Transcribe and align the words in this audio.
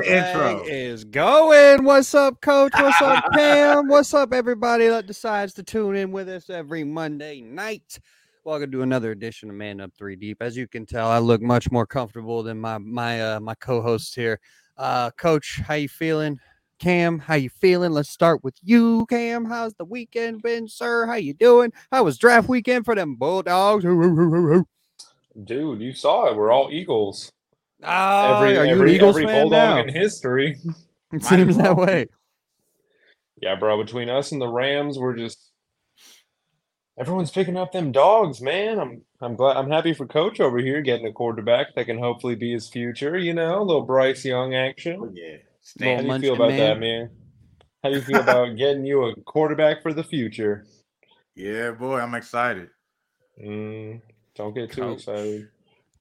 post 0.00 0.08
draft 0.08 0.34
intro. 0.34 0.64
is 0.66 1.04
going. 1.04 1.84
What's 1.84 2.14
up, 2.14 2.40
Coach? 2.40 2.72
What's 2.74 3.00
up, 3.00 3.24
Cam? 3.32 3.88
What's 3.88 4.12
up, 4.12 4.32
everybody 4.32 4.88
that 4.88 5.06
decides 5.06 5.54
to 5.54 5.62
tune 5.62 5.94
in 5.94 6.10
with 6.10 6.28
us 6.28 6.50
every 6.50 6.82
Monday 6.82 7.40
night? 7.40 8.00
Welcome 8.44 8.72
to 8.72 8.82
another 8.82 9.12
edition 9.12 9.50
of 9.50 9.56
Man 9.56 9.80
Up 9.80 9.92
Three 9.96 10.16
Deep. 10.16 10.38
As 10.40 10.56
you 10.56 10.66
can 10.66 10.84
tell, 10.84 11.08
I 11.08 11.18
look 11.18 11.40
much 11.40 11.70
more 11.70 11.86
comfortable 11.86 12.42
than 12.42 12.60
my 12.60 12.78
my 12.78 13.34
uh, 13.34 13.40
my 13.40 13.54
co-hosts 13.54 14.14
here. 14.14 14.40
Uh, 14.76 15.10
Coach, 15.12 15.60
how 15.64 15.74
you 15.74 15.88
feeling? 15.88 16.40
Cam, 16.80 17.20
how 17.20 17.34
you 17.34 17.48
feeling? 17.48 17.92
Let's 17.92 18.10
start 18.10 18.42
with 18.42 18.56
you, 18.62 19.06
Cam. 19.06 19.44
How's 19.44 19.74
the 19.74 19.84
weekend 19.84 20.42
been, 20.42 20.66
sir? 20.66 21.06
How 21.06 21.14
you 21.14 21.34
doing? 21.34 21.72
How 21.92 22.02
was 22.02 22.18
draft 22.18 22.48
weekend 22.48 22.84
for 22.84 22.96
them 22.96 23.14
Bulldogs? 23.14 23.84
Dude, 23.84 25.80
you 25.80 25.92
saw 25.92 26.26
it. 26.26 26.36
We're 26.36 26.50
all 26.50 26.68
Eagles. 26.72 27.30
Ah, 27.84 28.36
every 28.36 28.56
are 28.56 28.64
you 28.64 28.72
every, 28.72 28.90
an 28.90 28.96
Eagles 28.96 29.16
every 29.16 29.26
fan 29.26 29.42
bulldog 29.42 29.76
now? 29.76 29.82
in 29.82 29.88
history. 29.88 30.58
It 31.12 31.22
seems 31.22 31.56
that 31.58 31.76
way. 31.76 32.08
Yeah, 33.40 33.54
bro. 33.54 33.80
Between 33.80 34.08
us 34.10 34.32
and 34.32 34.40
the 34.40 34.48
Rams, 34.48 34.98
we're 34.98 35.14
just 35.14 35.52
everyone's 36.98 37.30
picking 37.30 37.56
up 37.56 37.70
them 37.70 37.92
dogs, 37.92 38.40
man. 38.40 38.80
I'm 38.80 39.02
I'm 39.20 39.36
glad 39.36 39.56
I'm 39.56 39.70
happy 39.70 39.94
for 39.94 40.06
Coach 40.06 40.40
over 40.40 40.58
here 40.58 40.80
getting 40.82 41.06
a 41.06 41.12
quarterback 41.12 41.74
that 41.76 41.86
can 41.86 41.98
hopefully 41.98 42.34
be 42.34 42.52
his 42.52 42.68
future. 42.68 43.16
You 43.16 43.32
know, 43.32 43.60
a 43.60 43.62
little 43.62 43.82
Bryce 43.82 44.24
Young 44.24 44.54
action. 44.54 44.98
Oh, 45.00 45.12
yeah. 45.14 45.36
How 45.96 46.00
do 46.02 46.06
you 46.06 46.18
feel 46.18 46.34
about 46.34 46.48
man. 46.50 46.58
that, 46.58 46.80
man? 46.80 47.10
How 47.82 47.90
do 47.90 47.96
you 47.96 48.02
feel 48.02 48.20
about 48.20 48.56
getting 48.56 48.84
you 48.84 49.04
a 49.04 49.20
quarterback 49.22 49.82
for 49.82 49.92
the 49.92 50.04
future? 50.04 50.66
Yeah, 51.36 51.72
boy, 51.72 52.00
I'm 52.00 52.14
excited. 52.14 52.70
Mm, 53.42 54.00
don't 54.34 54.54
get 54.54 54.72
too 54.72 54.80
Coach. 54.80 54.98
excited. 54.98 55.48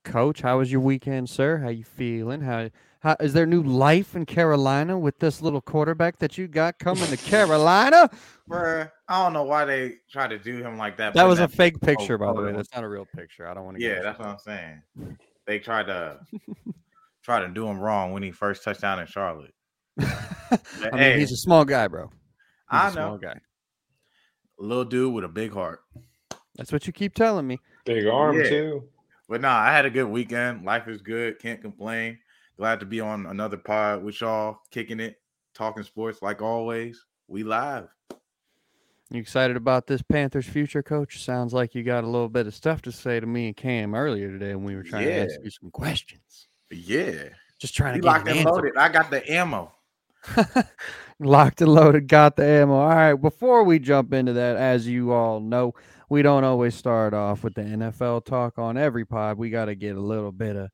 Coach, 0.03 0.41
how 0.41 0.57
was 0.59 0.71
your 0.71 0.81
weekend, 0.81 1.29
sir? 1.29 1.57
How 1.59 1.69
you 1.69 1.83
feeling? 1.83 2.41
How 2.41 2.69
how 2.99 3.15
is 3.19 3.33
there 3.33 3.45
new 3.45 3.63
life 3.63 4.15
in 4.15 4.25
Carolina 4.25 4.97
with 4.97 5.19
this 5.19 5.41
little 5.41 5.59
quarterback 5.61 6.17
that 6.19 6.37
you 6.37 6.47
got 6.47 6.79
coming 6.79 7.05
to 7.07 7.17
Carolina? 7.17 8.09
Bruh, 8.49 8.89
I 9.09 9.23
don't 9.23 9.33
know 9.33 9.43
why 9.43 9.65
they 9.65 9.95
try 10.11 10.27
to 10.27 10.37
do 10.37 10.57
him 10.57 10.77
like 10.77 10.97
that. 10.97 11.13
That 11.13 11.23
putting 11.23 11.29
was 11.29 11.39
a 11.39 11.47
fake 11.47 11.79
picture, 11.81 12.17
by 12.17 12.33
the 12.33 12.41
way. 12.41 12.51
That's 12.53 12.73
not 12.73 12.83
a 12.83 12.89
real 12.89 13.07
picture. 13.15 13.47
I 13.47 13.53
don't 13.53 13.65
want 13.65 13.77
to. 13.77 13.83
Yeah, 13.83 14.01
that's 14.01 14.19
what 14.19 14.27
I'm 14.27 14.39
saying. 14.39 14.81
They 15.45 15.59
tried 15.59 15.87
to 15.87 16.19
try 17.23 17.39
to 17.41 17.47
do 17.49 17.67
him 17.67 17.79
wrong 17.79 18.11
when 18.13 18.23
he 18.23 18.31
first 18.31 18.63
touched 18.63 18.81
down 18.81 18.99
in 18.99 19.07
Charlotte. 19.07 19.53
I 19.99 20.05
mean, 20.81 20.91
Hey. 20.93 21.19
he's 21.19 21.31
a 21.31 21.37
small 21.37 21.65
guy, 21.65 21.87
bro. 21.87 22.07
He's 22.71 22.79
I 22.79 22.87
a 22.89 22.91
small 22.91 23.17
guy. 23.17 23.39
Little 24.59 24.85
dude 24.85 25.13
with 25.13 25.23
a 25.25 25.29
big 25.29 25.51
heart. 25.53 25.81
That's 26.55 26.71
what 26.71 26.87
you 26.87 26.93
keep 26.93 27.15
telling 27.15 27.47
me. 27.47 27.59
Big 27.85 28.05
arm 28.05 28.37
Yeah. 28.37 28.49
too. 28.49 28.83
But 29.27 29.41
nah, 29.41 29.57
I 29.57 29.71
had 29.71 29.85
a 29.85 29.89
good 29.89 30.05
weekend. 30.07 30.65
Life 30.65 30.87
is 30.87 31.01
good. 31.01 31.39
Can't 31.39 31.61
complain. 31.61 32.19
Glad 32.57 32.79
to 32.81 32.85
be 32.85 32.99
on 32.99 33.25
another 33.25 33.57
pod 33.57 34.03
with 34.03 34.21
y'all, 34.21 34.59
kicking 34.69 34.99
it, 34.99 35.19
talking 35.53 35.83
sports 35.83 36.21
like 36.21 36.41
always. 36.41 37.05
We 37.27 37.43
live. 37.43 37.87
You 39.09 39.19
excited 39.19 39.57
about 39.57 39.87
this 39.87 40.01
Panthers 40.01 40.47
future, 40.47 40.83
Coach? 40.83 41.23
Sounds 41.23 41.53
like 41.53 41.75
you 41.75 41.83
got 41.83 42.03
a 42.03 42.07
little 42.07 42.29
bit 42.29 42.47
of 42.47 42.55
stuff 42.55 42.81
to 42.83 42.91
say 42.91 43.19
to 43.19 43.27
me 43.27 43.47
and 43.47 43.55
Cam 43.55 43.95
earlier 43.95 44.29
today 44.29 44.55
when 44.55 44.65
we 44.65 44.75
were 44.75 44.83
trying 44.83 45.05
to 45.05 45.13
ask 45.13 45.35
you 45.43 45.49
some 45.49 45.71
questions. 45.71 46.47
Yeah. 46.71 47.29
Just 47.59 47.75
trying 47.75 47.93
to 47.93 47.97
We 47.97 48.01
get 48.01 48.07
locked 48.07 48.27
an 48.27 48.37
and 48.37 48.45
loaded. 48.45 48.77
I 48.77 48.89
got 48.89 49.09
the 49.09 49.31
ammo. 49.31 49.71
Locked 51.19 51.61
and 51.61 51.73
loaded, 51.73 52.07
got 52.07 52.35
the 52.35 52.45
ammo. 52.45 52.73
All 52.73 52.87
right, 52.87 53.13
before 53.13 53.63
we 53.63 53.79
jump 53.79 54.13
into 54.13 54.33
that, 54.33 54.55
as 54.57 54.87
you 54.87 55.11
all 55.11 55.39
know, 55.39 55.73
we 56.13 56.21
don't 56.21 56.43
always 56.43 56.75
start 56.75 57.15
off 57.15 57.43
with 57.43 57.55
the 57.55 57.63
NFL 57.63 58.23
talk 58.23 58.59
on 58.59 58.77
every 58.77 59.03
pod. 59.03 59.35
We 59.35 59.49
got 59.49 59.65
to 59.65 59.73
get 59.73 59.95
a 59.95 59.99
little 59.99 60.31
bit 60.31 60.55
of 60.55 60.69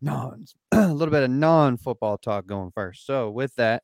non, 0.00 0.44
a 0.72 0.94
little 0.94 1.10
bit 1.10 1.24
of 1.24 1.30
non-football 1.30 2.18
talk 2.18 2.46
going 2.46 2.70
first. 2.72 3.04
So 3.04 3.28
with 3.28 3.52
that, 3.56 3.82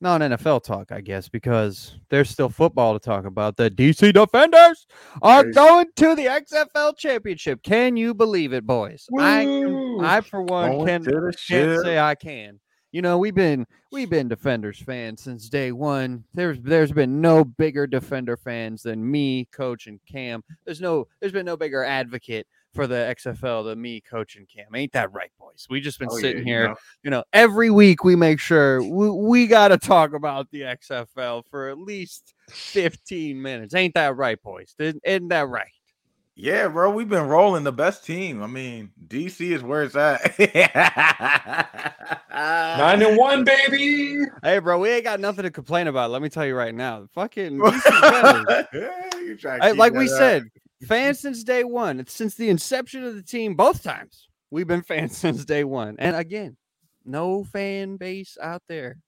non-NFL 0.00 0.62
talk, 0.62 0.92
I 0.92 1.00
guess, 1.00 1.28
because 1.28 1.96
there's 2.08 2.30
still 2.30 2.48
football 2.48 2.92
to 2.96 3.04
talk 3.04 3.24
about. 3.24 3.56
The 3.56 3.68
DC 3.68 4.14
Defenders 4.14 4.86
are 5.22 5.42
going 5.42 5.86
to 5.96 6.14
the 6.14 6.26
XFL 6.26 6.96
Championship. 6.96 7.64
Can 7.64 7.96
you 7.96 8.14
believe 8.14 8.52
it, 8.52 8.64
boys? 8.64 9.08
I, 9.18 9.44
Woo! 9.44 10.04
I 10.04 10.20
for 10.20 10.40
one 10.40 10.70
Going 10.70 10.86
can, 10.86 11.32
can't 11.48 11.82
say 11.82 11.98
I 11.98 12.14
can. 12.14 12.60
You 12.92 13.02
know, 13.02 13.18
we've 13.18 13.34
been 13.34 13.66
we've 13.92 14.08
been 14.08 14.28
defenders 14.28 14.80
fans 14.80 15.22
since 15.22 15.48
day 15.48 15.72
one. 15.72 16.24
There's 16.34 16.58
there's 16.60 16.92
been 16.92 17.20
no 17.20 17.44
bigger 17.44 17.86
defender 17.86 18.36
fans 18.36 18.82
than 18.82 19.08
me, 19.10 19.46
coach, 19.52 19.86
and 19.86 20.00
Cam. 20.10 20.42
There's 20.64 20.80
no 20.80 21.06
there's 21.20 21.32
been 21.32 21.46
no 21.46 21.56
bigger 21.56 21.84
advocate 21.84 22.46
for 22.74 22.86
the 22.86 23.14
XFL 23.18 23.64
than 23.64 23.80
me, 23.80 24.00
coach, 24.02 24.36
and 24.36 24.46
Cam. 24.48 24.74
Ain't 24.74 24.92
that 24.92 25.12
right, 25.12 25.30
boys? 25.38 25.66
We 25.68 25.80
just 25.80 25.98
been 25.98 26.08
Oh, 26.10 26.16
yeah, 26.16 26.20
sitting 26.20 26.38
you 26.38 26.44
here, 26.44 26.68
know. 26.68 26.74
you 27.02 27.10
know, 27.10 27.24
every 27.32 27.70
week 27.70 28.04
we 28.04 28.16
make 28.16 28.38
sure 28.38 28.82
we, 28.82 29.10
we 29.10 29.46
got 29.46 29.68
to 29.68 29.78
talk 29.78 30.12
about 30.12 30.50
the 30.50 30.60
XFL 30.60 31.42
for 31.50 31.70
at 31.70 31.78
least 31.78 32.34
15 32.50 33.40
minutes. 33.40 33.74
Ain't 33.74 33.94
that 33.94 34.16
right, 34.16 34.40
boys? 34.42 34.74
Isn't 34.78 35.28
that 35.28 35.48
right? 35.48 35.68
Yeah, 36.38 36.68
bro, 36.68 36.90
we've 36.90 37.08
been 37.08 37.28
rolling 37.28 37.64
the 37.64 37.72
best 37.72 38.04
team. 38.04 38.42
I 38.42 38.46
mean, 38.46 38.90
DC 39.08 39.52
is 39.52 39.62
where 39.62 39.84
it's 39.84 39.96
at. 39.96 40.38
Nine 42.30 43.00
and 43.02 43.16
one, 43.16 43.42
baby. 43.70 44.18
Hey, 44.42 44.58
bro, 44.58 44.78
we 44.78 44.90
ain't 44.90 45.04
got 45.04 45.18
nothing 45.18 45.44
to 45.44 45.50
complain 45.50 45.86
about. 45.86 46.10
Let 46.10 46.20
me 46.20 46.28
tell 46.28 46.44
you 46.44 46.54
right 46.54 46.74
now. 46.74 47.06
Fucking 47.14 47.58
DC 47.58 47.82
Defenders. 47.82 48.66
You 49.14 49.36
try 49.36 49.58
to 49.58 49.64
I- 49.64 49.70
like 49.72 49.94
we 49.94 50.04
up. 50.10 50.18
said, 50.18 50.42
fans 50.86 51.20
since 51.20 51.42
day 51.42 51.64
one. 51.64 52.00
It's 52.00 52.12
since 52.12 52.34
the 52.34 52.50
inception 52.50 53.02
of 53.04 53.14
the 53.14 53.22
team, 53.22 53.54
both 53.54 53.82
times 53.82 54.28
we've 54.50 54.66
been 54.68 54.82
fans 54.82 55.16
since 55.16 55.44
day 55.46 55.64
one. 55.64 55.96
And 55.98 56.14
again, 56.14 56.58
no 57.06 57.44
fan 57.44 57.96
base 57.96 58.36
out 58.42 58.62
there, 58.68 58.98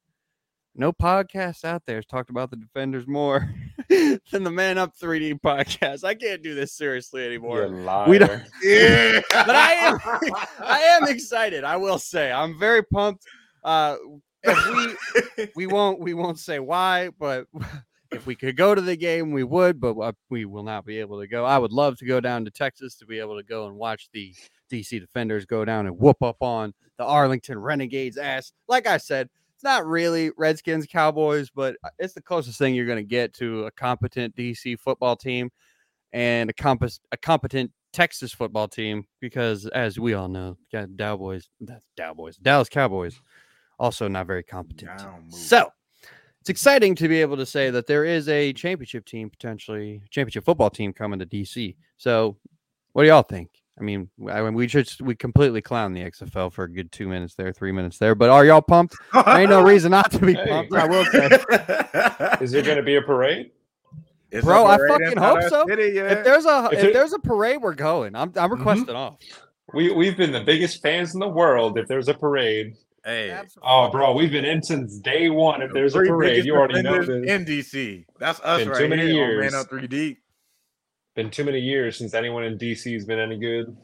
no 0.79 0.93
podcast 0.93 1.65
out 1.65 1.83
there 1.87 1.97
has 1.97 2.07
talked 2.07 2.31
about 2.31 2.51
the 2.51 2.57
defenders 2.57 3.07
more 3.07 3.53
than 3.89 4.45
the 4.45 4.51
Man 4.51 4.79
Up 4.79 4.97
3D 4.97 5.41
podcast. 5.41 6.05
I 6.05 6.15
can't 6.15 6.43
do 6.43 6.55
this 6.55 6.73
seriously 6.73 7.27
anymore. 7.27 7.69
We 8.09 8.19
don't- 8.19 8.43
yeah, 8.63 9.21
But 9.31 9.57
I 9.57 9.73
am, 9.73 9.99
I 10.61 10.81
am 10.81 11.09
excited. 11.09 11.65
I 11.65 11.77
will 11.77 11.99
say, 11.99 12.31
I'm 12.33 12.59
very 12.59 12.83
pumped. 12.83 13.25
Uh, 13.65 13.97
we 14.47 15.49
we 15.57 15.67
won't 15.67 15.99
we 15.99 16.15
won't 16.15 16.39
say 16.39 16.61
why, 16.61 17.11
but 17.19 17.47
if 18.13 18.25
we 18.25 18.37
could 18.37 18.57
go 18.57 18.73
to 18.75 18.81
the 18.81 18.97
game, 18.97 19.33
we 19.33 19.43
would, 19.43 19.81
but 19.81 19.97
we 20.31 20.45
will 20.45 20.63
not 20.63 20.87
be 20.87 21.01
able 21.01 21.21
to 21.21 21.27
go. 21.27 21.45
I 21.45 21.59
would 21.59 21.73
love 21.73 21.99
to 21.99 22.07
go 22.07 22.21
down 22.21 22.45
to 22.45 22.51
Texas 22.53 22.95
to 22.97 23.05
be 23.05 23.19
able 23.19 23.37
to 23.37 23.43
go 23.43 23.67
and 23.67 23.77
watch 23.77 24.09
the 24.13 24.33
DC 24.73 25.01
Defenders 25.01 25.45
go 25.45 25.65
down 25.65 25.87
and 25.87 25.99
whoop 25.99 26.23
up 26.23 26.37
on 26.41 26.73
the 26.99 27.05
Arlington 27.05 27.59
Renegades 27.59 28.17
ass. 28.17 28.53
Like 28.69 28.87
I 28.87 28.97
said, 28.99 29.29
it's 29.59 29.65
not 29.65 29.89
really 29.89 30.31
Redskins 30.37 30.87
Cowboys, 30.87 31.51
but 31.51 31.75
uh, 31.83 31.89
it's 31.99 32.15
the 32.15 32.23
closest 32.23 32.61
thing 32.61 32.77
you're 32.77 32.87
going 32.87 32.97
to 32.97 33.03
get 33.03 33.35
to 33.35 33.65
a 33.65 33.73
competent 33.73 34.37
DC 34.37 34.79
football 34.79 35.17
team 35.17 35.51
and 36.13 36.49
a 36.49 36.53
compass 36.53 37.01
a 37.11 37.17
competent 37.17 37.73
Texas 37.93 38.33
football 38.33 38.69
team 38.69 39.03
because 39.19 39.67
as 39.67 39.99
we 39.99 40.15
all 40.15 40.29
know, 40.29 40.57
Cowboys, 40.97 41.49
that's 41.61 41.83
Cowboys, 41.97 42.37
Dallas 42.37 42.69
Cowboys 42.69 43.21
also 43.81 44.07
not 44.07 44.29
very 44.29 44.45
competent. 44.45 44.93
So 45.31 45.73
it's 46.41 46.51
exciting 46.51 46.95
to 46.95 47.09
be 47.09 47.21
able 47.21 47.37
to 47.37 47.47
say 47.47 47.71
that 47.71 47.89
there 47.89 48.05
is 48.05 48.29
a 48.29 48.53
championship 48.53 49.07
team, 49.07 49.29
potentially 49.29 50.03
championship 50.09 50.45
football 50.45 50.71
team 50.71 50.93
coming 50.93 51.19
to 51.19 51.27
DC. 51.27 51.75
So 51.97 52.37
what 52.93 53.03
do 53.03 53.09
y'all 53.09 53.23
think? 53.23 53.51
I 53.79 53.83
mean, 53.83 54.09
I 54.31 54.43
mean, 54.43 54.55
we 54.55 54.67
just 54.67 55.01
we 55.03 55.15
completely 55.15 55.61
clown 55.63 55.93
the 55.93 56.01
XFL 56.03 56.53
for 56.53 56.65
a 56.65 56.73
good 56.73 56.91
two 56.91 57.09
minutes 57.09 57.35
there, 57.35 57.53
three 57.53 57.73
minutes 57.73 57.99
there. 57.99 58.15
But 58.15 58.31
are 58.31 58.45
y'all 58.45 58.63
pumped? 58.63 58.97
There 59.13 59.39
ain't 59.39 59.51
no 59.51 59.63
reason 59.65 59.91
not 59.91 60.11
to 60.13 60.19
be 60.19 60.35
Hey. 60.35 60.47
pumped. 60.47 60.73
I 60.75 60.87
will 60.87 61.05
say, 61.07 61.27
Is 62.45 62.51
there 62.51 62.63
going 62.63 62.77
to 62.77 62.83
be 62.83 62.97
a 62.97 63.03
parade? 63.03 63.51
It's 64.31 64.45
Bro, 64.45 64.67
a 64.67 64.71
I 64.71 64.77
parade 64.77 65.01
fucking 65.03 65.19
hope 65.19 65.43
so. 65.49 65.65
city, 65.67 65.93
yeah. 65.95 66.13
if 66.13 66.25
there's 66.25 66.45
a 66.45 66.69
If 66.73 66.79
if 66.79 66.85
it- 66.87 66.93
there's 66.93 67.13
a 67.13 67.19
parade, 67.19 67.63
we're 67.63 67.75
going. 67.75 68.15
I'm 68.15 68.23
I'm 68.23 68.33
mm-hmm. 68.33 68.53
requesting 68.55 68.95
off. 68.95 69.17
We 69.75 69.93
we've 69.93 70.17
been 70.17 70.33
the 70.33 70.45
biggest 70.45 70.83
fans 70.83 71.15
in 71.15 71.21
the 71.21 71.29
world. 71.29 71.79
If 71.79 71.89
there's 71.89 72.09
a 72.09 72.15
parade, 72.15 72.75
hey, 73.05 73.39
oh, 73.63 73.91
bro, 73.91 74.13
we've 74.15 74.33
been 74.33 74.45
in 74.45 74.63
since 74.63 74.99
day 74.99 75.29
one. 75.31 75.63
If 75.63 75.73
there's 75.73 75.95
a 75.95 76.01
parade, 76.01 76.45
you 76.45 76.55
already 76.57 76.83
know 76.83 76.99
defenders 77.01 77.07
this. 77.07 77.31
in 77.31 77.45
DC. 77.45 78.05
That's 78.19 78.41
us 78.41 78.61
Been 78.61 78.69
right 78.71 78.79
too 78.79 78.89
many 78.89 79.03
here 79.03 79.31
years. 79.31 79.53
Man 79.53 79.61
Up 79.61 79.69
3D. 79.71 80.17
Been 81.19 81.31
too 81.31 81.43
many 81.43 81.59
years 81.59 81.99
since 81.99 82.15
anyone 82.15 82.45
in 82.45 82.57
DC 82.57 82.93
has 82.93 83.05
been 83.05 83.19
any 83.19 83.37
good. 83.37 83.77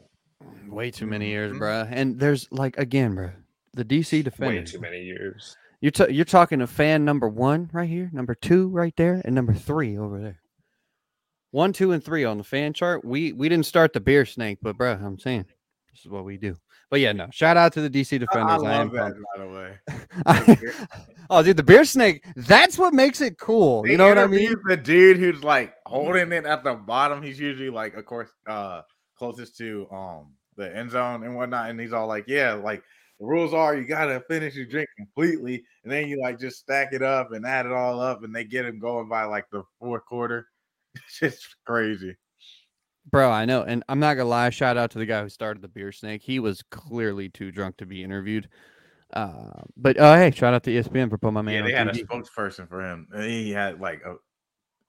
Way 0.69 0.89
too 0.89 1.05
many 1.05 1.27
years, 1.27 1.51
Mhm. 1.51 1.59
bruh. 1.59 1.85
And 1.91 2.17
there's 2.17 2.47
like 2.49 2.77
again, 2.77 3.13
bruh, 3.13 3.33
the 3.73 3.83
DC 3.83 4.23
defense. 4.23 4.47
Way 4.47 4.63
too 4.63 4.79
many 4.79 5.01
years. 5.03 5.57
You're 5.81 5.91
t- 5.91 6.13
you're 6.13 6.23
talking 6.23 6.59
to 6.59 6.67
fan 6.67 7.03
number 7.03 7.27
one 7.27 7.69
right 7.73 7.89
here, 7.89 8.09
number 8.13 8.35
two 8.35 8.69
right 8.69 8.95
there, 8.95 9.21
and 9.25 9.35
number 9.35 9.53
three 9.53 9.97
over 9.97 10.21
there. 10.21 10.39
One, 11.51 11.73
two, 11.73 11.91
and 11.91 12.01
three 12.01 12.23
on 12.23 12.37
the 12.37 12.45
fan 12.45 12.71
chart. 12.71 13.03
We 13.03 13.33
we 13.33 13.49
didn't 13.49 13.65
start 13.65 13.91
the 13.91 13.99
beer 13.99 14.25
snake, 14.25 14.59
but 14.61 14.77
bruh, 14.77 15.03
I'm 15.03 15.19
saying 15.19 15.47
this 15.91 16.05
is 16.05 16.07
what 16.07 16.23
we 16.23 16.37
do. 16.37 16.55
But 16.89 16.99
yeah, 16.99 17.11
no. 17.11 17.27
Shout 17.31 17.57
out 17.57 17.73
to 17.73 17.81
the 17.81 17.89
DC 17.89 18.19
defenders. 18.19 18.63
I, 18.63 18.75
am 18.75 18.91
love 18.91 18.91
that, 18.91 19.13
pumped. 19.13 19.25
by 19.35 19.43
the 19.43 20.57
way. 20.57 20.77
oh, 21.29 21.43
dude, 21.43 21.57
the 21.57 21.63
beer 21.63 21.85
snake. 21.85 22.23
That's 22.35 22.77
what 22.77 22.93
makes 22.93 23.21
it 23.21 23.37
cool. 23.39 23.83
They 23.83 23.91
You 23.91 23.97
know 23.97 24.07
what 24.07 24.17
I 24.17 24.27
mean? 24.27 24.55
The 24.67 24.77
dude 24.77 25.17
who's 25.17 25.43
like 25.43 25.73
holding 25.85 26.31
it 26.31 26.45
at 26.45 26.63
the 26.63 26.75
bottom. 26.75 27.23
He's 27.23 27.39
usually 27.39 27.69
like, 27.69 27.95
of 27.95 28.05
course, 28.05 28.29
uh, 28.47 28.81
closest 29.17 29.57
to 29.57 29.87
um 29.91 30.33
the 30.57 30.75
end 30.75 30.91
zone 30.91 31.23
and 31.23 31.35
whatnot. 31.35 31.69
And 31.69 31.79
he's 31.79 31.93
all 31.93 32.07
like, 32.07 32.25
"Yeah, 32.27 32.53
like 32.53 32.83
the 33.19 33.25
rules 33.25 33.53
are 33.53 33.75
you 33.75 33.85
gotta 33.85 34.21
finish 34.27 34.55
your 34.55 34.65
drink 34.65 34.89
completely, 34.97 35.63
and 35.83 35.91
then 35.91 36.07
you 36.07 36.21
like 36.21 36.39
just 36.39 36.59
stack 36.59 36.89
it 36.93 37.01
up 37.01 37.31
and 37.31 37.45
add 37.45 37.65
it 37.65 37.71
all 37.71 37.99
up, 37.99 38.23
and 38.23 38.35
they 38.35 38.43
get 38.43 38.65
him 38.65 38.79
going 38.79 39.07
by 39.07 39.23
like 39.23 39.49
the 39.51 39.63
fourth 39.79 40.05
quarter. 40.05 40.47
It's 40.95 41.19
just 41.19 41.57
crazy. 41.65 42.15
Bro, 43.11 43.31
I 43.31 43.45
know. 43.45 43.63
And 43.63 43.83
I'm 43.87 43.99
not 43.99 44.15
gonna 44.15 44.29
lie, 44.29 44.49
shout 44.49 44.77
out 44.77 44.91
to 44.91 44.97
the 44.97 45.05
guy 45.05 45.21
who 45.21 45.29
started 45.29 45.61
the 45.61 45.67
beer 45.67 45.91
snake. 45.91 46.21
He 46.23 46.39
was 46.39 46.63
clearly 46.71 47.29
too 47.29 47.51
drunk 47.51 47.77
to 47.77 47.85
be 47.85 48.03
interviewed. 48.03 48.49
Uh, 49.13 49.61
but 49.77 49.97
uh, 49.97 50.15
hey, 50.15 50.31
shout 50.31 50.53
out 50.53 50.63
to 50.63 50.71
ESPN 50.71 51.09
for 51.09 51.17
putting 51.17 51.35
my 51.35 51.41
man. 51.41 51.55
yeah, 51.55 51.61
they 51.61 51.71
had 51.71 51.87
a 51.87 51.93
spokesperson 51.93 52.67
for 52.67 52.81
him. 52.81 53.07
And 53.13 53.23
he 53.23 53.51
had 53.51 53.79
like 53.79 54.01
a, 54.05 54.15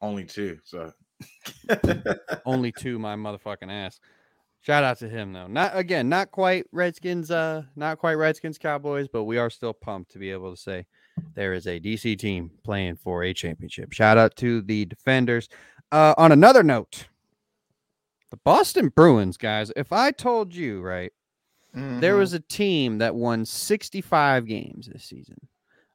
only 0.01 0.25
two. 0.25 0.59
So 0.65 0.93
only 2.47 2.73
two, 2.73 2.99
my 2.99 3.15
motherfucking 3.15 3.71
ass. 3.71 4.01
Shout 4.63 4.83
out 4.83 4.99
to 4.99 5.09
him 5.09 5.33
though. 5.33 5.47
Not 5.47 5.77
again, 5.77 6.09
not 6.09 6.33
quite 6.33 6.67
Redskins, 6.73 7.31
uh, 7.31 7.63
not 7.77 7.99
quite 7.99 8.15
Redskins 8.15 8.59
Cowboys, 8.59 9.07
but 9.07 9.25
we 9.25 9.39
are 9.39 9.51
still 9.51 9.73
pumped 9.73 10.11
to 10.13 10.19
be 10.19 10.33
able 10.33 10.51
to 10.51 10.61
say 10.61 10.87
there 11.35 11.55
is 11.55 11.67
a 11.67 11.79
DC 11.79 12.19
team 12.19 12.51
playing 12.65 12.97
for 12.97 13.23
a 13.23 13.33
championship. 13.33 13.93
Shout 13.93 14.19
out 14.19 14.35
to 14.37 14.63
the 14.63 14.85
defenders. 14.85 15.49
Uh, 15.93 16.15
on 16.19 16.33
another 16.33 16.65
note, 16.65 17.07
the 18.31 18.37
Boston 18.39 18.89
Bruins, 18.89 19.37
guys. 19.37 19.73
If 19.77 19.93
I 19.93 20.11
told 20.11 20.55
you, 20.55 20.81
right, 20.83 21.13
there 21.73 22.13
mm-hmm. 22.13 22.19
was 22.19 22.33
a 22.33 22.41
team 22.41 22.99
that 22.99 23.15
won 23.15 23.45
65 23.45 24.47
games 24.47 24.89
this 24.93 25.05
season, 25.05 25.37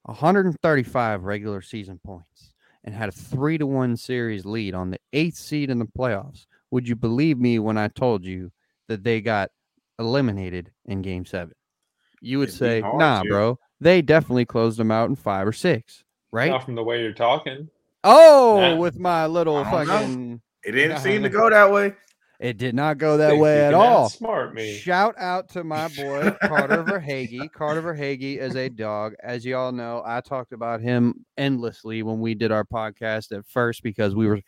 135 0.04 1.24
regular 1.24 1.62
season 1.62 2.00
points, 2.06 2.54
and 2.84 2.94
had 2.94 3.10
a 3.10 3.14
three 3.14 3.58
to 3.58 3.66
one 3.66 3.98
series 3.98 4.46
lead 4.46 4.76
on 4.76 4.92
the 4.92 5.00
eighth 5.14 5.38
seed 5.38 5.70
in 5.70 5.80
the 5.80 5.86
playoffs. 5.86 6.46
Would 6.72 6.88
you 6.88 6.96
believe 6.96 7.38
me 7.40 7.60
when 7.60 7.78
I 7.78 7.88
told 7.90 8.24
you 8.24 8.52
that 8.88 9.04
they 9.04 9.22
got 9.22 9.50
eliminated 10.00 10.72
in 10.86 11.02
game 11.02 11.26
seven? 11.26 11.54
You 12.22 12.40
would 12.40 12.50
It'd 12.50 12.60
say, 12.60 12.82
nah, 12.82 13.24
to. 13.24 13.30
bro. 13.30 13.60
They 13.80 14.04
definitely 14.04 14.46
closed 14.46 14.78
them 14.78 14.92
out 14.92 15.10
in 15.10 15.16
five 15.16 15.48
or 15.48 15.52
six, 15.52 16.04
right? 16.32 16.52
Not 16.52 16.64
from 16.64 16.76
the 16.76 16.84
way 16.84 17.02
you're 17.02 17.14
talking. 17.14 17.68
Oh, 18.04 18.60
Nah. 18.60 18.76
with 18.76 19.00
my 19.00 19.26
little 19.26 19.58
I 19.58 19.64
don't 19.64 19.88
know. 19.88 19.94
fucking. 19.94 20.42
it 20.64 20.72
didn't 20.74 21.00
seem 21.00 21.24
to 21.24 21.30
go 21.30 21.50
that 21.50 21.72
way. 21.72 21.96
It 22.42 22.58
did 22.58 22.74
not 22.74 22.98
go 22.98 23.18
that 23.18 23.38
way 23.38 23.58
you 23.58 23.62
at 23.62 23.74
all. 23.76 24.10
Smart 24.10 24.56
me. 24.56 24.76
Shout 24.76 25.14
out 25.20 25.48
to 25.50 25.64
my 25.64 25.88
boy 25.96 26.32
Carter 26.42 26.84
Verhaeghe. 26.84 27.52
Carter 27.52 27.84
Verhaeghe 27.84 28.38
is 28.40 28.56
a 28.56 28.68
dog. 28.68 29.14
As 29.22 29.46
y'all 29.46 29.72
know, 29.72 30.02
I 30.04 30.22
talked 30.22 30.52
about 30.52 30.82
him 30.82 31.24
endlessly 31.38 32.02
when 32.02 32.20
we 32.20 32.34
did 32.34 32.52
our 32.52 32.66
podcast 32.66 33.32
at 33.32 33.46
first 33.46 33.84
because 33.84 34.16
we 34.16 34.26
were 34.26 34.42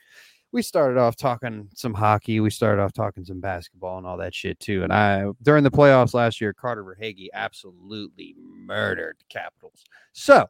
we 0.51 0.63
started 0.63 0.99
off 0.99 1.15
talking 1.15 1.69
some 1.75 1.93
hockey, 1.93 2.39
we 2.39 2.49
started 2.49 2.81
off 2.81 2.93
talking 2.93 3.25
some 3.25 3.39
basketball 3.39 3.99
and 3.99 4.07
all 4.07 4.17
that 4.17 4.33
shit 4.33 4.59
too. 4.59 4.81
And 4.83 4.91
I 4.91 5.25
during 5.43 5.63
the 5.63 5.69
playoffs 5.69 6.15
last 6.15 6.41
year, 6.41 6.51
Carter 6.51 6.83
Verhaeghe 6.83 7.27
absolutely 7.31 8.33
murdered 8.39 9.17
the 9.19 9.25
Capitals. 9.29 9.83
So 10.13 10.47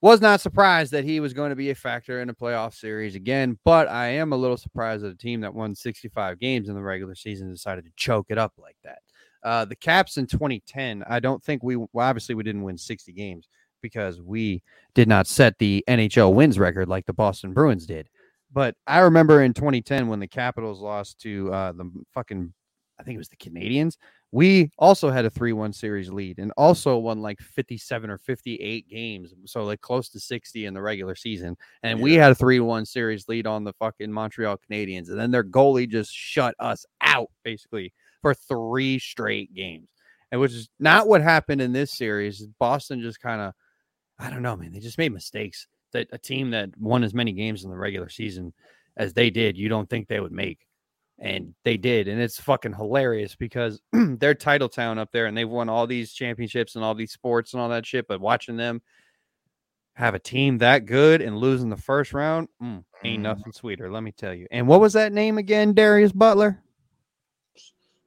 was 0.00 0.20
not 0.20 0.40
surprised 0.40 0.92
that 0.92 1.04
he 1.04 1.18
was 1.20 1.32
going 1.32 1.50
to 1.50 1.56
be 1.56 1.70
a 1.70 1.74
factor 1.74 2.20
in 2.20 2.28
a 2.28 2.34
playoff 2.34 2.74
series 2.74 3.14
again, 3.14 3.58
but 3.64 3.88
I 3.88 4.08
am 4.08 4.32
a 4.32 4.36
little 4.36 4.56
surprised 4.56 5.02
that 5.02 5.12
a 5.12 5.16
team 5.16 5.40
that 5.40 5.54
won 5.54 5.74
65 5.74 6.38
games 6.38 6.68
in 6.68 6.74
the 6.74 6.82
regular 6.82 7.14
season 7.14 7.50
decided 7.50 7.84
to 7.84 7.90
choke 7.96 8.26
it 8.28 8.38
up 8.38 8.52
like 8.58 8.76
that. 8.84 8.98
Uh, 9.42 9.64
the 9.64 9.76
Caps 9.76 10.16
in 10.16 10.26
2010, 10.26 11.04
I 11.08 11.20
don't 11.20 11.42
think 11.42 11.62
we, 11.62 11.76
well, 11.76 11.88
obviously, 11.96 12.34
we 12.34 12.42
didn't 12.42 12.62
win 12.62 12.78
60 12.78 13.12
games 13.12 13.48
because 13.82 14.20
we 14.20 14.62
did 14.94 15.08
not 15.08 15.26
set 15.26 15.58
the 15.58 15.84
NHL 15.88 16.34
wins 16.34 16.58
record 16.58 16.88
like 16.88 17.06
the 17.06 17.12
Boston 17.12 17.52
Bruins 17.52 17.86
did. 17.86 18.08
But 18.52 18.76
I 18.86 19.00
remember 19.00 19.42
in 19.42 19.52
2010 19.52 20.08
when 20.08 20.20
the 20.20 20.26
Capitals 20.26 20.80
lost 20.80 21.20
to 21.20 21.52
uh, 21.52 21.72
the 21.72 21.90
fucking, 22.14 22.52
I 22.98 23.04
think 23.04 23.14
it 23.14 23.18
was 23.18 23.28
the 23.28 23.36
Canadiens. 23.36 23.96
We 24.32 24.70
also 24.78 25.10
had 25.10 25.24
a 25.24 25.30
3 25.30 25.52
1 25.52 25.72
series 25.72 26.10
lead 26.10 26.38
and 26.38 26.52
also 26.56 26.98
won 26.98 27.22
like 27.22 27.40
57 27.40 28.10
or 28.10 28.18
58 28.18 28.88
games. 28.88 29.34
So, 29.46 29.64
like 29.64 29.80
close 29.80 30.08
to 30.10 30.20
60 30.20 30.66
in 30.66 30.74
the 30.74 30.82
regular 30.82 31.14
season. 31.14 31.56
And 31.82 32.00
we 32.00 32.14
had 32.14 32.32
a 32.32 32.34
3 32.34 32.60
1 32.60 32.84
series 32.84 33.28
lead 33.28 33.46
on 33.46 33.64
the 33.64 33.72
fucking 33.74 34.12
Montreal 34.12 34.58
Canadiens. 34.58 35.08
And 35.08 35.18
then 35.18 35.30
their 35.30 35.44
goalie 35.44 35.88
just 35.88 36.12
shut 36.12 36.54
us 36.58 36.84
out 37.00 37.30
basically 37.44 37.92
for 38.20 38.34
three 38.34 38.98
straight 38.98 39.54
games. 39.54 39.88
And 40.30 40.40
which 40.40 40.52
is 40.52 40.68
not 40.78 41.08
what 41.08 41.22
happened 41.22 41.62
in 41.62 41.72
this 41.72 41.92
series. 41.92 42.46
Boston 42.58 43.00
just 43.00 43.20
kind 43.20 43.40
of, 43.40 43.54
I 44.18 44.28
don't 44.28 44.42
know, 44.42 44.56
man. 44.56 44.72
They 44.72 44.80
just 44.80 44.98
made 44.98 45.12
mistakes 45.12 45.66
that 45.92 46.08
a 46.12 46.18
team 46.18 46.50
that 46.50 46.70
won 46.78 47.04
as 47.04 47.14
many 47.14 47.32
games 47.32 47.64
in 47.64 47.70
the 47.70 47.78
regular 47.78 48.08
season 48.08 48.52
as 48.98 49.14
they 49.14 49.30
did, 49.30 49.56
you 49.56 49.68
don't 49.68 49.88
think 49.88 50.08
they 50.08 50.20
would 50.20 50.32
make. 50.32 50.67
And 51.20 51.54
they 51.64 51.76
did. 51.76 52.06
And 52.06 52.20
it's 52.20 52.40
fucking 52.40 52.74
hilarious 52.74 53.34
because 53.34 53.80
they're 53.92 54.34
title 54.34 54.68
town 54.68 54.98
up 54.98 55.10
there 55.12 55.26
and 55.26 55.36
they've 55.36 55.48
won 55.48 55.68
all 55.68 55.86
these 55.86 56.12
championships 56.12 56.76
and 56.76 56.84
all 56.84 56.94
these 56.94 57.12
sports 57.12 57.52
and 57.54 57.60
all 57.60 57.68
that 57.70 57.84
shit. 57.86 58.06
But 58.06 58.20
watching 58.20 58.56
them 58.56 58.80
have 59.94 60.14
a 60.14 60.18
team 60.20 60.58
that 60.58 60.86
good 60.86 61.20
and 61.20 61.36
losing 61.36 61.70
the 61.70 61.76
first 61.76 62.12
round, 62.14 62.46
mm, 62.62 62.84
ain't 63.02 63.18
Mhm. 63.18 63.22
nothing 63.22 63.52
sweeter, 63.52 63.90
let 63.90 64.04
me 64.04 64.12
tell 64.12 64.32
you. 64.32 64.46
And 64.52 64.68
what 64.68 64.80
was 64.80 64.92
that 64.92 65.12
name 65.12 65.38
again, 65.38 65.74
Darius 65.74 66.12
Butler? 66.12 66.62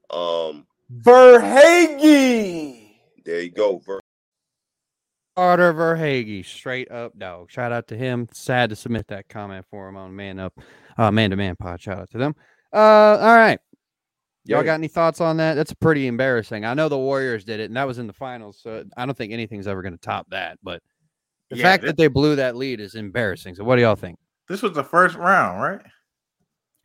Um, 0.09 0.65
Verhaeghe. 0.93 2.91
there 3.25 3.41
you 3.41 3.51
go. 3.51 3.77
Ver- 3.79 3.99
Carter 5.35 5.73
Verhaeghe, 5.73 6.45
straight 6.45 6.91
up 6.91 7.17
dog. 7.17 7.49
Shout 7.51 7.71
out 7.71 7.87
to 7.87 7.97
him. 7.97 8.27
Sad 8.33 8.69
to 8.69 8.75
submit 8.75 9.07
that 9.07 9.29
comment 9.29 9.65
for 9.69 9.87
him 9.87 9.95
on 9.97 10.15
Man 10.15 10.39
Up, 10.39 10.53
uh, 10.97 11.11
Man 11.11 11.29
to 11.31 11.35
Man 11.35 11.55
Pod. 11.55 11.81
Shout 11.81 11.99
out 11.99 12.09
to 12.11 12.17
them. 12.17 12.35
Uh, 12.73 13.17
all 13.21 13.35
right. 13.35 13.59
Y'all 14.45 14.63
got 14.63 14.75
any 14.75 14.87
thoughts 14.87 15.21
on 15.21 15.37
that? 15.37 15.53
That's 15.55 15.73
pretty 15.73 16.07
embarrassing. 16.07 16.65
I 16.65 16.73
know 16.73 16.89
the 16.89 16.97
Warriors 16.97 17.45
did 17.45 17.59
it, 17.59 17.65
and 17.65 17.77
that 17.77 17.87
was 17.87 17.99
in 17.99 18.07
the 18.07 18.13
finals, 18.13 18.59
so 18.61 18.83
I 18.97 19.05
don't 19.05 19.17
think 19.17 19.31
anything's 19.33 19.67
ever 19.67 19.81
going 19.81 19.93
to 19.93 19.99
top 19.99 20.27
that. 20.31 20.57
But 20.63 20.81
the 21.49 21.57
Yeah, 21.57 21.63
fact 21.63 21.83
that 21.85 21.97
they 21.97 22.07
blew 22.07 22.35
that 22.37 22.55
lead 22.55 22.79
is 22.79 22.95
embarrassing. 22.95 23.55
So, 23.55 23.63
what 23.63 23.75
do 23.77 23.83
y'all 23.83 23.95
think? 23.95 24.17
this 24.47 24.61
was 24.61 24.73
the 24.73 24.83
first 24.83 25.15
round, 25.15 25.61
right? 25.61 25.81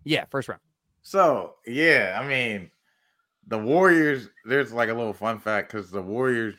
Yeah, 0.04 0.24
first 0.30 0.48
round. 0.48 0.60
So 1.02 1.54
yeah, 1.66 2.18
I 2.20 2.26
mean, 2.26 2.70
the 3.46 3.58
Warriors. 3.58 4.28
There's 4.44 4.72
like 4.72 4.88
a 4.90 4.94
little 4.94 5.14
fun 5.14 5.38
fact 5.40 5.72
because 5.72 5.90
the 5.90 6.02
Warriors, 6.02 6.56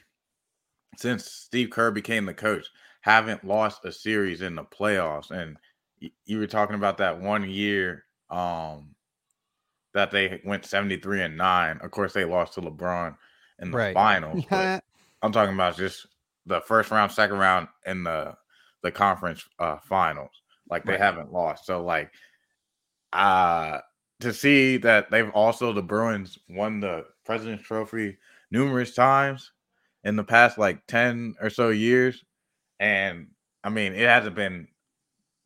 since 0.97 1.25
Steve 1.31 1.69
Kerr 1.69 1.91
became 1.91 2.25
the 2.25 2.33
coach, 2.33 2.67
haven't 3.01 3.43
lost 3.45 3.85
a 3.85 3.91
series 3.91 4.41
in 4.41 4.55
the 4.55 4.63
playoffs. 4.63 5.31
And 5.31 5.57
y- 6.01 6.11
you 6.25 6.39
were 6.39 6.47
talking 6.47 6.75
about 6.75 6.97
that 6.99 7.19
one 7.21 7.49
year 7.49 8.03
um 8.29 8.93
that 9.93 10.11
they 10.11 10.41
went 10.45 10.65
73 10.65 11.21
and 11.23 11.37
9. 11.37 11.79
Of 11.81 11.91
course, 11.91 12.13
they 12.13 12.25
lost 12.25 12.53
to 12.55 12.61
LeBron 12.61 13.15
in 13.59 13.71
the 13.71 13.77
Right. 13.77 13.93
finals. 13.93 14.45
but 14.49 14.83
I'm 15.21 15.31
talking 15.31 15.53
about 15.55 15.77
just 15.77 16.07
the 16.45 16.61
first 16.61 16.91
round, 16.91 17.11
second 17.11 17.37
round, 17.37 17.67
and 17.85 18.05
the 18.05 18.35
the 18.83 18.91
conference 18.91 19.47
uh 19.59 19.77
finals. 19.79 20.31
Like 20.69 20.85
they 20.85 20.91
Right. 20.93 21.01
haven't 21.01 21.31
lost. 21.33 21.65
So 21.65 21.83
like 21.83 22.11
uh 23.13 23.79
to 24.19 24.33
see 24.33 24.77
that 24.77 25.09
they've 25.11 25.29
also 25.31 25.71
the 25.73 25.81
Bruins 25.81 26.37
won 26.49 26.79
the 26.79 27.05
President's 27.25 27.63
Trophy 27.63 28.17
numerous 28.51 28.93
times 28.95 29.51
in 30.03 30.15
the 30.15 30.23
past 30.23 30.57
like 30.57 30.85
10 30.87 31.35
or 31.41 31.49
so 31.49 31.69
years. 31.69 32.23
And 32.79 33.27
I 33.63 33.69
mean, 33.69 33.93
it 33.93 34.07
hasn't 34.07 34.35
been 34.35 34.67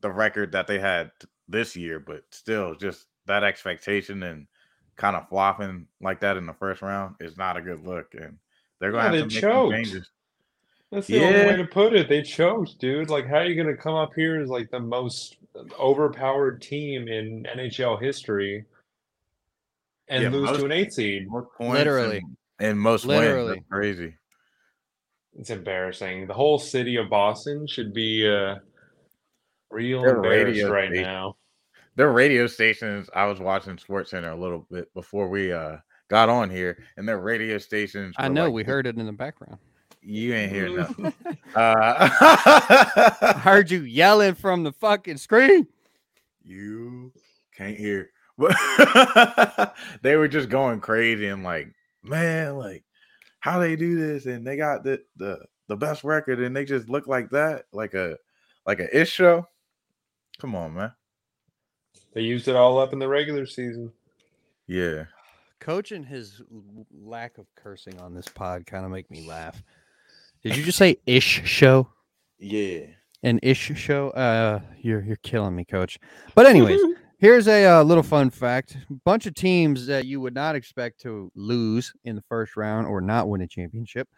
the 0.01 0.12
record 0.12 0.51
that 0.53 0.67
they 0.67 0.79
had 0.79 1.12
this 1.48 1.75
year, 1.75 2.00
but 2.00 2.24
still 2.31 2.75
just 2.75 3.07
that 3.27 3.43
expectation 3.43 4.23
and 4.23 4.47
kind 4.95 5.15
of 5.15 5.27
flopping 5.29 5.87
like 6.01 6.19
that 6.21 6.37
in 6.37 6.45
the 6.45 6.53
first 6.53 6.81
round 6.81 7.15
is 7.19 7.37
not 7.37 7.57
a 7.57 7.61
good 7.61 7.85
look. 7.85 8.13
And 8.13 8.37
they're 8.79 8.91
Yeah, 8.93 9.01
gonna 9.03 9.11
they 9.11 9.19
have 9.19 9.29
to 9.29 9.35
make 9.35 9.41
some 9.43 9.71
changes. 9.71 10.09
That's 10.91 11.07
the 11.07 11.23
only 11.23 11.45
way 11.45 11.55
to 11.55 11.65
put 11.65 11.93
it. 11.95 12.09
They 12.09 12.21
choked, 12.21 12.77
dude. 12.79 13.09
Like, 13.09 13.25
how 13.25 13.37
are 13.37 13.45
you 13.45 13.55
going 13.55 13.73
to 13.73 13.81
come 13.81 13.95
up 13.95 14.11
here 14.13 14.41
as 14.41 14.49
like 14.49 14.69
the 14.71 14.79
most 14.81 15.37
overpowered 15.79 16.61
team 16.61 17.07
in 17.07 17.45
NHL 17.55 18.01
history 18.01 18.65
and 20.09 20.23
Yeah, 20.23 20.29
lose 20.31 20.49
most- 20.49 20.59
to 20.59 20.65
an 20.65 20.71
eight 20.73 20.91
seed? 20.91 21.27
Literally. 21.61 22.17
and, 22.17 22.37
and 22.71 22.79
most 22.79 23.05
wins. 23.05 23.21
Literally. 23.21 23.53
That's 23.55 23.67
crazy. 23.69 24.15
It's 25.39 25.49
embarrassing. 25.49 26.27
The 26.27 26.33
whole 26.33 26.59
city 26.59 26.97
of 26.97 27.09
Boston 27.09 27.65
should 27.67 27.93
be 27.93 28.27
uh, 28.29 28.55
real 29.69 30.01
Their 30.01 30.17
embarrassed 30.17 30.63
right 30.69 30.89
station- 30.89 31.03
now. 31.05 31.37
Their 31.95 32.12
radio 32.12 32.48
stations, 32.48 33.10
I 33.13 33.25
was 33.25 33.39
watching 33.39 33.77
Sports 33.77 34.12
Center 34.12 34.31
a 34.31 34.36
little 34.39 34.65
bit 34.71 34.93
before 34.93 35.27
we 35.29 35.51
uh 35.51 35.77
got 36.10 36.29
on 36.29 36.50
here, 36.50 36.77
and 36.98 37.07
their 37.07 37.19
radio 37.19 37.57
stations. 37.57 38.15
I 38.17 38.27
know 38.27 38.45
like 38.45 38.53
we 38.53 38.63
heard 38.63 38.88
it 38.88 38.98
in 38.98 39.05
the 39.05 39.12
background. 39.12 39.57
You 40.01 40.33
ain't 40.33 40.51
hear 40.51 40.69
nothing. 40.69 41.13
I 41.55 43.10
Uh, 43.21 43.39
heard 43.39 43.69
you 43.69 43.81
yelling 43.83 44.36
from 44.36 44.63
the 44.63 44.71
fucking 44.71 45.17
screen. 45.17 45.67
you 46.43 47.12
can't 47.55 47.77
hear. 47.77 48.10
They 50.01 50.15
were 50.15 50.27
just 50.27 50.50
going 50.50 50.79
crazy 50.79 51.27
and 51.27 51.43
like, 51.43 51.67
man, 52.03 52.57
like 52.57 52.83
how 53.39 53.60
they 53.60 53.75
do 53.75 53.95
this, 53.98 54.25
and 54.25 54.45
they 54.48 54.57
got 54.57 54.83
the 54.83 55.01
the 55.17 55.39
the 55.67 55.75
best 55.77 56.03
record, 56.03 56.39
and 56.39 56.55
they 56.55 56.65
just 56.65 56.89
look 56.89 57.07
like 57.07 57.29
that, 57.31 57.65
like 57.71 57.93
a 57.93 58.17
like 58.65 58.79
a 58.79 59.00
ish 59.00 59.12
show. 59.12 59.45
Come 60.39 60.55
on, 60.55 60.74
man. 60.74 60.91
They 62.13 62.22
used 62.22 62.48
it 62.48 62.56
all 62.56 62.80
up 62.80 62.94
in 62.94 63.00
the 63.00 63.08
regular 63.08 63.46
season. 63.46 63.91
Yeah, 64.68 65.06
Coach 65.62 65.91
and 65.91 66.06
his 66.06 66.41
lack 66.91 67.38
of 67.38 67.46
cursing 67.56 68.00
on 68.00 68.13
this 68.13 68.27
pod 68.27 68.65
kind 68.65 68.84
of 68.84 68.91
make 68.91 69.10
me 69.10 69.27
laugh. 69.27 69.62
Did 70.44 70.58
you 70.58 70.63
just 70.63 70.77
say 70.77 70.98
ish 71.06 71.44
show? 71.46 71.88
Yeah. 72.39 72.88
An 73.22 73.39
ish 73.44 73.72
show? 73.75 74.10
Uh, 74.10 74.60
you're 74.82 75.01
you're 75.01 75.18
killing 75.18 75.56
me, 75.56 75.63
Coach. 75.63 76.00
But 76.34 76.48
anyways, 76.48 76.82
here's 77.20 77.48
a 77.48 77.65
uh, 77.65 77.84
little 77.84 78.03
fun 78.03 78.32
fact: 78.32 78.75
bunch 79.06 79.27
of 79.27 79.36
teams 79.36 79.86
that 79.86 80.06
you 80.06 80.20
would 80.20 80.34
not 80.34 80.56
expect 80.56 81.00
to 81.01 81.32
lose 81.36 81.94
in 82.03 82.15
the 82.15 82.24
first 82.24 82.58
round 82.58 82.88
or 82.88 83.00
not 83.00 83.30
win 83.30 83.41
a 83.41 83.48
championship. 83.48 84.10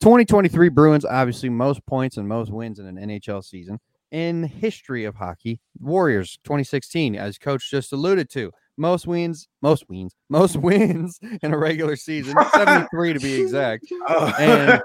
2023 0.00 0.70
Bruins, 0.70 1.04
obviously 1.04 1.50
most 1.50 1.84
points 1.86 2.16
and 2.16 2.26
most 2.26 2.50
wins 2.50 2.78
in 2.78 2.86
an 2.86 2.96
NHL 2.96 3.44
season 3.44 3.78
in 4.16 4.44
history 4.44 5.04
of 5.04 5.14
hockey. 5.14 5.60
Warriors 5.78 6.38
2016, 6.42 7.16
as 7.16 7.36
Coach 7.36 7.70
just 7.70 7.92
alluded 7.92 8.30
to, 8.30 8.50
most 8.78 9.06
wins, 9.06 9.46
most 9.60 9.90
wins, 9.90 10.14
most 10.30 10.56
wins 10.62 11.20
in 11.42 11.52
a 11.52 11.58
regular 11.58 11.96
season, 11.96 12.34
73 12.54 13.12
to 13.12 13.20
be 13.20 13.42
exact. 13.42 13.84
Oh. 14.08 14.80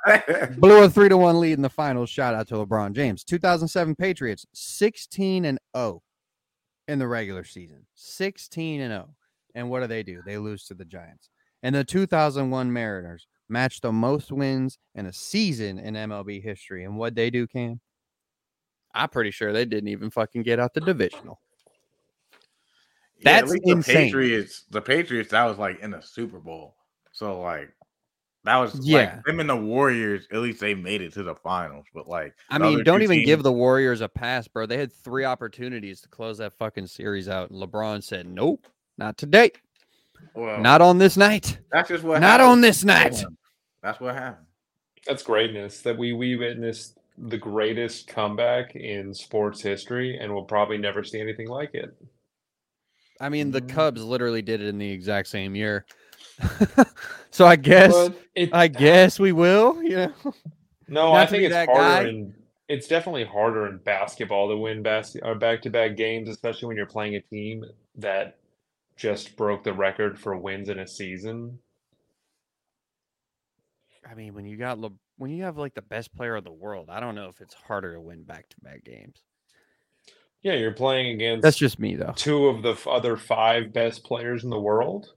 Blew 0.57 0.83
a 0.83 0.89
three 0.89 1.07
to 1.07 1.15
one 1.15 1.39
lead 1.39 1.53
in 1.53 1.61
the 1.61 1.69
finals. 1.69 2.09
Shout 2.09 2.33
out 2.33 2.47
to 2.49 2.55
LeBron 2.55 2.93
James. 2.93 3.23
2007 3.23 3.95
Patriots, 3.95 4.45
16 4.53 5.45
and 5.45 5.59
0 5.77 6.01
in 6.89 6.99
the 6.99 7.07
regular 7.07 7.45
season, 7.45 7.85
16 7.95 8.81
and 8.81 8.91
0. 8.91 9.09
And 9.55 9.69
what 9.69 9.79
do 9.79 9.87
they 9.87 10.03
do? 10.03 10.21
They 10.25 10.37
lose 10.37 10.65
to 10.65 10.73
the 10.73 10.83
Giants. 10.83 11.29
And 11.63 11.73
the 11.73 11.85
2001 11.85 12.73
Mariners 12.73 13.27
matched 13.47 13.83
the 13.83 13.93
most 13.93 14.31
wins 14.31 14.77
in 14.95 15.05
a 15.05 15.13
season 15.13 15.79
in 15.79 15.93
MLB 15.93 16.43
history. 16.43 16.83
And 16.83 16.97
what 16.97 17.15
they 17.15 17.29
do, 17.29 17.47
Cam? 17.47 17.79
I'm 18.93 19.09
pretty 19.09 19.31
sure 19.31 19.53
they 19.53 19.65
didn't 19.65 19.89
even 19.89 20.09
fucking 20.09 20.43
get 20.43 20.59
out 20.59 20.73
the 20.73 20.81
divisional. 20.81 21.39
Yeah, 23.19 23.31
at 23.31 23.41
That's 23.41 23.51
least 23.51 23.63
insane. 23.67 23.95
The 23.95 24.03
Patriots, 24.05 24.65
the 24.71 24.81
Patriots, 24.81 25.31
that 25.31 25.45
was 25.45 25.57
like 25.57 25.79
in 25.79 25.91
the 25.91 26.01
Super 26.01 26.39
Bowl. 26.39 26.75
So 27.11 27.39
like 27.41 27.73
that 28.43 28.57
was 28.57 28.79
Yeah. 28.81 28.97
like 29.15 29.23
them 29.25 29.39
and 29.39 29.49
the 29.49 29.55
Warriors, 29.55 30.27
at 30.31 30.39
least 30.39 30.59
they 30.59 30.73
made 30.73 31.01
it 31.01 31.13
to 31.13 31.23
the 31.23 31.35
finals. 31.35 31.85
But 31.93 32.07
like 32.07 32.33
I 32.49 32.57
mean, 32.57 32.83
don't 32.83 32.99
two 32.99 33.03
even 33.03 33.23
give 33.25 33.43
the 33.43 33.51
Warriors 33.51 34.01
a 34.01 34.09
pass, 34.09 34.47
bro. 34.47 34.65
They 34.65 34.77
had 34.77 34.91
three 34.91 35.25
opportunities 35.25 36.01
to 36.01 36.09
close 36.09 36.39
that 36.39 36.53
fucking 36.53 36.87
series 36.87 37.29
out, 37.29 37.51
and 37.51 37.61
LeBron 37.61 38.03
said, 38.03 38.25
"Nope, 38.25 38.65
not 38.97 39.17
today, 39.17 39.51
well, 40.33 40.59
not 40.59 40.81
on 40.81 40.97
this 40.97 41.15
night, 41.17 41.59
that's 41.71 41.89
just 41.89 42.03
what 42.03 42.19
not 42.21 42.39
happened. 42.39 42.49
on 42.49 42.61
this 42.61 42.83
night." 42.83 43.23
That's 43.83 43.99
what 43.99 44.15
happened. 44.15 44.47
That's 45.05 45.23
greatness 45.23 45.81
that 45.81 45.97
we 45.97 46.13
we 46.13 46.35
witnessed 46.35 46.97
the 47.17 47.37
greatest 47.37 48.07
comeback 48.07 48.75
in 48.75 49.13
sports 49.13 49.61
history, 49.61 50.17
and 50.19 50.33
we'll 50.33 50.45
probably 50.45 50.77
never 50.77 51.03
see 51.03 51.19
anything 51.19 51.47
like 51.47 51.73
it. 51.73 51.95
I 53.19 53.29
mean, 53.29 53.51
the 53.51 53.61
Mhm. 53.61 53.69
Cubs 53.69 54.03
literally 54.03 54.41
did 54.41 54.61
it 54.61 54.67
in 54.67 54.77
the 54.77 54.89
exact 54.91 55.27
same 55.27 55.55
year. 55.55 55.85
so 57.31 57.45
I 57.45 57.55
guess, 57.55 58.09
it, 58.35 58.49
I 58.53 58.67
guess 58.67 59.19
we 59.19 59.31
will. 59.31 59.81
You 59.83 59.95
know, 59.97 60.13
no, 60.87 61.13
not 61.13 61.15
I 61.15 61.25
think 61.27 61.43
it's 61.43 61.53
that 61.53 61.69
harder 61.69 62.03
guy. 62.03 62.09
in 62.09 62.33
it's 62.67 62.87
definitely 62.87 63.25
harder 63.25 63.67
in 63.67 63.77
basketball 63.79 64.49
to 64.49 64.57
win 64.57 64.81
basket 64.81 65.21
or 65.25 65.35
back 65.35 65.61
to 65.63 65.69
back 65.69 65.97
games, 65.97 66.29
especially 66.29 66.67
when 66.67 66.77
you're 66.77 66.85
playing 66.85 67.15
a 67.15 67.21
team 67.21 67.63
that 67.95 68.37
just 68.95 69.35
broke 69.35 69.63
the 69.63 69.73
record 69.73 70.17
for 70.19 70.37
wins 70.37 70.69
in 70.69 70.79
a 70.79 70.87
season. 70.87 71.59
I 74.09 74.15
mean, 74.15 74.33
when 74.33 74.45
you 74.45 74.57
got 74.57 74.79
Le- 74.79 74.91
when 75.21 75.29
you 75.29 75.43
have 75.43 75.55
like 75.55 75.75
the 75.75 75.83
best 75.83 76.15
player 76.15 76.35
of 76.35 76.43
the 76.43 76.51
world, 76.51 76.89
I 76.89 76.99
don't 76.99 77.13
know 77.13 77.29
if 77.29 77.41
it's 77.41 77.53
harder 77.53 77.93
to 77.93 78.01
win 78.01 78.23
back 78.23 78.49
to 78.49 78.55
back 78.61 78.83
games. 78.83 79.21
Yeah, 80.41 80.53
you're 80.53 80.71
playing 80.71 81.13
against 81.13 81.43
That's 81.43 81.57
just 81.57 81.77
me, 81.77 81.95
though. 81.95 82.13
two 82.15 82.47
of 82.47 82.63
the 82.63 82.71
f- 82.71 82.87
other 82.87 83.15
five 83.17 83.71
best 83.71 84.03
players 84.03 84.43
in 84.43 84.49
the 84.49 84.59
world. 84.59 85.13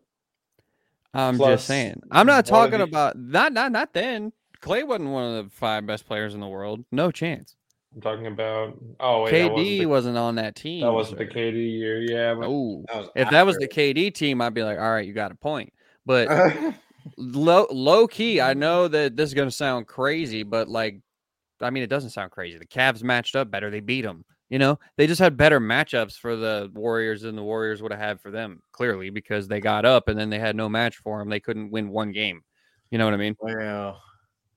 I'm 1.14 1.38
Plus 1.38 1.60
just 1.60 1.66
saying. 1.68 2.02
I'm 2.10 2.26
not 2.26 2.44
talking 2.44 2.78
the- 2.78 2.84
about 2.84 3.16
not 3.18 3.54
not 3.54 3.72
not 3.72 3.94
then. 3.94 4.32
Clay 4.60 4.82
wasn't 4.82 5.08
one 5.08 5.36
of 5.36 5.44
the 5.46 5.50
five 5.50 5.86
best 5.86 6.04
players 6.06 6.34
in 6.34 6.40
the 6.40 6.48
world. 6.48 6.84
No 6.92 7.10
chance. 7.10 7.56
I'm 7.94 8.02
talking 8.02 8.26
about 8.26 8.76
oh 9.00 9.22
wait, 9.22 9.30
that 9.30 9.52
wasn't 9.52 9.66
KD 9.68 9.78
the, 9.78 9.86
wasn't 9.86 10.18
on 10.18 10.34
that 10.34 10.54
team. 10.54 10.82
that 10.82 10.92
wasn't 10.92 11.18
the. 11.18 11.26
KD 11.26 11.78
year. 11.78 12.00
Yeah, 12.02 12.34
but 12.34 12.46
Oh, 12.48 12.84
if 13.14 13.30
that 13.30 13.46
was 13.46 13.56
the 13.56 13.68
KD 13.68 14.12
team, 14.12 14.42
I'd 14.42 14.52
be 14.52 14.64
like, 14.64 14.78
all 14.78 14.90
right, 14.92 15.06
you 15.06 15.14
got 15.14 15.32
a 15.32 15.34
point. 15.36 15.72
But 16.04 16.28
low 17.16 17.66
low 17.70 18.06
key, 18.06 18.40
I 18.40 18.50
mm-hmm. 18.50 18.60
know 18.60 18.88
that 18.88 19.16
this 19.16 19.28
is 19.28 19.34
gonna 19.34 19.50
sound 19.50 19.86
crazy, 19.86 20.42
but 20.42 20.68
like, 20.68 21.00
I 21.60 21.70
mean, 21.70 21.82
it 21.82 21.90
doesn't 21.90 22.10
sound 22.10 22.30
crazy. 22.30 22.58
The 22.58 22.66
Cavs 22.66 23.02
matched 23.02 23.36
up 23.36 23.50
better. 23.50 23.70
They 23.70 23.80
beat 23.80 24.02
them. 24.02 24.24
You 24.50 24.58
know, 24.58 24.78
they 24.96 25.06
just 25.06 25.20
had 25.20 25.36
better 25.36 25.58
matchups 25.58 26.18
for 26.18 26.36
the 26.36 26.70
Warriors 26.74 27.22
than 27.22 27.34
the 27.34 27.42
Warriors 27.42 27.82
would 27.82 27.92
have 27.92 28.00
had 28.00 28.20
for 28.20 28.30
them. 28.30 28.60
Clearly, 28.72 29.10
because 29.10 29.48
they 29.48 29.60
got 29.60 29.84
up 29.84 30.08
and 30.08 30.18
then 30.18 30.30
they 30.30 30.38
had 30.38 30.54
no 30.54 30.68
match 30.68 30.96
for 30.98 31.18
them. 31.18 31.28
They 31.28 31.40
couldn't 31.40 31.70
win 31.70 31.88
one 31.88 32.12
game. 32.12 32.42
You 32.90 32.98
know 32.98 33.06
what 33.06 33.14
I 33.14 33.16
mean? 33.16 33.36
well, 33.40 34.00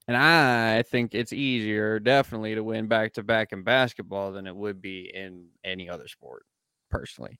And 0.07 0.15
I 0.15 0.83
think 0.83 1.15
it's 1.15 1.33
easier, 1.33 1.99
definitely, 1.99 2.53
to 2.55 2.63
win 2.63 2.87
back 2.87 3.13
to 3.13 3.23
back 3.23 3.53
in 3.53 3.63
basketball 3.63 4.33
than 4.33 4.45
it 4.45 4.55
would 4.55 4.81
be 4.81 5.09
in 5.13 5.47
any 5.63 5.89
other 5.89 6.07
sport, 6.07 6.45
personally. 6.91 7.39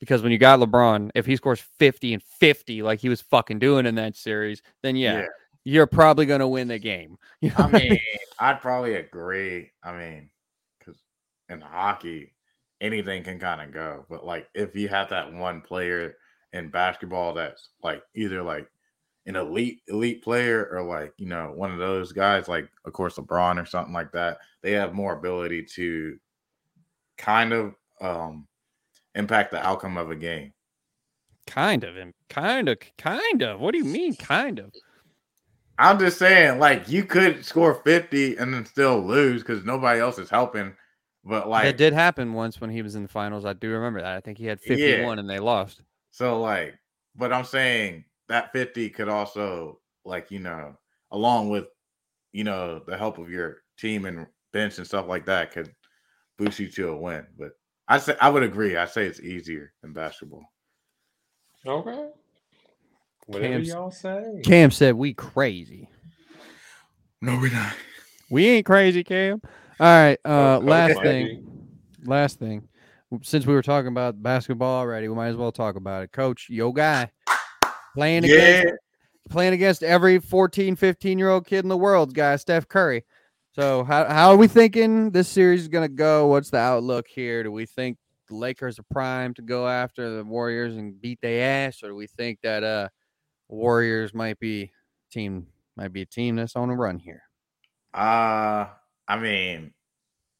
Because 0.00 0.22
when 0.22 0.32
you 0.32 0.38
got 0.38 0.60
LeBron, 0.60 1.10
if 1.14 1.26
he 1.26 1.34
scores 1.36 1.60
50 1.60 2.14
and 2.14 2.22
50 2.22 2.82
like 2.82 3.00
he 3.00 3.08
was 3.08 3.20
fucking 3.20 3.58
doing 3.58 3.86
in 3.86 3.94
that 3.96 4.16
series, 4.16 4.62
then 4.82 4.94
yeah, 4.96 5.20
Yeah. 5.20 5.26
you're 5.64 5.86
probably 5.86 6.24
going 6.26 6.40
to 6.40 6.48
win 6.48 6.68
the 6.68 6.78
game. 6.78 7.18
You 7.40 7.50
know 7.50 7.64
I 7.64 7.70
mean, 7.70 7.98
I'd 8.40 8.60
probably 8.60 8.94
agree. 8.94 9.70
I 9.82 9.92
mean, 9.96 10.30
because 10.78 11.00
in 11.48 11.60
hockey, 11.60 12.32
anything 12.80 13.22
can 13.22 13.38
kind 13.38 13.60
of 13.60 13.72
go. 13.72 14.04
But 14.10 14.24
like, 14.24 14.48
if 14.54 14.74
you 14.74 14.88
have 14.88 15.08
that 15.10 15.32
one 15.32 15.60
player 15.60 16.16
in 16.52 16.68
basketball 16.70 17.34
that's 17.34 17.68
like 17.82 18.02
either 18.14 18.42
like 18.42 18.68
an 19.26 19.36
elite 19.36 19.82
elite 19.88 20.22
player 20.24 20.66
or 20.72 20.82
like 20.82 21.12
you 21.18 21.26
know 21.26 21.52
one 21.54 21.70
of 21.70 21.78
those 21.78 22.12
guys, 22.12 22.48
like 22.48 22.68
of 22.84 22.92
course 22.92 23.16
LeBron 23.16 23.62
or 23.62 23.66
something 23.66 23.92
like 23.94 24.10
that, 24.12 24.38
they 24.62 24.72
have 24.72 24.94
more 24.94 25.12
ability 25.16 25.64
to 25.74 26.18
kind 27.18 27.52
of 27.52 27.74
um 28.00 28.46
impact 29.18 29.50
the 29.50 29.64
outcome 29.66 29.98
of 29.98 30.10
a 30.10 30.16
game. 30.16 30.54
kind 31.46 31.84
of, 31.84 31.96
and 31.96 32.14
kind 32.28 32.68
of, 32.68 32.78
kind 32.98 33.42
of. 33.42 33.60
What 33.60 33.72
do 33.72 33.78
you 33.78 33.84
mean, 33.84 34.14
kind 34.16 34.58
of? 34.58 34.72
I'm 35.78 35.98
just 35.98 36.18
saying, 36.18 36.58
like 36.58 36.88
you 36.88 37.04
could 37.04 37.44
score 37.44 37.74
50 37.84 38.36
and 38.36 38.52
then 38.52 38.66
still 38.66 39.00
lose 39.00 39.42
because 39.42 39.64
nobody 39.64 40.00
else 40.00 40.18
is 40.18 40.30
helping. 40.30 40.74
But 41.24 41.48
like 41.48 41.66
it 41.66 41.76
did 41.76 41.92
happen 41.92 42.32
once 42.32 42.60
when 42.60 42.70
he 42.70 42.82
was 42.82 42.94
in 42.94 43.02
the 43.02 43.08
finals. 43.08 43.44
I 43.44 43.52
do 43.52 43.70
remember 43.70 44.00
that. 44.00 44.16
I 44.16 44.20
think 44.20 44.38
he 44.38 44.46
had 44.46 44.60
Yeah. 44.64 44.76
51 44.76 45.18
and 45.18 45.28
they 45.30 45.38
lost. 45.38 45.82
So 46.10 46.40
like, 46.40 46.78
but 47.14 47.32
I'm 47.32 47.44
saying 47.44 48.04
that 48.28 48.52
50 48.52 48.90
could 48.90 49.08
also 49.08 49.80
like, 50.04 50.30
you 50.30 50.40
know, 50.40 50.76
along 51.12 51.50
with, 51.50 51.66
you 52.32 52.44
know, 52.44 52.80
the 52.86 52.96
help 52.96 53.18
of 53.18 53.30
your 53.30 53.58
team 53.78 54.04
and 54.04 54.26
bench 54.52 54.78
and 54.78 54.86
stuff 54.86 55.06
like 55.06 55.26
that 55.26 55.52
could 55.52 55.74
boost 56.38 56.58
you 56.58 56.68
to 56.72 56.88
a 56.90 56.96
win. 56.96 57.26
But 57.38 57.52
I 57.88 57.98
say 57.98 58.14
I 58.20 58.28
would 58.30 58.42
agree. 58.42 58.76
I 58.76 58.84
say 58.86 59.06
it's 59.06 59.20
easier 59.20 59.72
than 59.82 59.92
basketball. 59.92 60.44
okay. 61.66 62.10
Whatever 63.26 63.52
Cam's- 63.54 63.68
y'all 63.68 63.90
say. 63.90 64.40
Cam 64.44 64.70
said, 64.70 64.94
We 64.94 65.12
crazy. 65.14 65.88
No, 67.20 67.38
we're 67.38 67.52
not. 67.52 67.74
We 68.30 68.46
ain't 68.48 68.66
crazy, 68.66 69.02
Cam. 69.04 69.40
All 69.80 69.86
right. 69.86 70.18
Uh, 70.24 70.58
Coach 70.58 70.68
last 70.68 70.94
might 70.96 71.02
thing. 71.02 71.68
Last 72.04 72.38
thing. 72.38 72.68
Since 73.22 73.46
we 73.46 73.54
were 73.54 73.62
talking 73.62 73.88
about 73.88 74.22
basketball 74.22 74.78
already, 74.80 75.08
we 75.08 75.14
might 75.14 75.28
as 75.28 75.36
well 75.36 75.52
talk 75.52 75.76
about 75.76 76.02
it. 76.04 76.12
Coach, 76.12 76.48
yo 76.50 76.72
guy. 76.72 77.10
Playing 77.94 78.24
Yeah. 78.24 78.34
against 78.34 78.74
playing 79.30 79.52
against 79.52 79.82
every 79.82 80.18
14, 80.18 80.74
15 80.76 81.18
year 81.18 81.28
old 81.28 81.46
kid 81.46 81.62
in 81.64 81.68
the 81.68 81.76
world, 81.76 82.14
guy, 82.14 82.36
Steph 82.36 82.66
Curry. 82.68 83.04
So 83.58 83.82
how 83.82 84.04
how 84.04 84.30
are 84.30 84.36
we 84.36 84.46
thinking 84.46 85.10
this 85.10 85.28
series 85.28 85.62
is 85.62 85.68
gonna 85.68 85.88
go? 85.88 86.28
What's 86.28 86.48
the 86.48 86.58
outlook 86.58 87.08
here? 87.08 87.42
Do 87.42 87.50
we 87.50 87.66
think 87.66 87.98
the 88.28 88.36
Lakers 88.36 88.78
are 88.78 88.84
primed 88.88 89.34
to 89.34 89.42
go 89.42 89.66
after 89.66 90.14
the 90.14 90.22
Warriors 90.22 90.76
and 90.76 91.00
beat 91.00 91.20
their 91.20 91.66
ass, 91.66 91.82
or 91.82 91.88
do 91.88 91.96
we 91.96 92.06
think 92.06 92.38
that 92.44 92.62
uh 92.62 92.88
Warriors 93.48 94.14
might 94.14 94.38
be 94.38 94.70
team 95.10 95.48
might 95.74 95.92
be 95.92 96.02
a 96.02 96.06
team 96.06 96.36
that's 96.36 96.54
on 96.54 96.70
a 96.70 96.76
run 96.76 97.00
here? 97.00 97.24
Uh 97.92 98.66
I 99.08 99.18
mean, 99.18 99.74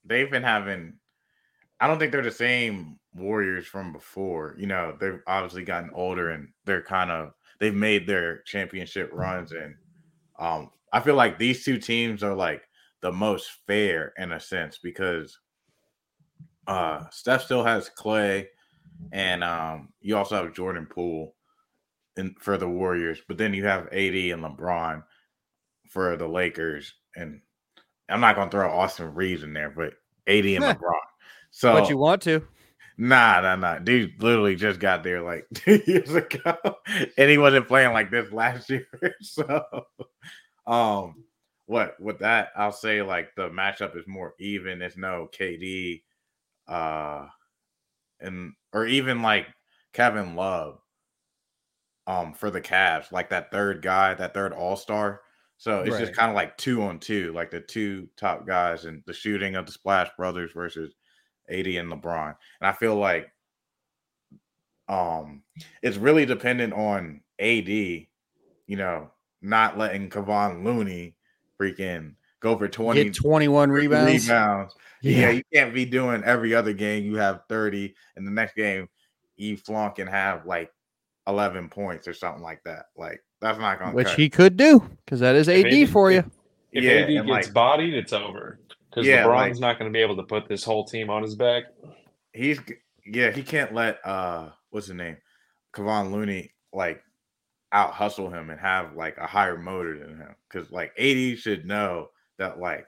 they've 0.05 0.31
been 0.31 0.45
having 0.45 1.01
I 1.81 1.89
don't 1.89 1.99
think 1.99 2.13
they're 2.13 2.23
the 2.23 2.31
same 2.31 3.01
Warriors 3.17 3.67
from 3.67 3.93
before. 3.93 4.55
You 4.59 4.69
know, 4.69 4.97
they've 5.01 5.21
obviously 5.27 5.65
gotten 5.65 5.91
older 5.93 6.31
and 6.31 6.51
they're 6.67 6.83
kind 6.83 7.11
of 7.11 7.33
they've 7.59 7.75
made 7.75 8.07
their 8.07 8.43
championship 8.43 9.11
runs 9.13 9.51
and 9.51 9.75
um 10.39 10.71
I 10.93 11.01
feel 11.01 11.17
like 11.17 11.37
these 11.37 11.65
two 11.65 11.79
teams 11.79 12.23
are 12.23 12.37
like 12.37 12.63
the 13.01 13.13
most 13.13 13.51
fair 13.67 14.13
in 14.19 14.33
a 14.33 14.41
sense 14.41 14.79
because 14.83 15.39
uh 16.67 17.05
Steph 17.11 17.45
still 17.45 17.65
has 17.65 17.89
Clay 17.89 18.49
and 19.13 19.45
um 19.45 19.91
you 20.01 20.17
also 20.17 20.43
have 20.43 20.55
Jordan 20.55 20.87
Poole 20.87 21.35
in 22.17 22.35
for 22.41 22.57
the 22.57 22.69
Warriors, 22.69 23.21
but 23.29 23.39
then 23.39 23.55
you 23.55 23.65
have 23.65 23.87
AD 23.87 24.15
and 24.15 24.43
LeBron 24.43 25.03
for 25.91 26.17
the 26.17 26.29
Lakers 26.29 26.95
and 27.17 27.41
I'm 28.09 28.21
not 28.21 28.37
gonna 28.37 28.51
throw 28.51 28.71
Austin 28.71 29.15
Reaves 29.15 29.43
in 29.43 29.53
there, 29.53 29.71
but 29.71 29.95
AD 30.27 30.45
and 30.45 30.61
Meh. 30.61 30.75
LeBron. 30.75 31.01
So 31.51 31.75
but 31.75 31.89
you 31.89 31.97
want 31.97 32.23
to. 32.23 32.47
Nah, 33.01 33.41
nah, 33.41 33.55
nah. 33.55 33.79
Dude 33.79 34.21
literally 34.21 34.57
just 34.57 34.81
got 34.81 35.05
there 35.05 35.23
like 35.23 35.47
two 35.55 35.81
years 35.87 36.13
ago. 36.13 36.57
And 37.17 37.31
he 37.31 37.39
wasn't 37.39 37.69
playing 37.69 37.93
like 37.93 38.11
this 38.11 38.33
last 38.33 38.69
year. 38.71 38.87
So 39.21 39.65
um 40.67 41.25
what 41.69 42.01
with 42.01 42.19
that, 42.21 42.49
I'll 42.57 42.73
say 42.73 43.03
like 43.03 43.35
the 43.37 43.51
matchup 43.51 43.97
is 43.97 44.07
more 44.07 44.35
even. 44.41 44.79
There's 44.79 44.97
no 44.97 45.29
KD 45.39 46.03
uh 46.67 47.27
and 48.21 48.55
or 48.73 48.87
even 48.87 49.23
like 49.23 49.47
Kevin 49.93 50.35
Love 50.35 50.81
um 52.07 52.33
for 52.33 52.51
the 52.51 52.61
Cavs, 52.61 53.13
like 53.13 53.29
that 53.31 53.53
third 53.53 53.83
guy, 53.83 54.15
that 54.15 54.33
third 54.33 54.55
all-star. 54.55 55.21
So 55.59 55.81
it's 55.81 55.99
just 55.99 56.15
kind 56.15 56.31
of 56.31 56.37
like 56.37 56.57
two 56.57 56.83
on 56.83 57.01
two, 57.01 57.33
like 57.35 57.51
the 57.51 57.61
two 57.61 58.09
top 58.17 58.47
guys 58.47 58.87
and 58.87 59.03
the 59.07 59.13
shooting 59.13 59.55
of 59.55 59.67
the 59.67 59.73
Splash 59.73 60.09
Brothers 60.17 60.53
versus 60.53 60.95
AD 61.51 61.67
and 61.67 61.93
LeBron. 61.93 62.35
And 62.61 62.69
I 62.69 62.73
feel 62.73 62.97
like 62.97 63.31
um 64.89 65.43
it's 65.83 65.99
really 65.99 66.25
dependent 66.25 66.73
on 66.73 67.21
AD, 67.39 67.69
you 67.69 68.07
know, 68.69 69.11
not 69.43 69.77
letting 69.77 70.09
Kevon 70.09 70.65
Looney 70.65 71.15
freaking 71.61 72.15
go 72.41 72.57
for 72.57 72.69
20 72.69 73.05
Get 73.05 73.15
21 73.15 73.71
rebounds. 73.71 74.29
rebounds. 74.29 74.75
Yeah. 75.03 75.31
you 75.31 75.43
can't 75.55 75.73
be 75.75 75.85
doing 75.85 76.23
every 76.25 76.55
other 76.55 76.73
game 76.73 77.05
you 77.05 77.17
have 77.17 77.43
30 77.49 77.95
and 78.17 78.27
the 78.27 78.31
next 78.33 78.55
game 78.55 78.89
you 79.37 79.57
flunk 79.57 79.99
and 79.99 80.09
have 80.09 80.45
like 80.47 80.71
11 81.27 81.69
points 81.69 82.09
or 82.09 82.13
something 82.15 82.43
like 82.43 82.63
that. 82.65 82.87
Like 82.97 83.23
that's 83.41 83.59
not 83.59 83.79
going 83.79 83.91
to 83.91 83.97
which 83.97 84.13
he 84.15 84.29
could 84.29 84.57
do 84.57 84.81
because 85.05 85.21
that 85.21 85.37
is 85.37 85.47
If 85.49 85.67
AD 85.67 85.73
AD 85.73 85.89
for 85.91 86.11
you. 86.11 86.25
If 86.73 86.83
Yeah, 86.85 86.91
AD 86.93 87.11
and, 87.11 87.27
gets 87.29 87.47
like- 87.47 87.53
bodied, 87.55 87.95
it's 87.95 88.13
over. 88.13 88.59
Because 88.91 89.07
Yeah, 89.07 89.25
LeBron's 89.25 89.61
like- 89.61 89.61
not 89.61 89.79
going 89.79 89.93
to 89.93 89.97
be 89.97 90.03
able 90.03 90.17
to 90.17 90.23
put 90.25 90.49
this 90.49 90.65
whole 90.65 90.85
team 90.85 91.11
on 91.11 91.23
his 91.23 91.35
back. 91.37 91.65
he's 92.33 92.59
yeah, 93.07 93.31
he 93.31 93.43
can't 93.43 93.73
let 93.75 93.99
uh 94.05 94.51
what's 94.71 94.87
his 94.89 94.97
name? 94.97 95.17
Kevon 95.75 96.11
Looney 96.13 96.51
like 96.73 97.03
out 97.73 97.93
hustle 97.93 98.31
him 98.31 98.51
and 98.51 98.61
have 98.61 98.95
like 98.95 99.17
a 99.19 99.27
higher 99.27 99.59
motor 99.59 99.99
than 99.99 100.17
him. 100.17 100.35
Cause 100.51 100.71
like 100.71 100.93
AD 100.99 101.39
should 101.39 101.67
know 101.67 102.09
that 102.39 102.59
like 102.59 102.87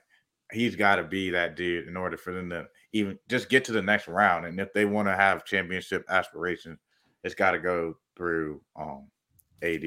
he's 0.52 0.76
got 0.76 0.96
to 0.96 1.04
be 1.04 1.30
that 1.30 1.56
dude 1.56 1.86
in 1.86 1.96
order 1.96 2.16
for 2.16 2.32
them 2.32 2.50
to 2.50 2.66
even 2.92 3.18
just 3.28 3.48
get 3.48 3.64
to 3.64 3.72
the 3.72 3.82
next 3.82 4.08
round. 4.08 4.46
And 4.46 4.58
if 4.58 4.72
they 4.72 4.84
want 4.84 5.08
to 5.08 5.14
have 5.14 5.44
championship 5.44 6.04
aspirations, 6.08 6.78
it's 7.22 7.34
got 7.34 7.52
to 7.52 7.58
go 7.58 7.96
through 8.16 8.60
um 8.76 9.06
AD. 9.62 9.84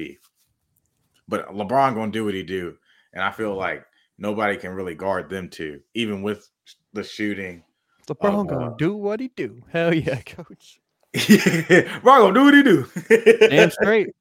But 1.26 1.48
LeBron 1.48 1.94
gonna 1.94 2.12
do 2.12 2.24
what 2.24 2.34
he 2.34 2.42
do, 2.42 2.76
and 3.12 3.22
I 3.22 3.30
feel 3.30 3.54
like 3.54 3.84
nobody 4.18 4.56
can 4.56 4.74
really 4.74 4.94
guard 4.94 5.30
them 5.30 5.48
two, 5.48 5.80
even 5.94 6.22
with 6.22 6.48
the 6.92 7.02
shooting 7.02 7.64
LeBron 8.08 8.40
uh, 8.40 8.42
gonna 8.42 8.74
do 8.78 8.94
what 8.94 9.20
he 9.20 9.28
do. 9.28 9.62
Hell 9.70 9.94
yeah, 9.94 10.20
coach. 10.26 10.80
Bro, 12.02 12.32
gonna 12.32 12.34
do 12.34 12.44
what 12.44 12.54
he 12.54 12.62
do. 12.62 12.86
Damn 13.48 13.70
straight. 13.70 14.14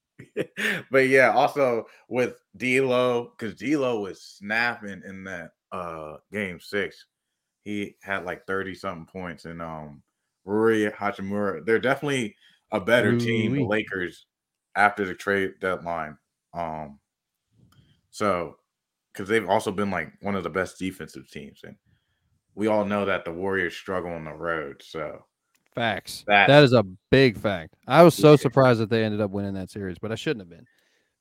but 0.91 1.07
yeah, 1.07 1.31
also 1.31 1.85
with 2.07 2.41
D'Lo, 2.57 3.33
because 3.37 3.55
D'Lo 3.55 4.01
was 4.01 4.21
snapping 4.21 5.01
in 5.05 5.23
that 5.25 5.51
uh 5.71 6.17
game 6.31 6.59
six. 6.59 7.05
He 7.63 7.95
had 8.01 8.25
like 8.25 8.45
30 8.47 8.75
something 8.75 9.05
points, 9.05 9.45
and 9.45 9.61
um 9.61 10.03
Rui 10.45 10.89
Hachimura, 10.91 11.65
they're 11.65 11.79
definitely 11.79 12.35
a 12.71 12.79
better 12.81 13.15
team, 13.15 13.55
the 13.55 13.63
Lakers, 13.63 14.25
after 14.75 15.05
the 15.05 15.15
trade 15.15 15.59
deadline. 15.59 16.17
Um, 16.53 16.99
so 18.11 18.57
because 19.11 19.29
they've 19.29 19.47
also 19.49 19.71
been 19.71 19.91
like 19.91 20.11
one 20.21 20.35
of 20.35 20.43
the 20.43 20.49
best 20.49 20.79
defensive 20.79 21.29
teams, 21.29 21.61
and 21.63 21.77
we 22.55 22.67
all 22.67 22.85
know 22.85 23.05
that 23.05 23.25
the 23.25 23.31
Warriors 23.33 23.75
struggle 23.75 24.11
on 24.11 24.25
the 24.25 24.33
road. 24.33 24.81
So 24.83 25.25
Facts. 25.75 26.23
That- 26.27 26.47
that 26.47 26.63
is 26.63 26.73
a 26.73 26.83
big 27.11 27.37
fact. 27.37 27.75
I 27.87 28.03
was 28.03 28.15
so 28.15 28.31
Yeah. 28.31 28.37
surprised 28.37 28.79
that 28.79 28.89
they 28.89 29.03
ended 29.03 29.21
up 29.21 29.31
winning 29.31 29.53
that 29.55 29.69
series, 29.69 29.97
but 29.99 30.11
I 30.11 30.15
shouldn't 30.15 30.41
have 30.41 30.49
been. 30.49 30.67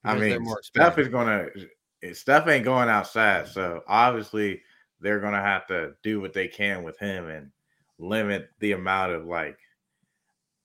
I 0.04 0.16
mean, 0.18 0.44
Steph 0.62 0.98
is 0.98 1.08
gonna 1.08 1.48
Steph 2.12 2.48
ain't 2.48 2.64
going 2.64 2.88
outside, 2.88 3.46
so 3.46 3.82
obviously 3.86 4.60
they're 5.00 5.20
gonna 5.20 5.40
have 5.40 5.66
to 5.68 5.94
do 6.02 6.20
what 6.20 6.32
they 6.32 6.48
can 6.48 6.82
with 6.82 6.98
him 6.98 7.28
and 7.28 7.52
limit 7.98 8.50
the 8.58 8.72
amount 8.72 9.12
of 9.12 9.26
like 9.26 9.58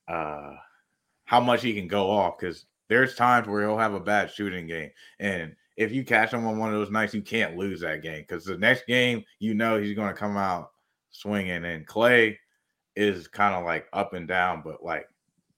uh 0.08 0.56
how 1.26 1.40
much 1.40 1.62
he 1.62 1.74
can 1.74 1.88
go 1.88 2.10
off 2.10 2.40
because 2.40 2.66
there's 2.88 3.16
times 3.16 3.48
where 3.48 3.62
he'll 3.62 3.78
have 3.78 3.94
a 3.94 4.00
bad 4.00 4.32
shooting 4.32 4.66
game 4.66 4.90
and 5.20 5.56
if 5.76 5.92
you 5.92 6.04
catch 6.04 6.32
him 6.34 6.48
on 6.48 6.58
one 6.58 6.70
of 6.74 6.76
those 6.80 6.90
nights 6.90 7.14
you 7.14 7.22
can't 7.22 7.58
lose 7.58 7.82
that 7.82 8.02
game 8.02 8.22
because 8.22 8.46
the 8.46 8.58
next 8.58 8.88
game 8.88 9.24
you 9.40 9.54
know 9.54 9.78
he's 9.80 9.96
going 9.96 10.08
to 10.08 10.20
come 10.20 10.38
out 10.38 10.72
swinging 11.12 11.66
and 11.66 11.86
clay 11.86 12.40
is 12.98 13.28
kind 13.28 13.56
of 13.56 13.64
like 13.64 13.88
up 13.94 14.14
and 14.14 14.28
down 14.28 14.62
but 14.64 14.84
like 14.84 15.08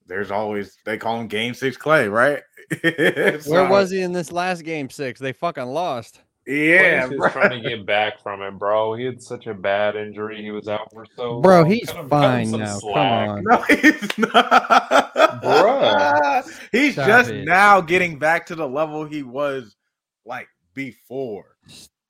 there's 0.06 0.30
always 0.30 0.76
they 0.84 0.96
call 0.98 1.18
him 1.20 1.26
game 1.26 1.54
six 1.54 1.76
clay 1.76 2.06
right 2.08 2.42
Where 2.82 3.68
was 3.68 3.90
he 3.90 4.00
in 4.02 4.12
this 4.12 4.30
last 4.30 4.62
game 4.62 4.90
six? 4.90 5.18
They 5.18 5.32
fucking 5.32 5.64
lost. 5.66 6.20
yeah 6.46 7.06
Clay's 7.06 7.18
bro. 7.18 7.28
trying 7.30 7.62
to 7.62 7.68
get 7.68 7.84
back 7.86 8.22
from 8.22 8.42
it, 8.42 8.52
bro. 8.58 8.94
He 8.94 9.04
had 9.04 9.20
such 9.22 9.46
a 9.48 9.54
bad 9.54 9.96
injury. 9.96 10.40
He 10.42 10.50
was 10.52 10.68
out 10.68 10.92
for 10.92 11.04
so 11.16 11.40
Bro, 11.40 11.62
long. 11.62 11.70
he's 11.70 11.90
Cut 11.90 11.96
him- 12.00 12.08
fine 12.08 12.46
some 12.50 12.60
now. 12.60 12.78
Come 12.80 12.90
on. 12.92 13.44
No, 13.44 13.62
he's 13.62 14.18
not. 14.18 15.40
bro. 15.42 16.42
He's 16.72 16.92
Stop 16.94 17.06
just 17.08 17.30
it. 17.30 17.44
now 17.44 17.80
getting 17.80 18.18
back 18.18 18.46
to 18.46 18.54
the 18.54 18.68
level 18.68 19.04
he 19.04 19.22
was 19.24 19.76
like 20.24 20.48
before. 20.74 21.56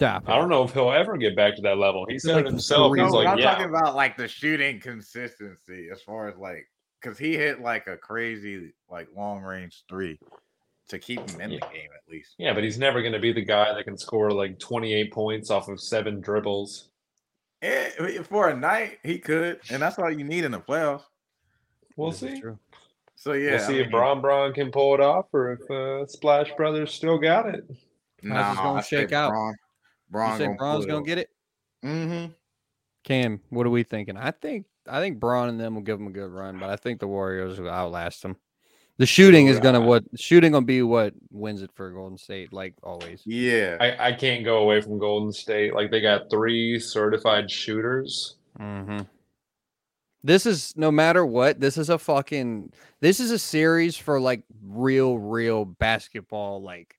Stop. 0.00 0.24
I 0.30 0.36
don't 0.36 0.48
know 0.48 0.62
if 0.62 0.72
he'll 0.72 0.90
ever 0.92 1.18
get 1.18 1.36
back 1.36 1.54
to 1.56 1.60
that 1.60 1.76
level. 1.76 2.06
He 2.08 2.18
said 2.18 2.36
like 2.36 2.46
it 2.46 2.50
himself. 2.52 2.90
three- 2.90 3.00
He's 3.02 3.12
No, 3.12 3.18
but 3.18 3.24
like, 3.24 3.28
I'm 3.34 3.38
yeah. 3.38 3.50
talking 3.50 3.66
about 3.68 3.94
like 3.94 4.16
the 4.16 4.26
shooting 4.26 4.80
consistency 4.80 5.88
as 5.92 6.00
far 6.00 6.26
as 6.26 6.38
like 6.38 6.66
because 7.02 7.18
he 7.18 7.36
hit 7.36 7.60
like 7.60 7.86
a 7.86 7.98
crazy 7.98 8.72
like 8.90 9.08
long 9.14 9.42
range 9.42 9.84
three 9.90 10.18
to 10.88 10.98
keep 10.98 11.20
him 11.28 11.40
in 11.42 11.50
the 11.50 11.58
game 11.58 11.90
at 11.94 12.10
least. 12.10 12.30
Yeah, 12.38 12.54
but 12.54 12.64
he's 12.64 12.78
never 12.78 13.02
going 13.02 13.12
to 13.12 13.18
be 13.18 13.30
the 13.34 13.44
guy 13.44 13.74
that 13.74 13.84
can 13.84 13.98
score 13.98 14.30
like 14.32 14.58
28 14.58 15.12
points 15.12 15.50
off 15.50 15.68
of 15.68 15.78
seven 15.78 16.18
dribbles. 16.22 16.88
Eh, 17.60 18.22
for 18.22 18.48
a 18.48 18.56
night, 18.56 19.00
he 19.02 19.18
could, 19.18 19.60
and 19.70 19.82
that's 19.82 19.98
all 19.98 20.10
you 20.10 20.24
need 20.24 20.44
in 20.44 20.52
the 20.52 20.60
playoffs. 20.60 21.02
We'll 21.98 22.10
This 22.12 22.20
see. 22.20 22.40
true. 22.40 22.58
So 23.16 23.34
yeah, 23.34 23.50
we'll 23.50 23.58
see 23.66 23.74
I 23.76 23.80
if 23.80 23.82
mean, 23.88 23.90
Bron 23.90 24.20
Bron 24.22 24.54
can 24.54 24.70
pull 24.70 24.94
it 24.94 25.00
off 25.00 25.26
or 25.34 25.52
if 25.60 25.70
uh, 25.70 26.06
Splash 26.06 26.50
Brothers 26.56 26.94
still 26.94 27.18
got 27.18 27.46
it. 27.54 27.64
How's 27.68 27.74
this 28.22 28.22
nah, 28.22 28.54
gonna 28.54 28.78
I 28.78 28.82
shake 28.82 29.12
out? 29.12 29.28
Bron, 29.32 29.54
Bron 30.10 30.40
You 30.40 30.46
say 30.46 30.54
Bron's 30.56 30.86
gonna 30.86 31.04
get 31.04 31.18
it? 31.18 31.30
Mm-hmm. 31.84 32.32
Cam, 33.04 33.40
what 33.48 33.66
are 33.66 33.70
we 33.70 33.82
thinking? 33.82 34.16
I 34.16 34.30
think 34.30 34.66
I 34.88 35.00
think 35.00 35.20
Braun 35.20 35.48
and 35.48 35.60
them 35.60 35.74
will 35.74 35.82
give 35.82 35.98
them 35.98 36.08
a 36.08 36.12
good 36.12 36.30
run, 36.30 36.58
but 36.58 36.70
I 36.70 36.76
think 36.76 37.00
the 37.00 37.06
Warriors 37.06 37.58
will 37.58 37.70
outlast 37.70 38.22
them. 38.22 38.36
The 38.98 39.06
shooting 39.06 39.46
is 39.46 39.58
gonna 39.58 39.80
what 39.80 40.04
shooting 40.16 40.52
gonna 40.52 40.66
be 40.66 40.82
what 40.82 41.14
wins 41.30 41.62
it 41.62 41.70
for 41.74 41.90
Golden 41.90 42.18
State, 42.18 42.52
like 42.52 42.74
always. 42.82 43.22
Yeah, 43.24 43.78
I, 43.80 44.08
I 44.08 44.12
can't 44.12 44.44
go 44.44 44.58
away 44.58 44.82
from 44.82 44.98
Golden 44.98 45.32
State. 45.32 45.74
Like 45.74 45.90
they 45.90 46.02
got 46.02 46.28
three 46.30 46.78
certified 46.78 47.50
shooters. 47.50 48.36
Mm-hmm. 48.58 49.00
This 50.22 50.44
is 50.44 50.74
no 50.76 50.90
matter 50.90 51.24
what. 51.24 51.60
This 51.60 51.78
is 51.78 51.88
a 51.88 51.96
fucking. 51.96 52.74
This 53.00 53.20
is 53.20 53.30
a 53.30 53.38
series 53.38 53.96
for 53.96 54.20
like 54.20 54.42
real, 54.62 55.18
real 55.18 55.64
basketball 55.64 56.62
like 56.62 56.96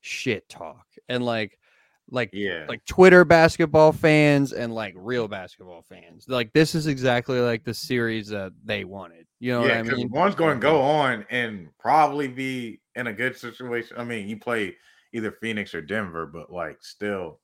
shit 0.00 0.48
talk 0.48 0.86
and 1.06 1.22
like, 1.22 1.58
like, 2.12 2.30
yeah. 2.32 2.66
like 2.68 2.84
Twitter 2.84 3.24
basketball 3.24 3.90
fans 3.90 4.52
and 4.52 4.72
like 4.74 4.94
real 4.96 5.26
basketball 5.26 5.82
fans. 5.88 6.26
Like 6.28 6.52
this 6.52 6.74
is 6.74 6.86
exactly 6.86 7.40
like 7.40 7.64
the 7.64 7.74
series 7.74 8.28
that 8.28 8.52
they 8.64 8.84
wanted. 8.84 9.26
You 9.40 9.52
know 9.52 9.66
yeah, 9.66 9.80
what 9.80 9.92
I 9.92 9.96
mean? 9.96 10.10
one's 10.10 10.34
going 10.34 10.60
to 10.60 10.60
go 10.60 10.80
on 10.80 11.26
and 11.30 11.68
probably 11.80 12.28
be 12.28 12.80
in 12.94 13.06
a 13.06 13.12
good 13.12 13.36
situation. 13.36 13.96
I 13.98 14.04
mean, 14.04 14.28
you 14.28 14.36
play 14.36 14.76
either 15.12 15.32
Phoenix 15.40 15.74
or 15.74 15.80
Denver, 15.80 16.26
but 16.26 16.52
like 16.52 16.78
still, 16.82 17.40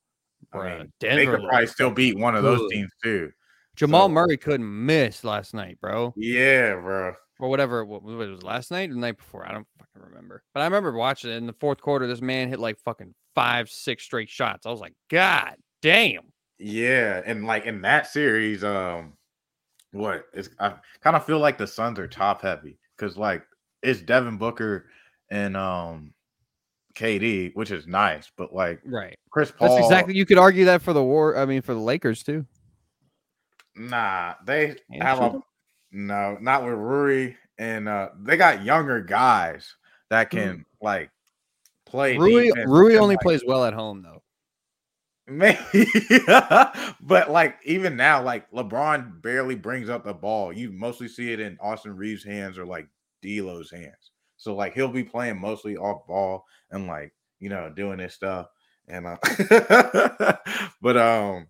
I 0.52 0.56
Bruh, 0.56 0.78
mean, 0.78 0.92
they 1.00 1.08
Denver 1.08 1.38
could 1.38 1.48
probably 1.48 1.66
still 1.66 1.90
beat 1.90 2.18
one 2.18 2.36
of 2.36 2.42
those 2.42 2.70
teams 2.70 2.92
too. 3.02 3.32
Jamal 3.74 4.06
so- 4.06 4.12
Murray 4.12 4.36
couldn't 4.36 4.86
miss 4.86 5.24
last 5.24 5.54
night, 5.54 5.80
bro. 5.80 6.12
Yeah, 6.16 6.74
bro. 6.74 7.14
Or 7.38 7.48
whatever. 7.48 7.84
What, 7.84 8.02
what 8.02 8.16
was 8.16 8.40
it, 8.40 8.44
last 8.44 8.70
night 8.70 8.90
or 8.90 8.94
the 8.94 9.00
night 9.00 9.16
before? 9.16 9.46
I 9.46 9.52
don't 9.52 9.66
fucking 9.78 10.08
remember. 10.08 10.42
But 10.54 10.60
I 10.60 10.64
remember 10.64 10.92
watching 10.92 11.30
it 11.30 11.36
in 11.36 11.46
the 11.46 11.54
fourth 11.54 11.80
quarter. 11.80 12.06
This 12.06 12.20
man 12.20 12.48
hit 12.48 12.58
like 12.58 12.78
fucking 12.78 13.14
five, 13.34 13.70
six 13.70 14.04
straight 14.04 14.28
shots. 14.28 14.66
I 14.66 14.70
was 14.70 14.80
like, 14.80 14.94
God 15.10 15.54
damn. 15.82 16.32
Yeah, 16.58 17.22
and 17.24 17.46
like 17.46 17.66
in 17.66 17.82
that 17.82 18.08
series, 18.08 18.64
um, 18.64 19.14
what 19.92 20.24
it's 20.34 20.50
I 20.58 20.74
kind 21.02 21.16
of 21.16 21.24
feel 21.24 21.38
like 21.38 21.56
the 21.56 21.66
Suns 21.66 21.98
are 21.98 22.08
top 22.08 22.42
heavy 22.42 22.78
because 22.96 23.16
like 23.16 23.42
it's 23.82 24.00
Devin 24.00 24.36
Booker 24.36 24.86
and 25.30 25.56
um 25.56 26.12
KD, 26.94 27.52
which 27.54 27.70
is 27.70 27.86
nice, 27.86 28.30
but 28.36 28.52
like 28.52 28.80
Right. 28.84 29.16
Chris 29.30 29.52
Paul, 29.52 29.68
That's 29.68 29.86
exactly. 29.86 30.14
You 30.14 30.26
could 30.26 30.38
argue 30.38 30.64
that 30.66 30.82
for 30.82 30.92
the 30.92 31.02
war. 31.02 31.36
I 31.36 31.46
mean, 31.46 31.62
for 31.62 31.74
the 31.74 31.80
Lakers 31.80 32.22
too. 32.22 32.44
Nah, 33.76 34.34
they 34.44 34.76
have 35.00 35.20
a? 35.20 35.40
No, 35.90 36.36
not 36.40 36.64
with 36.64 36.74
Rui, 36.74 37.34
and 37.58 37.88
uh 37.88 38.10
they 38.20 38.36
got 38.36 38.64
younger 38.64 39.00
guys 39.00 39.74
that 40.10 40.30
can 40.30 40.64
like 40.80 41.10
play. 41.86 42.16
Rui 42.16 42.50
Rui 42.66 42.96
only 42.96 43.16
like- 43.16 43.22
plays 43.22 43.42
well 43.46 43.64
at 43.64 43.74
home 43.74 44.02
though. 44.02 44.22
Maybe, 45.30 45.58
but 47.02 47.30
like 47.30 47.56
even 47.64 47.96
now, 47.96 48.22
like 48.22 48.50
LeBron 48.50 49.20
barely 49.20 49.56
brings 49.56 49.90
up 49.90 50.04
the 50.04 50.14
ball. 50.14 50.54
You 50.54 50.72
mostly 50.72 51.06
see 51.06 51.32
it 51.32 51.40
in 51.40 51.58
Austin 51.60 51.94
Reaves' 51.94 52.24
hands 52.24 52.56
or 52.56 52.64
like 52.64 52.88
D'Lo's 53.22 53.70
hands. 53.70 54.12
So 54.38 54.54
like 54.54 54.72
he'll 54.72 54.88
be 54.88 55.04
playing 55.04 55.38
mostly 55.38 55.76
off 55.76 56.06
ball 56.06 56.46
and 56.70 56.86
like 56.86 57.12
you 57.40 57.50
know 57.50 57.70
doing 57.70 57.98
this 57.98 58.14
stuff. 58.14 58.46
And 58.88 59.06
uh, 59.06 59.16
but 60.80 60.96
um, 60.96 61.46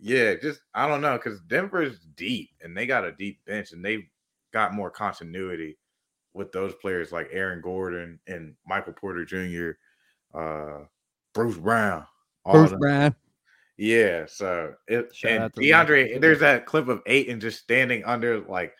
yeah, 0.00 0.34
just 0.34 0.60
I 0.74 0.88
don't 0.88 1.00
know 1.00 1.16
because 1.16 1.40
Denver's 1.42 1.98
deep 2.16 2.50
and 2.62 2.76
they 2.76 2.86
got 2.86 3.04
a 3.04 3.12
deep 3.12 3.44
bench 3.46 3.72
and 3.72 3.84
they've 3.84 4.06
got 4.52 4.74
more 4.74 4.90
continuity 4.90 5.78
with 6.34 6.52
those 6.52 6.74
players 6.74 7.12
like 7.12 7.28
Aaron 7.32 7.60
Gordon 7.60 8.18
and 8.26 8.54
Michael 8.66 8.92
Porter 8.92 9.24
Jr., 9.24 10.38
uh, 10.38 10.84
Bruce 11.32 11.56
Brown. 11.56 12.06
Bruce. 12.44 12.72
Brown. 12.72 13.14
Yeah, 13.76 14.26
so 14.26 14.74
it 14.86 15.12
and 15.24 15.52
DeAndre, 15.52 16.20
there's 16.20 16.40
that 16.40 16.66
clip 16.66 16.88
of 16.88 17.02
Ayton 17.06 17.40
just 17.40 17.60
standing 17.60 18.04
under 18.04 18.40
like 18.40 18.72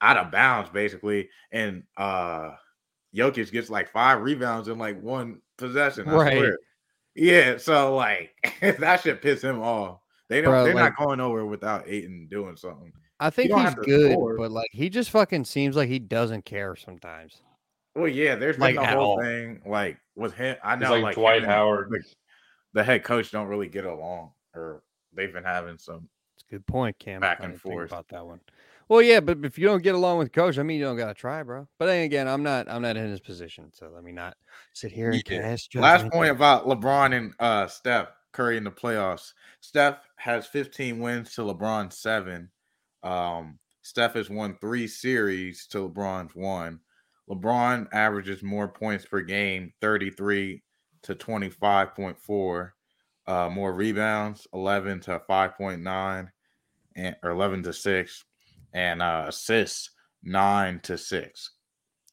out 0.00 0.16
of 0.16 0.30
bounds 0.30 0.70
basically, 0.70 1.28
and 1.50 1.82
uh 1.96 2.50
Jokic 3.16 3.50
gets 3.50 3.70
like 3.70 3.90
five 3.90 4.20
rebounds 4.20 4.68
in 4.68 4.78
like 4.78 5.00
one 5.02 5.40
possession. 5.56 6.08
I 6.08 6.14
Right. 6.14 6.32
swear. 6.36 6.58
Yeah, 7.16 7.56
so 7.56 7.96
like 7.96 8.30
that 8.60 9.00
should 9.00 9.22
piss 9.22 9.42
him 9.42 9.60
off. 9.60 10.00
They 10.28 10.40
don't. 10.40 10.50
Bro, 10.52 10.64
they're 10.64 10.74
like- 10.74 10.94
not 10.98 11.06
going 11.06 11.18
nowhere 11.18 11.44
without 11.46 11.88
Ayton 11.88 12.28
doing 12.30 12.56
something. 12.56 12.92
I 13.20 13.30
think 13.30 13.52
he's 13.52 13.74
good, 13.74 14.12
score. 14.12 14.36
but 14.36 14.50
like 14.52 14.70
he 14.72 14.88
just 14.88 15.10
fucking 15.10 15.44
seems 15.44 15.74
like 15.74 15.88
he 15.88 15.98
doesn't 15.98 16.44
care 16.44 16.76
sometimes. 16.76 17.42
Well, 17.96 18.06
yeah, 18.06 18.36
there's 18.36 18.54
been 18.56 18.76
Like, 18.76 18.76
the 18.76 18.86
whole 18.86 19.12
all. 19.12 19.20
thing 19.20 19.60
like 19.66 19.98
with 20.14 20.34
him. 20.34 20.56
I 20.62 20.76
know 20.76 20.90
like, 20.92 21.02
like 21.02 21.14
Dwight 21.16 21.42
him 21.42 21.48
Howard. 21.48 21.90
like, 21.90 22.02
the 22.74 22.84
head 22.84 23.02
coach 23.02 23.32
don't 23.32 23.48
really 23.48 23.66
get 23.68 23.84
along, 23.84 24.32
or 24.54 24.82
they've 25.12 25.32
been 25.32 25.42
having 25.42 25.78
some. 25.78 26.08
It's 26.36 26.44
a 26.48 26.54
good 26.54 26.66
point, 26.66 26.96
Cam. 27.00 27.20
Back 27.20 27.40
and 27.42 27.60
forth. 27.60 27.90
about 27.90 28.06
that 28.10 28.24
one. 28.24 28.40
Well, 28.88 29.02
yeah, 29.02 29.18
but 29.20 29.38
if 29.44 29.58
you 29.58 29.66
don't 29.66 29.82
get 29.82 29.94
along 29.96 30.18
with 30.18 30.32
coach, 30.32 30.56
I 30.56 30.62
mean, 30.62 30.78
you 30.78 30.84
don't 30.84 30.96
gotta 30.96 31.12
try, 31.12 31.42
bro. 31.42 31.66
But 31.78 31.86
then 31.86 32.04
again, 32.04 32.28
I'm 32.28 32.44
not. 32.44 32.68
I'm 32.70 32.82
not 32.82 32.96
in 32.96 33.08
his 33.10 33.20
position, 33.20 33.72
so 33.74 33.90
let 33.92 34.04
me 34.04 34.12
not 34.12 34.36
sit 34.74 34.92
here 34.92 35.10
and 35.10 35.22
Yeah. 35.28 35.40
cast 35.42 35.74
Last 35.74 36.08
point 36.10 36.30
about 36.30 36.66
LeBron 36.66 37.14
and 37.16 37.34
uh 37.40 37.66
Steph 37.66 38.08
Curry 38.32 38.56
in 38.56 38.64
the 38.64 38.70
playoffs. 38.70 39.32
Steph 39.60 39.98
has 40.16 40.46
15 40.46 41.00
wins 41.00 41.34
to 41.34 41.42
LeBron's 41.42 41.98
seven. 41.98 42.50
Um, 43.02 43.58
Steph 43.82 44.14
has 44.14 44.28
won 44.28 44.56
three 44.60 44.86
series 44.86 45.66
to 45.68 45.88
LeBron's 45.88 46.34
one. 46.34 46.80
LeBron 47.28 47.88
averages 47.92 48.42
more 48.42 48.68
points 48.68 49.04
per 49.04 49.20
game, 49.20 49.72
33 49.80 50.62
to 51.02 51.14
25.4. 51.14 52.70
Uh, 53.26 53.50
more 53.50 53.74
rebounds, 53.74 54.46
11 54.54 55.00
to 55.00 55.20
5.9, 55.28 56.28
and 56.96 57.16
or 57.22 57.30
11 57.30 57.62
to 57.62 57.72
6, 57.72 58.24
and 58.72 59.02
uh 59.02 59.26
assists, 59.28 59.90
nine 60.22 60.80
to 60.80 60.96
six. 60.96 61.50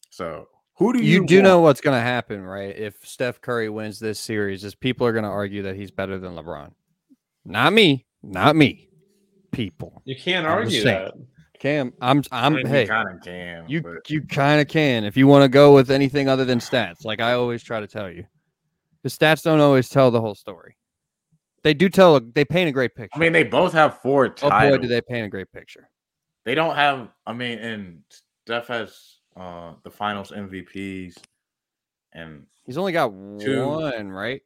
So 0.10 0.47
who 0.77 0.93
do 0.93 0.99
you, 1.03 1.21
You 1.21 1.25
do 1.25 1.35
want? 1.38 1.43
know 1.45 1.59
what's 1.61 1.81
gonna 1.81 2.01
happen, 2.01 2.43
right? 2.43 2.75
If 2.77 2.95
Steph 3.05 3.41
Curry 3.41 3.69
wins 3.69 3.99
this 3.99 4.19
series, 4.19 4.63
is 4.63 4.75
people 4.75 5.07
are 5.07 5.13
gonna 5.13 5.29
argue 5.31 5.63
that 5.63 5.75
he's 5.75 5.91
better 5.91 6.17
than 6.19 6.35
LeBron. 6.35 6.71
Not 7.45 7.73
me, 7.73 8.05
not 8.23 8.55
me. 8.55 8.89
People. 9.51 10.01
You 10.05 10.15
can't 10.15 10.45
argue 10.45 10.83
that. 10.83 11.13
Cam, 11.59 11.93
I'm. 12.01 12.21
I 12.31 12.45
I'm. 12.45 12.53
mean, 12.55 12.65
hey, 12.65 12.81
you 12.81 12.88
kind 12.88 13.09
of 13.09 13.21
can. 13.23 13.65
You 13.69 13.81
but- 13.81 14.09
you 14.09 14.21
kind 14.21 14.59
of 14.61 14.67
can 14.67 15.05
if 15.05 15.15
you 15.15 15.27
want 15.27 15.43
to 15.43 15.49
go 15.49 15.73
with 15.73 15.89
anything 15.89 16.27
other 16.27 16.43
than 16.43 16.59
stats. 16.59 17.05
Like 17.05 17.21
I 17.21 17.33
always 17.33 17.63
try 17.63 17.79
to 17.79 17.88
tell 17.88 18.09
you, 18.11 18.25
the 19.03 19.09
stats 19.09 19.43
don't 19.43 19.61
always 19.61 19.88
tell 19.88 20.11
the 20.11 20.19
whole 20.19 20.35
story. 20.35 20.75
They 21.63 21.73
do 21.73 21.88
tell. 21.89 22.17
A, 22.17 22.19
they 22.21 22.43
paint 22.43 22.67
a 22.69 22.71
great 22.73 22.93
picture. 22.95 23.15
I 23.15 23.19
mean, 23.19 23.31
they 23.31 23.43
both 23.43 23.71
have 23.73 24.01
four 24.01 24.25
oh 24.25 24.29
titles. 24.29 24.77
boy, 24.77 24.81
do 24.81 24.88
they 24.89 25.01
paint 25.01 25.25
a 25.25 25.29
great 25.29 25.51
picture. 25.51 25.89
They 26.43 26.53
don't 26.53 26.75
have. 26.75 27.07
I 27.25 27.31
mean, 27.33 27.57
and 27.59 28.01
Steph 28.45 28.67
has 28.67 29.14
uh 29.35 29.73
the 29.83 29.91
Finals 29.91 30.31
MVPs, 30.31 31.17
and 32.13 32.45
He's 32.65 32.77
only 32.77 32.91
got 32.93 33.09
Two. 33.39 33.67
one, 33.67 34.11
right? 34.11 34.41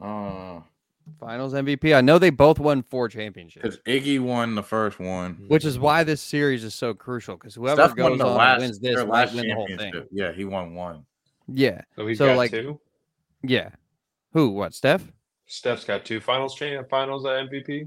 uh, 0.00 0.60
Finals 1.20 1.52
MVP. 1.52 1.94
I 1.94 2.00
know 2.00 2.18
they 2.18 2.30
both 2.30 2.58
won 2.58 2.82
four 2.82 3.08
championships, 3.08 3.76
because 3.76 3.78
Iggy 4.02 4.18
won 4.20 4.54
the 4.54 4.62
first 4.62 4.98
one. 4.98 5.44
which 5.48 5.64
is 5.66 5.78
why 5.78 6.02
this 6.02 6.20
series 6.22 6.64
is 6.64 6.74
so 6.74 6.94
crucial. 6.94 7.36
Because 7.36 7.54
whoever 7.54 7.84
Steph 7.84 7.96
goes 7.96 8.10
won 8.10 8.18
the 8.18 8.26
on 8.26 8.36
last, 8.36 8.54
and 8.54 8.62
wins 8.62 8.78
this 8.80 8.96
might 8.96 9.08
last 9.08 9.34
win 9.34 9.48
the 9.48 9.54
whole 9.54 9.68
thing. 9.76 9.92
Yeah, 10.10 10.32
he 10.32 10.44
won 10.46 10.74
one. 10.74 11.04
Yeah, 11.46 11.82
So 11.94 12.06
he's 12.06 12.16
So, 12.18 12.28
got 12.28 12.36
like- 12.38 12.50
two. 12.50 12.80
yeah. 13.42 13.68
Who? 14.32 14.50
What? 14.50 14.72
Steph? 14.74 15.06
Steph's 15.46 15.84
got 15.84 16.04
two 16.06 16.20
finals 16.20 16.54
champ 16.54 16.88
finals 16.88 17.26
at 17.26 17.32
MVP. 17.50 17.86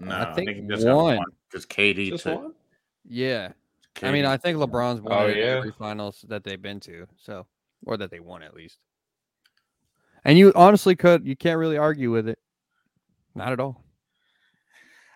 No, 0.00 0.10
I 0.16 0.32
think, 0.34 0.48
he 0.50 0.62
just 0.62 0.84
got 0.84 0.96
one. 0.96 1.16
one 1.18 1.26
because 1.50 1.66
KD 1.66 2.08
Just 2.08 2.24
took. 2.24 2.42
one. 2.42 2.54
Yeah. 3.06 3.52
I 4.02 4.10
mean, 4.10 4.24
I 4.24 4.36
think 4.36 4.58
LeBron's 4.58 5.00
won 5.00 5.12
Oh, 5.12 5.26
every 5.28 5.70
yeah. 5.70 5.76
finals 5.78 6.24
that 6.28 6.44
they've 6.44 6.60
been 6.60 6.80
to, 6.80 7.06
so 7.16 7.46
or 7.86 7.96
that 7.96 8.10
they 8.10 8.20
won 8.20 8.42
at 8.42 8.54
least. 8.54 8.78
And 10.24 10.38
you 10.38 10.52
honestly 10.56 10.96
could 10.96 11.26
you 11.26 11.36
can't 11.36 11.58
really 11.58 11.76
argue 11.78 12.10
with 12.10 12.28
it. 12.28 12.38
Not 13.34 13.52
at 13.52 13.60
all. 13.60 13.84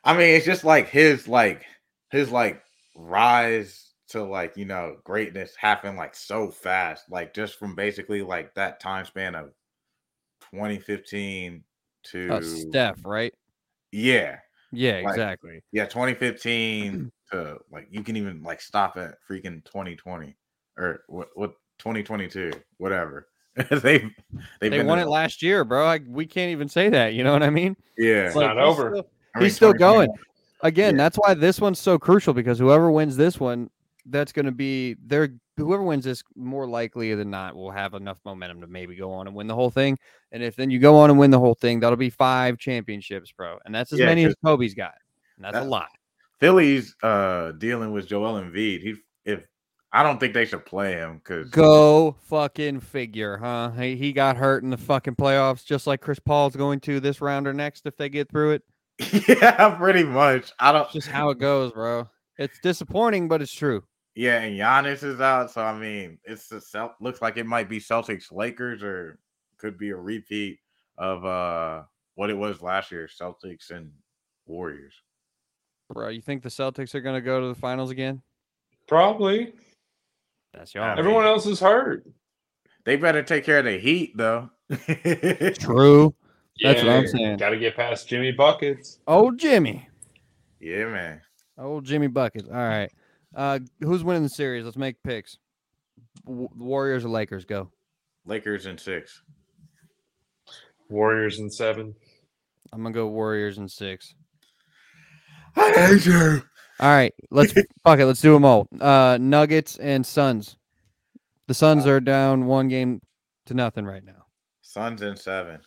I 0.04 0.12
mean, 0.16 0.34
it's 0.34 0.46
just 0.46 0.64
like 0.64 0.88
his 0.88 1.26
like 1.28 1.64
his 2.10 2.30
like 2.30 2.62
rise 2.96 3.92
to 4.08 4.22
like 4.22 4.56
you 4.56 4.64
know 4.64 4.96
greatness 5.04 5.54
happened 5.56 5.96
like 5.96 6.14
so 6.14 6.50
fast, 6.50 7.10
like 7.10 7.34
just 7.34 7.58
from 7.58 7.74
basically 7.74 8.22
like 8.22 8.54
that 8.54 8.80
time 8.80 9.04
span 9.04 9.34
of 9.34 9.50
2015 10.50 11.64
to 12.04 12.30
Uh, 12.32 12.40
Steph, 12.40 13.04
right? 13.04 13.34
yeah, 13.92 14.38
Yeah, 14.72 14.96
Like- 14.96 15.10
exactly. 15.14 15.62
yeah, 15.72 15.86
2015 15.86 17.10
to 17.32 17.58
like 17.70 17.88
you 17.90 18.02
can 18.02 18.16
even 18.16 18.42
like 18.42 18.60
stop 18.60 18.96
at 18.96 19.16
freaking 19.28 19.64
2020 19.64 20.36
or 20.76 21.02
what 21.08 21.28
what 21.34 21.52
2022, 21.78 22.52
whatever. 22.78 23.28
they've 23.70 23.80
they've 23.80 24.12
They 24.60 24.68
been 24.70 24.86
won 24.86 24.98
in- 24.98 25.06
it 25.06 25.10
last 25.10 25.42
year, 25.42 25.64
bro. 25.64 25.84
I, 25.86 26.00
we 26.06 26.26
can't 26.26 26.50
even 26.52 26.68
say 26.68 26.88
that. 26.90 27.14
You 27.14 27.24
know 27.24 27.32
what 27.32 27.42
I 27.42 27.50
mean? 27.50 27.76
Yeah, 27.96 28.26
It's 28.26 28.36
not 28.36 28.56
he's 28.56 28.64
over. 28.64 28.90
still- 28.94 29.10
I 29.34 29.38
mean, 29.40 29.44
he's 29.46 29.56
still 29.56 29.72
going. 29.72 30.08
Again, 30.62 30.94
Yeah. 30.94 31.02
that's 31.04 31.16
why 31.16 31.34
this 31.34 31.60
one's 31.60 31.78
so 31.78 31.98
crucial 31.98 32.32
because 32.34 32.58
whoever 32.58 32.90
wins 32.90 33.16
this 33.16 33.38
one, 33.38 33.70
that's 34.06 34.32
going 34.32 34.46
to 34.46 34.52
be 34.52 34.96
they're 35.06 35.28
whoever 35.56 35.82
wins 35.82 36.04
this 36.04 36.22
more 36.36 36.66
likely 36.68 37.14
than 37.14 37.30
not 37.30 37.54
will 37.54 37.70
have 37.70 37.94
enough 37.94 38.18
momentum 38.24 38.60
to 38.60 38.66
maybe 38.68 38.94
go 38.96 39.12
on 39.12 39.26
and 39.26 39.36
win 39.36 39.46
the 39.48 39.54
whole 39.54 39.70
thing. 39.70 39.98
And 40.32 40.42
if 40.42 40.56
then 40.56 40.70
you 40.70 40.78
go 40.78 40.96
on 40.96 41.10
and 41.10 41.18
win 41.18 41.30
the 41.30 41.38
whole 41.38 41.54
thing, 41.54 41.80
that'll 41.80 41.96
be 41.96 42.10
five 42.10 42.58
championships, 42.58 43.32
bro. 43.32 43.58
And 43.64 43.74
that's 43.74 43.92
as 43.92 43.98
Yeah, 43.98 44.06
many 44.06 44.24
as 44.24 44.34
kobe's 44.44 44.74
got. 44.74 44.94
And 45.36 45.44
that's 45.44 45.56
a 45.56 45.64
lot. 45.68 45.88
Philly's 46.40 46.94
uh 47.02 47.52
dealing 47.52 47.92
with 47.92 48.06
Joel 48.06 48.40
Embiid. 48.40 48.82
He 48.82 48.94
if 49.24 49.46
I 49.92 50.02
don't 50.02 50.20
think 50.20 50.34
they 50.34 50.44
should 50.44 50.66
play 50.66 50.92
him 50.92 51.18
because 51.18 51.50
Go 51.50 52.16
fucking 52.28 52.80
figure, 52.80 53.38
huh? 53.38 53.70
He, 53.70 53.96
he 53.96 54.12
got 54.12 54.36
hurt 54.36 54.62
in 54.62 54.70
the 54.70 54.76
fucking 54.76 55.16
playoffs, 55.16 55.64
just 55.64 55.86
like 55.86 56.00
Chris 56.00 56.18
Paul's 56.18 56.56
going 56.56 56.80
to 56.80 57.00
this 57.00 57.20
round 57.20 57.46
or 57.46 57.54
next 57.54 57.86
if 57.86 57.96
they 57.96 58.08
get 58.08 58.30
through 58.30 58.52
it. 58.52 58.62
yeah, 59.28 59.76
pretty 59.78 60.04
much. 60.04 60.52
I 60.58 60.72
don't. 60.72 60.84
It's 60.84 60.92
just 60.92 61.08
how 61.08 61.30
it 61.30 61.38
goes, 61.38 61.72
bro. 61.72 62.08
It's 62.36 62.58
disappointing, 62.60 63.28
but 63.28 63.40
it's 63.40 63.52
true. 63.52 63.82
Yeah, 64.14 64.40
and 64.40 64.58
Giannis 64.58 65.04
is 65.04 65.20
out, 65.20 65.50
so 65.50 65.62
I 65.62 65.78
mean, 65.78 66.18
it's 66.24 66.48
the 66.48 66.60
Cel- 66.60 66.96
looks 67.00 67.22
like 67.22 67.36
it 67.36 67.46
might 67.46 67.68
be 67.68 67.78
Celtics 67.78 68.32
Lakers 68.32 68.82
or 68.82 69.18
could 69.58 69.78
be 69.78 69.90
a 69.90 69.96
repeat 69.96 70.58
of 70.98 71.24
uh 71.24 71.82
what 72.16 72.28
it 72.28 72.36
was 72.36 72.60
last 72.60 72.90
year, 72.90 73.08
Celtics 73.08 73.70
and 73.70 73.92
Warriors. 74.46 74.94
Bro, 75.92 76.08
you 76.10 76.20
think 76.20 76.42
the 76.42 76.48
Celtics 76.48 76.94
are 76.94 77.00
going 77.00 77.14
to 77.14 77.20
go 77.20 77.40
to 77.40 77.48
the 77.48 77.54
finals 77.54 77.90
again? 77.90 78.22
Probably. 78.86 79.52
That's 80.52 80.74
I 80.76 80.78
y'all. 80.80 80.88
mean- 80.90 80.98
Everyone 80.98 81.24
else 81.26 81.46
is 81.46 81.60
hurt. 81.60 82.04
They 82.84 82.96
better 82.96 83.22
take 83.22 83.44
care 83.44 83.58
of 83.58 83.64
the 83.66 83.78
Heat 83.78 84.16
though. 84.16 84.50
True. 85.58 86.14
That's 86.62 86.82
what 86.82 86.88
I'm 86.90 87.06
saying. 87.06 87.36
Got 87.36 87.50
to 87.50 87.58
get 87.58 87.76
past 87.76 88.08
Jimmy 88.08 88.32
buckets. 88.32 88.98
Oh, 89.06 89.30
Jimmy. 89.30 89.88
yeah, 90.60 90.86
man. 90.86 91.20
Old 91.58 91.84
Jimmy 91.84 92.06
Buckets. 92.06 92.48
All 92.48 92.54
right. 92.56 92.90
Uh, 93.34 93.58
who's 93.80 94.02
winning 94.04 94.22
the 94.22 94.28
series? 94.28 94.64
Let's 94.64 94.76
make 94.76 95.02
picks. 95.02 95.38
W- 96.26 96.48
Warriors 96.56 97.04
or 97.04 97.08
Lakers? 97.10 97.44
Go. 97.44 97.70
Lakers 98.26 98.66
in 98.66 98.78
six. 98.78 99.22
Warriors 100.88 101.38
in 101.40 101.50
seven. 101.50 101.94
I'm 102.72 102.82
gonna 102.82 102.94
go 102.94 103.06
Warriors 103.08 103.58
in 103.58 103.68
six. 103.68 104.14
I 105.58 105.72
hate 105.88 106.06
you. 106.06 106.42
All 106.80 106.88
right. 106.88 107.12
Let's 107.30 107.52
fuck 107.84 107.98
it. 107.98 108.06
Let's 108.06 108.20
do 108.20 108.32
them 108.32 108.44
all. 108.44 108.68
Uh, 108.80 109.18
Nuggets 109.20 109.76
and 109.78 110.06
Suns. 110.06 110.56
The 111.46 111.54
Suns 111.54 111.86
are 111.86 112.00
down 112.00 112.46
one 112.46 112.68
game 112.68 113.00
to 113.46 113.54
nothing 113.54 113.84
right 113.84 114.04
now. 114.04 114.26
Suns 114.60 115.02
in 115.02 115.16
seven. 115.16 115.60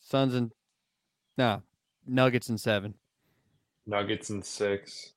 Suns 0.00 0.34
and 0.34 0.52
no 1.38 1.62
Nuggets 2.06 2.48
in 2.48 2.58
seven. 2.58 2.94
Nuggets 3.86 4.30
in 4.30 4.42
six. 4.42 5.12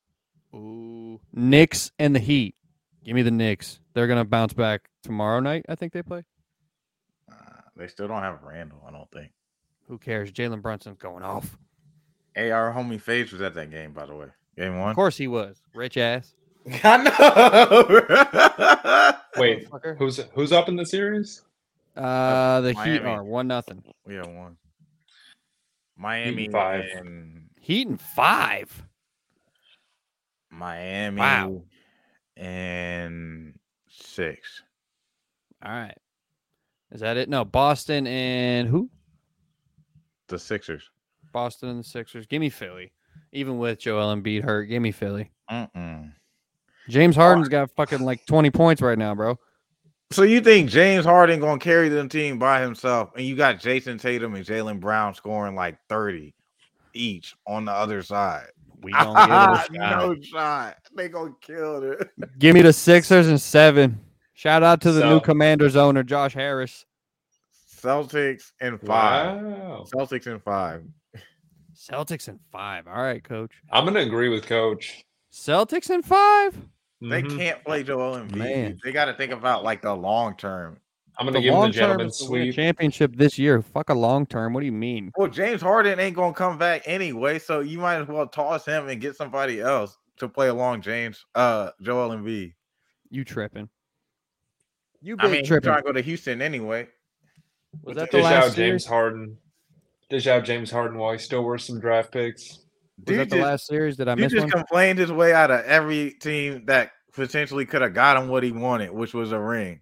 Ooh. 0.54 1.20
Knicks 1.34 1.92
and 1.98 2.16
the 2.16 2.20
Heat. 2.20 2.56
Give 3.04 3.16
me 3.16 3.24
the 3.24 3.32
Knicks. 3.32 3.80
They're 3.94 4.08
gonna 4.08 4.24
bounce 4.24 4.54
back 4.54 4.90
tomorrow 5.02 5.40
night. 5.40 5.66
I 5.68 5.76
think 5.76 5.94
they 5.94 6.04
play. 6.04 6.24
Uh, 7.30 7.36
they 7.76 7.88
still 7.88 8.08
don't 8.08 8.22
have 8.22 8.44
Randle. 8.44 8.84
I 8.88 8.92
don't 8.92 9.10
think. 9.12 9.32
Who 9.88 9.98
cares? 9.98 10.32
Jalen 10.32 10.62
Brunson's 10.62 10.98
going 10.98 11.24
off. 11.24 11.58
Hey, 12.36 12.52
our 12.52 12.74
homie 12.74 13.00
Faze 13.00 13.32
was 13.32 13.42
at 13.42 13.54
that 13.56 13.70
game, 13.72 13.94
by 13.94 14.06
the 14.06 14.16
way. 14.16 14.28
Game 14.58 14.80
one. 14.80 14.90
Of 14.90 14.96
course 14.96 15.18
he 15.18 15.28
was. 15.28 15.62
Rich 15.74 15.98
ass. 15.98 16.34
I 16.84 16.98
know. 19.36 19.42
Wait, 19.42 19.68
who's 19.98 20.18
who's 20.34 20.52
up 20.52 20.70
in 20.70 20.76
the 20.76 20.86
series? 20.86 21.42
Uh, 21.96 22.62
the 22.62 22.70
Heat 22.70 22.76
Miami. 22.76 23.06
are 23.10 23.24
one 23.24 23.48
nothing. 23.48 23.84
we 24.06 24.16
have 24.16 24.28
one. 24.28 24.58
Miami 25.98 26.48
five. 26.50 26.86
and 26.96 27.50
Heat 27.60 27.88
and 27.88 28.00
five. 28.02 28.84
Miami 30.50 31.20
Wow. 31.20 31.64
and 32.38 33.58
six. 33.90 34.62
All 35.64 35.72
right. 35.72 35.98
Is 36.92 37.02
that 37.02 37.18
it? 37.18 37.28
No, 37.30 37.44
Boston 37.46 38.06
and 38.08 38.68
who? 38.68 38.90
The 40.28 40.38
Sixers. 40.40 40.90
Boston 41.34 41.70
and 41.70 41.80
the 41.80 41.84
Sixers. 41.84 42.26
Give 42.26 42.40
me 42.40 42.50
Philly. 42.50 42.94
Even 43.34 43.58
with 43.58 43.80
Joel 43.80 44.16
Embiid 44.16 44.44
hurt, 44.44 44.66
give 44.66 44.82
me 44.82 44.92
Philly. 44.92 45.32
Mm-mm. 45.52 46.14
James 46.88 47.16
Harden's 47.16 47.50
got 47.50 47.72
fucking 47.72 48.02
like 48.02 48.26
20 48.26 48.52
points 48.52 48.82
right 48.82 48.98
now, 48.98 49.14
bro. 49.16 49.38
So 50.12 50.22
you 50.22 50.42
think 50.42 50.70
James 50.70 51.06
Harden 51.06 51.40
gonna 51.40 51.60
carry 51.60 51.90
the 51.90 52.08
team 52.08 52.38
by 52.38 52.62
himself, 52.62 53.10
and 53.16 53.26
you 53.26 53.36
got 53.36 53.60
Jayson 53.60 54.00
Tatum 54.00 54.36
and 54.36 54.46
Jaylen 54.46 54.80
Brown 54.80 55.16
scoring 55.16 55.56
like 55.56 55.80
thirty 55.90 56.36
each 56.94 57.36
on 57.48 57.66
the 57.66 57.72
other 57.72 58.04
side? 58.04 58.46
We 58.84 58.92
don't 58.92 59.16
give 59.16 59.24
it 59.24 59.32
a 59.32 59.90
shot. 59.90 60.00
no 60.00 60.16
shot. 60.22 60.78
They 60.96 61.10
gonna 61.10 61.34
kill 61.42 61.94
it. 61.94 62.10
Give 62.38 62.54
me 62.54 62.62
the 62.62 62.74
Sixers 62.74 63.28
and 63.28 63.42
seven. 63.42 64.00
Shout 64.36 64.62
out 64.62 64.82
to 64.82 64.92
the 64.92 65.04
new 65.10 65.20
Commanders 65.20 65.76
owner, 65.76 66.04
Josh 66.04 66.36
Harris. 66.36 66.86
Celtics 67.82 68.52
and 68.62 68.80
five. 68.82 69.42
Wow. 69.42 69.86
Celtics 69.92 70.28
and 70.28 70.44
five. 70.44 70.84
Celtics 71.76 72.28
in 72.28 72.40
five. 72.52 72.88
All 72.88 73.02
right, 73.02 73.24
coach. 73.24 73.52
I'm 73.72 73.86
gonna 73.86 74.00
agree 74.02 74.30
with 74.30 74.46
Coach. 74.46 75.04
Celtics 75.32 75.90
in 75.90 76.02
five. 76.04 76.56
They 77.02 77.22
Mhm. 77.24 77.38
can't 77.38 77.64
play 77.66 77.84
Joel 77.84 78.18
Embiid. 78.18 78.36
Man. 78.36 78.80
They 78.84 78.92
got 78.92 79.06
to 79.06 79.14
think 79.14 79.32
about 79.34 79.64
like 79.64 79.82
the 79.82 79.94
long 79.94 80.38
term. 80.38 80.80
I'm 81.18 81.26
gonna 81.26 81.40
The 81.40 81.44
give 81.44 81.50
him 81.50 81.54
the 81.54 81.60
long 81.60 81.72
term 81.72 81.74
gentleman's 81.74 82.20
is 82.22 82.26
to 82.26 82.32
win 82.32 82.42
a 82.42 82.46
sweep. 82.46 82.56
championship 82.56 83.16
this 83.16 83.38
year. 83.38 83.62
Fuck 83.62 83.90
a 83.90 83.94
long 83.94 84.26
term. 84.26 84.54
What 84.54 84.62
do 84.62 84.66
you 84.68 84.72
mean? 84.72 85.12
Well, 85.18 85.28
James 85.28 85.62
Harden 85.62 86.00
ain't 86.00 86.16
gonna 86.16 86.34
come 86.34 86.58
back 86.58 86.84
anyway, 86.86 87.40
so 87.40 87.60
you 87.60 87.78
might 87.80 87.98
as 88.02 88.08
well 88.08 88.28
toss 88.28 88.66
him 88.66 88.88
and 88.88 89.02
get 89.02 89.16
somebody 89.16 89.60
else 89.60 89.98
to 90.18 90.28
play 90.30 90.48
along 90.48 90.82
James, 90.82 91.26
uh, 91.36 91.72
Joel 91.82 92.10
Embiid. 92.16 92.54
You 93.10 93.24
tripping? 93.26 93.70
You 95.02 95.16
I 95.20 95.24
big 95.24 95.32
mean, 95.32 95.40
he's 95.42 95.48
tripping? 95.50 95.68
trying 95.70 95.82
to 95.82 95.86
go 95.88 95.92
to 95.92 96.02
Houston 96.02 96.42
anyway. 96.42 96.88
Was 97.84 97.96
that 97.98 98.10
the 98.12 98.18
Dish 98.18 98.24
last 98.24 98.34
out 98.36 98.56
James 98.56 98.56
series? 98.56 98.86
Harden. 98.86 99.38
Dish 100.14 100.28
out 100.28 100.46
James 100.46 100.70
Harden 100.70 101.00
while 101.00 101.12
he's 101.12 101.24
still 101.24 101.44
worth 101.44 101.62
some 101.62 101.80
draft 101.80 102.12
picks. 102.12 102.50
Was 102.50 103.06
Dude 103.06 103.18
that 103.18 103.30
the 103.32 103.38
just- 103.38 103.48
last 103.48 103.66
series? 103.66 103.98
Did 103.98 104.08
I 104.08 104.14
missed? 104.14 104.32
He 104.32 104.36
miss 104.36 104.44
just 104.44 104.54
one? 104.54 104.64
complained 104.64 105.00
his 105.00 105.12
way 105.12 105.34
out 105.34 105.50
of 105.50 105.66
every 105.66 106.12
team 106.12 106.66
that 106.68 106.92
potentially 107.14 107.66
could 107.66 107.82
have 107.82 107.96
got 107.96 108.18
him 108.18 108.30
what 108.30 108.44
he 108.44 108.52
wanted, 108.52 108.92
which 108.92 109.16
was 109.16 109.32
a 109.32 109.40
ring. 109.40 109.80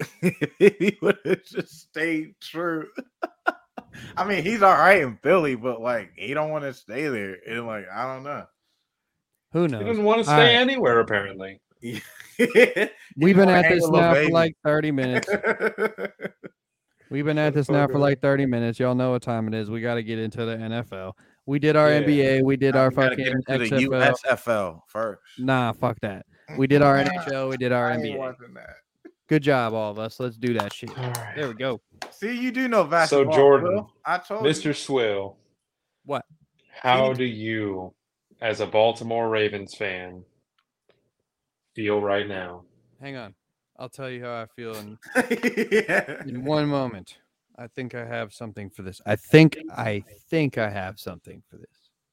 he 0.22 0.96
would 1.02 1.18
have 1.26 1.44
just 1.44 1.78
stayed 1.78 2.32
true. 2.40 2.86
I 4.16 4.24
mean, 4.24 4.44
he's 4.44 4.62
all 4.62 4.72
right 4.72 5.02
in 5.02 5.18
Philly, 5.22 5.56
but 5.56 5.82
like 5.82 6.12
he 6.16 6.32
don't 6.32 6.48
want 6.48 6.64
to 6.64 6.72
stay 6.72 7.08
there. 7.08 7.36
And 7.46 7.66
like, 7.66 7.84
I 7.94 8.14
don't 8.14 8.24
know. 8.24 8.46
Who 9.52 9.68
knows? 9.68 9.82
He 9.82 9.88
doesn't 9.88 10.04
want 10.04 10.20
to 10.20 10.24
stay 10.24 10.56
right. 10.56 10.62
anywhere 10.62 11.00
apparently. 11.00 11.60
We've 11.82 12.02
We've 13.18 13.36
been 13.36 13.50
at 13.50 13.68
this 13.68 13.82
with 13.82 13.90
Lil 13.90 14.00
now 14.00 14.14
for 14.14 14.30
like 14.30 14.54
30 14.64 14.92
minutes. 14.92 15.28
We've 17.10 17.24
been 17.24 17.38
at 17.38 17.54
this 17.54 17.68
now 17.68 17.88
for 17.88 17.98
like 17.98 18.20
30 18.20 18.46
minutes. 18.46 18.78
Y'all 18.78 18.94
know 18.94 19.10
what 19.10 19.22
time 19.22 19.48
it 19.48 19.54
is. 19.54 19.68
We 19.68 19.80
got 19.80 19.94
to 19.94 20.02
get 20.02 20.18
into 20.18 20.44
the 20.44 20.56
NFL. 20.56 21.12
We 21.46 21.58
did 21.58 21.74
our 21.74 21.90
Yeah. 21.90 22.02
NBA. 22.02 22.44
We 22.44 22.56
did 22.56 22.74
Now 22.74 22.82
our 22.82 22.88
we 22.90 22.94
gotta 22.96 23.10
fucking 23.16 23.24
get 23.24 23.34
into 23.34 23.58
the 23.58 23.76
XFL. 23.88 24.22
USFL 24.24 24.80
first. 24.86 25.20
Nah, 25.38 25.72
fuck 25.72 25.98
that. 26.00 26.24
We 26.56 26.66
did 26.68 26.82
our 26.82 26.96
NHL. 26.96 27.48
We 27.50 27.56
did 27.56 27.72
our 27.72 27.90
I 27.90 27.96
NBA. 27.96 28.54
that. 28.54 28.76
Good 29.28 29.42
job, 29.42 29.74
all 29.74 29.90
of 29.90 29.98
us. 29.98 30.18
Let's 30.20 30.36
do 30.36 30.54
that 30.54 30.72
shit. 30.72 30.96
All 30.96 31.04
right. 31.04 31.34
There 31.36 31.48
we 31.48 31.54
go. 31.54 31.80
See, 32.10 32.36
you 32.36 32.50
do 32.52 32.68
know 32.68 32.84
basketball. 32.84 33.32
So 33.32 33.36
Jordan, 33.38 33.74
Will. 33.74 33.92
I 34.04 34.18
told 34.18 34.44
you. 34.44 34.50
Mr. 34.50 34.74
Swill. 34.74 35.36
What? 36.04 36.24
How 36.82 37.12
do 37.12 37.24
you, 37.24 37.94
as 38.40 38.60
a 38.60 38.66
Baltimore 38.66 39.28
Ravens 39.28 39.74
fan, 39.74 40.24
feel 41.74 42.00
right 42.00 42.26
now? 42.26 42.64
Hang 43.00 43.16
on. 43.16 43.34
I'll 43.80 43.88
tell 43.88 44.10
you 44.10 44.22
how 44.22 44.42
I 44.42 44.46
feel 44.54 44.74
in, 44.76 44.98
yeah. 45.72 46.22
in 46.26 46.44
one 46.44 46.68
moment. 46.68 47.16
I 47.58 47.66
think 47.66 47.94
I 47.94 48.04
have 48.04 48.32
something 48.32 48.68
for 48.70 48.82
this. 48.82 49.00
I 49.06 49.16
think 49.16 49.58
I 49.74 50.04
think 50.30 50.58
I 50.58 50.68
have 50.70 51.00
something 51.00 51.42
for 51.50 51.56
this. 51.56 51.66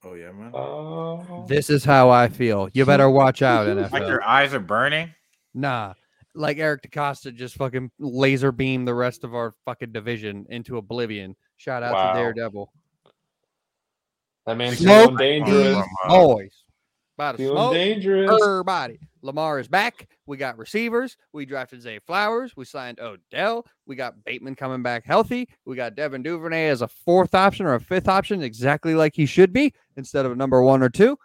Oh 0.03 0.13
yeah, 0.13 0.31
man. 0.31 0.51
Oh, 0.53 1.45
This 1.47 1.69
is 1.69 1.83
how 1.83 2.09
I 2.09 2.29
feel. 2.29 2.69
You 2.73 2.85
better 2.85 3.09
watch 3.09 3.41
out, 3.41 3.67
Like 3.91 4.07
your 4.07 4.23
eyes 4.23 4.53
are 4.53 4.59
burning. 4.61 5.13
Nah, 5.53 5.93
like 6.35 6.57
Eric 6.57 6.83
DeCosta 6.83 7.33
just 7.35 7.55
fucking 7.55 7.91
laser 7.99 8.51
beam 8.53 8.85
the 8.85 8.93
rest 8.93 9.23
of 9.25 9.35
our 9.35 9.53
fucking 9.65 9.91
division 9.91 10.45
into 10.49 10.77
oblivion. 10.77 11.35
Shout 11.57 11.83
out 11.83 11.93
Wow. 11.93 12.13
to 12.13 12.19
Daredevil. 12.19 12.71
that 14.45 14.55
man's 14.57 14.77
Smoke 14.77 15.17
feeling 15.17 15.17
dangerous. 15.17 15.75
These 15.75 15.85
boys. 16.09 16.63
About 17.17 17.31
to 17.33 17.37
Feeling 17.39 17.55
smoke 17.55 17.73
dangerous. 17.73 18.41
everybody. 18.43 18.99
Lamar 19.27 19.59
is 19.59 19.67
back. 19.67 20.07
We 20.25 20.37
got 20.37 20.57
receivers. 20.57 21.17
We 21.33 21.45
drafted 21.45 21.81
Zay 21.81 21.99
Flowers. 21.99 22.55
We 22.55 22.65
signed 22.65 22.99
Odell. 22.99 23.67
We 23.85 23.95
got 23.95 24.23
Bateman 24.23 24.55
coming 24.55 24.81
back 24.81 25.05
healthy. 25.05 25.47
We 25.65 25.75
got 25.75 25.95
Devin 25.95 26.23
Duvernay 26.23 26.67
as 26.69 26.81
a 26.81 26.87
fourth 26.87 27.35
option 27.35 27.65
or 27.65 27.75
a 27.75 27.79
fifth 27.79 28.07
option, 28.07 28.41
exactly 28.41 28.95
like 28.95 29.15
he 29.15 29.25
should 29.25 29.53
be, 29.53 29.73
instead 29.97 30.25
of 30.25 30.31
a 30.31 30.35
number 30.35 30.63
one 30.63 30.81
or 30.81 30.89
two. 30.89 31.17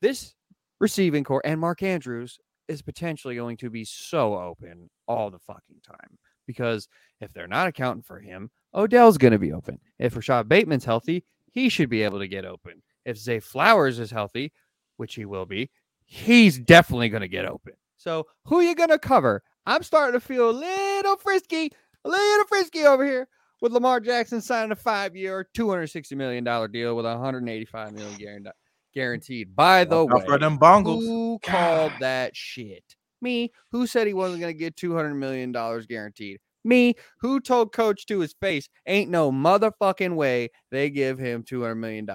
This 0.00 0.34
receiving 0.80 1.22
corps 1.22 1.42
and 1.44 1.60
Mark 1.60 1.82
Andrews 1.82 2.38
is 2.66 2.82
potentially 2.82 3.36
going 3.36 3.58
to 3.58 3.70
be 3.70 3.84
so 3.84 4.34
open 4.34 4.88
all 5.06 5.30
the 5.30 5.38
fucking 5.38 5.80
time 5.86 6.18
because 6.46 6.88
if 7.20 7.32
they're 7.32 7.46
not 7.46 7.68
accounting 7.68 8.02
for 8.02 8.18
him, 8.18 8.50
Odell's 8.74 9.18
going 9.18 9.32
to 9.32 9.38
be 9.38 9.52
open. 9.52 9.78
If 9.98 10.16
Rashod 10.16 10.48
Bateman's 10.48 10.84
healthy, 10.84 11.24
he 11.52 11.68
should 11.68 11.90
be 11.90 12.02
able 12.02 12.18
to 12.18 12.28
get 12.28 12.44
open. 12.44 12.82
If 13.04 13.18
Zay 13.18 13.38
Flowers 13.38 13.98
is 13.98 14.10
healthy, 14.10 14.52
which 14.96 15.14
he 15.14 15.24
will 15.24 15.46
be, 15.46 15.70
he's 16.04 16.58
definitely 16.58 17.08
going 17.08 17.22
to 17.22 17.28
get 17.28 17.46
open. 17.46 17.74
So 17.96 18.26
who 18.44 18.60
you 18.60 18.74
going 18.74 18.90
to 18.90 18.98
cover? 18.98 19.42
I'm 19.66 19.82
starting 19.82 20.20
to 20.20 20.26
feel 20.26 20.50
a 20.50 20.52
little 20.52 21.16
frisky, 21.16 21.70
a 22.04 22.08
little 22.08 22.46
frisky 22.46 22.84
over 22.84 23.04
here 23.04 23.28
with 23.62 23.72
Lamar 23.72 24.00
Jackson 24.00 24.40
signing 24.42 24.72
a 24.72 24.76
five-year, 24.76 25.48
$260 25.56 26.16
million 26.16 26.44
deal 26.44 26.94
with 26.96 27.06
$185 27.06 27.92
million 27.92 28.46
guaranteed. 28.92 29.56
By 29.56 29.84
the 29.84 30.04
Watch 30.04 30.20
way, 30.22 30.26
for 30.26 30.38
them 30.38 30.58
bungles. 30.58 31.04
who 31.04 31.38
called 31.42 31.92
that 32.00 32.36
shit? 32.36 32.84
Me. 33.22 33.50
Who 33.72 33.86
said 33.86 34.06
he 34.06 34.12
wasn't 34.12 34.40
going 34.40 34.52
to 34.52 34.58
get 34.58 34.76
$200 34.76 35.16
million 35.16 35.50
guaranteed? 35.88 36.40
Me. 36.62 36.94
Who 37.20 37.40
told 37.40 37.72
coach 37.72 38.04
to 38.06 38.20
his 38.20 38.34
face, 38.40 38.68
ain't 38.86 39.10
no 39.10 39.32
motherfucking 39.32 40.14
way 40.14 40.50
they 40.70 40.90
give 40.90 41.18
him 41.18 41.42
$200 41.42 41.78
million? 41.78 42.06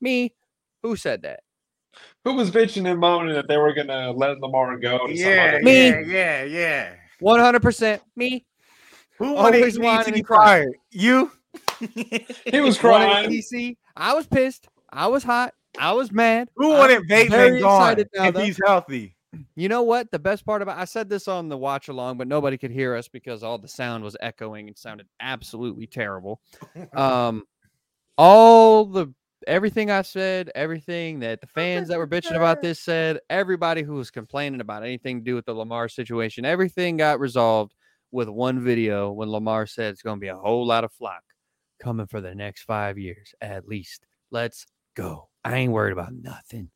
Me. 0.00 0.32
Who 0.84 0.94
said 0.94 1.22
that? 1.22 1.40
Who 2.24 2.34
was 2.34 2.50
bitching 2.50 2.90
and 2.90 2.98
moaning 3.00 3.34
that 3.34 3.46
they 3.48 3.56
were 3.56 3.72
gonna 3.72 4.10
let 4.12 4.40
Lamar 4.40 4.78
go? 4.78 5.06
To 5.06 5.14
Yeah, 5.14 5.58
Me. 5.62 5.88
yeah, 5.88 6.00
yeah, 6.00 6.42
yeah. 6.44 6.94
100% 7.22 8.00
me. 8.16 8.44
Who 9.18 9.34
Always 9.36 9.78
wanted 9.78 10.06
to 10.06 10.12
be 10.12 10.22
fired? 10.22 10.74
You. 10.90 11.30
He 11.80 12.60
was 12.60 12.76
crying. 12.78 13.30
DC. 13.30 13.76
I 13.96 14.14
was 14.14 14.26
pissed. 14.26 14.68
I 14.92 15.06
was 15.06 15.22
hot. 15.24 15.54
I 15.78 15.92
was 15.92 16.12
mad. 16.12 16.48
Who 16.56 16.68
wanted 16.70 17.06
Bateman 17.08 17.38
very 17.38 17.60
gone 17.60 18.04
now, 18.14 18.28
if 18.28 18.34
though. 18.34 18.40
he's 18.40 18.60
healthy? 18.64 19.16
You 19.54 19.68
know 19.68 19.82
what? 19.82 20.10
The 20.10 20.18
best 20.18 20.44
part 20.46 20.62
about 20.62 20.78
I 20.78 20.84
said 20.86 21.08
this 21.08 21.28
on 21.28 21.48
the 21.48 21.56
watch 21.56 21.88
along, 21.88 22.18
but 22.18 22.26
nobody 22.28 22.56
could 22.58 22.70
hear 22.70 22.94
us 22.94 23.08
because 23.08 23.42
all 23.42 23.58
the 23.58 23.68
sound 23.68 24.02
was 24.02 24.16
echoing 24.20 24.68
and 24.68 24.76
sounded 24.76 25.06
absolutely 25.20 25.86
terrible. 25.86 26.40
Um, 26.94 27.44
all 28.18 28.86
the 28.86 29.12
everything 29.46 29.90
I 29.90 30.02
said, 30.02 30.50
everything 30.54 31.20
that 31.20 31.40
the 31.40 31.46
oh, 31.46 31.54
fans 31.54 31.88
that 31.88 31.98
were 31.98 32.06
bitching 32.06 32.36
about 32.36 32.62
this 32.62 32.80
said, 32.80 33.20
everybody 33.30 33.82
who 33.82 33.94
was 33.94 34.10
complaining 34.10 34.60
about 34.60 34.82
anything 34.82 35.18
to 35.18 35.24
do 35.24 35.34
with 35.34 35.46
the 35.46 35.54
Lamar 35.54 35.88
situation, 35.88 36.44
everything 36.44 36.96
got 36.96 37.20
resolved 37.20 37.74
with 38.10 38.28
one 38.28 38.62
video 38.62 39.10
when 39.12 39.30
Lamar 39.30 39.66
said 39.66 39.92
it's 39.92 40.02
going 40.02 40.16
to 40.16 40.20
be 40.20 40.28
a 40.28 40.36
whole 40.36 40.66
lot 40.66 40.84
of 40.84 40.92
flock 40.92 41.22
coming 41.82 42.06
for 42.06 42.20
the 42.20 42.34
next 42.34 42.62
five 42.62 42.98
years 42.98 43.34
at 43.40 43.68
least. 43.68 44.06
Let's 44.30 44.66
go. 44.94 45.28
I 45.44 45.56
ain't 45.56 45.72
worried 45.72 45.92
about 45.92 46.12
nothing. 46.12 46.70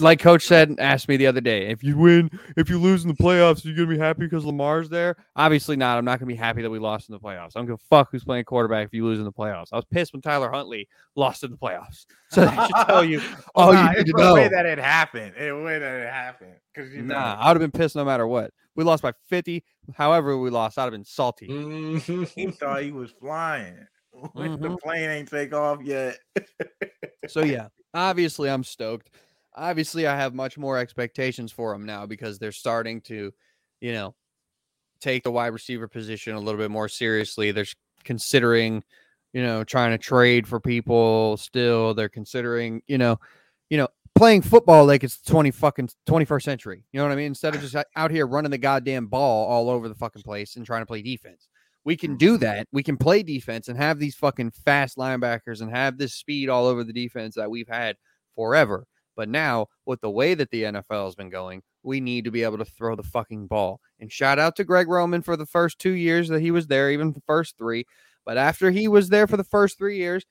Like 0.00 0.20
Coach 0.20 0.44
said, 0.44 0.68
and 0.68 0.78
asked 0.78 1.08
me 1.08 1.16
the 1.16 1.26
other 1.26 1.40
day, 1.40 1.68
if 1.68 1.82
you 1.82 1.96
win, 1.96 2.30
if 2.58 2.68
you 2.68 2.78
lose 2.78 3.04
in 3.04 3.08
the 3.08 3.14
playoffs, 3.14 3.64
are 3.64 3.68
you 3.68 3.74
gonna 3.74 3.88
be 3.88 3.98
happy 3.98 4.24
because 4.24 4.44
Lamar's 4.44 4.90
there? 4.90 5.16
Obviously 5.34 5.76
not. 5.76 5.96
I'm 5.96 6.04
not 6.04 6.18
gonna 6.18 6.28
be 6.28 6.34
happy 6.34 6.60
that 6.60 6.68
we 6.68 6.78
lost 6.78 7.08
in 7.08 7.14
the 7.14 7.18
playoffs. 7.18 7.52
I 7.56 7.60
don't 7.60 7.66
give 7.66 7.76
a 7.76 7.86
fuck 7.88 8.10
who's 8.12 8.22
playing 8.22 8.44
quarterback 8.44 8.86
if 8.86 8.92
you 8.92 9.06
lose 9.06 9.18
in 9.18 9.24
the 9.24 9.32
playoffs. 9.32 9.68
I 9.72 9.76
was 9.76 9.86
pissed 9.86 10.12
when 10.12 10.20
Tyler 10.20 10.50
Huntley 10.50 10.88
lost 11.16 11.42
in 11.42 11.50
the 11.50 11.56
playoffs. 11.56 12.06
So 12.30 12.44
that 12.44 12.66
should 12.66 12.86
tell 12.86 13.04
you 13.04 13.22
all 13.54 13.72
Nah, 13.72 13.90
you 13.92 13.96
need 13.96 14.06
to 14.08 14.12
the 14.14 14.34
way 14.34 14.42
know. 14.42 14.48
that 14.50 14.66
it 14.66 14.78
happened. 14.78 15.34
It 15.34 15.50
way 15.50 15.78
that 15.78 16.00
it 16.00 16.12
happened. 16.12 16.52
Because 16.74 16.92
you 16.92 17.00
know, 17.00 17.14
Nah, 17.14 17.36
I 17.40 17.48
would 17.48 17.58
have 17.58 17.72
been 17.72 17.80
pissed 17.80 17.96
no 17.96 18.04
matter 18.04 18.26
what. 18.26 18.52
We 18.74 18.84
lost 18.84 19.02
by 19.02 19.12
50. 19.28 19.64
However, 19.94 20.36
we 20.36 20.50
lost, 20.50 20.78
I'd 20.78 20.82
have 20.82 20.92
been 20.92 21.06
salty. 21.06 21.46
He 22.34 22.50
thought 22.50 22.82
he 22.82 22.92
was 22.92 23.12
flying. 23.12 23.78
When 24.34 24.60
The 24.60 24.68
mm-hmm. 24.68 24.74
plane 24.74 25.08
ain't 25.08 25.30
take 25.30 25.54
off 25.54 25.80
yet. 25.82 26.18
So 27.28 27.42
yeah, 27.42 27.68
obviously 27.94 28.50
I'm 28.50 28.62
stoked. 28.62 29.08
Obviously 29.58 30.06
I 30.06 30.16
have 30.16 30.34
much 30.34 30.56
more 30.56 30.78
expectations 30.78 31.52
for 31.52 31.72
them 31.72 31.84
now 31.84 32.06
because 32.06 32.38
they're 32.38 32.52
starting 32.52 33.00
to, 33.02 33.32
you 33.80 33.92
know, 33.92 34.14
take 35.00 35.22
the 35.24 35.30
wide 35.30 35.48
receiver 35.48 35.88
position 35.88 36.34
a 36.34 36.40
little 36.40 36.60
bit 36.60 36.70
more 36.70 36.88
seriously. 36.88 37.50
They're 37.50 37.66
considering, 38.04 38.82
you 39.32 39.42
know, 39.42 39.64
trying 39.64 39.90
to 39.90 39.98
trade 39.98 40.46
for 40.46 40.60
people 40.60 41.36
still. 41.36 41.94
They're 41.94 42.08
considering, 42.08 42.82
you 42.86 42.98
know, 42.98 43.18
you 43.68 43.78
know, 43.78 43.88
playing 44.14 44.42
football 44.42 44.84
like 44.86 45.04
it's 45.04 45.20
20 45.22 45.50
fucking 45.50 45.90
21st 46.08 46.42
century. 46.42 46.84
You 46.92 46.98
know 46.98 47.06
what 47.06 47.12
I 47.12 47.16
mean? 47.16 47.26
Instead 47.26 47.54
of 47.54 47.60
just 47.60 47.76
out- 47.76 47.86
out 47.96 48.10
here 48.10 48.26
running 48.26 48.50
the 48.50 48.58
goddamn 48.58 49.06
ball 49.06 49.46
all 49.46 49.70
over 49.70 49.88
the 49.88 49.94
fucking 49.94 50.22
place 50.22 50.56
and 50.56 50.66
trying 50.66 50.82
to 50.82 50.86
play 50.86 51.02
defense. 51.02 51.48
We 51.84 51.96
can 51.96 52.10
mm-hmm. 52.12 52.18
do 52.18 52.36
that. 52.38 52.66
We 52.72 52.82
can 52.82 52.96
play 52.96 53.22
defense 53.22 53.68
and 53.68 53.78
have 53.78 53.98
these 53.98 54.16
fucking 54.16 54.50
fast 54.50 54.96
linebackers 54.98 55.60
and 55.60 55.70
have 55.70 55.96
this 55.96 56.14
speed 56.14 56.48
all 56.48 56.66
over 56.66 56.84
the 56.84 56.92
defense 56.92 57.36
that 57.36 57.50
we've 57.50 57.68
had 57.68 57.96
forever. 58.34 58.86
But 59.18 59.28
now, 59.28 59.66
with 59.84 60.00
the 60.00 60.10
way 60.10 60.34
that 60.34 60.48
the 60.52 60.62
NFL 60.62 61.06
has 61.06 61.16
been 61.16 61.28
going, 61.28 61.62
we 61.82 61.98
need 61.98 62.24
to 62.24 62.30
be 62.30 62.44
able 62.44 62.58
to 62.58 62.64
throw 62.64 62.94
the 62.94 63.02
fucking 63.02 63.48
ball. 63.48 63.80
And 63.98 64.12
shout 64.12 64.38
out 64.38 64.54
to 64.56 64.64
Greg 64.64 64.86
Roman 64.86 65.22
for 65.22 65.36
the 65.36 65.44
first 65.44 65.80
two 65.80 65.90
years 65.90 66.28
that 66.28 66.40
he 66.40 66.52
was 66.52 66.68
there, 66.68 66.92
even 66.92 67.12
the 67.12 67.22
first 67.26 67.58
three. 67.58 67.84
But 68.24 68.38
after 68.38 68.70
he 68.70 68.86
was 68.86 69.08
there 69.08 69.26
for 69.26 69.36
the 69.36 69.42
first 69.42 69.76
three 69.76 69.96
years, 69.96 70.24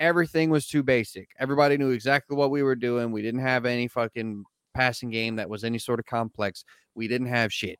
everything 0.00 0.50
was 0.50 0.66
too 0.66 0.82
basic. 0.82 1.28
Everybody 1.38 1.78
knew 1.78 1.90
exactly 1.90 2.36
what 2.36 2.50
we 2.50 2.64
were 2.64 2.74
doing. 2.74 3.12
We 3.12 3.22
didn't 3.22 3.42
have 3.42 3.64
any 3.64 3.86
fucking 3.86 4.42
passing 4.74 5.10
game 5.10 5.36
that 5.36 5.48
was 5.48 5.62
any 5.62 5.78
sort 5.78 6.00
of 6.00 6.06
complex. 6.06 6.64
We 6.96 7.06
didn't 7.06 7.28
have 7.28 7.52
shit. 7.52 7.78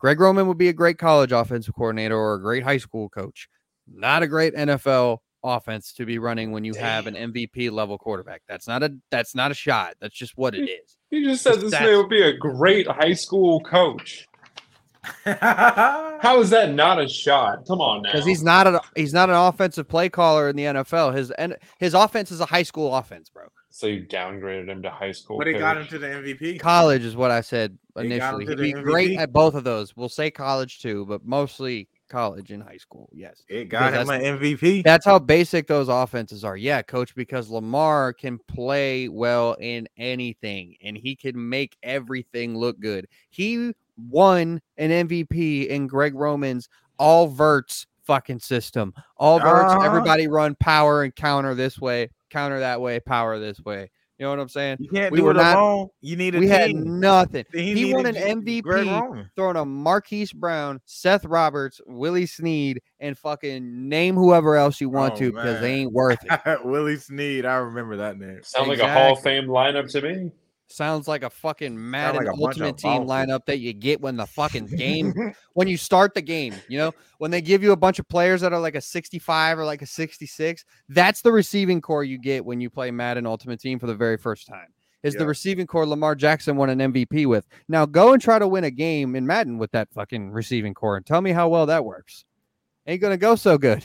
Greg 0.00 0.18
Roman 0.18 0.48
would 0.48 0.58
be 0.58 0.68
a 0.68 0.72
great 0.72 0.98
college 0.98 1.30
offensive 1.30 1.76
coordinator 1.76 2.16
or 2.16 2.34
a 2.34 2.42
great 2.42 2.64
high 2.64 2.78
school 2.78 3.08
coach, 3.08 3.48
not 3.86 4.24
a 4.24 4.26
great 4.26 4.52
NFL 4.56 5.18
offense 5.44 5.92
to 5.94 6.06
be 6.06 6.18
running 6.18 6.52
when 6.52 6.64
you 6.64 6.74
have 6.74 7.06
an 7.06 7.14
MVP 7.14 7.70
level 7.70 7.98
quarterback. 7.98 8.42
That's 8.48 8.66
not 8.68 8.82
a 8.82 8.94
that's 9.10 9.34
not 9.34 9.50
a 9.50 9.54
shot. 9.54 9.94
That's 10.00 10.14
just 10.16 10.36
what 10.36 10.54
it 10.54 10.68
is. 10.68 10.96
You 11.10 11.24
just 11.24 11.42
said 11.42 11.54
Just 11.54 11.62
this 11.62 11.70
that- 11.72 11.82
man 11.82 11.96
would 11.98 12.08
be 12.08 12.22
a 12.22 12.32
great 12.36 12.86
high 12.88 13.14
school 13.14 13.60
coach. 13.60 14.26
How 15.24 16.38
is 16.40 16.50
that 16.50 16.72
not 16.74 17.00
a 17.00 17.08
shot? 17.08 17.66
Come 17.66 17.80
on 17.80 18.02
now. 18.02 18.12
Because 18.12 18.24
he's 18.26 18.42
not 18.44 18.66
a 18.66 18.80
he's 18.94 19.12
not 19.12 19.28
an 19.30 19.36
offensive 19.36 19.88
play 19.88 20.08
caller 20.08 20.48
in 20.48 20.56
the 20.56 20.64
NFL. 20.64 21.14
His 21.14 21.30
and 21.32 21.56
his 21.78 21.94
offense 21.94 22.30
is 22.30 22.40
a 22.40 22.46
high 22.46 22.62
school 22.62 22.94
offense, 22.94 23.28
bro. 23.28 23.44
so 23.70 23.86
you 23.88 24.04
downgraded 24.06 24.68
him 24.68 24.82
to 24.82 24.90
high 24.90 25.10
school. 25.12 25.38
but 25.38 25.48
it 25.48 25.58
got 25.58 25.76
him 25.76 25.86
to 25.88 25.98
the 25.98 26.06
MVP. 26.06 26.60
College 26.60 27.02
is 27.04 27.16
what 27.16 27.30
I 27.32 27.40
said 27.40 27.72
He 27.72 27.94
got 27.94 28.04
him 28.04 28.12
initially. 28.12 28.44
to 28.44 28.50
He'd 28.52 28.58
the 28.76 28.80
be 28.80 28.82
great 28.84 29.18
at 29.18 29.32
both 29.32 29.54
of 29.54 29.64
those. 29.64 29.96
We'll 29.96 30.08
say 30.08 30.30
college 30.30 30.80
too, 30.80 31.04
but 31.06 31.24
mostly 31.26 31.88
college 32.12 32.52
and 32.52 32.62
high 32.62 32.76
school. 32.76 33.08
Yes. 33.12 33.42
It 33.48 33.64
got 33.70 33.94
him 33.94 34.08
an 34.10 34.20
MVP. 34.38 34.84
That's 34.84 35.04
how 35.06 35.18
basic 35.18 35.66
those 35.66 35.88
offenses 35.88 36.44
are. 36.44 36.56
Yeah, 36.56 36.82
coach, 36.82 37.14
because 37.14 37.48
Lamar 37.50 38.12
can 38.12 38.38
play 38.46 39.08
well 39.08 39.54
in 39.54 39.88
anything 39.96 40.76
and 40.82 40.96
he 40.96 41.16
can 41.16 41.48
make 41.48 41.76
everything 41.82 42.56
look 42.56 42.78
good. 42.78 43.08
He 43.30 43.72
won 44.10 44.60
an 44.76 44.90
MVP 45.08 45.66
in 45.68 45.86
Greg 45.86 46.14
Roman's 46.14 46.68
all 46.98 47.26
verts 47.26 47.86
fucking 48.04 48.40
system. 48.40 48.92
All 49.16 49.38
verts, 49.40 49.72
Uh-huh. 49.72 49.86
everybody 49.86 50.28
run 50.28 50.54
power 50.56 51.02
and 51.02 51.14
counter 51.16 51.54
this 51.54 51.78
way, 51.80 52.10
counter 52.30 52.60
that 52.60 52.80
way, 52.80 53.00
power 53.00 53.38
this 53.38 53.58
way. 53.60 53.90
You 54.22 54.28
know 54.28 54.34
what 54.34 54.38
I'm 54.42 54.48
saying? 54.50 54.76
You 54.78 54.88
can't 54.88 55.10
we 55.10 55.18
do 55.18 55.24
were 55.24 55.30
it 55.32 55.34
not- 55.34 55.56
alone. 55.56 55.88
You 56.00 56.14
need 56.14 56.36
a 56.36 56.38
We 56.38 56.46
had 56.46 56.76
nothing. 56.76 57.44
He 57.52 57.74
He 57.74 57.92
won 57.92 58.06
an 58.06 58.14
needed 58.14 58.44
G- 58.46 58.60
Greg 58.60 58.86
MVP 58.86 59.30
throwing 59.34 59.56
a 59.56 59.64
Marquise 59.64 60.32
Brown, 60.32 60.80
Seth 60.84 61.24
Roberts, 61.24 61.80
Willie 61.88 62.26
Snead, 62.26 62.80
and 63.00 63.18
fucking 63.18 63.88
name 63.88 64.14
whoever 64.14 64.54
else 64.54 64.80
you 64.80 64.90
want 64.90 65.14
Oh, 65.14 65.16
to 65.16 65.32
because 65.32 65.60
they 65.60 65.72
ain't 65.74 65.92
worth 65.92 66.20
it. 66.22 66.30
Willie 66.64 66.98
Snead. 66.98 67.44
I 67.44 67.56
remember 67.56 67.96
that 67.96 68.16
name. 68.16 68.38
Sound 68.44 68.68
like 68.68 68.78
a 68.78 68.88
Hall 68.88 69.14
of 69.14 69.22
Fame 69.24 69.48
lineup 69.48 69.90
to 69.90 70.00
me. 70.02 70.30
Sounds 70.72 71.06
like 71.06 71.22
a 71.22 71.30
fucking 71.30 71.90
Madden 71.90 72.24
like 72.24 72.34
a 72.34 72.38
Ultimate 72.38 72.78
Team 72.78 73.02
lineup 73.02 73.44
that 73.46 73.58
you 73.58 73.72
get 73.72 74.00
when 74.00 74.16
the 74.16 74.26
fucking 74.26 74.66
game 74.66 75.12
when 75.54 75.68
you 75.68 75.76
start 75.76 76.14
the 76.14 76.22
game. 76.22 76.54
You 76.68 76.78
know, 76.78 76.92
when 77.18 77.30
they 77.30 77.40
give 77.40 77.62
you 77.62 77.72
a 77.72 77.76
bunch 77.76 77.98
of 77.98 78.08
players 78.08 78.40
that 78.40 78.52
are 78.52 78.60
like 78.60 78.74
a 78.74 78.80
65 78.80 79.58
or 79.58 79.64
like 79.64 79.82
a 79.82 79.86
66, 79.86 80.64
that's 80.88 81.22
the 81.22 81.32
receiving 81.32 81.80
corps 81.80 82.04
you 82.04 82.18
get 82.18 82.44
when 82.44 82.60
you 82.60 82.70
play 82.70 82.90
Madden 82.90 83.26
Ultimate 83.26 83.60
Team 83.60 83.78
for 83.78 83.86
the 83.86 83.94
very 83.94 84.16
first 84.16 84.46
time. 84.46 84.68
Is 85.02 85.14
the 85.14 85.26
receiving 85.26 85.66
corps 85.66 85.86
Lamar 85.86 86.14
Jackson 86.14 86.56
won 86.56 86.70
an 86.70 86.92
MVP 86.92 87.26
with? 87.26 87.46
Now 87.68 87.86
go 87.86 88.12
and 88.12 88.22
try 88.22 88.38
to 88.38 88.46
win 88.46 88.64
a 88.64 88.70
game 88.70 89.16
in 89.16 89.26
Madden 89.26 89.58
with 89.58 89.72
that 89.72 89.92
fucking 89.92 90.30
receiving 90.30 90.74
corps 90.74 90.96
and 90.96 91.04
tell 91.04 91.20
me 91.20 91.32
how 91.32 91.48
well 91.48 91.66
that 91.66 91.84
works. 91.84 92.24
Ain't 92.86 93.00
gonna 93.00 93.16
go 93.16 93.34
so 93.34 93.58
good. 93.58 93.84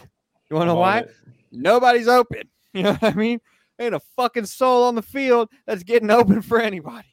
You 0.50 0.56
wanna 0.56 0.68
know 0.74 0.76
why? 0.76 1.00
it. 1.00 1.16
Nobody's 1.52 2.08
open. 2.08 2.44
You 2.74 2.84
know 2.84 2.94
what 2.94 3.16
I 3.16 3.16
mean? 3.16 3.40
Ain't 3.80 3.96
a 3.96 4.00
fucking 4.16 4.46
soul 4.46 4.84
on 4.84 4.96
the 4.96 5.02
field 5.02 5.50
that's 5.66 5.84
getting 5.84 6.10
open 6.12 6.42
for 6.42 6.60
anybody 6.60 7.08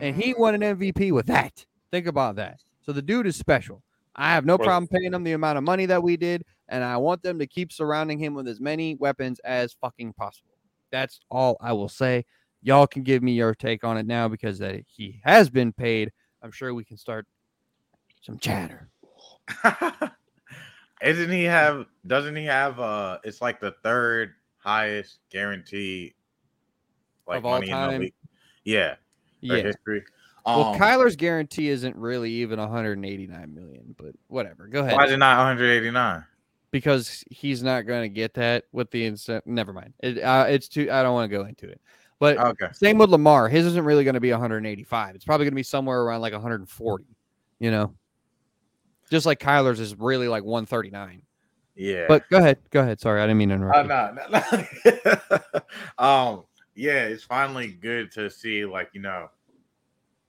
and 0.00 0.16
he 0.16 0.34
won 0.34 0.60
an 0.60 0.76
MVP 0.76 1.12
with 1.12 1.26
that. 1.26 1.64
Think 1.90 2.06
about 2.06 2.36
that. 2.36 2.60
So 2.84 2.92
the 2.92 3.02
dude 3.02 3.26
is 3.26 3.36
special. 3.36 3.82
I 4.14 4.32
have 4.32 4.46
no 4.46 4.56
problem 4.56 4.88
paying 4.88 5.12
him 5.12 5.24
the 5.24 5.32
amount 5.32 5.58
of 5.58 5.64
money 5.64 5.86
that 5.86 6.02
we 6.02 6.16
did, 6.16 6.44
and 6.68 6.82
I 6.82 6.96
want 6.96 7.22
them 7.22 7.38
to 7.38 7.46
keep 7.46 7.70
surrounding 7.70 8.18
him 8.18 8.34
with 8.34 8.48
as 8.48 8.60
many 8.60 8.94
weapons 8.94 9.40
as 9.40 9.74
fucking 9.74 10.14
possible. 10.14 10.54
That's 10.90 11.20
all 11.30 11.56
I 11.60 11.72
will 11.72 11.88
say. 11.88 12.24
Y'all 12.62 12.86
can 12.86 13.02
give 13.02 13.22
me 13.22 13.32
your 13.32 13.54
take 13.54 13.84
on 13.84 13.98
it 13.98 14.06
now 14.06 14.28
because 14.28 14.58
that 14.60 14.80
he 14.86 15.20
has 15.24 15.50
been 15.50 15.72
paid. 15.72 16.12
I'm 16.42 16.50
sure 16.50 16.72
we 16.72 16.84
can 16.84 16.96
start 16.96 17.26
some 18.22 18.38
chatter. 18.38 18.88
Isn't 21.02 21.30
he 21.30 21.44
have? 21.44 21.86
Doesn't 22.06 22.36
he 22.36 22.46
have? 22.46 22.80
Uh, 22.80 23.18
it's 23.22 23.42
like 23.42 23.60
the 23.60 23.74
third 23.82 24.32
highest 24.66 25.20
guarantee, 25.30 26.14
like 27.26 27.38
Of 27.38 27.46
all 27.46 27.52
money 27.52 27.66
in 27.70 27.72
time? 27.72 27.92
the 27.92 27.98
league. 28.06 28.14
Yeah, 28.64 28.96
Yeah. 29.40 29.58
history. 29.62 30.02
Well, 30.44 30.74
Um, 30.74 30.78
Kyler's 30.78 31.16
guarantee 31.16 31.68
isn't 31.68 31.96
really 31.96 32.30
even 32.30 32.58
189 32.58 33.54
million, 33.54 33.94
but 33.98 34.14
whatever. 34.28 34.66
Go 34.68 34.80
ahead. 34.80 34.94
why 34.94 35.04
is 35.04 35.12
it 35.12 35.18
not 35.18 35.38
189? 35.38 36.24
because 36.72 37.24
he's 37.30 37.62
not 37.62 37.86
going 37.86 38.02
to 38.02 38.08
get 38.08 38.34
that 38.34 38.64
with 38.72 38.90
the 38.90 39.06
incentive. 39.06 39.46
Never 39.46 39.72
mind. 39.72 39.94
It, 40.00 40.18
uh, 40.22 40.44
it's 40.48 40.68
too. 40.68 40.90
I 40.90 41.02
don't 41.02 41.14
want 41.14 41.30
to 41.30 41.36
go 41.36 41.44
into 41.46 41.68
it. 41.68 41.80
But 42.18 42.38
Okay, 42.38 42.68
same 42.72 42.98
with 42.98 43.08
Lamar. 43.10 43.48
His 43.48 43.66
isn't 43.66 43.84
really 43.84 44.04
going 44.04 44.14
to 44.14 44.20
be 44.20 44.30
185. 44.30 45.14
It's 45.14 45.24
probably 45.24 45.44
going 45.44 45.52
to 45.52 45.56
be 45.56 45.62
somewhere 45.62 46.02
around 46.02 46.20
like 46.22 46.32
140. 46.32 47.04
You 47.60 47.70
know, 47.70 47.94
just 49.10 49.26
like 49.26 49.38
Kyler's 49.40 49.80
is 49.80 49.94
really 49.96 50.28
like 50.28 50.44
139. 50.44 51.22
Yeah. 51.76 52.06
But 52.08 52.28
go 52.30 52.38
ahead. 52.38 52.58
Go 52.70 52.80
ahead. 52.80 53.00
Sorry, 53.00 53.20
I 53.20 53.26
didn't 53.26 53.38
mean 53.38 53.50
to 53.50 53.54
interrupt. 53.56 53.78
You. 53.78 53.88
no, 53.88 54.16
no, 54.30 55.52
no. 55.98 56.04
um, 56.04 56.44
yeah, 56.74 57.04
it's 57.04 57.24
finally 57.24 57.68
good 57.68 58.10
to 58.12 58.30
see 58.30 58.64
like 58.64 58.90
you 58.92 59.00
know, 59.00 59.28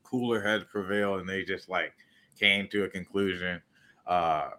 cooler 0.03 0.41
heads 0.41 0.65
prevail, 0.69 1.15
and 1.15 1.27
they 1.27 1.43
just 1.43 1.69
like 1.69 1.93
came 2.39 2.67
to 2.69 2.83
a 2.83 2.89
conclusion. 2.89 3.61
Uh, 4.05 4.49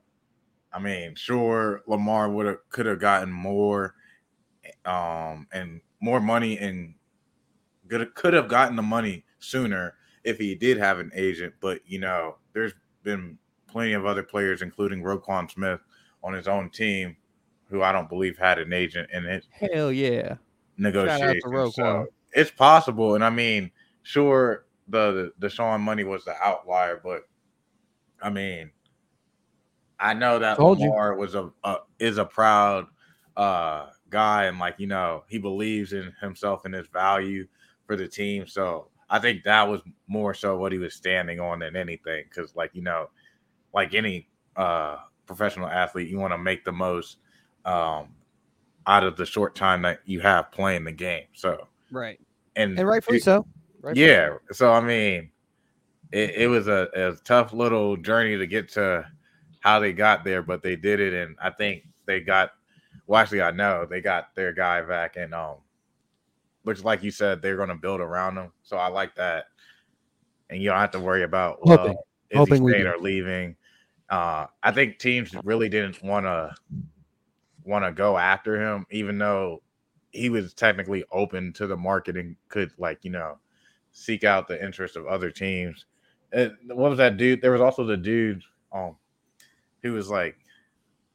I 0.72 0.78
mean, 0.78 1.14
sure, 1.14 1.82
Lamar 1.86 2.30
would 2.30 2.47
have 2.47 2.59
could 2.70 2.86
have 2.86 3.01
gotten 3.01 3.32
more, 3.32 3.95
um, 4.84 5.47
and 5.53 5.80
more 6.01 6.20
money, 6.20 6.59
and 6.59 6.95
could 7.89 8.14
could 8.14 8.34
have 8.34 8.49
gotten 8.49 8.76
the 8.76 8.82
money 8.82 9.24
sooner 9.39 9.95
if 10.24 10.39
he 10.39 10.55
did 10.55 10.78
have 10.78 10.99
an 10.99 11.11
agent. 11.14 11.55
But 11.61 11.80
you 11.86 11.99
know, 11.99 12.36
there's 12.53 12.74
been 13.03 13.39
plenty 13.66 13.95
of 13.95 14.07
other 14.07 14.22
players, 14.22 14.62
including 14.62 15.03
Roquan 15.03 15.51
Smith, 15.51 15.80
on 16.22 16.32
his 16.32 16.48
own 16.48 16.70
team, 16.70 17.16
who 17.70 17.82
I 17.82 17.92
don't 17.92 18.08
believe 18.08 18.38
had 18.38 18.58
an 18.58 18.72
agent 18.72 19.10
in 19.12 19.24
it 19.26 19.44
Hell 19.50 19.92
yeah. 19.92 20.36
negotiation. 20.76 21.70
So 21.72 22.08
it's 22.32 22.50
possible, 22.50 23.14
and 23.14 23.24
I 23.24 23.30
mean, 23.30 23.70
sure, 24.02 24.66
the 24.88 25.32
the 25.38 25.48
Deshaun 25.48 25.80
money 25.80 26.04
was 26.04 26.24
the 26.24 26.34
outlier, 26.42 27.00
but 27.02 27.22
I 28.22 28.30
mean, 28.30 28.70
I 29.98 30.14
know 30.14 30.38
that 30.38 30.56
Told 30.56 30.78
you. 30.80 30.90
Lamar 30.90 31.16
was 31.16 31.34
a, 31.34 31.50
a 31.64 31.78
is 31.98 32.18
a 32.18 32.24
proud 32.24 32.86
uh 33.36 33.86
guy, 34.10 34.44
and 34.46 34.58
like 34.58 34.76
you 34.78 34.86
know, 34.86 35.24
he 35.28 35.38
believes 35.38 35.92
in 35.92 36.12
himself 36.20 36.64
and 36.64 36.74
his 36.74 36.86
value 36.88 37.46
for 37.86 37.96
the 37.96 38.08
team. 38.08 38.46
So 38.46 38.88
I 39.10 39.18
think 39.18 39.44
that 39.44 39.68
was 39.68 39.80
more 40.06 40.34
so 40.34 40.56
what 40.58 40.72
he 40.72 40.78
was 40.78 40.94
standing 40.94 41.40
on 41.40 41.60
than 41.60 41.76
anything, 41.76 42.24
because 42.28 42.54
like 42.56 42.70
you 42.74 42.82
know, 42.82 43.10
like 43.74 43.94
any 43.94 44.28
uh 44.56 44.98
professional 45.29 45.68
athlete, 45.68 46.09
you 46.09 46.18
want 46.18 46.33
to 46.33 46.39
make 46.39 46.64
the 46.64 46.72
most 46.72 47.18
um 47.64 48.09
out 48.87 49.05
of 49.05 49.16
the 49.16 49.26
short 49.26 49.55
time 49.55 49.83
that 49.83 50.01
you 50.07 50.18
have 50.20 50.51
playing 50.51 50.83
the 50.85 50.93
game. 50.93 51.24
So 51.35 51.68
Right. 51.93 52.18
and, 52.57 52.79
And 52.79 52.89
rightfully 52.89 53.18
it- 53.18 53.22
so. 53.22 53.47
Rightfully 53.81 54.07
yeah. 54.07 54.35
So 54.51 54.72
I 54.72 54.81
mean, 54.81 55.31
it, 56.11 56.31
it 56.31 56.47
was 56.49 56.66
a, 56.68 56.89
a 56.95 57.12
tough 57.24 57.53
little 57.53 57.97
journey 57.97 58.37
to 58.37 58.47
get 58.47 58.68
to 58.70 59.07
how 59.61 59.79
they 59.79 59.93
got 59.93 60.24
there, 60.24 60.43
but 60.43 60.62
they 60.62 60.74
did 60.74 60.99
it, 61.01 61.12
and 61.14 61.37
I 61.41 61.51
think 61.51 61.85
they 62.07 62.20
got. 62.20 62.51
Well, 63.07 63.20
actually, 63.20 63.43
I 63.43 63.51
know 63.53 63.87
they 63.89 64.01
got 64.01 64.35
their 64.35 64.53
guy 64.53 64.83
back, 64.83 65.16
and 65.16 65.33
um, 65.35 65.57
which, 66.62 66.83
like 66.83 67.03
you 67.03 67.11
said, 67.11 67.41
they're 67.41 67.57
going 67.57 67.68
to 67.68 67.74
build 67.74 68.01
around 68.01 68.37
him. 68.37 68.53
So 68.62 68.76
I 68.79 68.89
like 68.89 69.14
that, 69.16 69.45
and 70.51 70.61
you 70.62 70.70
don't 70.70 70.79
have 70.81 70.91
to 70.93 71.01
worry 71.01 71.22
about 71.24 71.64
well, 71.64 71.76
Hoping. 71.79 71.97
is 72.31 72.37
Hoping 72.39 72.62
he 72.62 72.68
staying 72.70 72.85
do. 72.85 72.91
or 72.91 72.99
leaving. 72.99 73.57
Uh, 74.11 74.46
I 74.62 74.72
think 74.72 74.98
teams 74.98 75.34
really 75.44 75.68
didn't 75.68 76.02
want 76.02 76.24
to 76.26 76.54
want 77.64 77.84
to 77.84 77.92
go 77.92 78.16
after 78.16 78.61
him, 78.61 78.86
even 78.90 79.18
though 79.18 79.62
he 80.12 80.30
was 80.30 80.54
technically 80.54 81.04
open 81.12 81.52
to 81.52 81.66
the 81.66 81.76
market 81.76 82.16
and 82.16 82.34
could 82.48 82.72
like 82.78 82.98
you 83.02 83.11
know 83.11 83.38
seek 83.92 84.24
out 84.24 84.48
the 84.48 84.62
interest 84.64 84.96
of 84.96 85.06
other 85.06 85.30
teams. 85.30 85.86
And 86.32 86.52
what 86.66 86.90
was 86.90 86.98
that 86.98 87.16
dude? 87.16 87.42
There 87.42 87.52
was 87.52 87.61
also 87.61 87.84
the 87.84 87.96
dude 87.96 88.42
um 88.72 88.96
who 89.82 89.92
was 89.92 90.11
like 90.11 90.36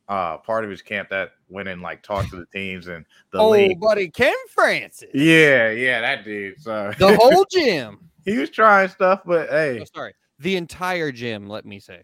uh 0.10 0.38
part 0.38 0.64
of 0.64 0.70
his 0.70 0.82
camp 0.82 1.10
that 1.10 1.32
went 1.50 1.70
and 1.70 1.82
like 1.82 2.04
talked 2.04 2.30
to 2.32 2.36
the 2.36 2.46
teams 2.48 2.88
and 2.88 3.06
the 3.32 3.40
oh, 3.40 3.50
league. 3.50 3.80
buddy, 3.80 4.10
Ken 4.10 4.36
Francis. 4.50 5.10
Yeah, 5.14 5.72
yeah, 5.72 6.02
that 6.02 6.24
dude. 6.24 6.62
So 6.62 6.92
The 7.00 7.16
whole 7.16 7.46
gym. 7.52 8.10
he 8.26 8.38
was 8.38 8.50
trying 8.50 8.90
stuff, 8.90 9.22
but 9.26 9.50
hey, 9.50 9.80
Oh, 9.82 9.86
sorry. 9.94 10.14
The 10.40 10.58
entire 10.58 11.12
gym, 11.12 11.48
let 11.48 11.66
me 11.66 11.80
say. 11.80 12.02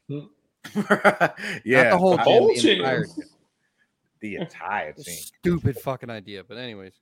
Yeah, 0.75 0.83
Not 1.83 1.89
the 1.91 1.97
whole 1.97 2.19
I- 2.19 2.23
Whole 2.23 2.47
the 2.47 2.55
gym. 2.59 2.79
entire 2.79 3.05
gym. 3.05 3.23
the 4.21 4.35
entire 4.37 4.93
team. 4.93 5.15
Stupid 5.15 5.77
fucking 5.77 6.09
idea. 6.09 6.43
But 6.43 6.57
anyways. 6.57 6.93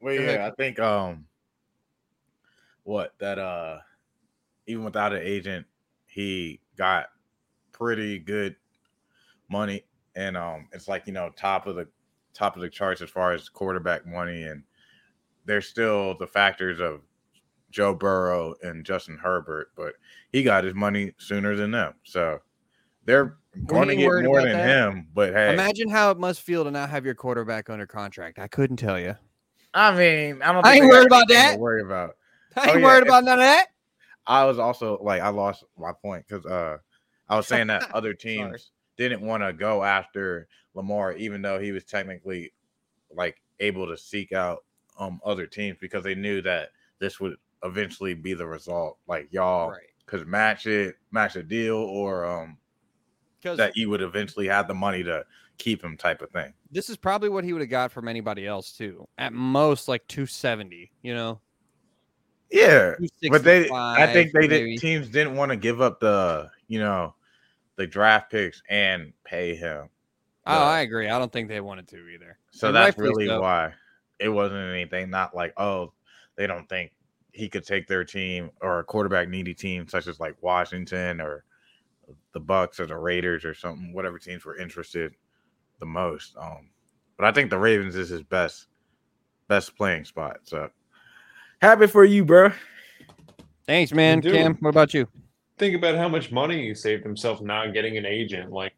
Well, 0.00 0.14
yeah. 0.14 0.46
I 0.46 0.54
think 0.54 0.78
um, 0.78 1.26
what 2.84 3.14
that 3.18 3.38
uh, 3.38 3.78
even 4.66 4.84
without 4.84 5.12
an 5.12 5.22
agent, 5.22 5.66
he 6.06 6.60
got 6.76 7.06
pretty 7.72 8.18
good 8.18 8.56
money, 9.48 9.84
and 10.14 10.36
um, 10.36 10.68
it's 10.72 10.88
like 10.88 11.06
you 11.06 11.12
know 11.12 11.30
top 11.36 11.66
of 11.66 11.76
the 11.76 11.88
top 12.34 12.56
of 12.56 12.62
the 12.62 12.68
charts 12.68 13.00
as 13.00 13.10
far 13.10 13.32
as 13.32 13.48
quarterback 13.48 14.06
money, 14.06 14.42
and 14.44 14.62
there's 15.46 15.68
still 15.68 16.16
the 16.18 16.26
factors 16.26 16.80
of 16.80 17.00
Joe 17.70 17.94
Burrow 17.94 18.54
and 18.62 18.84
Justin 18.84 19.16
Herbert, 19.18 19.70
but 19.76 19.94
he 20.32 20.42
got 20.42 20.64
his 20.64 20.74
money 20.74 21.12
sooner 21.18 21.56
than 21.56 21.70
them, 21.70 21.94
so 22.04 22.40
they're 23.06 23.36
going 23.64 23.88
to 23.88 23.94
ain't 23.94 24.00
get 24.00 24.24
more 24.24 24.42
than 24.42 24.52
that. 24.52 24.88
him. 24.88 25.08
But 25.14 25.32
hey, 25.32 25.54
Imagine 25.54 25.88
how 25.88 26.10
it 26.10 26.18
must 26.18 26.42
feel 26.42 26.64
to 26.64 26.70
not 26.70 26.90
have 26.90 27.04
your 27.04 27.14
quarterback 27.14 27.70
under 27.70 27.86
contract. 27.86 28.38
I 28.38 28.48
couldn't 28.48 28.76
tell 28.76 28.98
you. 29.00 29.14
I 29.72 29.96
mean, 29.96 30.42
I 30.42 30.52
don't. 30.52 30.66
I 30.66 30.76
ain't 30.76 30.86
worried 30.86 31.06
about 31.06 31.28
that. 31.28 31.58
Worry 31.58 31.82
about. 31.82 32.16
I 32.56 32.68
Oh, 32.68 32.72
ain't 32.72 32.80
yeah, 32.80 32.86
worried 32.86 33.02
about 33.02 33.24
none 33.24 33.38
of 33.38 33.44
that. 33.44 33.66
I 34.26 34.44
was 34.44 34.58
also 34.58 34.98
like 35.02 35.22
I 35.22 35.28
lost 35.28 35.64
my 35.78 35.92
point 35.92 36.24
because 36.26 36.44
uh 36.46 36.78
I 37.28 37.36
was 37.36 37.46
saying 37.46 37.68
that 37.68 37.92
other 37.92 38.14
teams 38.14 38.70
didn't 38.96 39.20
want 39.20 39.42
to 39.42 39.52
go 39.52 39.82
after 39.84 40.48
Lamar, 40.74 41.12
even 41.12 41.42
though 41.42 41.58
he 41.58 41.72
was 41.72 41.84
technically 41.84 42.52
like 43.14 43.36
able 43.60 43.86
to 43.86 43.96
seek 43.96 44.32
out 44.32 44.64
um 44.98 45.20
other 45.24 45.46
teams 45.46 45.76
because 45.80 46.02
they 46.02 46.14
knew 46.14 46.40
that 46.42 46.70
this 46.98 47.20
would 47.20 47.36
eventually 47.62 48.14
be 48.14 48.34
the 48.34 48.46
result. 48.46 48.98
Like 49.06 49.28
y'all 49.30 49.70
Right. 49.70 49.80
could 50.06 50.26
match 50.26 50.66
it, 50.66 50.96
match 51.10 51.36
a 51.36 51.42
deal, 51.42 51.76
or 51.76 52.24
um 52.24 52.56
Because 53.46 53.58
that 53.58 53.76
you 53.76 53.88
would 53.90 54.02
eventually 54.02 54.46
have 54.48 54.66
the 54.68 54.74
money 54.74 55.02
to 55.04 55.24
keep 55.58 55.82
him 55.82 55.96
type 55.96 56.20
of 56.20 56.30
thing. 56.30 56.52
this 56.70 56.90
is 56.90 56.96
probably 56.96 57.28
what 57.28 57.44
he 57.44 57.52
would 57.52 57.62
have 57.62 57.70
got 57.70 57.90
from 57.92 58.08
anybody 58.08 58.46
else 58.46 58.72
too. 58.72 59.06
At 59.18 59.32
most, 59.32 59.88
like 59.88 60.06
270, 60.08 60.90
you 61.02 61.14
know? 61.14 61.40
Yeah. 62.50 62.94
But 63.30 63.42
they 63.44 63.68
I 63.70 64.06
think 64.12 64.32
they 64.32 64.48
maybe. 64.48 64.72
did 64.76 64.80
teams 64.80 65.08
didn't 65.08 65.36
want 65.36 65.50
to 65.50 65.56
give 65.56 65.80
up 65.80 65.98
the, 66.00 66.50
you 66.68 66.78
know, 66.78 67.14
the 67.76 67.86
draft 67.86 68.30
picks 68.30 68.62
and 68.68 69.12
pay 69.24 69.54
him. 69.54 69.88
Oh, 70.46 70.54
the- 70.60 70.64
I 70.64 70.80
agree. 70.80 71.08
I 71.08 71.18
don't 71.18 71.32
think 71.32 71.48
they 71.48 71.60
wanted 71.60 71.88
to 71.88 72.08
either. 72.08 72.38
So 72.50 72.68
And 72.68 72.76
that's 72.76 72.98
really 72.98 73.26
so. 73.26 73.40
why 73.40 73.72
it 74.18 74.28
wasn't 74.28 74.70
anything. 74.70 75.10
Not 75.10 75.34
like 75.34 75.52
oh, 75.56 75.92
they 76.36 76.46
don't 76.46 76.68
think 76.68 76.92
he 77.32 77.48
could 77.48 77.66
take 77.66 77.86
their 77.86 78.04
team 78.04 78.50
or 78.60 78.78
a 78.78 78.84
quarterback 78.84 79.28
needy 79.28 79.54
team 79.54 79.88
such 79.88 80.06
as 80.06 80.20
like 80.20 80.36
Washington 80.42 81.20
or 81.20 81.44
the 82.32 82.40
Bucs 82.40 82.80
or 82.80 82.86
the 82.86 82.96
Raiders 82.96 83.44
or 83.44 83.54
something. 83.54 83.92
Whatever 83.92 84.18
teams 84.18 84.44
were 84.44 84.56
interested 84.56 85.12
the 85.80 85.86
most. 85.86 86.36
Um, 86.40 86.70
but 87.16 87.26
I 87.26 87.32
think 87.32 87.50
the 87.50 87.58
Ravens 87.58 87.96
is 87.96 88.08
his 88.08 88.22
best 88.22 88.66
best 89.48 89.76
playing 89.76 90.04
spot. 90.04 90.38
So 90.44 90.68
happy 91.62 91.86
for 91.86 92.04
you, 92.04 92.24
bro. 92.24 92.50
Thanks, 93.66 93.92
man. 93.92 94.22
Cam, 94.22 94.56
what 94.60 94.70
about 94.70 94.94
you? 94.94 95.08
Think 95.58 95.74
about 95.74 95.96
how 95.96 96.08
much 96.08 96.30
money 96.30 96.68
he 96.68 96.74
saved 96.74 97.02
himself 97.02 97.40
not 97.40 97.72
getting 97.72 97.96
an 97.96 98.06
agent. 98.06 98.52
Like, 98.52 98.74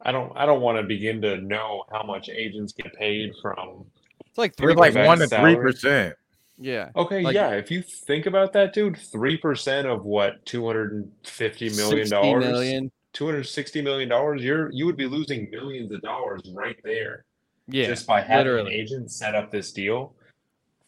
I 0.00 0.10
don't, 0.10 0.32
I 0.34 0.46
don't 0.46 0.60
want 0.60 0.78
to 0.78 0.82
begin 0.82 1.20
to 1.22 1.36
know 1.38 1.84
how 1.92 2.02
much 2.02 2.28
agents 2.28 2.72
get 2.72 2.92
paid 2.94 3.32
from. 3.40 3.84
It's 4.26 4.38
like 4.38 4.56
three 4.56 4.74
like 4.74 4.94
one 4.94 5.18
to 5.18 5.28
three 5.28 5.56
percent. 5.56 6.14
Yeah. 6.62 6.90
Okay, 6.96 7.22
Like- 7.22 7.34
yeah. 7.34 7.50
If 7.50 7.70
you 7.70 7.82
think 7.82 8.26
about 8.26 8.52
that, 8.54 8.72
dude, 8.72 8.96
three 8.96 9.36
percent 9.36 9.86
of 9.86 10.04
what 10.04 10.44
two 10.46 10.66
hundred 10.66 10.92
and 10.92 11.12
fifty 11.24 11.68
million 11.70 12.08
dollars, 12.08 12.90
two 13.12 13.26
hundred 13.26 13.44
sixty 13.44 13.82
million 13.82 14.08
dollars, 14.08 14.42
you're 14.42 14.70
you 14.72 14.86
would 14.86 14.96
be 14.96 15.06
losing 15.06 15.50
millions 15.50 15.92
of 15.92 16.00
dollars 16.02 16.42
right 16.54 16.78
there. 16.84 17.24
Yeah. 17.68 17.86
just 17.86 18.06
by 18.06 18.20
having 18.20 18.46
literally. 18.46 18.74
an 18.74 18.80
agent 18.80 19.10
set 19.10 19.34
up 19.34 19.50
this 19.50 19.72
deal. 19.72 20.14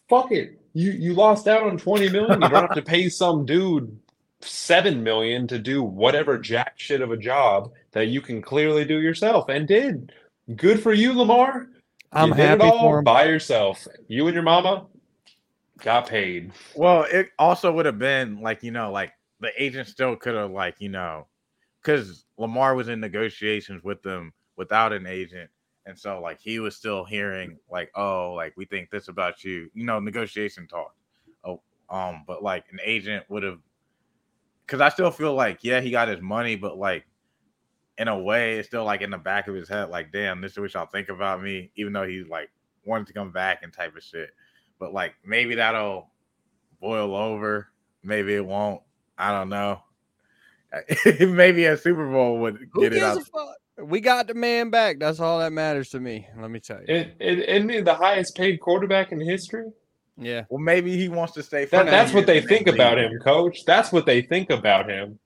Fuck 0.08 0.32
it. 0.32 0.60
You 0.74 0.90
you 0.92 1.14
lost 1.14 1.46
out 1.48 1.62
on 1.62 1.78
20 1.78 2.08
million. 2.10 2.42
You 2.42 2.48
don't 2.48 2.62
have 2.62 2.74
to 2.74 2.82
pay 2.94 3.08
some 3.08 3.46
dude 3.46 3.96
seven 4.40 5.02
million 5.02 5.46
to 5.48 5.58
do 5.58 5.82
whatever 5.82 6.36
jack 6.36 6.74
shit 6.76 7.00
of 7.00 7.10
a 7.10 7.16
job 7.16 7.72
that 7.92 8.08
you 8.08 8.20
can 8.20 8.42
clearly 8.42 8.84
do 8.84 9.00
yourself 9.00 9.48
and 9.48 9.66
did. 9.66 10.12
Good 10.56 10.82
for 10.82 10.92
you, 10.92 11.14
Lamar. 11.16 11.68
I'm 12.12 12.28
you 12.28 12.34
happy 12.34 12.68
for 12.68 12.98
him. 12.98 13.04
by 13.04 13.24
yourself. 13.24 13.86
You 14.08 14.26
and 14.26 14.34
your 14.34 14.42
mama 14.42 14.86
got 15.84 16.08
paid. 16.08 16.50
Well, 16.74 17.02
it 17.02 17.28
also 17.38 17.70
would 17.70 17.86
have 17.86 17.98
been 17.98 18.40
like 18.40 18.62
you 18.62 18.72
know, 18.72 18.90
like 18.90 19.12
the 19.40 19.50
agent 19.62 19.86
still 19.86 20.16
could 20.16 20.34
have 20.34 20.50
like 20.50 20.76
you 20.80 20.88
know, 20.88 21.28
because 21.80 22.24
Lamar 22.38 22.74
was 22.74 22.88
in 22.88 22.98
negotiations 22.98 23.84
with 23.84 24.02
them 24.02 24.32
without 24.56 24.92
an 24.92 25.06
agent, 25.06 25.50
and 25.86 25.96
so 25.96 26.20
like 26.20 26.40
he 26.40 26.58
was 26.58 26.74
still 26.74 27.04
hearing 27.04 27.58
like, 27.70 27.90
oh, 27.94 28.32
like 28.32 28.54
we 28.56 28.64
think 28.64 28.90
this 28.90 29.08
about 29.08 29.44
you, 29.44 29.70
you 29.74 29.84
know, 29.84 30.00
negotiation 30.00 30.66
talk. 30.66 30.94
Oh, 31.44 31.60
um, 31.90 32.24
but 32.26 32.42
like 32.42 32.64
an 32.72 32.80
agent 32.82 33.24
would 33.28 33.42
have, 33.42 33.60
because 34.66 34.80
I 34.80 34.88
still 34.88 35.10
feel 35.10 35.34
like 35.34 35.58
yeah, 35.62 35.80
he 35.80 35.90
got 35.90 36.08
his 36.08 36.22
money, 36.22 36.56
but 36.56 36.78
like 36.78 37.04
in 37.98 38.08
a 38.08 38.18
way, 38.18 38.58
it's 38.58 38.66
still 38.66 38.84
like 38.84 39.02
in 39.02 39.10
the 39.10 39.18
back 39.18 39.46
of 39.46 39.54
his 39.54 39.68
head, 39.68 39.90
like 39.90 40.10
damn, 40.10 40.40
this 40.40 40.52
is 40.52 40.58
what 40.58 40.72
y'all 40.72 40.86
think 40.86 41.10
about 41.10 41.42
me, 41.42 41.70
even 41.76 41.92
though 41.92 42.06
he 42.06 42.24
like 42.24 42.50
wanted 42.86 43.06
to 43.06 43.12
come 43.12 43.30
back 43.30 43.62
and 43.62 43.72
type 43.72 43.94
of 43.94 44.02
shit. 44.02 44.30
But 44.84 44.92
like 44.92 45.14
maybe 45.24 45.54
that'll 45.54 46.10
boil 46.78 47.16
over. 47.16 47.68
Maybe 48.02 48.34
it 48.34 48.44
won't. 48.44 48.82
I 49.16 49.32
don't 49.32 49.48
know. 49.48 49.80
maybe 51.20 51.64
a 51.64 51.78
Super 51.78 52.06
Bowl 52.06 52.38
would 52.40 52.68
Who 52.74 52.82
get 52.82 52.92
it 52.92 53.00
gives 53.00 53.30
out. 53.34 53.86
We 53.86 54.02
got 54.02 54.26
the 54.26 54.34
man 54.34 54.68
back. 54.68 54.98
That's 54.98 55.20
all 55.20 55.38
that 55.38 55.54
matters 55.54 55.88
to 55.90 56.00
me. 56.00 56.28
Let 56.38 56.50
me 56.50 56.60
tell 56.60 56.80
you. 56.80 56.94
It, 56.94 57.16
it, 57.18 57.48
isn't 57.48 57.68
he 57.70 57.80
the 57.80 57.94
highest 57.94 58.36
paid 58.36 58.60
quarterback 58.60 59.10
in 59.10 59.20
history? 59.22 59.70
yeah. 60.18 60.42
Well, 60.50 60.60
maybe 60.60 60.94
he 60.94 61.08
wants 61.08 61.32
to 61.32 61.42
stay. 61.42 61.64
That, 61.64 61.86
that's 61.86 62.12
what 62.12 62.26
they 62.26 62.42
think 62.42 62.66
about 62.66 62.98
him, 62.98 63.18
coach. 63.20 63.64
That's 63.64 63.90
what 63.90 64.04
they 64.04 64.20
think 64.20 64.50
about 64.50 64.90
him. 64.90 65.18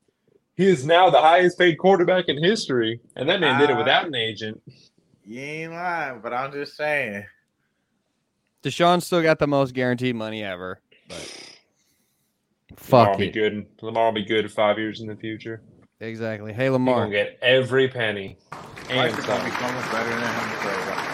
He 0.56 0.68
is 0.68 0.86
now 0.86 1.10
the 1.10 1.20
highest 1.20 1.58
paid 1.58 1.78
quarterback 1.78 2.28
in 2.28 2.40
history, 2.40 3.00
and 3.16 3.28
that 3.28 3.40
man 3.40 3.58
did 3.58 3.70
it 3.70 3.76
without 3.76 4.06
an 4.06 4.14
agent. 4.14 4.62
You 5.24 5.40
ain't 5.40 5.72
lying, 5.72 6.20
but 6.20 6.32
I'm 6.32 6.52
just 6.52 6.76
saying. 6.76 7.24
Deshaun 8.62 9.02
still 9.02 9.22
got 9.22 9.38
the 9.38 9.46
most 9.46 9.72
guaranteed 9.72 10.16
money 10.16 10.42
ever. 10.42 10.80
But 11.08 11.48
Lamar 12.70 13.06
fuck 13.06 13.10
will 13.12 13.18
be 13.18 13.30
good. 13.30 13.66
Lamar 13.82 14.06
will 14.06 14.12
be 14.12 14.24
good 14.24 14.50
five 14.50 14.78
years 14.78 15.00
in 15.00 15.06
the 15.06 15.16
future. 15.16 15.62
Exactly. 16.00 16.52
Hey 16.52 16.70
Lamar. 16.70 17.00
gonna 17.00 17.10
get 17.10 17.38
every 17.42 17.88
penny. 17.88 18.36
And 18.88 18.98
Life 18.98 19.18
is 19.18 19.26
gonna 19.26 19.44
be 19.44 19.50
so 19.50 19.72
much 19.72 19.92
better 19.92 20.10
than 20.10 20.20
him. 20.20 20.50
So, 20.62 20.90
like, 20.90 21.08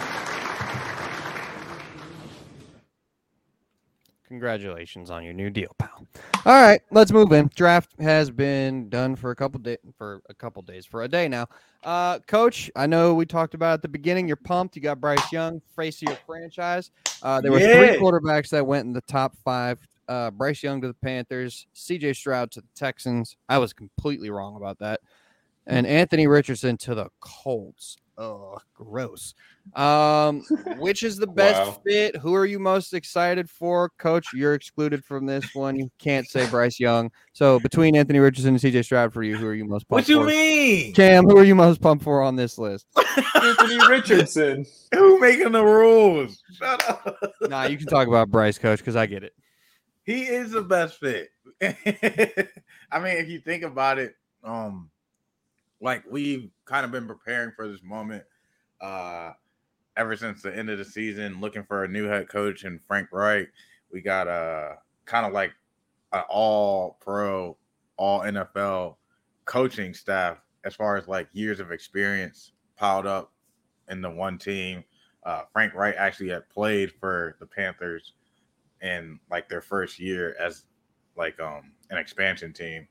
Congratulations 4.28 5.10
on 5.10 5.22
your 5.22 5.34
new 5.34 5.50
deal, 5.50 5.74
pal. 5.78 6.06
All 6.46 6.62
right, 6.62 6.80
let's 6.90 7.12
move 7.12 7.30
in. 7.32 7.50
Draft 7.54 7.92
has 8.00 8.30
been 8.30 8.88
done 8.88 9.16
for 9.16 9.30
a 9.30 9.36
couple 9.36 9.60
days 9.60 9.78
for 9.98 10.22
a 10.30 10.34
couple 10.34 10.62
days 10.62 10.86
for 10.86 11.02
a 11.02 11.08
day 11.08 11.28
now. 11.28 11.46
Uh, 11.82 12.18
Coach, 12.20 12.70
I 12.74 12.86
know 12.86 13.12
we 13.14 13.26
talked 13.26 13.52
about 13.54 13.74
at 13.74 13.82
the 13.82 13.88
beginning. 13.88 14.26
You're 14.26 14.36
pumped. 14.36 14.76
You 14.76 14.82
got 14.82 14.98
Bryce 15.00 15.30
Young, 15.30 15.60
face 15.76 16.00
of 16.02 16.08
your 16.08 16.18
franchise. 16.26 16.90
Uh, 17.22 17.40
there 17.42 17.52
were 17.52 17.58
Yeah. 17.58 17.76
three 17.90 17.98
quarterbacks 18.00 18.48
that 18.50 18.66
went 18.66 18.86
in 18.86 18.92
the 18.94 19.02
top 19.02 19.36
five. 19.44 19.78
Uh, 20.08 20.30
Bryce 20.30 20.62
Young 20.62 20.80
to 20.80 20.88
the 20.88 20.94
Panthers, 20.94 21.66
C.J. 21.74 22.14
Stroud 22.14 22.50
to 22.52 22.60
the 22.60 22.68
Texans. 22.74 23.36
I 23.48 23.58
was 23.58 23.72
completely 23.72 24.30
wrong 24.30 24.56
about 24.56 24.78
that. 24.78 25.00
And 25.66 25.86
Anthony 25.86 26.26
Richardson 26.26 26.76
to 26.78 26.94
the 26.94 27.08
Colts. 27.20 27.96
Oh, 28.16 28.58
gross. 28.74 29.34
Um, 29.74 30.42
which 30.78 31.02
is 31.02 31.16
the 31.16 31.26
best 31.26 31.60
Wow. 31.60 31.80
fit? 31.84 32.16
Who 32.18 32.34
are 32.34 32.46
you 32.46 32.58
most 32.60 32.94
excited 32.94 33.50
for, 33.50 33.90
Coach? 33.98 34.26
You're 34.34 34.54
excluded 34.54 35.04
from 35.04 35.26
this 35.26 35.44
one. 35.54 35.74
You 35.76 35.90
can't 35.98 36.26
say 36.28 36.48
Bryce 36.48 36.78
Young. 36.78 37.10
So 37.32 37.58
between 37.58 37.96
Anthony 37.96 38.20
Richardson 38.20 38.54
and 38.54 38.62
CJ 38.62 38.84
Stroud, 38.84 39.12
for 39.12 39.22
you, 39.24 39.36
who 39.36 39.46
are 39.46 39.54
you 39.54 39.64
most 39.64 39.88
pumped 39.88 40.04
what 40.04 40.08
you 40.08 40.20
for? 40.20 40.26
mean? 40.26 40.92
Cam, 40.94 41.24
who 41.24 41.36
are 41.38 41.44
you 41.44 41.54
most 41.56 41.80
pumped 41.80 42.04
for 42.04 42.22
on 42.22 42.36
this 42.36 42.56
list? 42.58 42.86
Anthony 43.42 43.78
Richardson. 43.88 44.64
Who 44.94 45.18
making 45.18 45.50
the 45.52 45.64
rules? 45.64 46.40
Shut 46.52 46.88
up. 46.88 47.18
nah, 47.42 47.64
you 47.64 47.76
can 47.76 47.86
talk 47.88 48.06
about 48.06 48.30
Bryce, 48.30 48.58
Coach, 48.58 48.78
because 48.78 48.94
I 48.96 49.06
get 49.06 49.24
it. 49.24 49.32
he 50.04 50.22
is 50.22 50.52
the 50.52 50.62
best 50.62 51.00
fit. 51.00 51.30
I 51.62 53.00
mean, 53.00 53.16
if 53.16 53.28
you 53.28 53.40
think 53.40 53.64
about 53.64 53.98
it, 53.98 54.14
um, 54.44 54.90
like 55.84 56.02
we've 56.10 56.50
kind 56.64 56.84
of 56.84 56.90
been 56.90 57.06
preparing 57.06 57.52
for 57.54 57.68
this 57.68 57.82
moment. 57.82 58.24
Uh, 58.80 59.32
ever 59.96 60.16
since 60.16 60.42
the 60.42 60.56
end 60.56 60.70
of 60.70 60.78
the 60.78 60.84
season, 60.84 61.40
looking 61.40 61.62
for 61.62 61.84
a 61.84 61.88
new 61.88 62.06
head 62.06 62.28
coach 62.28 62.64
and 62.64 62.80
Frank 62.88 63.08
Reich. 63.12 63.48
We 63.92 64.00
got 64.00 64.26
a 64.26 64.78
kind 65.04 65.26
of 65.26 65.32
like 65.32 65.52
an 66.12 66.24
all 66.28 66.96
pro, 67.00 67.56
all 67.96 68.20
NFL 68.20 68.96
coaching 69.44 69.94
staff 69.94 70.38
as 70.64 70.74
far 70.74 70.96
as 70.96 71.06
like 71.06 71.28
years 71.32 71.60
of 71.60 71.70
experience 71.70 72.52
piled 72.76 73.06
up 73.06 73.32
in 73.88 74.00
the 74.00 74.10
one 74.10 74.38
team. 74.38 74.82
Uh, 75.24 75.42
Frank 75.52 75.74
Reich 75.74 75.94
actually 75.96 76.30
had 76.30 76.48
played 76.48 76.92
for 76.92 77.36
the 77.40 77.46
Panthers 77.46 78.14
in 78.82 79.20
like 79.30 79.48
their 79.48 79.60
first 79.60 80.00
year 80.00 80.34
as 80.40 80.64
like 81.16 81.38
um 81.40 81.72
an 81.90 81.98
expansion 81.98 82.52
team 82.52 82.88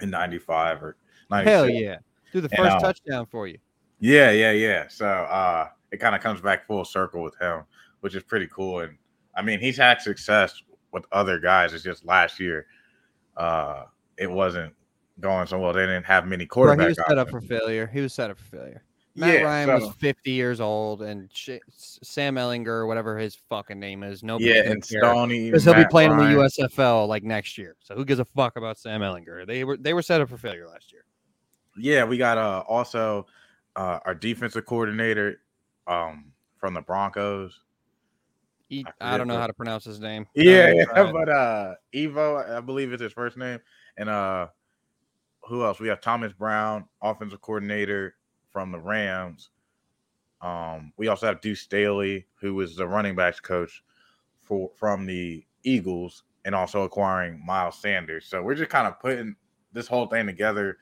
in 0.00 0.10
95 0.10 0.82
or 0.82 0.96
96. 1.30 1.50
Hell 1.52 1.68
yeah. 1.70 1.96
Do 2.32 2.40
the 2.40 2.48
And, 2.50 2.56
first 2.58 2.76
uh, 2.76 2.80
touchdown 2.80 3.26
for 3.26 3.46
you. 3.46 3.58
Yeah, 4.00 4.30
yeah, 4.30 4.52
yeah. 4.52 4.86
So 4.88 5.06
uh 5.06 5.68
it 5.90 5.98
kind 5.98 6.14
of 6.14 6.20
comes 6.20 6.40
back 6.40 6.66
full 6.66 6.84
circle 6.84 7.22
with 7.22 7.36
him, 7.38 7.62
which 8.00 8.14
is 8.14 8.22
pretty 8.22 8.46
cool. 8.48 8.80
And 8.80 8.96
I 9.34 9.42
mean, 9.42 9.58
he's 9.60 9.76
had 9.76 10.00
success 10.02 10.60
with 10.92 11.04
other 11.12 11.38
guys. 11.38 11.72
It's 11.72 11.82
just 11.84 12.04
last 12.04 12.38
year, 12.40 12.66
uh, 13.36 13.84
it 14.16 14.30
wasn't 14.30 14.74
going 15.20 15.46
so 15.46 15.58
well. 15.58 15.72
They 15.72 15.86
didn't 15.86 16.04
have 16.04 16.26
many 16.26 16.44
Bro, 16.44 16.64
quarterbacks. 16.76 16.80
he 16.82 16.86
was 16.88 16.98
set 17.08 17.18
up 17.18 17.30
for 17.30 17.40
failure. 17.40 17.86
He 17.86 18.00
was 18.00 18.12
set 18.12 18.30
up 18.30 18.38
for 18.38 18.44
failure. 18.56 18.82
Matt 19.14 19.34
yeah, 19.34 19.40
Ryan 19.40 19.80
so- 19.80 19.86
was 19.86 19.96
50 19.96 20.30
years 20.30 20.60
old, 20.60 21.02
and 21.02 21.28
sh- 21.32 21.58
Sam 21.70 22.36
Ehlinger, 22.36 22.86
whatever 22.86 23.18
his 23.18 23.34
fucking 23.48 23.80
name 23.80 24.02
is, 24.04 24.22
nobody 24.22 24.50
yeah, 24.50 24.70
and 24.70 24.84
Stoney 24.84 25.46
because 25.46 25.64
he'll 25.64 25.74
be 25.74 25.84
playing 25.86 26.12
Ryan. 26.12 26.30
in 26.32 26.36
the 26.36 26.42
USFL 26.44 27.08
like 27.08 27.24
next 27.24 27.58
year. 27.58 27.74
So 27.80 27.96
who 27.96 28.04
gives 28.04 28.20
a 28.20 28.24
fuck 28.24 28.56
about 28.56 28.78
Sam 28.78 29.00
Ehlinger? 29.00 29.46
They 29.46 29.64
were 29.64 29.76
they 29.76 29.92
were 29.94 30.02
set 30.02 30.20
up 30.20 30.28
for 30.28 30.36
failure 30.36 30.68
last 30.68 30.92
year. 30.92 31.02
Yeah, 31.78 32.04
we 32.04 32.18
got 32.18 32.38
uh 32.38 32.64
also 32.68 33.26
uh 33.76 34.00
our 34.04 34.14
defensive 34.14 34.66
coordinator 34.66 35.40
um 35.86 36.32
from 36.56 36.74
the 36.74 36.80
Broncos. 36.80 37.60
He, 38.68 38.84
I 39.00 39.14
I, 39.14 39.18
don't 39.18 39.28
know 39.28 39.38
how 39.38 39.46
to 39.46 39.54
pronounce 39.54 39.84
his 39.84 39.98
name. 39.98 40.26
Yeah, 40.34 40.72
yeah, 40.74 41.12
but 41.12 41.28
uh 41.28 41.74
Evo, 41.94 42.56
I 42.56 42.60
believe 42.60 42.92
is 42.92 43.00
his 43.00 43.12
first 43.12 43.36
name. 43.36 43.60
And 43.96 44.08
uh 44.08 44.48
who 45.48 45.64
else? 45.64 45.80
We 45.80 45.88
have 45.88 46.00
Thomas 46.00 46.32
Brown, 46.32 46.84
offensive 47.02 47.40
coordinator 47.40 48.14
from 48.50 48.70
the 48.70 48.78
Rams. 48.78 49.50
Um, 50.40 50.92
we 50.96 51.08
also 51.08 51.26
have 51.26 51.40
Deuce 51.40 51.60
Staley, 51.60 52.26
who 52.40 52.54
was 52.54 52.76
the 52.76 52.86
running 52.86 53.16
backs 53.16 53.40
coach 53.40 53.82
for 54.42 54.70
from 54.76 55.06
the 55.06 55.44
Eagles, 55.64 56.24
and 56.44 56.54
also 56.54 56.82
acquiring 56.82 57.44
Miles 57.44 57.80
Sanders. 57.80 58.26
So 58.26 58.42
we're 58.42 58.54
just 58.54 58.70
kind 58.70 58.86
of 58.86 59.00
putting 59.00 59.34
this 59.72 59.88
whole 59.88 60.06
thing 60.06 60.26
together 60.26 60.78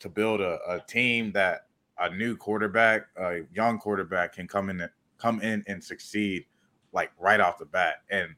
to 0.00 0.08
build 0.08 0.40
a, 0.40 0.58
a 0.68 0.80
team 0.86 1.32
that 1.32 1.66
a 1.98 2.14
new 2.14 2.36
quarterback, 2.36 3.06
a 3.16 3.40
young 3.52 3.78
quarterback, 3.78 4.34
can 4.34 4.46
come 4.46 4.70
in, 4.70 4.88
come 5.18 5.40
in 5.40 5.64
and 5.66 5.82
succeed 5.82 6.46
like 6.92 7.10
right 7.18 7.40
off 7.40 7.58
the 7.58 7.66
bat. 7.66 8.02
And 8.10 8.34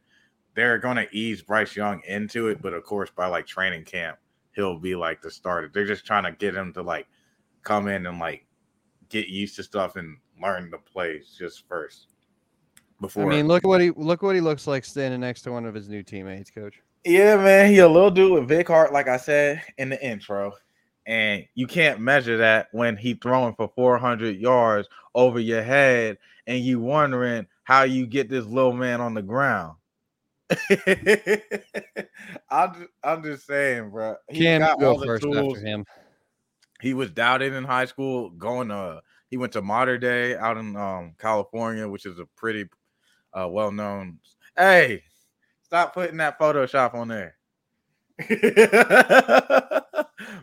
they're 0.55 0.79
going 0.79 0.97
to 0.97 1.09
ease 1.15 1.43
Bryce 1.43 1.77
Young 1.77 2.03
into 2.07 2.49
it, 2.49 2.61
but 2.63 2.73
of 2.73 2.85
course, 2.85 3.11
by 3.15 3.27
like 3.27 3.47
training 3.47 3.85
camp, 3.85 4.19
he'll 4.53 4.79
be 4.79 4.95
like 4.95 5.23
the 5.23 5.31
starter. 5.31 5.71
They're 5.73 5.87
just 5.87 6.07
trying 6.07 6.25
to 6.25 6.33
get 6.33 6.55
him 6.55 6.73
to 6.75 6.83
like 6.83 7.07
come 7.63 7.89
in 7.89 8.07
and 8.07 8.19
like 8.19 8.47
get 9.09 9.29
used 9.29 9.57
to 9.57 9.63
stuff 9.63 9.97
and 9.97 10.17
learn 10.43 10.71
the 10.71 10.79
plays 10.79 11.35
just 11.39 11.67
first. 11.69 12.09
Before, 13.01 13.33
I 13.33 13.37
mean, 13.37 13.49
look 13.49 13.65
what 13.65 13.81
he 13.81 13.91
look 13.91 14.21
what 14.21 14.35
he 14.35 14.43
looks 14.43 14.67
like 14.67 14.85
standing 14.85 15.21
next 15.21 15.43
to 15.43 15.53
one 15.53 15.65
of 15.65 15.75
his 15.75 15.89
new 15.89 16.03
teammates, 16.03 16.51
coach. 16.51 16.83
yeah, 17.05 17.37
man, 17.37 17.71
he 17.71 17.79
a 17.79 17.89
little 17.89 18.11
dude 18.11 18.33
with 18.33 18.47
Vic 18.49 18.69
Hart, 18.69 18.93
like 18.93 19.09
I 19.09 19.17
said 19.17 19.63
in 19.79 19.89
the 19.89 20.07
intro, 20.07 20.53
and 21.11 21.45
you 21.57 21.67
can't 21.67 21.99
measure 21.99 22.37
that 22.37 22.69
when 22.71 22.97
he 22.97 23.15
throwing 23.15 23.53
for 23.57 23.73
400 23.75 24.37
yards 24.37 24.89
over 25.13 25.41
your 25.41 25.61
head, 25.61 26.19
and 26.47 26.65
you 26.65 26.79
wondering 26.79 27.49
how 27.65 27.83
you 27.83 28.07
get 28.07 28.29
this 28.29 28.47
little 28.47 28.73
man 28.73 29.01
on 29.01 29.15
the 29.15 29.23
ground. 29.23 29.77
I'm 32.49 32.75
just, 32.75 32.91
I'm 33.03 33.25
just 33.25 33.45
saying, 33.45 33.91
bro. 33.91 34.15
He 34.29 34.45
Cam, 34.45 34.61
got 34.61 34.79
go 34.79 34.93
all 34.93 34.99
the 34.99 35.07
first 35.07 35.25
tools. 35.25 35.57
after 35.57 35.67
him. 35.67 35.85
He 36.81 36.95
was 36.95 37.11
doubted 37.11 37.55
in 37.55 37.65
high 37.65 37.87
school. 37.87 38.31
Going 38.31 38.69
to 38.69 39.03
he 39.31 39.37
went 39.37 39.53
to 39.55 39.63
Mater 39.63 39.99
Dei 39.99 40.37
out 40.37 40.59
in 40.59 40.77
um, 40.77 41.17
California, 41.19 41.89
which 41.89 42.07
is 42.07 42.21
a 42.21 42.27
pretty 42.37 42.67
uh, 43.35 43.49
well 43.49 43.73
known. 43.73 44.21
Hey, 44.57 45.03
stop 45.63 45.93
putting 45.93 46.19
that 46.19 46.39
Photoshop 46.39 46.95
on 46.95 47.09
there. 47.09 47.35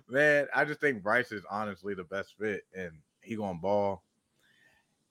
Man, 0.10 0.48
I 0.56 0.66
just 0.66 0.80
think 0.80 1.04
Bryce 1.04 1.32
is 1.32 1.44
honestly 1.50 1.94
the 1.94 2.04
best 2.04 2.36
fit, 2.40 2.64
and 2.76 2.92
he 3.22 3.36
gonna 3.36 3.60
ball. 3.60 4.04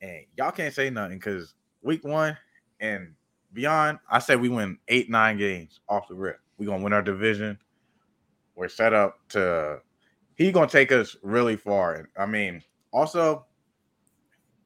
And 0.00 0.24
y'all 0.36 0.50
can't 0.50 0.74
say 0.74 0.90
nothing 0.90 1.18
because 1.18 1.54
week 1.82 2.04
one 2.04 2.36
and 2.80 3.14
beyond, 3.52 3.98
I 4.10 4.18
said 4.18 4.40
we 4.40 4.48
win 4.48 4.78
eight, 4.88 5.10
nine 5.10 5.38
games 5.38 5.80
off 5.88 6.08
the 6.08 6.14
rip. 6.14 6.40
We 6.58 6.66
gonna 6.66 6.82
win 6.82 6.92
our 6.92 7.02
division. 7.02 7.58
We're 8.54 8.68
set 8.68 8.92
up 8.92 9.18
to. 9.30 9.80
He 10.34 10.52
gonna 10.52 10.66
take 10.66 10.92
us 10.92 11.16
really 11.22 11.56
far. 11.56 11.94
And 11.94 12.08
I 12.18 12.26
mean, 12.26 12.62
also 12.92 13.46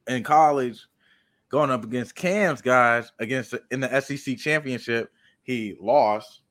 in 0.06 0.22
college, 0.24 0.86
going 1.48 1.70
up 1.70 1.84
against 1.84 2.14
Cam's 2.14 2.62
guys 2.62 3.12
against 3.18 3.54
in 3.70 3.80
the 3.80 4.00
SEC 4.00 4.38
championship, 4.38 5.12
he 5.42 5.76
lost, 5.80 6.42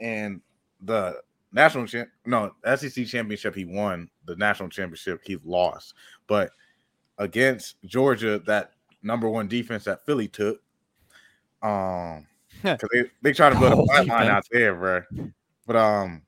and 0.00 0.40
the 0.80 1.20
national 1.52 1.86
champ 1.86 2.08
no 2.24 2.52
SEC 2.76 3.06
championship 3.06 3.54
he 3.54 3.64
won. 3.64 4.08
The 4.26 4.36
national 4.36 4.68
championship 4.68 5.20
he 5.24 5.38
lost, 5.44 5.94
but 6.26 6.50
against 7.18 7.76
Georgia, 7.84 8.38
that 8.46 8.72
number 9.02 9.28
one 9.28 9.48
defense 9.48 9.84
that 9.84 10.04
Philly 10.04 10.28
took, 10.28 10.60
um, 11.62 12.26
because 12.62 12.88
they 12.92 13.04
they 13.22 13.32
try 13.32 13.50
to 13.50 13.58
build 13.58 13.72
a 13.72 13.76
Oh, 13.76 13.86
flat 13.86 14.06
line 14.06 14.28
out 14.28 14.44
there, 14.50 14.74
bro. 14.74 15.02
But 15.66 15.76
um, 15.76 16.22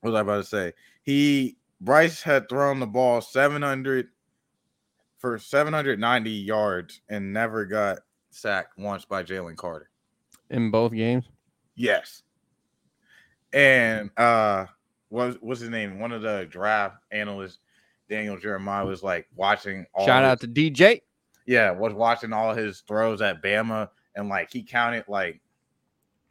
what 0.00 0.10
was 0.10 0.18
I 0.18 0.20
about 0.22 0.36
to 0.38 0.44
say? 0.44 0.72
He 1.02 1.56
Bryce 1.80 2.22
had 2.22 2.48
thrown 2.48 2.80
the 2.80 2.86
ball 2.86 3.20
seven 3.20 3.62
hundred 3.62 4.08
for 5.18 5.38
seven 5.38 5.72
hundred 5.72 5.98
ninety 5.98 6.30
yards 6.30 7.00
and 7.08 7.32
never 7.32 7.64
got 7.64 7.98
sacked 8.30 8.78
once 8.78 9.04
by 9.04 9.22
Jalen 9.22 9.56
Carter. 9.56 9.90
in 10.50 10.70
both 10.70 10.92
games. 10.92 11.24
Yes. 11.76 12.22
And 13.54 14.10
uh 14.18 14.66
what 15.08 15.42
what's 15.42 15.60
his 15.60 15.70
name? 15.70 15.98
One 16.00 16.12
of 16.12 16.22
the 16.22 16.46
draft 16.50 16.96
analysts, 17.12 17.58
Daniel 18.10 18.36
Jeremiah, 18.36 18.84
was 18.84 19.02
like 19.02 19.26
watching 19.36 19.86
all 19.94 20.04
Shout 20.06 20.22
his- 20.24 20.30
out 20.32 20.40
to 20.40 20.48
DJ. 20.48 21.00
yeah, 21.46 21.70
was 21.70 21.94
watching 21.94 22.32
all 22.32 22.52
his 22.54 22.80
throws 22.80 23.22
at 23.22 23.42
Bama 23.42 23.88
and 24.16 24.28
like 24.28 24.50
he 24.52 24.62
counted 24.62 25.04
like 25.08 25.40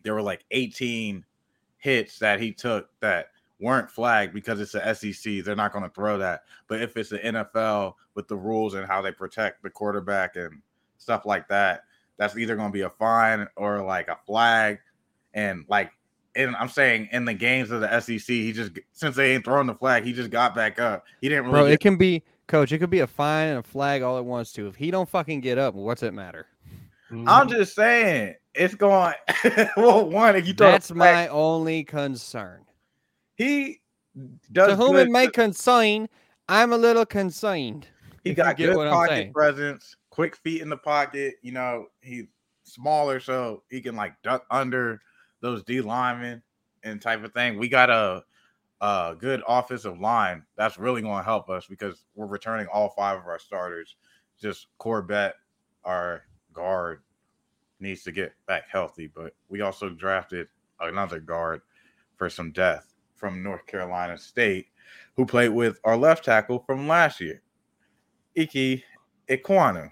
there 0.04 0.14
were 0.14 0.22
like 0.22 0.44
18 0.52 1.24
hits 1.78 2.20
that 2.20 2.42
he 2.42 2.52
took 2.52 2.90
that 3.00 3.28
weren't 3.60 3.90
flagged 3.90 4.34
because 4.34 4.60
it's 4.60 4.74
the 4.74 4.94
SEC. 4.94 5.44
They're 5.46 5.56
not 5.56 5.72
going 5.72 5.86
to 5.86 5.90
throw 5.92 6.18
that. 6.18 6.42
But 6.68 6.82
if 6.82 6.98
it's 6.98 7.10
the 7.10 7.20
NFL 7.20 7.94
with 8.16 8.28
the 8.28 8.36
rules 8.36 8.74
and 8.74 8.86
how 8.86 9.02
they 9.02 9.14
protect 9.14 9.64
the 9.64 9.70
quarterback 9.70 10.36
and 10.36 10.62
stuff 10.98 11.26
like 11.26 11.48
that, 11.48 11.84
that's 12.18 12.36
either 12.38 12.58
going 12.58 12.68
to 12.70 12.74
be 12.74 12.82
a 12.82 12.90
fine 12.90 13.48
or 13.56 13.82
like 13.82 14.10
a 14.10 14.18
flag. 14.26 14.80
And 15.34 15.64
like, 15.70 15.92
and 16.36 16.56
I'm 16.56 16.70
saying 16.70 17.10
in 17.12 17.26
the 17.26 17.34
games 17.34 17.72
of 17.72 17.82
the 17.82 18.00
SEC, 18.00 18.26
he 18.26 18.52
just 18.52 18.72
since 18.92 19.16
they 19.16 19.36
ain't 19.36 19.46
throwing 19.46 19.68
the 19.68 19.76
flag, 19.76 20.04
he 20.04 20.14
just 20.14 20.30
got 20.30 20.56
back 20.56 20.80
up. 20.80 21.06
He 21.22 21.30
didn't 21.30 21.46
really 21.46 21.54
Bro, 21.54 21.64
get 21.66 21.74
it 21.74 21.80
can 21.80 21.98
be 21.98 22.24
coach, 22.48 22.72
it 22.72 22.80
could 22.80 22.90
be 22.90 23.00
a 23.00 23.08
fine 23.08 23.50
and 23.50 23.60
a 23.60 23.64
flag 23.64 24.02
all 24.02 24.18
it 24.18 24.26
wants 24.26 24.52
to. 24.54 24.68
If 24.68 24.76
he 24.76 24.92
don't 24.92 25.08
fucking 25.08 25.42
get 25.42 25.58
up, 25.58 25.76
what's 25.76 26.04
it 26.04 26.14
matter? 26.14 26.48
I'm 27.12 27.26
mm-hmm. 27.26 27.50
just 27.50 27.76
saying 27.76 28.36
it's 28.56 28.76
going. 28.76 29.14
well, 29.78 30.10
one, 30.10 30.36
if 30.36 30.48
you 30.48 30.54
throw 30.54 30.68
the 30.68 30.72
That's 30.74 30.90
flag, 30.90 30.98
my 30.98 31.28
only 31.28 31.84
concern. 31.84 32.66
he 33.36 33.82
does. 34.52 34.70
To 34.70 34.76
whom 34.76 34.94
good 34.94 35.08
it 35.08 35.12
may 35.12 35.28
concern, 35.28 36.10
I'm 36.50 36.74
a 36.74 36.78
little 36.78 37.06
concerned. 37.06 37.88
he 38.24 38.32
if 38.32 38.38
you 38.38 38.44
got 38.44 38.58
get 38.58 38.68
good 38.68 38.78
what 38.78 38.88
I'm 38.88 38.94
pocket 38.94 39.34
presence, 39.34 39.96
quick 40.10 40.36
feet 40.36 40.62
in 40.62 40.70
the 40.70 40.78
pocket. 40.78 41.36
You 41.44 41.52
know, 41.52 41.88
he's 42.02 42.26
smaller, 42.64 43.20
so 43.20 43.62
he 43.70 43.80
can 43.80 43.96
like 43.96 44.14
duck 44.24 44.46
under 44.50 45.00
those 45.44 45.62
D 45.64 45.82
linemen 45.82 46.42
and 46.84 47.02
type 47.02 47.24
of 47.24 47.34
thing. 47.34 47.60
We 47.60 47.68
got 47.68 47.92
a 47.92 48.24
a 48.82 49.16
good 49.18 49.44
offensive 49.48 50.00
line 50.00 50.44
that's 50.58 50.78
really 50.78 51.02
going 51.02 51.20
to 51.20 51.24
help 51.24 51.50
us 51.50 51.68
because 51.68 52.04
we're 52.16 52.26
returning 52.26 52.68
all 52.68 52.90
five 52.90 53.20
of 53.20 53.26
our 53.26 53.40
starters. 53.40 53.96
Just 54.42 54.68
Corbett, 54.78 55.36
our 55.84 56.24
guard, 56.54 57.02
needs 57.80 58.04
to 58.04 58.12
get 58.12 58.34
back 58.48 58.64
healthy, 58.70 59.08
but 59.14 59.34
we 59.50 59.62
also 59.62 59.90
drafted 59.90 60.48
another 60.80 61.20
guard 61.20 61.62
for 62.16 62.30
some 62.30 62.52
death 62.52 62.94
from 63.16 63.44
North 63.44 63.66
Carolina 63.68 64.18
State, 64.18 64.68
who 65.16 65.26
played 65.26 65.50
with 65.50 65.80
our 65.84 65.98
left 65.98 66.26
tackle 66.26 66.60
from 66.60 66.88
last 66.88 67.22
year, 67.22 67.42
Ickey 68.36 68.84
Ekwonu. 69.30 69.90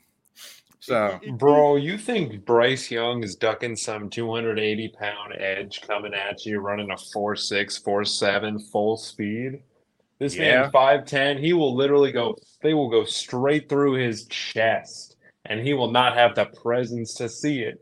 So 0.81 1.19
Bro, 1.33 1.75
you 1.75 1.95
think 1.95 2.43
Bryce 2.43 2.89
Young 2.89 3.23
is 3.23 3.35
ducking 3.35 3.75
some 3.75 4.09
280 4.09 4.93
pound 4.99 5.35
edge 5.37 5.81
coming 5.81 6.13
at 6.15 6.43
you, 6.43 6.59
running 6.59 6.89
a 6.89 6.95
4'6, 6.95 7.83
4'7 7.83 8.59
full 8.71 8.97
speed? 8.97 9.61
This 10.17 10.35
Yeah. 10.35 10.61
man 10.63 10.71
5'10, 10.71 11.37
he 11.39 11.53
will 11.53 11.75
literally 11.75 12.11
go, 12.11 12.35
they 12.63 12.73
will 12.73 12.89
go 12.89 13.03
straight 13.03 13.69
through 13.69 13.93
his 13.93 14.25
chest 14.25 15.17
and 15.45 15.59
he 15.59 15.75
will 15.75 15.91
not 15.91 16.15
have 16.15 16.33
the 16.33 16.45
presence 16.45 17.13
to 17.15 17.29
see 17.29 17.61
it 17.61 17.79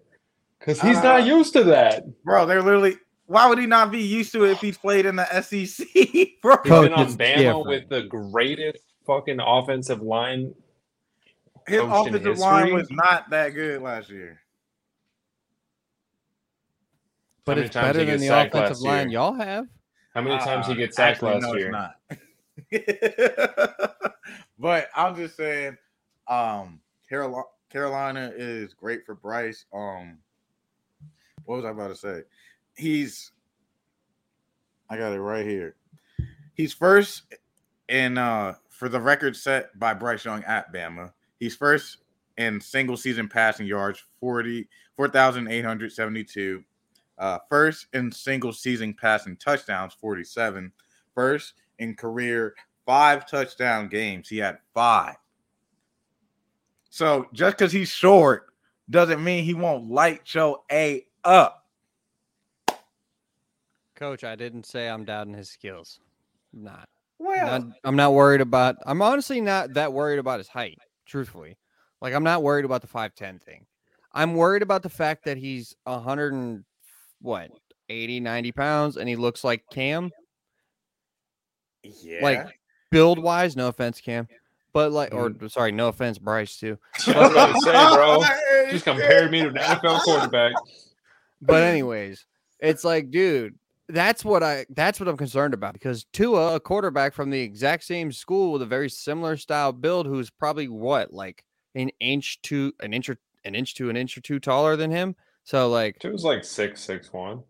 because 0.60 0.82
he's 0.82 0.98
Uh, 0.98 1.04
not 1.04 1.26
used 1.26 1.54
to 1.54 1.64
that. 1.64 2.04
Bro, 2.24 2.48
they're 2.48 2.62
literally. 2.62 2.98
Why 3.28 3.48
would 3.48 3.60
he 3.60 3.66
not 3.68 3.92
be 3.92 4.02
used 4.02 4.32
to 4.34 4.44
it 4.46 4.52
if 4.52 4.60
he's 4.60 4.78
played 4.78 5.06
in 5.06 5.16
the 5.16 5.26
SEC, 5.42 5.86
bro? 6.42 6.58
He's 6.64 6.70
Coach, 6.72 6.90
been 6.90 6.94
on 6.94 7.08
Bama 7.14 7.38
different. 7.38 7.68
with 7.68 7.90
the 7.90 8.02
greatest 8.04 8.84
fucking 9.06 9.40
offensive 9.40 10.02
line. 10.02 10.54
His 11.70 11.82
coached 11.82 12.08
in 12.08 12.16
offensive 12.16 12.40
line 12.40 12.74
was 12.74 12.90
not 12.92 13.30
that 13.30 13.50
good 13.50 13.82
last 13.82 14.10
year. 14.10 14.42
But 17.46 17.58
it's 17.58 17.74
better 17.74 18.06
than 18.06 18.20
the 18.20 18.28
offensive 18.28 18.82
line 18.82 19.10
year? 19.10 19.20
y'all 19.20 19.34
have. 19.34 19.68
How 20.14 20.22
many 20.22 20.38
times 20.44 20.68
he 20.68 20.74
Uh, 20.74 20.76
gets 20.76 20.96
sacked 20.96 21.24
actually, 21.24 21.34
last 21.34 21.42
no, 21.42 21.54
it's 21.54 21.60
year? 21.60 21.72
not. 21.72 21.96
but 24.60 24.90
I'm 24.96 25.16
just 25.16 25.36
saying, 25.38 25.78
um, 26.28 26.80
Carolina, 27.08 27.44
Carolina 27.70 28.32
is 28.36 28.74
great 28.74 29.06
for 29.06 29.16
Bryce. 29.16 29.66
Um, 29.74 30.18
what 31.46 31.58
was 31.58 31.66
I 31.66 31.70
about 31.70 31.88
to 31.90 31.96
say? 31.96 32.24
He's, 32.76 33.32
I 34.90 34.98
got 34.98 35.14
it 35.14 35.20
right 35.20 35.46
here. 35.46 35.76
He's 36.54 36.74
first 36.74 37.24
in 37.88 38.18
uh 38.18 38.56
for 38.68 38.90
the 38.90 39.00
record 39.00 39.36
set 39.36 39.78
by 39.80 39.94
Bryce 39.94 40.26
Young 40.26 40.44
at 40.44 40.74
Bama. 40.74 41.12
He's 41.40 41.56
first 41.56 41.98
in 42.38 42.60
single 42.62 42.98
season 42.98 43.28
passing 43.28 43.66
yards, 43.66 44.04
40 44.20 44.68
4,872. 44.96 46.64
Uh, 47.18 47.38
first 47.50 47.88
in 47.94 48.12
single 48.12 48.52
season 48.52 48.94
passing 48.94 49.38
touchdowns, 49.38 49.94
47. 49.94 50.72
First 51.16 51.54
in 51.80 51.96
career 51.96 52.56
five 52.86 53.30
touchdown 53.30 53.88
games. 53.88 54.28
He 54.28 54.38
had 54.38 54.58
five. 54.74 55.16
So 56.90 57.28
just 57.34 57.58
because 57.58 57.72
he's 57.72 57.90
short 57.90 58.48
doesn't 58.90 59.24
mean 59.24 59.44
he 59.44 59.54
won't 59.54 59.90
light 59.90 60.34
your 60.34 60.62
A 60.72 61.06
up. 61.24 61.66
Coach, 63.96 64.24
I 64.24 64.36
didn't 64.36 64.66
say 64.66 64.90
I'm 64.90 65.06
doubting 65.06 65.34
his 65.34 65.50
skills. 65.50 66.00
I'm 66.54 66.64
not. 66.64 66.90
Well, 67.20 67.60
Not- 67.60 67.78
I'm 67.84 67.96
not 67.96 68.14
worried 68.14 68.42
about. 68.42 68.78
I'm 68.86 69.02
honestly 69.02 69.40
not 69.42 69.74
that 69.74 69.94
worried 69.94 70.20
about 70.20 70.40
his 70.40 70.48
height. 70.48 70.78
Truthfully, 71.10 71.58
like 72.02 72.14
I'm 72.14 72.24
not 72.24 72.44
worried 72.44 72.66
about 72.66 72.82
the 72.82 72.88
five 72.88 73.14
ten 73.16 73.40
thing. 73.40 73.66
I'm 74.14 74.36
worried 74.36 74.62
about 74.62 74.84
the 74.84 74.90
fact 74.90 75.26
that 75.26 75.38
he's 75.38 75.76
a 75.86 76.00
hundred 76.00 76.34
and 76.34 76.64
what 77.22 77.52
80, 77.90 78.20
90 78.22 78.52
pounds, 78.54 78.98
and 78.98 79.10
he 79.10 79.16
looks 79.16 79.44
like 79.44 79.64
Cam. 79.72 80.12
yeah. 81.84 82.20
Like 82.22 82.60
build 82.92 83.20
wise, 83.22 83.56
no 83.56 83.68
offense, 83.68 84.00
Cam, 84.02 84.28
but 84.74 84.92
like, 84.92 85.14
or 85.14 85.30
Mm-hmm. 85.30 85.48
sorry, 85.48 85.72
no 85.72 85.88
offense, 85.90 86.18
Bryce 86.18 86.58
too. 86.58 86.78
I 87.08 87.20
was 87.20 87.32
about 87.32 87.54
to 87.54 87.62
say, 87.62 87.72
bro. 87.72 88.72
Just 88.72 88.86
compared 88.86 89.32
me 89.32 89.42
to 89.42 89.50
an 89.50 89.56
NFL 89.56 90.02
quarterback. 90.02 90.54
But 91.42 91.64
anyways, 91.64 92.26
it's 92.60 92.84
like, 92.84 93.12
dude, 93.12 93.59
that's 93.90 94.24
what 94.24 94.44
I 94.44 94.66
that's 94.70 95.00
what 95.00 95.10
I'm 95.10 95.18
concerned 95.18 95.54
about 95.54 95.74
because 95.74 96.06
Tua, 96.14 96.56
a 96.56 96.60
quarterback 96.60 97.14
from 97.14 97.30
the 97.30 97.40
exact 97.42 97.84
same 97.84 98.12
school 98.12 98.52
with 98.54 98.62
a 98.62 98.66
very 98.66 98.90
similar 98.90 99.36
style 99.36 99.72
build, 99.74 100.06
who's 100.06 100.30
probably 100.30 100.68
what 100.68 101.14
like 101.14 101.44
an 101.76 101.90
inch 102.00 102.42
to 102.44 102.72
an 102.82 102.94
inch 102.94 103.10
or 103.10 103.18
an 103.46 103.56
inch 103.56 103.76
to 103.76 103.90
an 103.90 103.98
inch 103.98 104.18
or 104.18 104.22
two 104.22 104.40
taller 104.40 104.76
than 104.76 104.92
him. 104.92 105.16
So 105.44 105.70
like, 105.70 105.98
It 106.04 106.12
was 106.12 106.24
like 106.24 106.44
six, 106.44 106.82
six, 106.82 107.12
one. 107.12 107.44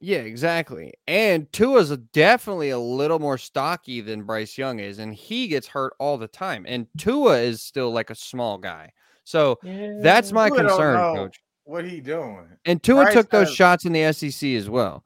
yeah, 0.00 0.18
exactly. 0.18 0.94
And 1.08 1.50
Tua's 1.52 1.90
a, 1.90 1.96
definitely 1.96 2.70
a 2.70 2.78
little 2.78 3.18
more 3.18 3.38
stocky 3.38 4.00
than 4.00 4.22
Bryce 4.22 4.56
Young 4.56 4.78
is, 4.78 4.98
and 5.00 5.12
he 5.14 5.48
gets 5.48 5.66
hurt 5.66 5.94
all 5.98 6.16
the 6.18 6.28
time. 6.28 6.64
And 6.68 6.86
Tua 6.98 7.38
is 7.38 7.62
still 7.62 7.90
like 7.90 8.10
a 8.10 8.14
small 8.14 8.58
guy. 8.58 8.92
So 9.24 9.58
that's 9.62 10.30
my 10.32 10.48
Tua 10.48 10.58
concern, 10.58 10.96
coach. 11.16 11.40
What 11.64 11.84
he 11.84 12.00
doing? 12.00 12.46
And 12.64 12.82
Tua 12.82 13.04
Bryce 13.04 13.14
took 13.14 13.30
those 13.30 13.48
has- 13.48 13.56
shots 13.56 13.84
in 13.84 13.92
the 13.92 14.12
SEC 14.12 14.54
as 14.54 14.68
well. 14.70 15.04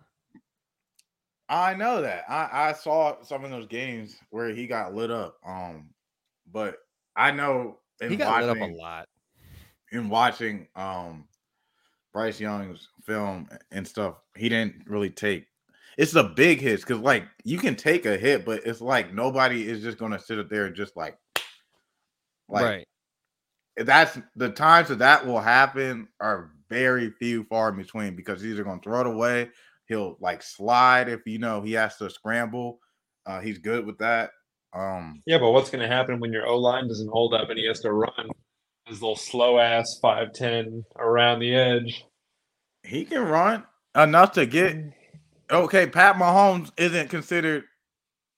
I 1.55 1.75
know 1.75 2.03
that. 2.03 2.25
I, 2.29 2.49
I 2.53 2.73
saw 2.73 3.23
some 3.23 3.45
of 3.45 3.51
those 3.51 3.69
games 3.69 4.17
where 4.31 4.53
he 4.53 4.67
got 4.67 4.93
lit 4.93 5.13
up. 5.13 5.37
Um, 5.47 5.91
but 6.51 6.79
I 7.15 7.31
know 7.31 7.79
in 8.01 8.11
He 8.11 8.17
got 8.17 8.43
watching, 8.43 8.49
lit 8.49 8.63
up 8.63 8.71
a 8.71 8.75
lot. 8.75 9.09
in 9.93 10.09
watching 10.09 10.67
um 10.75 11.27
Bryce 12.13 12.41
Young's 12.41 12.89
film 13.05 13.49
and 13.71 13.87
stuff, 13.87 14.17
he 14.37 14.49
didn't 14.49 14.83
really 14.87 15.11
take 15.11 15.47
it's 15.97 16.11
the 16.11 16.25
big 16.25 16.61
hits 16.61 16.83
because 16.83 16.99
like 16.99 17.25
you 17.45 17.59
can 17.59 17.77
take 17.77 18.05
a 18.05 18.17
hit, 18.17 18.45
but 18.45 18.67
it's 18.67 18.81
like 18.81 19.15
nobody 19.15 19.69
is 19.69 19.81
just 19.81 19.97
gonna 19.97 20.19
sit 20.19 20.41
up 20.41 20.51
there 20.51 20.67
and 20.67 20.75
just 20.75 20.97
like 20.97 21.17
like 22.49 22.65
right. 22.65 22.87
that's 23.77 24.19
the 24.35 24.51
times 24.51 24.89
that 24.89 24.99
that 24.99 25.25
will 25.25 25.41
happen 25.41 26.09
are 26.19 26.51
very 26.69 27.11
few 27.11 27.45
far 27.45 27.69
in 27.69 27.77
between 27.77 28.17
because 28.17 28.43
he's 28.43 28.55
either 28.55 28.65
gonna 28.65 28.81
throw 28.83 29.03
it 29.03 29.07
away, 29.07 29.51
he'll 29.89 30.17
like 30.21 30.43
slide 30.43 31.09
if 31.09 31.21
you 31.27 31.39
know 31.39 31.61
he 31.63 31.73
has 31.73 31.97
to 31.97 32.09
scramble. 32.11 32.79
Uh 33.27 33.41
he's 33.41 33.59
good 33.59 33.87
with 33.87 33.99
that. 33.99 34.31
Um 34.75 35.23
Yeah, 35.27 35.39
but 35.39 35.51
what's 35.53 35.71
going 35.71 35.89
to 35.89 35.95
happen 35.95 36.21
when 36.21 36.33
your 36.33 36.47
O 36.47 36.59
line 36.59 36.89
doesn't 36.89 37.11
hold 37.11 37.35
up 37.35 37.49
and 37.51 37.59
he 37.59 37.67
has 37.67 37.81
to 37.81 37.93
run 37.93 38.29
his 38.87 39.01
little 39.01 39.17
slow 39.17 39.59
ass 39.59 39.99
five 40.03 40.33
ten 40.33 40.85
around 40.99 41.41
the 41.41 41.55
edge? 41.55 42.05
he 42.83 43.05
can 43.05 43.23
run 43.23 43.65
enough 43.97 44.33
to 44.33 44.45
get 44.45 44.77
okay. 45.51 45.87
Pat 45.87 46.17
Mahomes 46.17 46.71
isn't 46.77 47.09
considered 47.09 47.65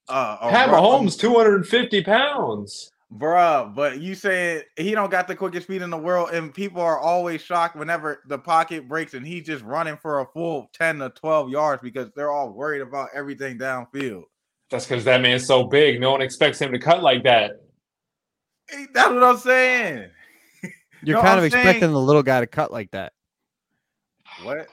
uh 0.08 0.48
Pat 0.50 0.70
run- 0.70 0.82
Mahomes, 0.82 1.18
two 1.18 1.34
hundred 1.34 1.56
and 1.56 1.66
fifty 1.66 2.02
pounds. 2.04 2.92
Bruh, 3.12 3.74
but 3.74 4.00
you 4.00 4.14
said 4.14 4.64
he 4.76 4.92
don't 4.92 5.10
got 5.10 5.28
the 5.28 5.34
quickest 5.36 5.66
speed 5.66 5.82
in 5.82 5.90
the 5.90 5.96
world, 5.98 6.30
and 6.32 6.52
people 6.52 6.80
are 6.82 6.98
always 6.98 7.40
shocked 7.42 7.76
whenever 7.76 8.22
the 8.28 8.38
pocket 8.38 8.88
breaks 8.88 9.14
and 9.14 9.26
he's 9.26 9.44
just 9.46 9.64
running 9.64 9.96
for 9.96 10.20
a 10.20 10.26
full 10.32 10.70
10 10.74 10.98
to 10.98 11.10
12 11.10 11.50
yards 11.50 11.82
because 11.82 12.10
they're 12.16 12.30
all 12.32 12.50
worried 12.52 12.82
about 12.82 13.08
everything 13.14 13.58
downfield. 13.58 14.24
That's 14.70 14.86
because 14.86 15.04
that 15.04 15.20
man's 15.20 15.46
so 15.46 15.64
big. 15.64 16.00
No 16.00 16.10
one 16.10 16.22
expects 16.22 16.60
him 16.60 16.72
to 16.72 16.78
cut 16.78 17.02
like 17.02 17.22
that. 17.24 17.52
That's 18.92 19.10
what 19.10 19.22
I'm 19.22 19.36
saying. 19.38 20.10
You're 21.04 21.16
No, 21.18 21.22
kind 21.22 21.32
I'm 21.34 21.38
of 21.38 21.44
expecting 21.44 21.80
saying- 21.82 21.92
the 21.92 22.00
little 22.00 22.24
guy 22.24 22.40
to 22.40 22.46
cut 22.48 22.72
like 22.72 22.90
that. 22.90 23.12
What? 24.42 24.66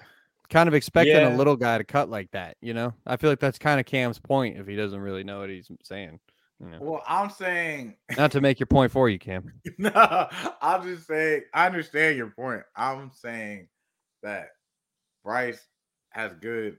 Kind 0.49 0.67
of 0.67 0.73
expecting 0.73 1.15
Yeah. 1.15 1.35
a 1.35 1.37
little 1.37 1.55
guy 1.55 1.77
to 1.77 1.83
cut 1.83 2.09
like 2.09 2.31
that. 2.31 2.57
You 2.61 2.73
know, 2.73 2.93
I 3.05 3.17
feel 3.17 3.29
like 3.29 3.39
that's 3.39 3.59
kind 3.59 3.79
of 3.79 3.85
Cam's 3.85 4.19
point 4.19 4.57
if 4.57 4.65
he 4.67 4.75
doesn't 4.75 4.99
really 4.99 5.23
know 5.23 5.39
what 5.41 5.49
he's 5.49 5.69
saying. 5.83 6.19
You 6.63 6.69
know? 6.69 6.77
Well, 6.79 7.03
I'm 7.07 7.29
saying 7.29 7.95
Not 8.17 8.31
to 8.31 8.41
make 8.41 8.59
your 8.59 8.67
point 8.67 8.91
for 8.91 9.09
you, 9.09 9.19
Cam. 9.19 9.51
no, 9.77 10.27
I'm 10.61 10.83
just 10.83 11.07
saying 11.07 11.43
I 11.53 11.65
understand 11.65 12.17
your 12.17 12.29
point. 12.29 12.63
I'm 12.75 13.11
saying 13.13 13.67
that 14.21 14.49
Bryce 15.23 15.67
has 16.09 16.33
good 16.35 16.77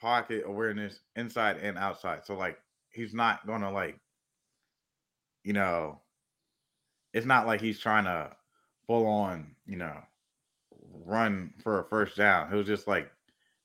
pocket 0.00 0.44
awareness 0.46 1.00
inside 1.16 1.56
and 1.58 1.78
outside. 1.78 2.26
So 2.26 2.36
like 2.36 2.58
he's 2.90 3.14
not 3.14 3.46
gonna 3.46 3.72
like, 3.72 3.98
you 5.44 5.52
know, 5.52 6.00
it's 7.12 7.26
not 7.26 7.46
like 7.46 7.60
he's 7.60 7.80
trying 7.80 8.04
to 8.04 8.30
full 8.86 9.06
on, 9.06 9.54
you 9.66 9.76
know, 9.76 9.96
run 11.06 11.54
for 11.62 11.80
a 11.80 11.84
first 11.84 12.16
down. 12.16 12.50
He'll 12.50 12.64
just 12.64 12.86
like 12.86 13.10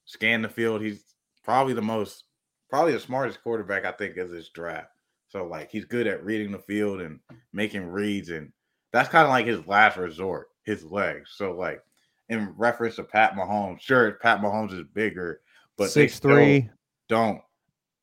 scan 0.06 0.42
the 0.42 0.50
field. 0.50 0.82
He's 0.82 1.04
probably 1.44 1.74
the 1.74 1.82
most 1.82 2.24
probably 2.70 2.94
the 2.94 3.00
smartest 3.00 3.42
quarterback 3.44 3.86
I 3.86 3.92
think 3.92 4.18
of 4.18 4.30
this 4.30 4.50
draft. 4.50 4.90
So 5.30 5.46
like 5.46 5.72
he's 5.72 5.86
good 5.86 6.08
at 6.08 6.26
reading 6.26 6.52
the 6.52 6.60
field 6.60 7.02
and 7.02 7.20
making 7.54 7.88
reads, 7.88 8.30
and 8.30 8.52
that's 8.92 9.10
kind 9.10 9.24
of 9.24 9.30
like 9.30 9.46
his 9.46 9.66
last 9.68 9.98
resort, 9.98 10.50
his 10.64 10.84
legs. 10.84 11.32
So 11.36 11.54
like 11.54 11.82
in 12.30 12.54
reference 12.58 12.98
to 12.98 13.04
Pat 13.04 13.36
Mahomes, 13.36 13.80
sure 13.80 14.12
Pat 14.22 14.42
Mahomes 14.42 14.74
is 14.74 14.86
bigger, 14.94 15.42
but 15.78 15.86
they 15.94 16.08
Six 16.08 16.20
three. 16.20 16.70
don't 17.08 17.42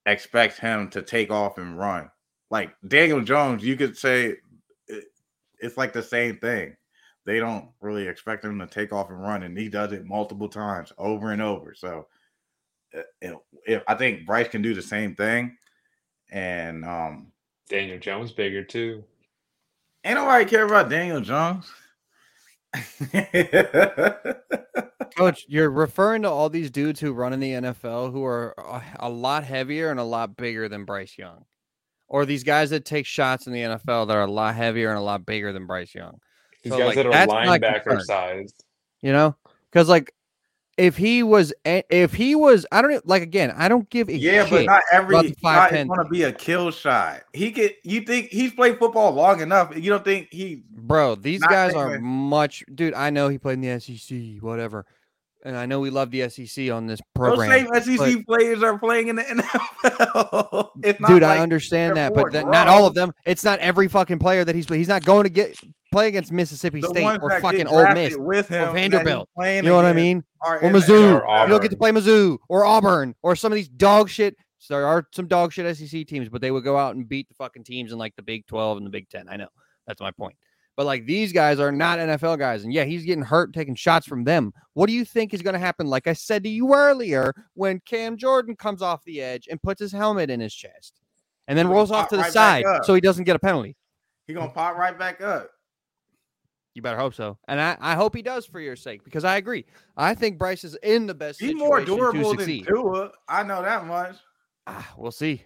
expect 0.07 0.59
him 0.59 0.89
to 0.91 1.03
take 1.03 1.31
off 1.31 1.59
and 1.59 1.79
run. 1.79 2.09
Like 2.51 2.75
Daniel 2.87 3.21
Jones, 3.21 3.65
you 3.65 3.77
could 3.77 3.97
say 3.97 4.37
it's 5.59 5.77
like 5.77 5.93
the 5.93 6.03
same 6.03 6.39
thing. 6.39 6.77
They 7.25 7.41
don't 7.41 7.71
really 7.81 8.07
expect 8.07 8.45
him 8.45 8.61
to 8.61 8.69
take 8.69 8.93
off 8.93 9.11
and 9.11 9.21
run, 9.21 9.43
and 9.43 9.59
he 9.59 9.69
does 9.69 9.91
it 9.91 10.07
multiple 10.07 10.49
times 10.49 10.93
over 10.97 11.33
and 11.33 11.43
over. 11.43 11.75
So 11.75 12.07
if 13.21 13.83
I 13.89 13.95
think 13.97 14.27
Bryce 14.27 14.47
can 14.47 14.63
do 14.63 14.75
the 14.75 14.83
same 14.83 15.17
thing, 15.17 15.57
and 16.31 16.85
um, 16.85 17.29
Daniel 17.69 17.99
Jones 17.99 18.33
bigger 18.33 18.63
too. 18.65 19.03
ain't 20.05 20.17
nobody 20.17 20.45
care 20.45 20.65
about 20.67 20.89
Daniel 20.91 21.21
Jones. 21.21 21.71
Coach, 25.17 25.47
you're 25.49 25.71
referring 25.71 26.23
to 26.23 26.31
all 26.31 26.49
these 26.51 26.71
dudes 26.71 27.01
who 27.01 27.13
run 27.13 27.33
in 27.33 27.41
the 27.41 27.53
NFL 27.53 28.13
who 28.13 28.25
are 28.25 28.55
a, 28.59 28.83
a 29.07 29.09
lot 29.11 29.45
heavier 29.45 29.91
and 29.91 29.99
a 29.99 30.05
lot 30.05 30.37
bigger 30.37 30.69
than 30.69 30.85
Bryce 30.85 31.17
Young, 31.17 31.45
or 32.09 32.27
these 32.27 32.45
guys 32.45 32.71
that 32.71 32.85
take 32.85 33.07
shots 33.07 33.47
in 33.47 33.53
the 33.53 33.61
NFL 33.63 34.09
that 34.09 34.17
are 34.17 34.23
a 34.25 34.31
lot 34.31 34.55
heavier 34.55 34.91
and 34.91 34.99
a 34.99 35.03
lot 35.03 35.25
bigger 35.25 35.53
than 35.53 35.67
Bryce 35.67 35.95
Young. 35.95 36.19
These 36.63 36.73
So, 36.73 36.79
guys 36.79 36.87
like, 36.89 36.97
that 36.97 37.07
are 37.07 37.13
linebacker 37.27 37.85
concern. 37.85 38.05
sized. 38.05 38.65
You 39.01 39.13
know, 39.13 39.37
because 39.71 39.89
like 39.89 40.13
if 40.77 40.97
he 40.97 41.23
was, 41.23 41.55
if 41.65 42.13
he 42.13 42.35
was, 42.35 42.67
I 42.71 42.83
don't 42.83 43.07
like 43.07 43.23
again, 43.23 43.53
I 43.57 43.69
don't 43.69 43.89
give 43.89 44.09
a 44.09 44.17
Yeah, 44.17 44.47
but 44.49 44.67
not 44.67 44.83
every 44.93 45.15
shot 45.15 45.71
5'10". 45.71 45.83
is 45.83 45.87
going 45.87 46.05
to 46.05 46.11
be 46.11 46.23
a 46.25 46.33
kill 46.33 46.71
shot. 46.71 47.23
He 47.33 47.51
could. 47.51 47.75
You 47.83 48.03
think 48.03 48.29
he's 48.29 48.53
played 48.53 48.79
football 48.79 49.13
long 49.13 49.41
enough? 49.41 49.73
You 49.75 49.91
don't 49.91 50.05
think 50.05 50.29
he? 50.31 50.63
Bro, 50.71 51.17
these 51.17 51.41
guys 51.41 51.75
are 51.75 51.99
much, 51.99 52.65
dude. 52.75 52.95
I 52.95 53.11
know 53.11 53.29
he 53.29 53.39
played 53.39 53.55
in 53.55 53.61
the 53.63 53.81
SEC, 53.81 54.43
whatever, 54.43 54.85
and 55.47 55.57
I 55.57 55.65
know 55.65 55.79
we 55.79 55.91
love 55.91 56.11
the 56.11 56.29
SEC 56.29 56.71
on 56.71 56.87
this 56.87 57.01
program. 57.15 57.49
Those 57.49 57.65
program. 57.65 57.83
same 57.85 57.99
SEC 58.17 58.27
players 58.27 58.63
are 58.63 58.79
playing 58.79 59.09
in 59.09 59.17
the 59.17 59.23
NFL. 59.85 60.71
It's 60.83 60.99
not 61.01 61.09
Dude, 61.09 61.23
like 61.23 61.39
I 61.39 61.43
understand 61.43 61.97
that, 61.97 62.15
but 62.15 62.33
that, 62.33 62.49
not 62.49 62.67
all 62.67 62.87
of 62.87 62.95
them. 62.95 63.13
It's 63.25 63.45
not 63.45 63.61
every 63.61 63.89
fucking 63.89 64.19
player 64.19 64.45
that 64.45 64.55
he's 64.55 64.69
he's 64.69 64.89
not 64.89 65.05
going 65.05 65.25
to 65.25 65.31
get 65.31 65.57
play 65.93 66.09
against 66.09 66.33
Mississippi 66.33 66.81
the 66.81 66.89
State 66.89 67.19
or 67.23 67.41
fucking 67.41 67.59
get 67.61 67.69
Ole 67.69 67.95
Miss. 67.95 68.17
with 68.17 68.49
him, 68.49 68.75
that 68.75 68.77
he's 68.77 68.91
Vanderbilt. 68.91 69.29
You 69.39 69.63
know 69.63 69.77
what 69.77 69.85
I 69.85 69.93
mean? 69.93 70.25
Or 70.45 70.59
in 70.59 70.73
Mizzou. 70.73 71.23
Or 71.25 71.45
You 71.45 71.49
don't 71.49 71.63
get 71.63 71.71
to 71.71 71.77
Auburn. 71.77 71.79
play 71.79 71.91
Mizzou 71.93 72.39
or 72.49 72.65
Auburn 72.65 73.15
or 73.23 73.37
some 73.37 73.53
of 73.53 73.57
these 73.57 73.69
dog 73.69 74.11
shit. 74.11 74.37
So 74.59 74.75
there 74.75 74.87
are 74.87 75.07
some 75.15 75.29
dog 75.29 75.53
shit 75.53 75.77
SEC 75.77 76.07
teams, 76.09 76.29
but 76.29 76.41
they 76.41 76.51
would 76.51 76.65
go 76.65 76.77
out 76.77 76.97
and 76.97 77.09
beat 77.09 77.29
the 77.29 77.35
fucking 77.35 77.63
teams 77.63 77.93
in 77.93 77.99
like 77.99 78.17
the 78.17 78.23
Big 78.23 78.47
12 78.47 78.79
and 78.79 78.87
the 78.87 78.91
Big 78.91 79.09
10. 79.09 79.29
I 79.29 79.37
know. 79.37 79.49
That's 79.87 80.01
my 80.01 80.11
point. 80.11 80.37
But 80.77 80.87
like 80.87 81.07
these 81.07 81.33
guys 81.33 81.59
are 81.59 81.73
not 81.73 81.99
NFL 81.99 82.39
guys. 82.39 82.65
And 82.65 82.73
yeah, 82.73 82.85
he's 82.85 83.05
getting 83.05 83.25
hurt 83.25 83.55
taking 83.55 83.75
shots 83.75 84.07
from 84.07 84.25
them. 84.25 84.53
What 84.75 84.87
do 84.89 84.93
you 84.93 85.05
think 85.05 85.33
is 85.33 85.43
going 85.43 85.55
to 85.55 85.59
happen? 85.59 85.87
Like 85.87 86.07
I 86.07 86.13
said 86.13 86.43
to 86.45 86.51
you 86.51 86.75
earlier, 86.75 87.35
when 87.55 87.81
Cam 87.87 88.17
Jordan 88.17 88.55
comes 88.57 88.83
off 88.83 89.03
the 89.05 89.23
edge 89.23 89.49
and 89.51 89.61
puts 89.63 89.81
his 89.81 89.93
helmet 89.93 90.31
in 90.31 90.39
his 90.39 90.55
chest 90.55 91.01
and 91.49 91.59
then 91.59 91.69
rolls 91.69 91.91
off 91.91 92.09
to 92.11 92.17
the 92.17 92.23
right 92.23 92.33
side 92.33 92.65
so 92.85 92.95
he 92.95 93.01
doesn't 93.01 93.25
get 93.25 93.37
a 93.37 93.39
penalty. 93.39 93.75
He 94.27 94.35
gonna 94.35 94.51
pop 94.51 94.77
right 94.77 94.99
back 94.99 95.23
up. 95.23 95.51
You 96.75 96.83
better 96.83 96.99
hope 96.99 97.15
so. 97.15 97.39
And 97.49 97.59
I, 97.59 97.79
I 97.81 97.95
hope 97.95 98.15
he 98.15 98.21
does 98.21 98.45
for 98.45 98.61
your 98.61 98.77
sake 98.77 99.03
because 99.03 99.25
I 99.25 99.37
agree. 99.37 99.65
I 99.97 100.15
think 100.15 100.37
Bryce 100.37 100.63
is 100.63 100.77
in 100.83 101.07
the 101.07 101.15
best 101.15 101.41
He's 101.41 101.55
more 101.55 101.83
durable 101.83 102.35
than. 102.35 102.65
Tua. 102.65 103.13
I 103.29 103.43
know 103.45 103.63
that 103.63 103.87
much. 103.87 104.17
Ah, 104.67 104.93
we'll 104.99 105.11
see. 105.11 105.43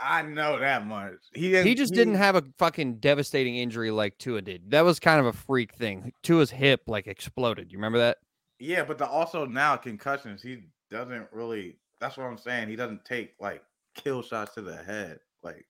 I 0.00 0.22
know 0.22 0.58
that 0.58 0.86
much. 0.86 1.14
He 1.34 1.60
He 1.62 1.74
just 1.74 1.92
didn't 1.92 2.14
have 2.14 2.36
a 2.36 2.44
fucking 2.56 2.96
devastating 2.96 3.56
injury 3.56 3.90
like 3.90 4.16
Tua 4.18 4.42
did. 4.42 4.70
That 4.70 4.82
was 4.82 5.00
kind 5.00 5.18
of 5.18 5.26
a 5.26 5.32
freak 5.32 5.74
thing. 5.74 6.12
Tua's 6.22 6.50
hip 6.50 6.82
like 6.86 7.06
exploded. 7.06 7.72
You 7.72 7.78
remember 7.78 7.98
that? 7.98 8.18
Yeah, 8.60 8.84
but 8.84 8.98
the 8.98 9.06
also 9.08 9.44
now 9.44 9.76
concussions. 9.76 10.42
He 10.42 10.64
doesn't 10.90 11.26
really. 11.32 11.76
That's 12.00 12.16
what 12.16 12.24
I'm 12.24 12.38
saying. 12.38 12.68
He 12.68 12.76
doesn't 12.76 13.04
take 13.04 13.34
like 13.40 13.62
kill 13.94 14.22
shots 14.22 14.54
to 14.54 14.62
the 14.62 14.76
head. 14.76 15.18
Like 15.42 15.66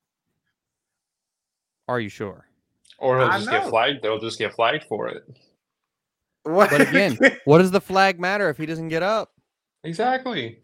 Are 1.88 2.00
you 2.00 2.10
sure? 2.10 2.46
Or 2.98 3.18
he'll 3.18 3.28
I 3.28 3.38
just 3.38 3.50
get 3.50 3.68
flagged. 3.68 4.02
They'll 4.02 4.20
just 4.20 4.38
get 4.38 4.54
flagged 4.54 4.84
for 4.84 5.08
it. 5.08 5.22
what? 6.42 6.70
But 6.70 6.82
again, 6.82 7.18
what 7.44 7.58
does 7.58 7.70
the 7.70 7.80
flag 7.80 8.20
matter 8.20 8.50
if 8.50 8.58
he 8.58 8.66
doesn't 8.66 8.88
get 8.88 9.02
up? 9.02 9.32
Exactly. 9.84 10.58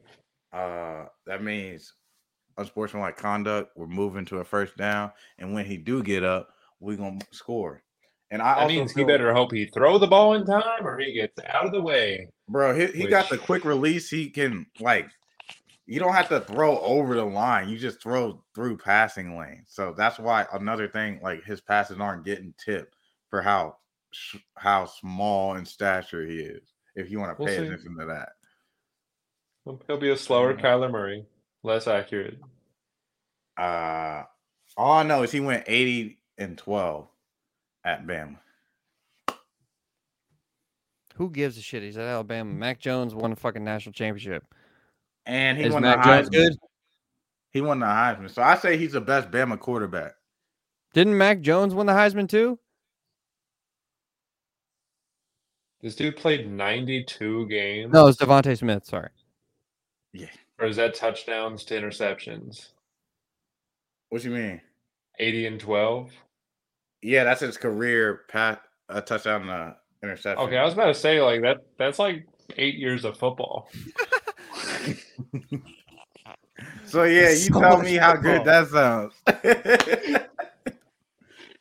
uh, 0.53 1.05
that 1.27 1.43
means 1.43 1.95
unsportsmanlike 2.59 3.17
conduct. 3.17 3.77
We're 3.77 3.87
moving 3.87 4.25
to 4.27 4.39
a 4.39 4.45
first 4.45 4.77
down, 4.77 5.13
and 5.39 5.53
when 5.55 5.67
he 5.67 5.77
do 5.77 6.03
get 6.03 6.23
up, 6.25 6.51
we're 6.81 6.97
gonna 6.97 7.21
score. 7.31 7.83
And 8.31 8.43
I 8.43 8.55
That 8.55 8.63
also 8.63 8.75
means 8.75 8.93
he 8.93 9.05
better 9.05 9.33
hope 9.33 9.53
he 9.53 9.67
throw 9.67 9.99
the 9.99 10.07
ball 10.07 10.35
in 10.35 10.45
time 10.45 10.87
or 10.87 10.99
he 10.99 11.13
gets 11.13 11.39
out 11.49 11.67
of 11.67 11.73
the 11.73 11.81
way. 11.83 12.29
bro. 12.49 12.75
He, 12.75 12.87
he 12.87 13.07
got 13.07 13.29
the 13.29 13.39
quick 13.39 13.65
release. 13.65 14.09
He 14.11 14.29
can 14.31 14.67
like. 14.81 15.09
You 15.87 16.01
don't 16.01 16.15
have 16.15 16.31
to 16.31 16.41
throw 16.41 16.79
over 16.81 17.15
the 17.15 17.25
line. 17.25 17.69
You 17.69 17.77
just 17.77 18.01
throw 18.01 18.43
through 18.55 18.79
passing 18.79 19.39
lane. 19.39 19.65
So 19.67 19.93
that's 19.95 20.19
why 20.19 20.47
another 20.55 20.89
thing, 20.89 21.21
like 21.23 21.45
his 21.45 21.61
passes 21.61 22.01
aren't 22.01 22.25
getting 22.25 22.55
tipped 22.63 22.97
for 23.29 23.43
how 23.43 23.77
how 24.57 24.87
small 24.87 25.57
in 25.57 25.67
stature 25.67 26.25
he 26.27 26.39
is. 26.39 26.73
If 26.97 27.11
you 27.11 27.19
want 27.19 27.37
to 27.37 27.43
We'll 27.43 27.49
pay 27.49 27.57
see. 27.59 27.67
attention 27.67 27.97
to 27.99 28.07
that. 28.07 28.31
He'll 29.87 29.99
be 29.99 30.11
a 30.11 30.17
slower 30.17 30.55
Mhm. 30.55 30.61
Kyler 30.63 30.91
Murray, 30.91 31.27
less 31.65 31.89
accurate. 31.89 32.39
Uh, 33.59 34.23
all 34.77 34.93
I 34.93 35.03
know 35.03 35.23
is 35.25 35.33
he 35.33 35.41
went 35.41 35.65
80 35.67 36.19
and 36.39 36.57
12 36.57 37.09
at 37.85 38.07
Bama. 38.07 38.37
Who 41.17 41.31
gives 41.31 41.57
a 41.59 41.63
shit? 41.63 41.83
He's 41.83 41.97
at 41.97 42.07
Alabama. 42.07 42.53
Mac 42.53 42.81
Jones 42.81 43.15
won 43.15 43.33
a 43.33 43.37
fucking 43.37 43.63
national 43.65 43.93
championship. 43.93 44.45
And 45.27 45.57
he 45.59 45.65
Is 45.65 45.73
won 45.73 45.83
Mac 45.83 46.03
the 46.03 46.09
Jones 46.09 46.29
Heisman. 46.29 46.33
good? 46.33 46.57
He 47.51 47.61
won 47.61 47.79
the 47.79 47.87
Heisman. 47.87 48.31
So 48.31 48.43
I 48.43 48.57
say 48.57 48.77
he's 48.77 48.93
the 48.93 49.01
best 49.01 49.31
Bama 49.31 49.59
quarterback. 49.59 50.15
Didn't 50.93 51.17
Mac 51.17 51.41
Jones 51.41 51.73
win 51.75 51.87
the 51.87 51.93
Heisman 51.93 52.29
too? 52.29 52.59
This 55.81 55.95
dude 55.95 56.17
played 56.17 56.51
92 56.51 57.47
games. 57.47 57.93
No, 57.93 58.09
it's 58.09 58.19
DeVonta 58.19 58.57
Smith. 58.59 58.85
Sorry. 58.87 59.11
Or 60.59 60.67
is 60.67 60.77
that 60.77 60.95
touchdowns 60.95 61.65
to 61.65 61.75
interceptions? 61.81 62.69
What 64.11 64.23
you 64.25 64.31
mean? 64.31 64.61
80 65.19 65.47
and 65.47 65.61
12? 65.61 66.11
Yeah, 67.03 67.25
that's 67.25 67.41
his 67.41 67.57
career 67.57 68.21
path, 68.29 68.61
a 68.89 69.03
touchdown, 69.03 69.49
uh, 69.49 69.75
interception. 70.03 70.45
Okay, 70.47 70.57
I 70.57 70.65
was 70.65 70.75
about 70.75 70.87
to 70.87 70.95
say, 70.95 71.21
like, 71.21 71.43
that. 71.43 71.59
that's 71.79 71.99
like 71.99 72.27
eight 72.57 72.77
years 72.77 73.05
of 73.05 73.17
football. 73.19 73.69
So 76.87 77.03
yeah, 77.05 77.31
you 77.31 77.37
So 77.37 77.61
tell 77.61 77.79
much 77.79 77.87
me 77.87 77.95
how 77.97 78.13
football. 78.15 78.45
good 78.45 78.45
that 78.45 78.69
sounds. 78.69 79.15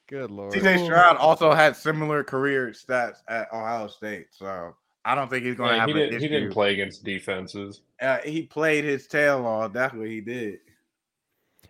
Good 0.07 0.29
lord. 0.29 0.53
TJ 0.53 0.85
Stroud 0.85 1.17
also 1.17 1.53
had 1.53 1.75
similar 1.75 2.23
career 2.23 2.69
stats 2.69 3.17
at 3.27 3.51
Ohio 3.51 3.87
State, 3.87 4.27
so 4.29 4.75
I 5.05 5.15
don't 5.15 5.29
think 5.29 5.45
he's 5.45 5.55
going 5.55 5.69
to 5.71 5.75
Yeah, 5.75 5.81
have 5.81 5.89
he, 5.89 5.93
an 5.93 5.97
didn't, 5.99 6.13
issue. 6.15 6.21
he 6.23 6.27
didn't 6.29 6.53
play 6.53 6.73
against 6.73 7.03
defenses. 7.03 7.81
Uh, 8.01 8.17
he 8.19 8.43
played 8.43 8.83
his 8.85 9.05
tail 9.07 9.45
off. 9.45 9.73
That's 9.73 9.93
what 9.93 10.07
he 10.07 10.21
did. 10.21 10.59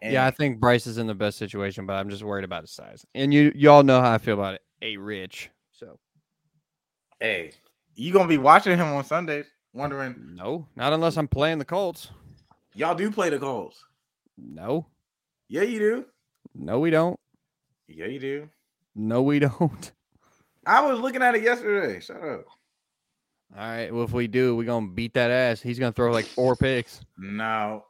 Yeah, 0.01 0.25
I 0.25 0.31
think 0.31 0.59
Bryce 0.59 0.85
is 0.85 0.97
in 0.97 1.07
the 1.07 1.15
best 1.15 1.37
situation, 1.37 1.85
but 1.85 1.93
I'm 1.93 2.09
just 2.09 2.23
worried 2.23 2.43
about 2.43 2.61
his 2.63 2.71
size. 2.71 3.05
And 3.15 3.33
you 3.33 3.51
y'all 3.55 3.83
know 3.83 4.01
how 4.01 4.11
I 4.11 4.17
feel 4.17 4.33
about 4.33 4.55
it. 4.55 4.61
A 4.81 4.97
rich. 4.97 5.49
So 5.71 5.97
Hey, 7.21 7.53
you 7.95 8.11
gonna 8.11 8.27
be 8.27 8.37
watching 8.37 8.77
him 8.77 8.87
on 8.87 9.05
Sundays? 9.05 9.45
Wondering, 9.73 10.15
no, 10.35 10.67
not 10.75 10.91
unless 10.93 11.15
I'm 11.17 11.27
playing 11.29 11.57
the 11.59 11.65
Colts. 11.65 12.09
y'all 12.75 12.95
do 12.95 13.09
play 13.11 13.29
the 13.29 13.39
Colts? 13.39 13.81
No, 14.37 14.85
Yeah, 15.47 15.61
you 15.61 15.79
do. 15.79 16.05
no, 16.53 16.79
we 16.79 16.89
don't. 16.89 17.17
Yeah, 17.87 18.07
you 18.07 18.19
do. 18.19 18.49
No, 18.95 19.21
we 19.21 19.39
don't. 19.47 19.91
I 20.67 20.81
was 20.85 20.99
looking 20.99 21.21
at 21.23 21.35
it 21.35 21.43
yesterday. 21.43 21.99
Shut 22.01 22.21
up. 22.21 22.45
All 23.55 23.61
right. 23.63 23.93
Well, 23.93 24.03
if 24.03 24.11
we 24.11 24.27
do, 24.27 24.55
we're 24.55 24.65
gonna 24.65 24.87
beat 24.87 25.13
that 25.13 25.29
ass. 25.29 25.61
He's 25.61 25.77
gonna 25.79 25.91
throw 25.91 26.11
like 26.11 26.25
four 26.25 26.55
picks. 26.55 27.01
No, 27.17 27.85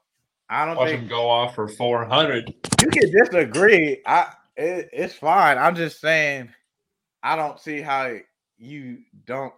I 0.50 0.66
don't 0.66 0.76
Watch 0.76 0.90
think 0.90 1.04
him 1.04 1.08
go 1.08 1.30
off 1.30 1.56
for 1.56 1.68
400. 1.68 2.54
you 2.82 2.90
can 2.90 3.12
disagree. 3.12 4.02
I 4.06 4.34
it, 4.58 4.90
it's 4.92 5.16
fine. 5.16 5.58
I'm 5.58 5.76
just 5.76 6.02
saying, 6.02 6.50
I 7.24 7.36
don't 7.36 7.60
see 7.60 7.82
how 7.82 8.14
you 8.58 9.00
don't 9.26 9.54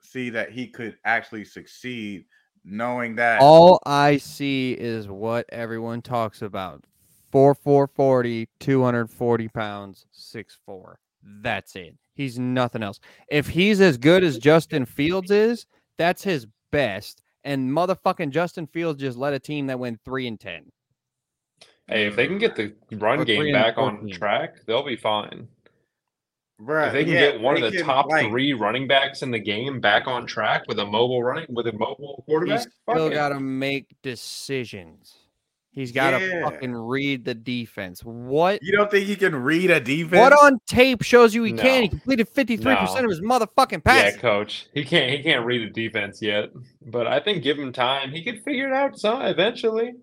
see 0.00 0.30
that 0.30 0.50
he 0.50 0.66
could 0.66 0.96
actually 1.04 1.44
succeed, 1.44 2.24
knowing 2.64 3.14
that. 3.16 3.40
All 3.42 3.80
I 3.84 4.16
see 4.16 4.72
is 4.72 5.08
what 5.08 5.46
everyone 5.50 6.02
talks 6.02 6.40
about. 6.42 6.84
4 7.32 7.54
4 7.54 7.86
40, 7.88 8.48
240 8.60 9.48
pounds, 9.48 10.06
6 10.12 10.58
4. 10.64 10.98
That's 11.22 11.74
it. 11.76 11.96
He's 12.14 12.38
nothing 12.38 12.82
else. 12.82 13.00
If 13.28 13.48
he's 13.48 13.80
as 13.80 13.98
good 13.98 14.22
as 14.22 14.38
Justin 14.38 14.86
Fields 14.86 15.30
is, 15.30 15.66
that's 15.98 16.22
his 16.22 16.46
best. 16.70 17.22
And 17.42 17.70
motherfucking 17.70 18.30
Justin 18.30 18.66
Fields 18.66 19.00
just 19.00 19.18
led 19.18 19.34
a 19.34 19.38
team 19.38 19.66
that 19.66 19.78
went 19.78 20.00
3 20.04 20.28
and 20.28 20.40
10. 20.40 20.72
Hey, 21.88 22.06
if 22.06 22.16
they 22.16 22.26
can 22.26 22.38
get 22.38 22.56
the 22.56 22.74
run 22.92 23.20
Or 23.20 23.24
game 23.24 23.52
back 23.52 23.76
on 23.76 24.08
track, 24.08 24.64
they'll 24.66 24.86
be 24.86 24.96
fine. 24.96 25.48
Bruh, 26.60 26.86
If 26.86 26.92
they 26.92 27.04
can 27.04 27.12
yeah, 27.12 27.32
get 27.32 27.40
one 27.40 27.62
of 27.62 27.72
the 27.72 27.82
top 27.82 28.06
like, 28.06 28.28
three 28.28 28.52
running 28.52 28.86
backs 28.86 29.22
in 29.22 29.30
the 29.30 29.40
game 29.40 29.80
back 29.80 30.06
on 30.06 30.24
track 30.24 30.62
with 30.68 30.78
a 30.78 30.86
mobile 30.86 31.22
running 31.22 31.46
with 31.50 31.66
a 31.66 31.72
mobile 31.72 32.22
quarterback, 32.26 32.60
He's 32.60 32.68
still 32.88 33.10
got 33.10 33.30
to 33.30 33.40
make 33.40 33.94
decisions. 34.02 35.14
He's 35.74 35.90
got 35.90 36.16
to 36.16 36.24
Yeah. 36.24 36.44
fucking 36.44 36.72
read 36.74 37.24
the 37.24 37.34
defense. 37.34 38.04
What? 38.04 38.62
You 38.62 38.76
don't 38.76 38.90
think 38.90 39.06
he 39.06 39.16
can 39.16 39.34
read 39.34 39.70
a 39.70 39.80
defense? 39.80 40.20
What 40.20 40.32
on 40.32 40.58
tape 40.66 41.02
shows 41.02 41.34
you 41.34 41.42
he 41.42 41.52
can? 41.52 41.82
He 41.82 41.88
completed 41.88 42.28
53% 42.28 43.02
No. 43.02 43.04
of 43.04 43.10
his 43.10 43.20
motherfucking 43.20 43.82
pass. 43.82 44.12
Yeah, 44.14 44.20
coach. 44.20 44.66
He 44.72 44.84
can't 44.84 45.10
he 45.10 45.22
can't 45.22 45.44
read 45.44 45.68
the 45.68 45.72
defense 45.72 46.22
yet. 46.22 46.50
But 46.86 47.06
I 47.08 47.18
think 47.18 47.42
give 47.42 47.58
him 47.58 47.72
time. 47.72 48.12
He 48.12 48.22
could 48.22 48.42
figure 48.44 48.68
it 48.68 48.72
out 48.74 48.98
some 48.98 49.22
eventually. 49.22 49.94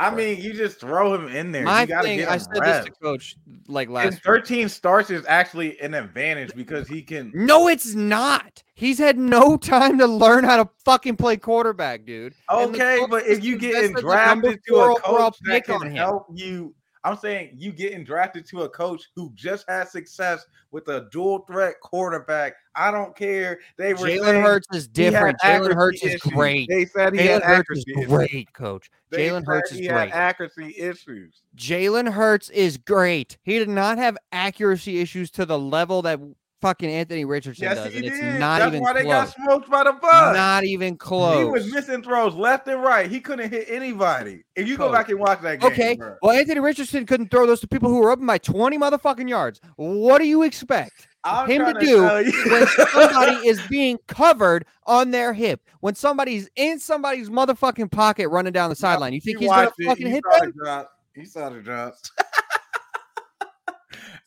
I 0.00 0.14
mean, 0.14 0.40
you 0.40 0.54
just 0.54 0.80
throw 0.80 1.12
him 1.14 1.28
in 1.28 1.52
there. 1.52 1.64
My 1.64 1.82
you 1.82 2.02
thing, 2.02 2.18
get 2.20 2.30
I 2.30 2.38
said 2.38 2.62
this 2.62 2.84
to 2.86 2.90
coach 2.92 3.36
like 3.68 3.90
last. 3.90 4.22
13 4.22 4.70
starts 4.70 5.10
is 5.10 5.26
actually 5.28 5.78
an 5.80 5.92
advantage 5.92 6.52
because 6.56 6.88
he 6.88 7.02
can. 7.02 7.30
No, 7.34 7.68
it's 7.68 7.94
not. 7.94 8.62
He's 8.74 8.98
had 8.98 9.18
no 9.18 9.58
time 9.58 9.98
to 9.98 10.06
learn 10.06 10.44
how 10.44 10.56
to 10.56 10.70
fucking 10.86 11.16
play 11.16 11.36
quarterback, 11.36 12.06
dude. 12.06 12.32
Okay, 12.50 13.04
but 13.10 13.26
if 13.26 13.44
you 13.44 13.58
get 13.58 13.94
drafted 13.96 14.60
to 14.68 14.76
a 14.76 15.00
coach 15.00 15.36
that 15.42 15.66
can 15.66 15.94
help 15.94 16.28
you, 16.32 16.74
I'm 17.02 17.16
saying 17.16 17.52
you 17.56 17.72
getting 17.72 18.04
drafted 18.04 18.46
to 18.48 18.62
a 18.62 18.68
coach 18.68 19.08
who 19.16 19.32
just 19.34 19.64
had 19.68 19.88
success 19.88 20.44
with 20.70 20.88
a 20.88 21.08
dual 21.10 21.40
threat 21.46 21.74
quarterback. 21.80 22.54
I 22.74 22.90
don't 22.90 23.16
care. 23.16 23.58
They 23.78 23.94
were 23.94 24.06
Jalen 24.06 24.42
Hurts 24.42 24.68
is 24.72 24.86
different. 24.86 25.38
Jalen 25.40 25.74
Hurts 25.74 26.02
is 26.02 26.14
issues. 26.14 26.32
great. 26.32 26.68
They 26.68 26.84
said 26.84 27.14
he 27.14 27.26
had 27.26 27.42
Jalen 27.42 27.46
Hurts 27.46 27.70
is 27.70 27.84
accuracy 27.86 27.92
issues. 27.92 28.06
great, 28.06 28.52
coach. 28.52 28.90
Jalen 29.12 29.46
Hurts 29.46 29.72
is 29.72 29.78
he 29.78 29.84
had 29.86 29.94
great. 29.94 30.12
accuracy 30.12 30.74
issues. 30.78 31.42
Jalen 31.56 32.12
Hurts 32.12 32.50
is 32.50 32.76
great. 32.76 33.38
He 33.42 33.58
did 33.58 33.70
not 33.70 33.98
have 33.98 34.16
accuracy 34.30 35.00
issues 35.00 35.30
to 35.32 35.46
the 35.46 35.58
level 35.58 36.02
that 36.02 36.20
fucking 36.60 36.90
Anthony 36.90 37.24
Richardson 37.24 37.64
Yes, 37.64 37.76
does, 37.76 37.92
he 37.92 37.98
and 37.98 38.06
it's 38.06 38.18
did. 38.18 38.38
not 38.38 38.58
That's 38.58 38.68
even 38.68 38.82
why 38.82 38.92
they 38.92 39.02
got 39.04 39.32
smoked 39.32 39.70
by 39.70 39.84
the 39.84 39.92
bus. 39.92 40.36
Not 40.36 40.64
even 40.64 40.96
close. 40.96 41.38
He 41.38 41.44
was 41.50 41.72
missing 41.72 42.02
throws 42.02 42.34
left 42.34 42.68
and 42.68 42.82
right. 42.82 43.10
He 43.10 43.20
couldn't 43.20 43.50
hit 43.50 43.66
anybody. 43.68 44.42
If 44.56 44.68
you 44.68 44.76
go 44.76 44.90
back 44.92 45.08
and 45.08 45.18
watch 45.18 45.40
that 45.42 45.60
game, 45.60 45.72
Okay, 45.72 45.96
bro, 45.96 46.16
well, 46.22 46.36
Anthony 46.36 46.60
Richardson 46.60 47.06
couldn't 47.06 47.30
throw 47.30 47.46
those 47.46 47.60
to 47.60 47.68
people 47.68 47.88
who 47.88 47.98
were 48.00 48.10
up 48.10 48.24
by 48.24 48.38
20 48.38 48.78
motherfucking 48.78 49.28
yards. 49.28 49.60
What 49.76 50.18
do 50.18 50.26
you 50.26 50.42
expect 50.42 51.08
I'm 51.24 51.48
him 51.48 51.64
to 51.64 51.72
trying 51.72 51.84
do 51.84 52.50
when 52.50 52.66
somebody 52.92 53.46
is 53.48 53.60
being 53.68 53.98
covered 54.06 54.66
on 54.86 55.10
their 55.10 55.32
hip? 55.32 55.62
When 55.80 55.94
somebody's 55.94 56.48
in 56.56 56.78
somebody's 56.78 57.30
motherfucking 57.30 57.90
pocket 57.90 58.28
running 58.28 58.52
down 58.52 58.70
the 58.70 58.76
sideline, 58.76 59.12
you 59.14 59.20
think 59.20 59.38
he's 59.38 59.48
gonna 59.48 59.70
it, 59.78 59.84
fucking 59.86 60.06
you 60.06 60.12
hit 60.12 60.24
saw 60.30 60.38
them? 60.40 60.52
the 60.56 60.64
drop. 60.64 60.90
You 61.16 61.26
saw 61.26 61.48
the 61.50 61.60
drops. 61.60 62.10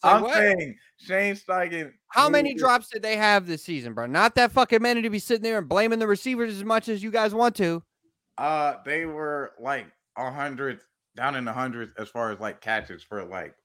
I'm 0.04 0.22
what? 0.24 0.34
saying 0.34 0.76
Shane 0.98 1.36
Steichen. 1.36 1.94
How 2.14 2.30
many 2.30 2.54
drops 2.54 2.90
did 2.90 3.02
they 3.02 3.18
have 3.18 3.48
this 3.48 3.64
season, 3.64 3.94
bro? 3.94 4.06
Not 4.06 4.36
that 4.36 4.52
fucking 4.52 4.82
many 4.84 5.02
to 5.02 5.10
be 5.10 5.18
sitting 5.18 5.42
there 5.42 5.58
and 5.58 5.68
blaming 5.68 5.98
the 5.98 6.06
receivers 6.06 6.54
as 6.54 6.64
much 6.64 6.88
as 6.88 7.02
you 7.02 7.10
guys 7.10 7.34
want 7.34 7.56
to. 7.56 7.82
Uh, 8.38 8.76
they 8.86 9.06
were 9.06 9.54
like 9.60 9.88
a 10.16 10.32
hundred 10.32 10.80
down 11.16 11.36
in 11.36 11.44
the 11.44 11.54
hundreds 11.54 11.92
as 11.98 12.10
far 12.10 12.32
as 12.32 12.40
like 12.40 12.62
catches 12.62 13.02
for 13.04 13.24
like 13.24 13.56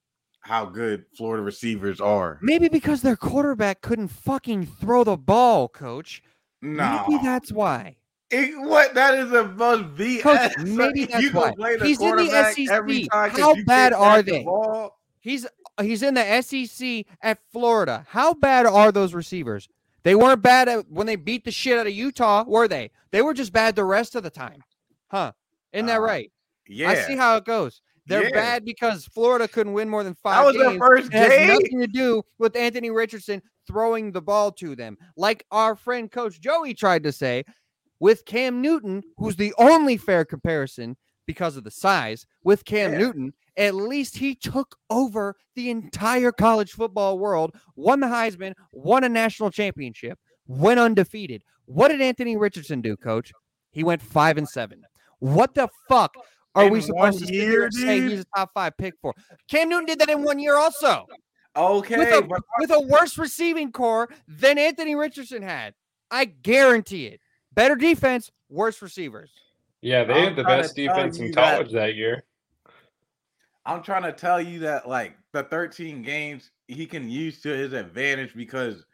how 0.40 0.64
good 0.64 1.04
Florida 1.14 1.42
receivers 1.42 2.00
are. 2.00 2.38
Maybe 2.40 2.68
because 2.68 3.02
their 3.02 3.16
quarterback 3.16 3.82
couldn't 3.82 4.08
fucking 4.08 4.66
throw 4.80 5.04
the 5.04 5.16
ball, 5.18 5.68
coach. 5.68 6.22
No, 6.62 7.04
Maybe 7.08 7.22
that's 7.22 7.52
why. 7.52 7.96
It- 8.30 8.58
what 8.66 8.94
that 8.94 9.14
is 9.14 9.30
a 9.32 9.44
most 9.48 9.94
BS. 9.94 10.22
Coach, 10.22 10.52
maybe 10.58 11.04
that's 11.04 11.22
you 11.22 11.30
why. 11.32 11.52
He's 11.82 12.00
in 12.00 12.16
the 12.16 12.52
SEC. 12.54 13.08
How 13.38 13.54
bad 13.66 13.92
are 13.92 14.22
the 14.22 14.32
they? 14.32 14.44
ball? 14.44 14.98
He's 15.20 15.46
he's 15.80 16.02
in 16.02 16.14
the 16.14 16.42
SEC 16.42 17.04
at 17.22 17.38
Florida. 17.52 18.04
How 18.08 18.34
bad 18.34 18.66
are 18.66 18.92
those 18.92 19.14
receivers? 19.14 19.68
They 20.04 20.14
weren't 20.14 20.42
bad 20.42 20.68
at, 20.68 20.90
when 20.90 21.06
they 21.06 21.16
beat 21.16 21.44
the 21.44 21.50
shit 21.50 21.78
out 21.78 21.86
of 21.86 21.92
Utah, 21.92 22.44
were 22.46 22.68
they? 22.68 22.90
They 23.10 23.22
were 23.22 23.34
just 23.34 23.52
bad 23.52 23.76
the 23.76 23.84
rest 23.84 24.14
of 24.14 24.22
the 24.22 24.30
time. 24.30 24.62
Huh. 25.10 25.32
Isn't 25.72 25.86
that 25.86 25.98
Uh, 25.98 26.02
right? 26.02 26.32
Yeah, 26.68 26.90
I 26.90 26.94
see 26.96 27.16
how 27.16 27.36
it 27.36 27.44
goes. 27.44 27.80
They're 28.06 28.24
Yeah. 28.24 28.30
bad 28.30 28.64
because 28.64 29.04
Florida 29.06 29.46
couldn't 29.48 29.72
win 29.74 29.88
more 29.88 30.02
than 30.04 30.14
five. 30.14 30.36
that 30.36 30.46
was 30.46 30.56
games. 30.56 30.78
their 30.78 30.88
first 30.88 31.06
It 31.08 31.12
has 31.14 31.28
game. 31.30 31.48
nothing 31.48 31.80
to 31.80 31.86
do 31.86 32.22
with 32.38 32.56
Anthony 32.56 32.90
Richardson 32.90 33.42
throwing 33.66 34.12
the 34.12 34.22
ball 34.22 34.50
to 34.52 34.74
them. 34.74 34.96
Like 35.16 35.44
our 35.50 35.76
friend 35.76 36.10
Coach 36.10 36.40
Joey 36.40 36.72
tried 36.74 37.02
to 37.02 37.12
say, 37.12 37.44
with 38.00 38.24
Cam 38.24 38.62
Newton, 38.62 39.02
who's 39.18 39.36
the 39.36 39.52
only 39.58 39.96
fair 39.98 40.24
comparison 40.24 40.96
because 41.26 41.56
of 41.58 41.64
the 41.64 41.70
size, 41.70 42.24
with 42.44 42.64
Cam 42.64 42.92
Yeah. 42.92 42.98
Newton, 42.98 43.34
at 43.58 43.74
least 43.74 44.16
he 44.16 44.34
took 44.34 44.76
over 44.88 45.34
the 45.56 45.68
entire 45.68 46.32
college 46.32 46.70
football 46.72 47.18
world, 47.18 47.54
won 47.76 48.00
the 48.00 48.06
Heisman, 48.06 48.54
won 48.72 49.04
a 49.04 49.08
national 49.08 49.50
championship, 49.50 50.18
went 50.46 50.80
undefeated. 50.80 51.42
What 51.66 51.88
did 51.88 52.00
Anthony 52.00 52.36
Richardson 52.36 52.80
do, 52.80 52.96
coach? 52.96 53.32
He 53.72 53.84
went 53.84 54.00
five 54.00 54.38
and 54.38 54.48
seven. 54.48 54.82
What 55.18 55.54
the 55.54 55.68
fuck 55.88 56.14
are 56.54 56.64
In 56.66 56.72
we 56.72 56.80
supposed 56.80 57.26
to 57.26 57.34
year, 57.34 57.70
say 57.70 58.00
he's 58.00 58.20
a 58.20 58.24
top 58.36 58.50
five 58.54 58.76
pick 58.78 58.94
for? 59.02 59.12
Cam 59.50 59.68
Newton 59.68 59.86
did 59.86 59.98
that 59.98 60.08
in 60.08 60.22
one 60.22 60.38
year 60.38 60.56
also 60.56 61.04
Okay, 61.56 61.98
with 61.98 62.14
a, 62.14 62.22
but 62.22 62.40
with 62.60 62.70
a 62.70 62.80
worse 62.80 63.18
receiving 63.18 63.72
corps 63.72 64.08
than 64.28 64.58
Anthony 64.58 64.94
Richardson 64.94 65.42
had. 65.42 65.74
I 66.10 66.24
guarantee 66.26 67.06
it. 67.06 67.20
Better 67.52 67.74
defense, 67.74 68.30
worse 68.48 68.80
receivers. 68.80 69.30
Yeah, 69.82 70.04
they 70.04 70.14
I'm 70.14 70.24
had 70.28 70.36
the 70.36 70.44
best 70.44 70.76
defense 70.76 71.18
you 71.18 71.26
in 71.26 71.32
that- 71.32 71.56
college 71.56 71.72
that 71.72 71.96
year. 71.96 72.22
I'm 73.68 73.82
trying 73.82 74.02
to 74.04 74.12
tell 74.12 74.40
you 74.40 74.60
that 74.60 74.88
like 74.88 75.16
the 75.32 75.42
13 75.44 76.02
games 76.02 76.50
he 76.68 76.86
can 76.86 77.08
use 77.10 77.40
to 77.42 77.48
his 77.50 77.72
advantage 77.72 78.34
because 78.34 78.84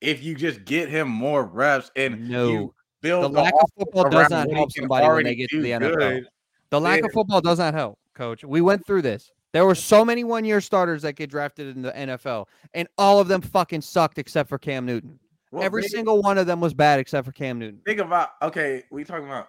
if 0.00 0.22
you 0.22 0.34
just 0.34 0.64
get 0.64 0.88
him 0.88 1.08
more 1.08 1.44
reps 1.44 1.90
and 1.96 2.28
No. 2.28 2.48
you 2.48 2.74
build 3.02 3.24
The 3.24 3.28
the 3.28 3.42
lack 3.42 3.52
of 3.54 3.68
football 3.78 4.08
does 4.10 4.30
not 4.30 4.50
help 4.50 4.72
somebody 4.72 5.06
when 5.06 5.24
they 5.24 5.34
get 5.34 5.50
to 5.50 5.62
the 5.62 5.70
NFL. 5.72 5.96
good, 5.98 6.26
The 6.70 6.80
lack 6.80 7.04
of 7.04 7.12
football 7.12 7.40
does 7.40 7.58
not 7.58 7.74
help, 7.74 7.98
coach. 8.14 8.44
We 8.44 8.60
went 8.60 8.86
through 8.86 9.02
this. 9.02 9.30
There 9.52 9.64
were 9.64 9.74
so 9.76 10.04
many 10.04 10.24
one 10.24 10.44
year 10.44 10.60
starters 10.60 11.02
that 11.02 11.12
get 11.14 11.30
drafted 11.30 11.76
in 11.76 11.82
the 11.82 11.92
NFL, 11.92 12.46
and 12.74 12.88
all 12.98 13.20
of 13.20 13.28
them 13.28 13.40
fucking 13.40 13.82
sucked 13.82 14.18
except 14.18 14.48
for 14.48 14.58
Cam 14.58 14.84
Newton. 14.84 15.18
Well, 15.52 15.62
Every 15.62 15.82
think- 15.82 15.92
single 15.92 16.20
one 16.22 16.36
of 16.38 16.46
them 16.48 16.60
was 16.60 16.74
bad 16.74 16.98
except 16.98 17.24
for 17.24 17.30
Cam 17.32 17.60
Newton. 17.60 17.80
Think 17.86 18.00
about 18.00 18.30
okay, 18.42 18.82
we 18.90 19.04
talking 19.04 19.26
about 19.26 19.48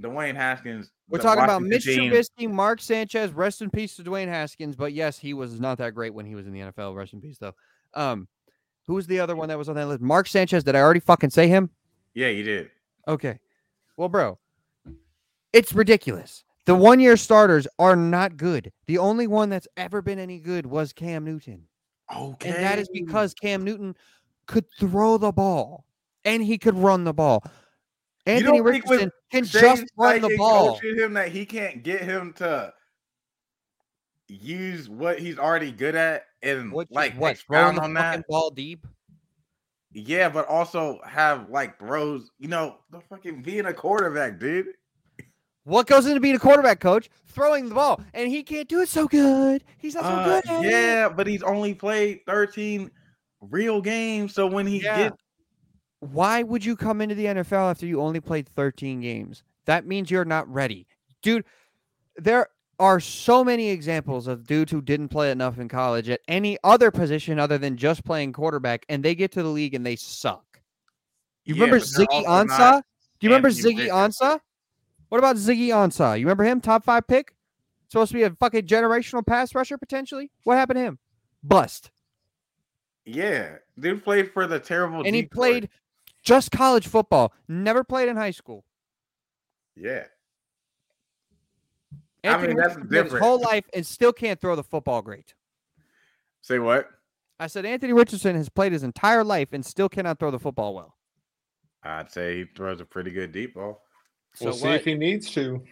Dwayne 0.00 0.34
Haskins. 0.34 0.90
We're 1.08 1.18
talking 1.18 1.44
about 1.44 1.62
Mitch 1.62 1.84
team. 1.84 2.10
Trubisky, 2.10 2.50
Mark 2.50 2.80
Sanchez. 2.80 3.32
Rest 3.32 3.62
in 3.62 3.70
peace 3.70 3.96
to 3.96 4.04
Dwayne 4.04 4.28
Haskins. 4.28 4.76
But 4.76 4.92
yes, 4.92 5.18
he 5.18 5.34
was 5.34 5.58
not 5.58 5.78
that 5.78 5.94
great 5.94 6.14
when 6.14 6.26
he 6.26 6.34
was 6.34 6.46
in 6.46 6.52
the 6.52 6.60
NFL. 6.60 6.94
Rest 6.94 7.12
in 7.12 7.20
peace, 7.20 7.38
though. 7.38 7.54
Um, 7.94 8.28
who 8.86 8.94
was 8.94 9.06
the 9.06 9.20
other 9.20 9.36
one 9.36 9.48
that 9.48 9.58
was 9.58 9.68
on 9.68 9.74
that 9.76 9.86
list? 9.86 10.00
Mark 10.00 10.26
Sanchez. 10.26 10.64
Did 10.64 10.76
I 10.76 10.80
already 10.80 11.00
fucking 11.00 11.30
say 11.30 11.48
him? 11.48 11.70
Yeah, 12.14 12.28
you 12.28 12.42
did. 12.42 12.70
Okay. 13.06 13.38
Well, 13.96 14.08
bro, 14.08 14.38
it's 15.52 15.72
ridiculous. 15.72 16.44
The 16.66 16.74
one 16.74 17.00
year 17.00 17.16
starters 17.16 17.66
are 17.78 17.96
not 17.96 18.36
good. 18.36 18.72
The 18.86 18.98
only 18.98 19.26
one 19.26 19.48
that's 19.48 19.68
ever 19.76 20.02
been 20.02 20.18
any 20.18 20.38
good 20.38 20.66
was 20.66 20.92
Cam 20.92 21.24
Newton. 21.24 21.64
Okay. 22.14 22.50
And 22.50 22.62
that 22.62 22.78
is 22.78 22.88
because 22.90 23.34
Cam 23.34 23.64
Newton 23.64 23.96
could 24.46 24.66
throw 24.78 25.18
the 25.18 25.32
ball 25.32 25.84
and 26.24 26.42
he 26.42 26.58
could 26.58 26.76
run 26.76 27.04
the 27.04 27.14
ball. 27.14 27.44
You 28.28 28.34
Anthony 28.34 28.58
don't 28.58 28.72
think 28.72 28.84
with 28.86 28.90
Richardson 29.00 29.12
can 29.32 29.44
Shane 29.44 29.62
just 29.76 29.92
run 29.96 30.20
the 30.20 30.28
Steichen 30.28 30.36
ball. 30.36 30.78
him 30.80 31.14
that 31.14 31.28
he 31.28 31.46
can't 31.46 31.82
get 31.82 32.02
him 32.02 32.32
to 32.34 32.72
use 34.28 34.88
what 34.88 35.18
he's 35.18 35.38
already 35.38 35.72
good 35.72 35.94
at 35.94 36.24
and 36.42 36.70
What, 36.70 36.88
like 36.90 37.14
what 37.14 37.38
throwing 37.38 37.76
expound 37.76 37.78
on 37.78 37.94
fucking 37.94 38.20
that. 38.20 38.28
ball 38.28 38.50
deep? 38.50 38.86
Yeah, 39.92 40.28
but 40.28 40.46
also 40.46 41.00
have 41.06 41.48
like 41.48 41.78
throws, 41.78 42.30
you 42.38 42.48
know, 42.48 42.76
the 42.90 43.00
fucking 43.00 43.42
being 43.42 43.66
a 43.66 43.72
quarterback, 43.72 44.38
dude. 44.38 44.66
What 45.64 45.86
goes 45.86 46.06
into 46.06 46.20
being 46.20 46.36
a 46.36 46.38
quarterback 46.38 46.80
coach? 46.80 47.08
Throwing 47.26 47.68
the 47.68 47.74
ball, 47.74 48.00
and 48.14 48.28
he 48.30 48.42
can't 48.42 48.68
do 48.68 48.80
it 48.80 48.88
so 48.88 49.06
good. 49.08 49.64
He's 49.78 49.94
not 49.94 50.04
so 50.04 50.10
Uh, 50.10 50.24
good. 50.24 50.46
At 50.50 50.64
it. 50.64 50.70
yeah, 50.70 51.08
but 51.08 51.26
he's 51.26 51.42
only 51.42 51.74
played 51.74 52.20
13 52.26 52.90
real 53.40 53.80
games. 53.80 54.34
So 54.34 54.46
when 54.46 54.66
he 54.66 54.82
Yeah. 54.82 54.96
gets 55.10 55.16
Why 56.00 56.42
would 56.42 56.64
you 56.64 56.76
come 56.76 57.00
into 57.00 57.14
the 57.14 57.26
NFL 57.26 57.70
after 57.70 57.86
you 57.86 58.00
only 58.00 58.20
played 58.20 58.48
13 58.48 59.00
games? 59.00 59.42
That 59.64 59.86
means 59.86 60.10
you're 60.10 60.24
not 60.24 60.48
ready, 60.52 60.86
dude. 61.22 61.44
There 62.16 62.48
are 62.78 63.00
so 63.00 63.44
many 63.44 63.70
examples 63.70 64.28
of 64.28 64.46
dudes 64.46 64.70
who 64.70 64.80
didn't 64.80 65.08
play 65.08 65.30
enough 65.30 65.58
in 65.58 65.68
college 65.68 66.08
at 66.08 66.20
any 66.28 66.56
other 66.62 66.90
position 66.90 67.38
other 67.38 67.58
than 67.58 67.76
just 67.76 68.04
playing 68.04 68.32
quarterback, 68.32 68.86
and 68.88 69.04
they 69.04 69.14
get 69.14 69.32
to 69.32 69.42
the 69.42 69.48
league 69.48 69.74
and 69.74 69.84
they 69.84 69.96
suck. 69.96 70.60
You 71.44 71.54
Yeah, 71.54 71.64
remember 71.64 71.84
Ziggy 71.84 72.24
Ansah? 72.24 72.82
Do 73.18 73.26
you 73.26 73.30
remember 73.30 73.50
Ziggy. 73.50 73.88
Ansah? 73.88 74.38
What 75.08 75.18
about 75.18 75.36
Ziggy 75.36 75.68
Ansah? 75.68 76.18
You 76.18 76.26
remember 76.26 76.44
him? 76.44 76.60
Top 76.60 76.84
five 76.84 77.06
pick? 77.06 77.34
Supposed 77.88 78.12
to 78.12 78.18
be 78.18 78.22
a 78.22 78.30
fucking 78.30 78.66
generational 78.66 79.26
pass 79.26 79.54
rusher 79.54 79.78
potentially? 79.78 80.30
What 80.44 80.56
happened 80.56 80.76
to 80.76 80.82
him? 80.82 80.98
Bust. 81.42 81.90
Yeah, 83.06 83.56
dude 83.80 84.04
played 84.04 84.30
for 84.32 84.46
the 84.46 84.60
terrible. 84.60 85.02
And 85.04 85.14
he 85.14 85.22
played 85.22 85.70
just 86.28 86.50
college 86.50 86.86
football, 86.86 87.32
never 87.48 87.82
played 87.82 88.08
in 88.08 88.16
high 88.16 88.32
school. 88.32 88.64
Yeah, 89.74 90.04
I 92.24 92.28
Anthony 92.28 92.48
mean, 92.48 92.56
that's 92.56 92.76
Richardson 92.76 92.88
played 92.88 93.04
his 93.12 93.20
whole 93.20 93.40
life 93.40 93.64
and 93.72 93.86
still 93.86 94.12
can't 94.12 94.40
throw 94.40 94.54
the 94.56 94.62
football 94.62 95.02
great. 95.02 95.34
say 96.42 96.58
what? 96.58 96.90
I 97.40 97.46
said 97.46 97.64
Anthony 97.64 97.92
Richardson 97.92 98.34
has 98.36 98.48
played 98.48 98.72
his 98.72 98.82
entire 98.82 99.24
life 99.24 99.52
and 99.52 99.64
still 99.64 99.88
cannot 99.88 100.18
throw 100.18 100.30
the 100.30 100.38
football 100.38 100.74
well. 100.74 100.96
I'd 101.84 102.10
say 102.10 102.38
he 102.38 102.44
throws 102.44 102.80
a 102.80 102.84
pretty 102.84 103.12
good 103.12 103.32
deep 103.32 103.54
ball. 103.54 103.80
So 104.34 104.46
we'll 104.46 104.54
see 104.54 104.66
what? 104.66 104.74
if 104.74 104.84
he 104.84 104.94
needs 104.94 105.30
to. 105.30 105.62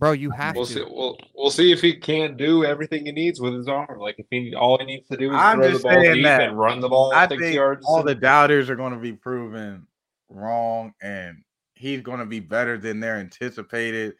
Bro, 0.00 0.12
you 0.12 0.30
have 0.30 0.56
We'll 0.56 0.64
to. 0.64 0.72
see. 0.72 0.82
We'll, 0.82 1.18
we'll 1.34 1.50
see 1.50 1.70
if 1.72 1.80
he 1.82 1.94
can't 1.94 2.36
do 2.38 2.64
everything 2.64 3.04
he 3.04 3.12
needs 3.12 3.38
with 3.38 3.52
his 3.54 3.68
arm. 3.68 3.98
Like 4.00 4.16
if 4.18 4.26
he 4.30 4.54
all 4.54 4.78
he 4.78 4.86
needs 4.86 5.06
to 5.10 5.16
do 5.18 5.30
is 5.30 5.36
I'm 5.36 5.58
throw 5.58 5.70
the 5.70 5.78
ball 5.78 5.92
saying 5.92 6.14
deep 6.14 6.24
that 6.24 6.40
and 6.48 6.58
run 6.58 6.80
the 6.80 6.88
ball 6.88 7.12
I 7.14 7.28
six 7.28 7.40
think 7.40 7.54
yards. 7.54 7.84
all 7.86 8.02
the 8.02 8.14
doubters 8.14 8.70
are 8.70 8.76
going 8.76 8.94
to 8.94 8.98
be 8.98 9.12
proven 9.12 9.86
wrong, 10.30 10.94
and 11.02 11.36
he's 11.74 12.00
going 12.00 12.18
to 12.18 12.24
be 12.26 12.40
better 12.40 12.78
than 12.78 12.98
they're 12.98 13.18
anticipated. 13.18 14.14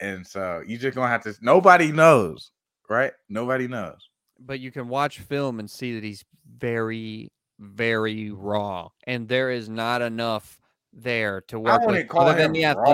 And 0.00 0.26
so 0.26 0.62
you're 0.66 0.78
just 0.78 0.94
going 0.94 1.06
to 1.06 1.12
have 1.12 1.22
to. 1.24 1.34
Nobody 1.40 1.92
knows, 1.92 2.52
right? 2.90 3.12
Nobody 3.30 3.68
knows. 3.68 4.08
but 4.38 4.60
you 4.60 4.70
can 4.70 4.88
watch 4.88 5.18
film 5.18 5.60
and 5.60 5.70
see 5.70 5.94
that 5.94 6.04
he's 6.04 6.24
very, 6.58 7.32
very 7.58 8.30
raw, 8.30 8.88
and 9.04 9.28
there 9.28 9.50
is 9.50 9.68
not 9.70 10.02
enough 10.02 10.60
there 10.92 11.40
to 11.48 11.58
work 11.58 11.86
with 11.86 12.08
call 12.08 12.22
other 12.22 12.32
than 12.36 12.54
him 12.54 12.74
the 12.74 12.80
raw. 12.80 12.92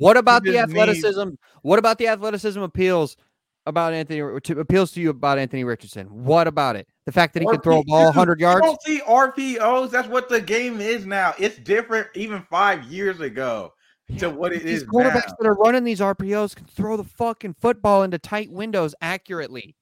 What 0.00 0.16
about 0.16 0.42
the 0.44 0.56
athleticism? 0.56 1.28
What 1.60 1.78
about 1.78 1.98
the 1.98 2.08
athleticism 2.08 2.58
appeals 2.62 3.18
about 3.66 3.92
Anthony 3.92 4.40
to, 4.40 4.58
appeals 4.58 4.92
to 4.92 5.00
you 5.00 5.10
about 5.10 5.38
Anthony 5.38 5.62
Richardson? 5.62 6.06
What 6.06 6.48
about 6.48 6.74
it? 6.76 6.88
The 7.04 7.12
fact 7.12 7.34
that 7.34 7.40
he 7.42 7.46
can 7.46 7.60
throw 7.60 7.80
a 7.80 7.84
ball 7.84 8.06
100 8.06 8.40
yards? 8.40 8.64
Don't 8.64 8.80
see 8.80 9.00
RPOs. 9.00 9.90
That's 9.90 10.08
what 10.08 10.30
the 10.30 10.40
game 10.40 10.80
is 10.80 11.04
now. 11.04 11.34
It's 11.38 11.58
different 11.58 12.08
even 12.14 12.40
five 12.48 12.84
years 12.84 13.20
ago 13.20 13.74
to 14.16 14.30
what 14.30 14.54
it 14.54 14.64
these 14.64 14.82
is 14.82 14.88
quarterbacks 14.88 15.28
now. 15.28 15.34
that 15.38 15.46
are 15.46 15.54
running 15.54 15.84
these 15.84 16.00
RPOs 16.00 16.56
can 16.56 16.64
throw 16.64 16.96
the 16.96 17.04
fucking 17.04 17.54
football 17.60 18.02
into 18.02 18.18
tight 18.18 18.50
windows 18.50 18.94
accurately. 19.02 19.76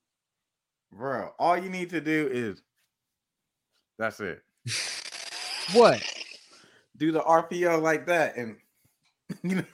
Bro, 0.92 1.30
all 1.38 1.56
you 1.56 1.70
need 1.70 1.90
to 1.90 2.00
do 2.00 2.28
is 2.32 2.60
that's 4.00 4.18
it. 4.18 4.42
What? 5.74 6.02
Do 6.96 7.12
the 7.12 7.20
RPO 7.20 7.80
like 7.80 8.06
that 8.06 8.36
and 8.36 8.56
This 9.42 9.64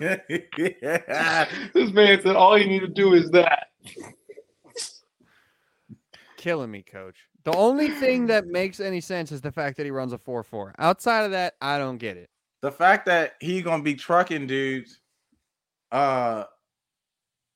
man 1.92 2.20
said 2.22 2.36
all 2.36 2.58
you 2.58 2.66
need 2.66 2.80
to 2.80 2.88
do 2.88 3.14
is 3.14 3.30
that. 3.30 3.68
Killing 6.36 6.70
me, 6.70 6.82
coach. 6.82 7.16
The 7.44 7.54
only 7.56 7.88
thing 7.90 8.26
that 8.26 8.46
makes 8.46 8.80
any 8.80 9.00
sense 9.00 9.32
is 9.32 9.40
the 9.40 9.52
fact 9.52 9.76
that 9.76 9.84
he 9.84 9.90
runs 9.90 10.12
a 10.12 10.18
4 10.18 10.42
4. 10.42 10.74
Outside 10.78 11.24
of 11.24 11.30
that, 11.32 11.54
I 11.60 11.78
don't 11.78 11.98
get 11.98 12.16
it. 12.16 12.30
the 12.62 12.72
fact 12.72 13.06
that 13.06 13.34
he 13.40 13.62
gonna 13.62 13.82
be 13.82 13.94
trucking 13.94 14.46
dudes, 14.46 15.00
uh, 15.92 16.44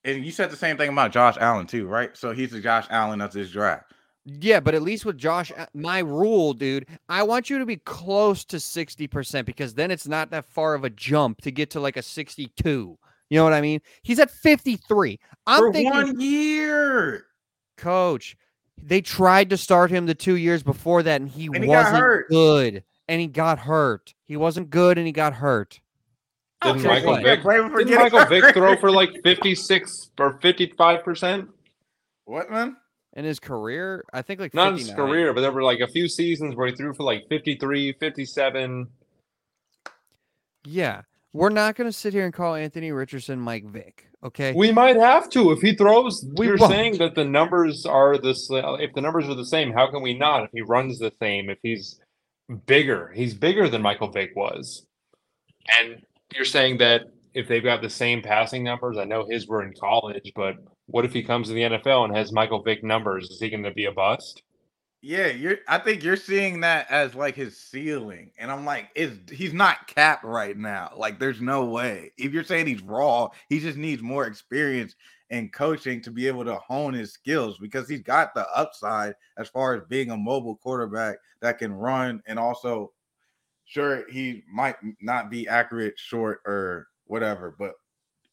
and 0.05 0.25
you 0.25 0.31
said 0.31 0.51
the 0.51 0.57
same 0.57 0.77
thing 0.77 0.91
about 0.91 1.13
Josh 1.13 1.37
Allen 1.41 1.67
too, 1.67 1.87
right? 1.87 2.17
So 2.17 2.33
he's 2.33 2.51
the 2.51 2.61
Josh 2.61 2.87
Allen 2.91 3.21
of 3.21 3.33
this 3.33 3.51
draft. 3.51 3.93
Yeah, 4.41 4.61
but 4.61 4.75
at 4.75 4.83
least 4.83 5.07
with 5.07 5.17
Josh, 5.17 5.51
uh, 5.57 5.67
my 5.73 6.01
rule, 6.01 6.53
dude, 6.53 6.87
I 7.09 7.23
want 7.23 7.49
you 7.49 7.59
to 7.59 7.65
be 7.67 7.77
close 7.77 8.45
to 8.47 8.57
60% 8.57 9.47
because 9.47 9.73
then 9.73 9.91
it's 9.91 10.07
not 10.07 10.31
that 10.31 10.45
far 10.45 10.75
of 10.75 10.85
a 10.85 10.91
jump 10.91 11.41
to 11.43 11.51
get 11.51 11.71
to 11.71 11.81
like 11.81 11.97
a 11.97 12.03
62. 12.03 12.99
You 13.31 13.39
know 13.39 13.45
what 13.45 13.55
I 13.55 13.61
mean? 13.63 13.81
He's 14.03 14.19
at 14.19 14.31
53. 14.31 15.19
I'm 15.47 15.59
For 15.61 15.73
thinking, 15.73 15.91
one 15.93 16.21
year, 16.21 17.25
coach, 17.79 18.37
they 18.77 19.01
tried 19.01 19.51
to 19.51 19.57
start 19.57 19.91
him 19.91 20.05
the 20.05 20.15
two 20.15 20.37
years 20.37 20.63
before 20.63 21.03
that 21.05 21.21
and 21.21 21.31
he, 21.31 21.47
And 21.47 21.65
he 21.65 21.71
wasn't 21.71 21.97
hurt. 21.97 22.29
good 22.29 22.85
and 23.09 23.21
he 23.21 23.29
got 23.29 23.59
hurt. 23.59 24.15
He 24.25 24.37
wasn't 24.37 24.69
good 24.69 24.99
and 24.99 25.07
he 25.07 25.13
got 25.13 25.33
hurt. 25.35 25.81
Didn't 26.63 26.81
Okay, 26.81 26.89
Michael? 26.89 27.17
Vick 27.23 27.43
Blame 27.43 27.65
him 27.65 27.71
for 27.71 27.85
didn't 27.85 27.99
Michael 27.99 28.25
Vick 28.27 28.55
throw 28.55 28.77
for 28.77 28.91
like 28.91 29.23
56 29.23 30.11
or 30.19 30.39
55 30.43 31.05
percent? 31.05 31.49
What 32.25 32.51
man? 32.51 32.77
In 33.19 33.25
his 33.25 33.41
career, 33.41 34.05
I 34.13 34.23
think 34.23 34.39
like 34.39 34.55
Not 34.55 34.75
in 34.75 34.79
his 34.79 34.93
career, 34.93 35.35
but 35.35 35.41
there 35.41 35.51
were 35.51 35.65
like 35.65 35.81
a 35.81 35.89
few 35.89 36.09
seasons 36.09 36.55
where 36.55 36.69
he 36.69 36.77
threw 36.77 36.95
for 36.95 37.03
like 37.03 37.29
53, 37.29 37.95
57. 37.95 38.87
Yeah. 40.63 41.03
We're 41.33 41.49
not 41.49 41.75
going 41.75 41.89
to 41.89 41.93
sit 41.93 42.13
here 42.13 42.25
and 42.27 42.33
call 42.33 42.55
Anthony 42.55 42.93
Richardson 42.93 43.41
Mike 43.41 43.65
Vick. 43.65 44.07
Okay. 44.23 44.53
We 44.53 44.71
might 44.71 44.95
have 44.95 45.29
to 45.31 45.51
if 45.51 45.61
he 45.61 45.75
throws. 45.75 46.25
We 46.37 46.47
you're 46.47 46.59
won't. 46.59 46.71
saying 46.71 46.99
that 46.99 47.17
the 47.17 47.25
numbers 47.25 47.85
are 47.87 48.19
this. 48.19 48.49
if 48.53 48.95
the 48.95 49.01
numbers 49.01 49.29
are 49.29 49.35
the 49.35 49.45
same. 49.45 49.73
How 49.73 49.91
can 49.91 50.01
we 50.01 50.15
not? 50.15 50.45
If 50.45 50.51
he 50.53 50.63
runs 50.63 51.01
the 51.01 51.13
same, 51.21 51.51
if 51.51 51.59
he's 51.61 51.99
bigger, 52.67 53.11
he's 53.17 53.35
bigger 53.35 53.69
than 53.69 53.83
Michael 53.83 54.13
Vick 54.13 54.37
was. 54.37 54.87
And 55.77 56.03
you're 56.37 56.45
saying 56.45 56.79
that 56.79 57.07
if 57.35 57.49
they've 57.49 57.65
got 57.65 57.83
the 57.83 57.91
same 57.91 58.23
passing 58.23 58.63
numbers, 58.63 58.97
I 58.97 59.03
know 59.03 59.27
his 59.29 59.49
were 59.49 59.65
in 59.65 59.75
college, 59.75 60.31
but 60.37 60.55
what 60.89 61.05
if 61.05 61.13
he 61.13 61.23
comes 61.23 61.49
to 61.49 61.55
the 61.55 61.63
NFL 61.63 62.07
and 62.07 62.17
has 62.17 62.33
Michael 62.33 62.63
Vick 62.63 62.83
numbers? 62.83 63.31
Is 63.31 63.41
he 63.41 63.51
going 63.51 63.63
to 63.63 63.73
be 63.73 63.85
a 63.85 63.93
bust? 63.93 64.43
Yeah, 65.01 65.29
you're. 65.29 65.59
I 65.69 65.79
think 65.79 66.03
you're 66.03 66.17
seeing 66.17 66.61
that 66.61 66.91
as 66.91 67.15
like 67.15 67.37
his 67.37 67.57
ceiling, 67.57 68.33
and 68.37 68.51
I'm 68.51 68.65
like, 68.65 68.89
is 68.97 69.13
he's 69.31 69.53
not 69.53 69.87
capped 69.87 70.25
right 70.25 70.57
now? 70.57 70.91
Like, 70.97 71.21
there's 71.21 71.41
no 71.41 71.67
way. 71.67 72.11
If 72.19 72.33
you're 72.33 72.43
saying 72.43 72.67
he's 72.67 72.83
raw, 72.83 73.29
he 73.49 73.61
just 73.61 73.79
needs 73.79 74.03
more 74.03 74.27
experience 74.27 74.97
and 75.31 75.53
coaching 75.53 76.01
to 76.01 76.11
be 76.11 76.27
able 76.27 76.45
to 76.45 76.57
hone 76.57 76.95
his 76.95 77.13
skills 77.13 77.59
because 77.59 77.89
he's 77.89 78.01
got 78.03 78.35
the 78.35 78.49
upside 78.57 79.15
as 79.37 79.49
far 79.49 79.77
as 79.77 79.83
being 79.89 80.11
a 80.11 80.17
mobile 80.17 80.57
quarterback 80.57 81.19
that 81.43 81.59
can 81.59 81.73
run 81.73 82.21
and 82.27 82.39
also, 82.39 82.91
sure, 83.67 84.11
he 84.11 84.43
might 84.53 84.77
not 85.01 85.31
be 85.31 85.47
accurate, 85.47 85.95
short 85.97 86.41
or 86.45 86.89
whatever, 87.05 87.55
but 87.59 87.75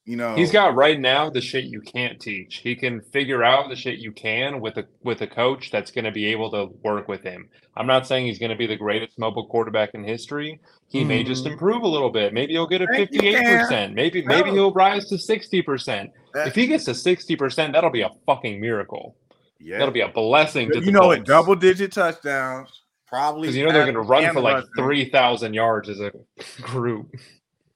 you 0.05 0.15
know, 0.15 0.35
He's 0.35 0.51
got 0.51 0.75
right 0.75 0.99
now 0.99 1.29
the 1.31 1.41
shit 1.41 1.65
you 1.65 1.81
can't 1.81 2.19
teach. 2.19 2.57
He 2.57 2.75
can 2.75 3.01
figure 3.01 3.43
out 3.43 3.69
the 3.69 3.75
shit 3.75 3.97
you 3.99 4.11
can 4.11 4.59
with 4.61 4.77
a 4.77 4.85
with 5.03 5.21
a 5.21 5.27
coach 5.27 5.71
that's 5.71 5.89
going 5.91 6.05
to 6.05 6.11
be 6.11 6.27
able 6.27 6.51
to 6.51 6.67
work 6.83 7.07
with 7.07 7.23
him. 7.23 7.49
I'm 7.75 7.87
not 7.87 8.05
saying 8.07 8.27
he's 8.27 8.37
going 8.39 8.51
to 8.51 8.55
be 8.55 8.67
the 8.67 8.75
greatest 8.75 9.17
mobile 9.17 9.47
quarterback 9.47 9.95
in 9.95 10.03
history. 10.03 10.59
He 10.89 11.03
may 11.03 11.23
just 11.23 11.43
Mhm. 11.45 11.53
improve 11.53 11.81
a 11.81 11.87
little 11.87 12.11
bit. 12.11 12.33
Maybe 12.33 12.53
he'll 12.53 12.67
get 12.67 12.81
a 12.83 12.87
58%. 12.87 13.93
Maybe 13.95 14.23
maybe 14.25 14.51
he'll 14.51 14.71
rise 14.73 15.09
to 15.09 15.17
60%. 15.17 16.11
that- 16.33 16.47
If 16.49 16.55
he 16.55 16.67
gets 16.67 16.85
to 16.85 16.93
60%, 16.93 17.73
that'll 17.73 17.89
be 17.89 18.01
a 18.01 18.11
fucking 18.27 18.61
miracle. 18.61 19.15
yeah, 19.59 19.79
That'll 19.79 19.93
be 19.93 20.01
a 20.01 20.07
blessing 20.09 20.69
to 20.69 20.79
you 20.79 20.85
the 20.85 20.91
know, 20.91 20.99
Colts. 21.01 21.17
it 21.17 21.25
double 21.25 21.55
digit 21.55 21.91
touchdowns. 21.93 22.83
Probably 23.07 23.43
because 23.47 23.55
you 23.57 23.65
know 23.65 23.71
they're 23.71 23.83
going 23.83 23.95
to 23.95 24.01
run 24.01 24.31
for 24.33 24.41
like 24.41 24.63
3,000 24.77 25.53
yards 25.53 25.89
as 25.89 25.99
a 25.99 26.11
group. 26.61 27.15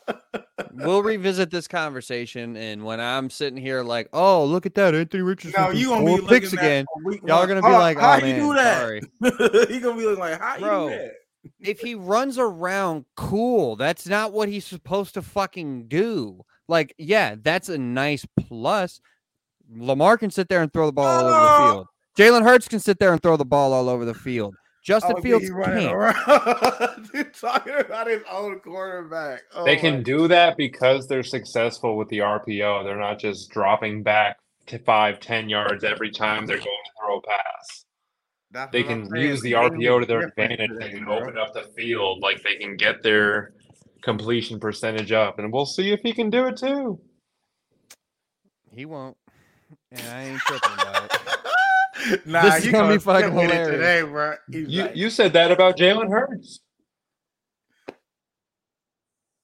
we'll 0.72 1.02
revisit 1.02 1.50
this 1.50 1.66
conversation 1.68 2.56
and 2.56 2.84
when 2.84 3.00
I'm 3.00 3.30
sitting 3.30 3.56
here 3.60 3.82
like, 3.82 4.08
oh, 4.12 4.44
look 4.44 4.66
at 4.66 4.74
that, 4.74 4.94
Anthony 4.94 5.22
Richardson. 5.22 5.60
no, 5.60 5.70
threw 5.70 5.78
you 5.78 5.88
gonna 5.88 6.16
be 6.22 6.26
picks 6.26 6.52
again. 6.52 6.86
Y'all 7.24 7.38
are 7.38 7.46
gonna 7.46 7.62
be 7.62 7.68
Oh, 7.68 7.72
like, 7.72 7.98
how 7.98 8.14
oh 8.14 8.16
you 8.16 8.22
man, 8.22 8.40
do 8.40 8.54
that? 8.54 8.78
sorry. 8.80 9.00
he 9.68 9.80
gonna 9.80 9.96
be 9.96 10.04
looking 10.04 10.18
like, 10.20 10.40
how 10.40 10.58
Bro. 10.58 10.84
you 10.88 10.90
do 10.94 10.96
that? 10.98 11.12
If 11.60 11.80
he 11.80 11.94
runs 11.94 12.38
around, 12.38 13.04
cool. 13.16 13.76
That's 13.76 14.06
not 14.08 14.32
what 14.32 14.48
he's 14.48 14.64
supposed 14.66 15.14
to 15.14 15.22
fucking 15.22 15.86
do. 15.86 16.44
Like, 16.68 16.92
yeah, 16.98 17.36
that's 17.40 17.68
a 17.68 17.78
nice 17.78 18.26
plus. 18.48 19.00
Lamar 19.72 20.18
can 20.18 20.30
sit 20.30 20.48
there 20.48 20.62
and 20.62 20.72
throw 20.72 20.86
the 20.86 20.92
ball 20.92 21.06
all 21.06 21.24
over 21.28 21.40
the 21.40 21.52
Oh. 21.52 21.66
field. 21.72 21.86
Jalen 22.18 22.42
Hurts 22.44 22.66
can 22.66 22.80
sit 22.80 22.98
there 22.98 23.12
and 23.12 23.22
throw 23.22 23.36
the 23.36 23.44
ball 23.44 23.72
all 23.72 23.88
over 23.88 24.04
the 24.04 24.14
field. 24.14 24.54
Justin 24.86 25.16
Oh, 25.18 25.20
Fields 25.20 25.46
he 25.46 25.50
running 25.50 25.88
can't. 25.88 25.96
around. 25.96 27.10
Dude, 27.12 27.34
talking 27.34 27.74
about 27.76 28.06
his 28.06 28.22
own 28.30 28.60
quarterback. 28.60 29.42
Oh 29.52 29.64
They 29.64 29.74
can 29.74 30.04
do 30.04 30.28
that 30.28 30.56
because 30.56 31.08
they're 31.08 31.24
successful 31.24 31.96
with 31.96 32.08
the 32.08 32.18
RPO. 32.18 32.84
They're 32.84 32.96
not 32.96 33.18
just 33.18 33.50
dropping 33.50 34.04
back 34.04 34.38
to 34.66 34.78
five, 34.78 35.18
ten 35.18 35.48
yards 35.48 35.82
every 35.82 36.12
time 36.12 36.46
they're 36.46 36.58
going 36.58 36.66
to 36.66 36.90
throw 37.00 37.18
a 37.18 37.22
pass. 37.22 37.84
That's 38.52 38.70
They 38.70 38.84
can 38.84 39.12
use 39.12 39.42
the 39.42 39.52
RPO 39.52 40.02
to 40.02 40.06
their 40.06 40.28
advantage. 40.28 40.70
They 40.78 40.90
can 40.90 41.08
open 41.08 41.36
up 41.36 41.52
the 41.52 41.64
field. 41.76 42.20
Like 42.20 42.44
they 42.44 42.54
can 42.54 42.76
get 42.76 43.02
their 43.02 43.54
completion 44.02 44.60
percentage 44.60 45.10
up. 45.10 45.40
And 45.40 45.52
we'll 45.52 45.66
see 45.66 45.90
if 45.90 45.98
he 46.02 46.12
can 46.12 46.30
do 46.30 46.46
it 46.46 46.58
too. 46.58 47.00
He 48.72 48.84
won't. 48.84 49.16
And 49.90 50.02
I 50.12 50.26
ain't 50.26 50.38
tripping 50.42 50.74
about 50.74 51.04
it. 51.06 51.38
nah, 52.26 52.42
This 52.42 52.56
is 52.58 52.66
you 52.66 52.72
gonna 52.72 52.92
be 52.94 52.98
fucking 52.98 53.34
with 53.34 53.44
it 53.44 53.50
hilarious. 53.52 53.70
today, 53.70 54.02
bro. 54.02 54.34
He's 54.50 54.68
You 54.68 54.82
like, 54.82 54.96
you 54.96 55.10
said 55.10 55.32
that 55.34 55.50
about 55.52 55.76
Jalen 55.76 56.10
Hurts. 56.10 56.60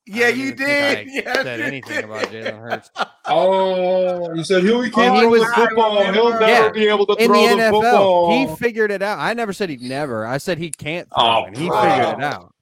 yeah, 0.06 0.28
you 0.28 0.54
did. 0.54 1.08
I 1.26 1.34
said 1.42 1.58
you 1.60 1.64
anything 1.64 1.94
did. 1.96 2.04
about 2.04 2.24
Jalen 2.26 2.58
Hurts. 2.60 2.90
Oh, 3.24 4.34
you 4.34 4.42
said 4.42 4.64
he 4.64 4.70
can't 4.70 4.84
Oh, 4.86 4.90
throw 4.90 5.14
he 5.14 5.20
the 5.20 5.28
was- 5.28 5.54
football. 5.54 6.12
He'll 6.12 6.30
Yeah. 6.32 6.38
never 6.40 6.70
be 6.70 6.88
able 6.88 7.06
to 7.06 7.14
in 7.14 7.28
throw 7.28 7.40
the 7.48 7.54
the, 7.54 7.62
NFL. 7.62 7.70
football. 7.70 8.48
He 8.48 8.56
figured 8.56 8.90
it 8.90 9.00
out. 9.00 9.20
I 9.20 9.32
never 9.32 9.52
said 9.52 9.70
he'd 9.70 9.80
never. 9.80 10.26
I 10.26 10.38
said 10.38 10.58
he 10.58 10.70
can't 10.70 11.08
throw, 11.08 11.24
Oh, 11.24 11.44
and 11.44 11.56
he 11.56 11.68
bro. 11.68 11.80
figured 11.82 12.18
it 12.18 12.24
out. 12.24 12.52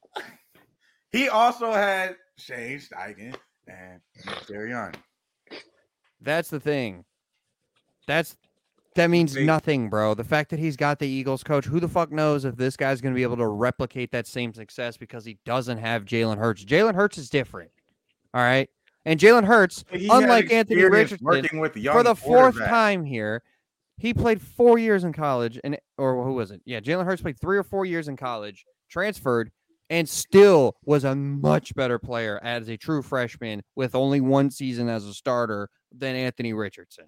He 1.11 1.29
also 1.31 1.73
had 1.73 2.17
Shane 2.37 2.79
Steichen 2.79 3.35
and 3.67 4.01
Sirianni. 4.47 4.97
That's 6.21 6.51
the 6.51 6.61
thing. 6.61 7.07
That's 8.07 8.37
that 8.97 9.09
means 9.09 9.37
nothing, 9.37 9.89
bro. 9.89 10.15
The 10.15 10.25
fact 10.25 10.51
that 10.51 10.59
he's 10.59 10.77
got 10.77 10.99
the 10.99 11.07
Eagles 11.07 11.45
coach, 11.45 11.65
who 11.65 11.79
the 11.79 11.89
fuck 11.89 12.11
knows 12.11 12.45
if 12.45 12.57
this 12.57 12.77
guy's 12.77 13.01
going 13.01 13.15
to 13.15 13.17
be 13.17 13.23
able 13.23 13.37
to 13.37 13.47
replicate 13.47 14.11
that 14.13 14.27
same 14.27 14.53
success 14.53 14.97
because 14.97 15.25
he 15.25 15.39
doesn't 15.45 15.79
have 15.79 16.05
Jalen 16.05 16.39
Hurts. 16.39 16.65
Jalen 16.65 16.95
Hurts 16.95 17.17
is 17.17 17.31
different. 17.31 17.71
All 18.35 18.43
right. 18.43 18.69
And 19.05 19.19
Jalen 19.19 19.45
Hurts, 19.45 19.85
He 19.91 20.09
unlike 20.09 20.53
Anthony 20.53 20.83
Richardson, 20.83 21.25
working 21.25 21.61
with 21.61 21.77
young 21.77 21.95
for 21.95 22.03
the 22.03 22.15
fourth 22.15 22.59
time 22.59 23.05
here, 23.05 23.43
he 23.97 24.13
played 24.13 24.41
four 24.41 24.79
years 24.79 25.05
in 25.05 25.13
college, 25.13 25.59
and 25.63 25.79
or 25.97 26.25
who 26.25 26.35
was 26.35 26.51
it? 26.51 26.61
Yeah, 26.65 26.81
Jalen 26.81 27.05
Hurts 27.05 27.23
played 27.23 27.39
three 27.39 27.59
or 27.59 27.63
four 27.63 27.85
years 27.85 28.09
in 28.09 28.17
college, 28.17 28.65
transferred, 28.89 29.51
and 29.89 30.09
still 30.09 30.77
was 30.85 31.05
a 31.05 31.15
much 31.15 31.75
better 31.75 31.99
player 31.99 32.41
as 32.43 32.69
a 32.69 32.77
true 32.77 33.03
freshman 33.03 33.63
with 33.75 33.95
only 33.95 34.21
one 34.21 34.51
season 34.51 34.89
as 34.89 35.05
a 35.05 35.15
starter 35.15 35.69
than 35.93 36.17
Anthony 36.17 36.53
Richardson. 36.53 37.07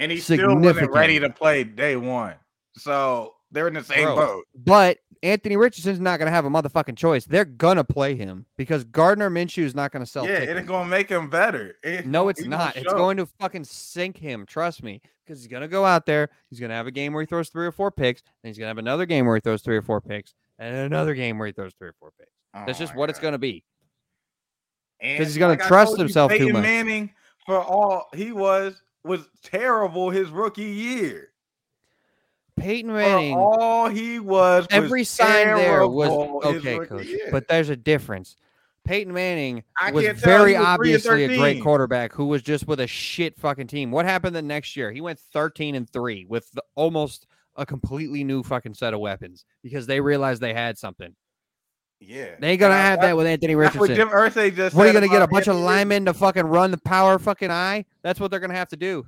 And 0.00 0.10
he 0.10 0.18
still 0.18 0.56
wasn't 0.58 0.90
ready 0.90 1.20
to 1.20 1.30
play 1.30 1.62
day 1.62 1.94
one. 1.94 2.34
So 2.76 3.34
they're 3.52 3.68
in 3.68 3.74
the 3.74 3.84
same 3.84 4.04
Bro, 4.04 4.16
boat. 4.16 4.44
But 4.56 4.98
Anthony 5.22 5.56
Richardson's 5.56 6.00
not 6.00 6.18
going 6.18 6.26
to 6.26 6.32
have 6.32 6.46
a 6.46 6.50
motherfucking 6.50 6.96
choice. 6.96 7.26
They're 7.26 7.44
gonna 7.44 7.84
play 7.84 8.14
him 8.14 8.46
because 8.56 8.84
Gardner 8.84 9.28
Minshew 9.28 9.64
is 9.64 9.74
not 9.74 9.92
going 9.92 10.04
to 10.04 10.10
sell 10.10 10.26
Yeah, 10.26 10.40
tickets. 10.40 10.60
it's 10.60 10.68
gonna 10.68 10.88
make 10.88 11.10
him 11.10 11.28
better. 11.28 11.76
It- 11.82 12.06
No, 12.06 12.28
it's 12.28 12.44
not. 12.44 12.76
It's 12.76 12.92
going 12.92 13.18
to 13.18 13.26
fucking 13.26 13.64
sink 13.64 14.16
him. 14.16 14.46
Trust 14.46 14.82
me, 14.82 15.02
because 15.24 15.40
he's 15.40 15.48
gonna 15.48 15.68
go 15.68 15.84
out 15.84 16.06
there. 16.06 16.30
He's 16.48 16.58
gonna 16.58 16.74
have 16.74 16.86
a 16.86 16.90
game 16.90 17.12
where 17.12 17.22
he 17.22 17.26
throws 17.26 17.50
three 17.50 17.66
or 17.66 17.72
four 17.72 17.90
picks, 17.90 18.22
and 18.42 18.48
he's 18.48 18.56
gonna 18.58 18.68
have 18.68 18.78
another 18.78 19.04
game 19.04 19.26
where 19.26 19.36
he 19.36 19.40
throws 19.40 19.60
three 19.62 19.76
or 19.76 19.82
four 19.82 20.00
picks, 20.00 20.34
and 20.58 20.74
another 20.74 21.14
game 21.14 21.36
where 21.38 21.46
he 21.46 21.52
throws 21.52 21.72
three 21.78 21.88
or 21.88 21.94
four 22.00 22.12
picks. 22.18 22.30
Oh 22.54 22.62
That's 22.66 22.78
Oh 22.78 22.82
just 22.84 22.94
my 22.94 23.00
what 23.00 23.10
it's 23.10 23.18
gonna 23.18 23.38
be. 23.38 23.62
And 25.00 25.22
he's 25.22 25.36
gonna 25.36 25.52
like 25.52 25.62
I 25.62 25.68
trust 25.68 25.88
told 25.88 25.98
you, 25.98 26.04
himself 26.04 26.32
too 26.32 26.52
much. 26.52 26.62
Manning 26.62 27.10
for 27.46 27.60
all 27.60 28.08
he 28.14 28.32
was 28.32 28.80
was 29.04 29.28
terrible 29.42 30.10
his 30.10 30.30
rookie 30.30 30.62
year. 30.62 31.28
Peyton 32.56 32.90
For 32.90 32.96
Manning, 32.96 33.34
all 33.34 33.88
he 33.88 34.18
was, 34.18 34.64
was 34.64 34.66
every 34.70 35.04
sign 35.04 35.46
there 35.56 35.86
was 35.86 36.10
okay, 36.44 36.78
coach. 36.78 37.06
year. 37.06 37.28
But 37.30 37.48
there's 37.48 37.70
a 37.70 37.76
difference. 37.76 38.36
Peyton 38.84 39.12
Manning 39.12 39.62
I 39.78 39.92
was 39.92 40.06
very 40.20 40.54
was 40.54 40.64
obviously 40.64 41.24
a 41.24 41.36
great 41.36 41.62
quarterback 41.62 42.12
who 42.12 42.26
was 42.26 42.42
just 42.42 42.66
with 42.66 42.80
a 42.80 42.86
shit 42.86 43.38
fucking 43.38 43.66
team. 43.66 43.90
What 43.90 44.04
happened 44.06 44.34
the 44.34 44.42
next 44.42 44.76
year? 44.76 44.90
He 44.90 45.00
went 45.00 45.18
13 45.18 45.74
and 45.74 45.88
3 45.88 46.26
with 46.28 46.50
the, 46.52 46.62
almost 46.74 47.26
a 47.56 47.66
completely 47.66 48.24
new 48.24 48.42
fucking 48.42 48.74
set 48.74 48.94
of 48.94 49.00
weapons 49.00 49.44
because 49.62 49.86
they 49.86 50.00
realized 50.00 50.40
they 50.40 50.54
had 50.54 50.78
something. 50.78 51.14
Yeah, 52.00 52.34
They 52.40 52.50
ain't 52.52 52.60
gonna 52.60 52.74
And 52.74 52.82
I- 52.82 52.86
have 52.86 53.00
that 53.02 53.16
with 53.16 53.26
Anthony 53.26 53.54
That's 53.54 53.76
what 53.76 53.88
Richardson. 53.90 54.08
Jim 54.08 54.16
Irsay 54.16 54.54
just. 54.56 54.74
What 54.74 54.84
are 54.84 54.88
you 54.88 54.92
gonna 54.94 55.08
get? 55.08 55.22
A 55.22 55.28
bunch 55.28 55.46
of 55.46 55.54
Anthony 55.54 55.66
linemen 55.66 56.04
to 56.06 56.14
fucking 56.14 56.46
run 56.46 56.70
the 56.70 56.78
power 56.78 57.18
fucking 57.18 57.50
eye? 57.50 57.84
That's 58.02 58.18
what 58.18 58.30
they're 58.30 58.40
gonna 58.40 58.54
have 58.54 58.68
to 58.70 58.76
do. 58.76 59.06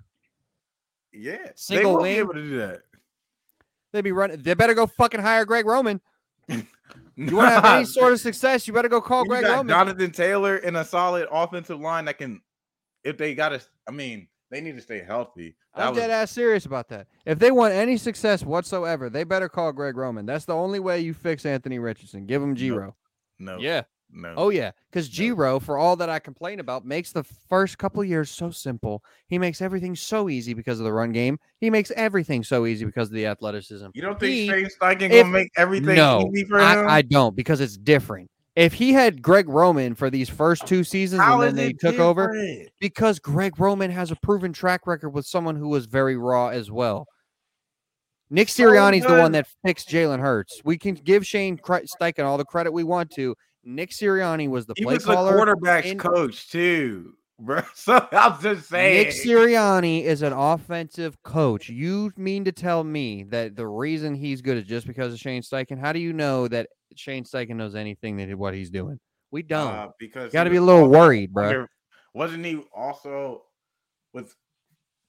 Richardson. 1.12 1.43
Yeah, 1.45 1.51
Single 1.57 1.97
they 1.99 2.03
wing. 2.03 2.14
be 2.14 2.18
able 2.18 2.34
to 2.34 2.43
do 2.43 2.59
that. 2.59 2.82
They'd 3.93 4.01
be 4.03 4.12
running. 4.12 4.40
They 4.43 4.55
better 4.55 4.72
go 4.74 4.86
fucking 4.86 5.20
hire 5.20 5.45
Greg 5.45 5.66
Roman. 5.66 6.01
You 7.14 7.36
want 7.36 7.49
to 7.51 7.55
have 7.55 7.64
any 7.66 7.84
sort 7.84 8.14
of 8.14 8.20
success? 8.20 8.66
You 8.66 8.72
better 8.72 8.88
go 8.88 9.03
call 9.03 9.24
you 9.24 9.28
Greg 9.28 9.43
got 9.43 9.57
Roman. 9.59 9.68
Jonathan 9.68 10.11
Taylor 10.12 10.57
in 10.57 10.76
a 10.76 10.84
solid 10.84 11.28
offensive 11.30 11.78
line 11.78 12.07
that 12.07 12.16
can, 12.16 12.40
if 13.05 13.18
they 13.18 13.34
got 13.34 13.51
to, 13.51 13.61
I 13.86 13.90
mean, 13.90 14.28
they 14.51 14.62
need 14.62 14.76
to 14.76 14.80
stay 14.82 15.03
healthy. 15.07 15.55
That 15.74 15.86
I'm 15.86 15.90
was- 15.94 15.98
dead 15.98 16.10
ass 16.10 16.30
serious 16.30 16.66
about 16.66 16.88
that. 16.88 17.06
If 17.24 17.38
they 17.38 17.50
want 17.50 17.72
any 17.74 17.96
success 17.96 18.44
whatsoever, 18.44 19.08
they 19.08 19.24
better 19.24 19.48
call 19.48 19.72
Greg 19.72 19.96
Roman. 19.96 20.26
That's 20.26 20.44
the 20.44 20.54
only 20.54 20.80
way 20.80 21.00
you 21.00 21.14
fix 21.14 21.46
Anthony 21.46 21.78
Richardson. 21.78 22.26
Give 22.26 22.42
him 22.42 22.54
Giro. 22.54 22.94
no, 23.38 23.58
Yeah. 23.58 23.82
no. 24.10 24.34
Oh 24.36 24.50
yeah, 24.50 24.72
because 24.90 25.08
No. 25.08 25.12
Giro, 25.14 25.58
for 25.60 25.78
all 25.78 25.96
that 25.96 26.10
I 26.10 26.18
complain 26.18 26.60
about, 26.60 26.84
makes 26.84 27.12
the 27.12 27.22
first 27.22 27.78
couple 27.78 28.04
years 28.04 28.30
so 28.30 28.50
simple. 28.50 29.02
He 29.28 29.38
makes 29.38 29.62
everything 29.62 29.96
so 29.96 30.28
easy 30.28 30.52
because 30.52 30.78
of 30.78 30.84
the 30.84 30.92
run 30.92 31.10
game. 31.12 31.38
He 31.58 31.70
makes 31.70 31.90
everything 31.96 32.44
so 32.44 32.66
easy 32.66 32.84
because 32.84 33.08
of 33.08 33.14
the 33.14 33.26
athleticism. 33.26 33.86
You 33.94 34.02
don't 34.02 34.20
think 34.20 34.32
He- 34.34 34.48
Shane 34.48 34.68
Steichen 34.78 35.02
if- 35.10 35.22
gonna 35.22 35.24
make 35.32 35.50
everything 35.56 35.96
no, 35.96 36.30
easy 36.34 36.44
for 36.44 36.58
him? 36.58 36.64
I, 36.86 36.96
I 36.96 37.02
don't 37.02 37.34
because 37.34 37.60
it's 37.62 37.76
different. 37.78 38.28
If 38.55 38.74
he 38.74 38.92
had 38.92 39.22
Greg 39.22 39.48
Roman 39.48 39.94
for 39.94 40.11
these 40.11 40.28
first 40.28 40.66
two 40.66 40.84
seasons 40.84 41.22
How 41.22 41.40
and 41.40 41.57
then 41.57 41.57
they 41.57 41.72
took 41.72 41.98
over, 41.98 42.34
because 42.80 43.18
Greg 43.18 43.59
Roman 43.59 43.90
has 43.90 44.11
a 44.11 44.16
proven 44.16 44.53
track 44.53 44.86
record 44.86 45.11
with 45.11 45.26
someone 45.26 45.57
who 45.57 45.68
was 45.68 45.86
very 45.86 46.16
raw 46.16 46.48
as 46.48 46.70
well. 46.70 47.07
Nick 48.28 48.48
Sirianni's 48.48 49.07
the 49.07 49.18
one 49.18 49.32
that 49.32 49.46
fixed 49.64 49.88
Jalen 49.88 50.20
Hurts. 50.20 50.61
We 50.64 50.78
can 50.78 50.94
give 50.94 51.26
Shane 51.26 51.59
Steichen 51.59 52.24
all 52.24 52.38
the 52.38 52.44
credit 52.44 52.72
we 52.72 52.84
want 52.84 53.11
to. 53.12 53.34
Nick 53.64 53.90
Sirianni 53.90 54.48
was 54.48 54.66
the 54.66 54.74
He 54.76 54.84
play 54.84 54.94
was 54.94 55.05
the 55.05 55.14
quarterback's 55.14 55.94
coach 55.94 56.50
too, 56.50 57.14
bro. 57.43 57.62
So 57.74 58.07
I'm 58.12 58.40
just 58.40 58.68
saying. 58.68 59.07
Nick 59.07 59.14
Sirianni 59.14 60.05
is 60.05 60.22
an 60.22 60.32
offensive 60.32 61.22
coach. 61.22 61.68
You 61.68 62.12
mean 62.16 62.45
to 62.45 62.53
tell 62.53 62.84
me 62.84 63.24
that 63.24 63.57
the 63.57 63.66
reason 63.66 64.14
he's 64.14 64.40
good 64.43 64.57
is 64.57 64.64
just 64.64 64.86
because 64.86 65.12
of 65.12 65.18
Shane 65.18 65.43
Steichen? 65.43 65.78
How 65.78 65.93
do 65.93 65.99
you 65.99 66.12
know 66.12 66.49
that 66.49 66.68
Shane 66.97 67.24
Steichen 67.24 67.57
knows 67.57 67.74
anything 67.74 68.16
that 68.16 68.36
what 68.36 68.55
he's 68.55 68.70
doing? 68.70 68.99
We 69.30 69.43
don't. 69.43 69.74
Uh, 69.74 69.88
because 69.99 70.26
you 70.26 70.32
Got 70.32 70.45
to 70.45 70.51
be 70.51 70.57
a 70.57 70.62
little 70.62 70.88
worried, 70.88 71.32
bro. 71.32 71.66
Wasn't 72.14 72.45
he 72.45 72.62
also 72.74 73.43
with 74.12 74.34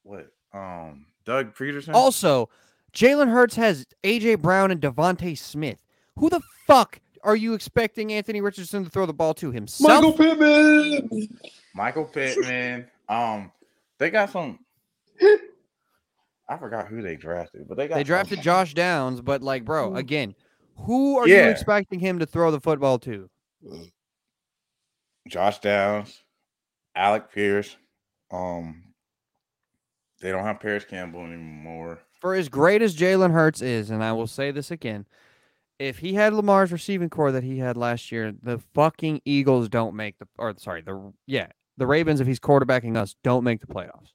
what? 0.03 0.27
Um, 0.53 1.07
Doug 1.25 1.55
Pederson. 1.55 1.93
Also, 1.93 2.49
Jalen 2.93 3.29
Hurts 3.29 3.55
has 3.55 3.85
AJ 4.03 4.41
Brown 4.41 4.71
and 4.71 4.81
DeVonta 4.81 5.37
Smith. 5.37 5.83
Who 6.17 6.29
the 6.29 6.41
fuck 6.67 6.99
are 7.23 7.35
you 7.35 7.53
expecting 7.53 8.11
Anthony 8.13 8.41
Richardson 8.41 8.83
to 8.83 8.89
throw 8.89 9.05
the 9.05 9.13
ball 9.13 9.33
to 9.35 9.51
himself? 9.51 9.89
Michael 10.03 10.13
Pittman. 10.13 11.09
Michael 11.75 12.05
Pittman. 12.05 12.87
um, 13.09 13.51
they 13.97 14.09
got 14.09 14.29
some. 14.29 14.59
I 16.49 16.57
forgot 16.57 16.87
who 16.87 17.01
they 17.01 17.15
drafted, 17.15 17.67
but 17.67 17.77
they 17.77 17.87
got 17.87 17.95
they 17.95 18.01
some- 18.01 18.07
drafted 18.07 18.41
Josh 18.41 18.73
Downs, 18.73 19.21
but 19.21 19.41
like, 19.41 19.63
bro, 19.65 19.95
again, 19.95 20.35
who 20.75 21.17
are 21.17 21.27
you 21.27 21.35
expecting 21.49 21.99
him 21.99 22.19
to 22.19 22.25
throw 22.25 22.51
the 22.51 22.59
football 22.59 22.99
to? 22.99 23.29
Josh 25.27 25.59
Downs, 25.59 26.21
Alec 26.95 27.31
Pierce. 27.31 27.77
Um, 28.31 28.83
they 30.21 30.31
don't 30.31 30.43
have 30.43 30.59
Parris 30.59 30.85
Campbell 30.85 31.23
anymore. 31.23 31.99
For 32.19 32.33
as 32.33 32.49
great 32.49 32.81
as 32.81 32.95
Jalen 32.95 33.31
Hurts 33.31 33.61
is, 33.61 33.89
and 33.89 34.03
I 34.03 34.11
will 34.13 34.27
say 34.27 34.51
this 34.51 34.71
again, 34.71 35.05
if 35.83 35.99
he 35.99 36.13
had 36.13 36.33
Lamar's 36.33 36.71
receiving 36.71 37.09
corps 37.09 37.31
that 37.33 37.43
he 37.43 37.57
had 37.57 37.75
last 37.75 38.11
year, 38.11 38.33
the 38.41 38.59
fucking 38.73 39.21
Eagles 39.25 39.67
don't 39.69 39.95
make 39.95 40.17
the 40.17 40.27
or 40.37 40.53
sorry, 40.57 40.81
the 40.81 41.13
yeah, 41.27 41.47
the 41.77 41.85
Ravens, 41.85 42.21
if 42.21 42.27
he's 42.27 42.39
quarterbacking 42.39 42.95
us, 42.95 43.15
don't 43.23 43.43
make 43.43 43.59
the 43.59 43.67
playoffs. 43.67 44.13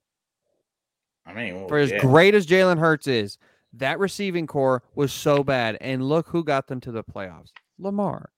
I 1.27 1.35
mean, 1.35 1.57
well, 1.57 1.69
For 1.69 1.77
as 1.77 1.91
yeah. 1.91 1.99
great 1.99 2.35
as 2.35 2.47
Jalen 2.47 2.79
Hurts 2.79 3.07
is, 3.07 3.37
that 3.75 3.99
receiving 3.99 4.47
corps 4.47 4.83
was 4.95 5.13
so 5.13 5.45
bad. 5.45 5.77
And 5.81 6.09
look 6.09 6.29
who 6.29 6.43
got 6.43 6.69
them 6.69 6.81
to 6.81 6.91
the 6.91 7.05
playoffs. 7.05 7.51
Lamar. 7.79 8.31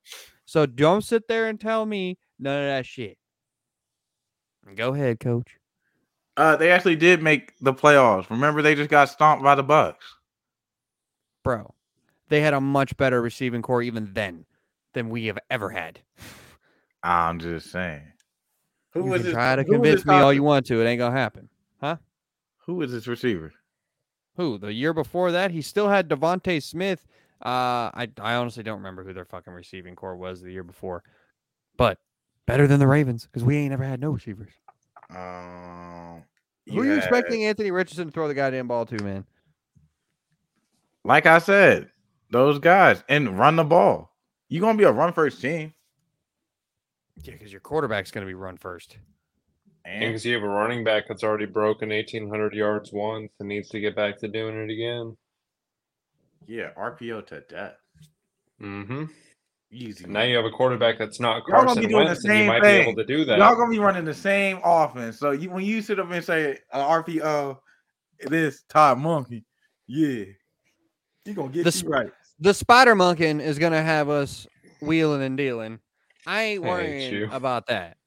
So 0.45 0.67
don't 0.67 1.05
sit 1.05 1.29
there 1.29 1.49
and 1.49 1.61
tell 1.61 1.87
me 1.87 2.19
none 2.41 2.61
of 2.61 2.67
that 2.67 2.85
shit. 2.85 3.17
Go 4.75 4.93
ahead, 4.93 5.21
coach. 5.21 5.57
Uh, 6.37 6.57
they 6.57 6.73
actually 6.73 6.97
did 6.97 7.23
make 7.23 7.53
the 7.61 7.73
playoffs. 7.73 8.29
Remember, 8.29 8.61
they 8.61 8.75
just 8.75 8.91
got 8.91 9.09
stomped 9.09 9.45
by 9.45 9.55
the 9.55 9.65
Bucs. 9.65 9.95
Bro. 11.45 11.75
They 12.31 12.41
had 12.41 12.55
a 12.55 12.61
much 12.61 12.97
better 12.97 13.21
receiving 13.21 13.61
corps 13.61 13.83
even 13.83 14.13
then 14.15 14.47
than 14.95 15.11
we 15.11 15.27
have 15.27 15.39
ever 15.51 15.69
had. 15.71 16.01
I'm 17.03 17.39
just 17.39 17.71
saying. 17.71 18.03
Who 18.93 19.05
you 19.05 19.11
was 19.11 19.19
can 19.21 19.27
this? 19.27 19.35
try 19.35 19.57
to 19.57 19.65
convince 19.65 20.05
me 20.07 20.15
all 20.15 20.33
you 20.33 20.43
want 20.43 20.67
to. 20.67 20.81
It 20.81 20.87
ain't 20.87 20.99
gonna 20.99 21.15
happen. 21.17 21.49
Huh? 21.81 21.97
Who 22.67 22.75
was 22.77 22.91
this 22.93 23.07
receiver? 23.07 23.53
Who? 24.37 24.59
The 24.59 24.73
year 24.73 24.93
before 24.95 25.33
that, 25.33 25.51
he 25.51 25.61
still 25.61 25.89
had 25.89 26.09
DeVonta 26.09 26.63
Smith. 26.63 27.07
Uh, 27.45 27.91
I 27.95 28.09
I 28.21 28.35
honestly 28.35 28.63
don't 28.63 28.79
remember 28.79 29.03
who 29.05 29.13
their 29.13 29.25
fucking 29.25 29.53
receiving 29.53 29.95
core 29.97 30.17
was 30.17 30.41
the 30.43 30.53
year 30.53 30.63
before, 30.65 31.03
but 31.77 31.99
better 32.47 32.67
than 32.67 32.79
the 32.81 32.87
Ravens 32.87 33.25
because 33.27 33.45
we 33.45 33.57
ain't 33.57 33.73
ever 33.73 33.85
had 33.85 34.01
no 34.01 34.11
receivers. 34.11 34.51
Um, 35.11 36.23
Who 36.69 36.81
are 36.81 36.85
you 36.85 36.91
had- 36.91 36.99
expecting 36.99 37.45
Anthony 37.45 37.71
Richardson 37.71 38.07
to 38.07 38.13
throw 38.13 38.29
the 38.29 38.35
goddamn 38.35 38.69
ball 38.69 38.87
to, 38.87 39.03
man? 39.03 39.25
Like 41.05 41.27
I 41.27 41.39
said, 41.39 41.89
those 42.31 42.59
guys 42.59 43.03
and 43.09 43.39
run 43.39 43.57
the 43.57 43.65
ball. 43.65 44.11
You 44.49 44.61
gonna 44.61 44.79
be 44.79 44.85
a 44.85 44.93
run 44.93 45.13
first 45.13 45.41
team, 45.41 45.75
Yeah, 47.23 47.33
because 47.35 47.53
your 47.53 47.61
quarterback's 47.61 48.11
gonna 48.11 48.27
be 48.27 48.35
run 48.35 48.57
first. 48.57 48.97
And 49.85 50.05
and 50.05 50.13
because 50.13 50.25
you 50.25 50.35
have 50.35 50.43
a 50.43 50.49
running 50.49 50.85
back 50.85 51.05
that's 51.09 51.25
already 51.25 51.47
broken 51.47 51.89
1,800 51.89 52.55
yards 52.55 52.93
once 52.93 53.31
and 53.41 53.49
needs 53.49 53.69
to 53.71 53.81
get 53.81 53.97
back 53.97 54.19
to 54.21 54.29
doing 54.29 54.57
it 54.57 54.73
again. 54.73 55.17
yeah, 56.47 56.71
RPO 56.77 57.27
to 57.29 57.41
death. 57.43 57.77
Mm-hmm. 58.61 59.05
Easy. 59.73 60.05
Now 60.07 60.23
you 60.23 60.37
have 60.37 60.45
a 60.45 60.51
quarterback 60.51 60.99
that's 60.99 61.21
not 61.21 61.43
Y'all 61.49 61.65
gonna 61.65 61.67
Carson 61.67 61.83
be 61.83 61.89
doing 61.89 62.05
the 62.05 62.11
Wentz, 62.11 62.25
and 62.25 62.35
you 62.35 62.41
same 62.41 62.47
might 62.49 62.63
be 62.63 62.69
able 62.69 62.97
to 62.97 63.05
do 63.05 63.25
that. 63.25 63.39
Y'all 63.39 63.55
gonna 63.55 63.71
be 63.71 63.79
running 63.79 64.05
the 64.05 64.15
same 64.15 64.61
offense. 64.65 65.19
So 65.19 65.31
you 65.31 65.49
when 65.51 65.65
you 65.65 65.81
sit 65.81 66.01
up 66.01 66.11
and 66.11 66.25
say 66.25 66.59
uh, 66.73 67.03
RPO, 67.03 67.57
this 68.27 68.65
Todd 68.69 68.99
Monken, 68.99 69.45
yeah, 69.87 70.25
he 71.25 71.35
gonna 71.35 71.51
get 71.51 71.65
The 71.65 71.83
you 71.85 71.89
right. 71.89 72.11
The 72.41 72.55
Spider 72.55 72.95
monkey 72.95 73.27
is 73.27 73.59
gonna 73.59 73.83
have 73.83 74.09
us 74.09 74.47
wheeling 74.81 75.23
and 75.23 75.37
dealing. 75.37 75.79
I 76.27 76.43
ain't 76.43 76.65
I 76.65 76.67
hate 76.67 76.71
worrying 76.71 77.13
you. 77.13 77.29
about 77.31 77.67
that. 77.67 77.99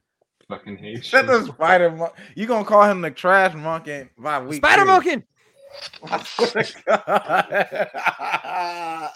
Fucking 0.49 0.77
hate 0.77 1.05
Shut 1.05 1.26
you. 1.26 1.31
the 1.39 1.45
spider 1.53 1.91
monkey. 1.91 2.22
You 2.35 2.47
gonna 2.47 2.65
call 2.65 2.84
him 2.89 3.01
the 3.01 3.11
trash 3.11 3.53
monkey 3.53 4.10
by 4.18 4.41
week? 4.41 4.57
Spider 4.57 4.84
two. 4.84 4.88
Monken. 4.89 5.23
I 6.10 6.23
swear 6.23 6.64
to 6.64 6.73
God. 9.07 9.11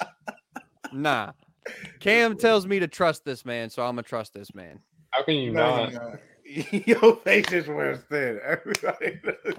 Nah. 0.93 1.31
Cam 1.99 2.37
tells 2.37 2.65
me 2.65 2.79
to 2.79 2.87
trust 2.87 3.25
this 3.25 3.43
man, 3.43 3.69
so 3.69 3.81
I'm 3.83 3.91
gonna 3.95 4.03
trust 4.03 4.33
this 4.33 4.53
man. 4.55 4.79
How 5.11 5.23
can 5.23 5.35
you 5.35 5.51
No, 5.51 5.85
not? 5.87 5.93
not. 5.93 6.19
Your 6.87 7.17
face 7.17 7.51
is 7.51 7.67
worse 7.67 8.03
than 8.09 8.39
everybody. 8.45 9.19
knows. 9.23 9.55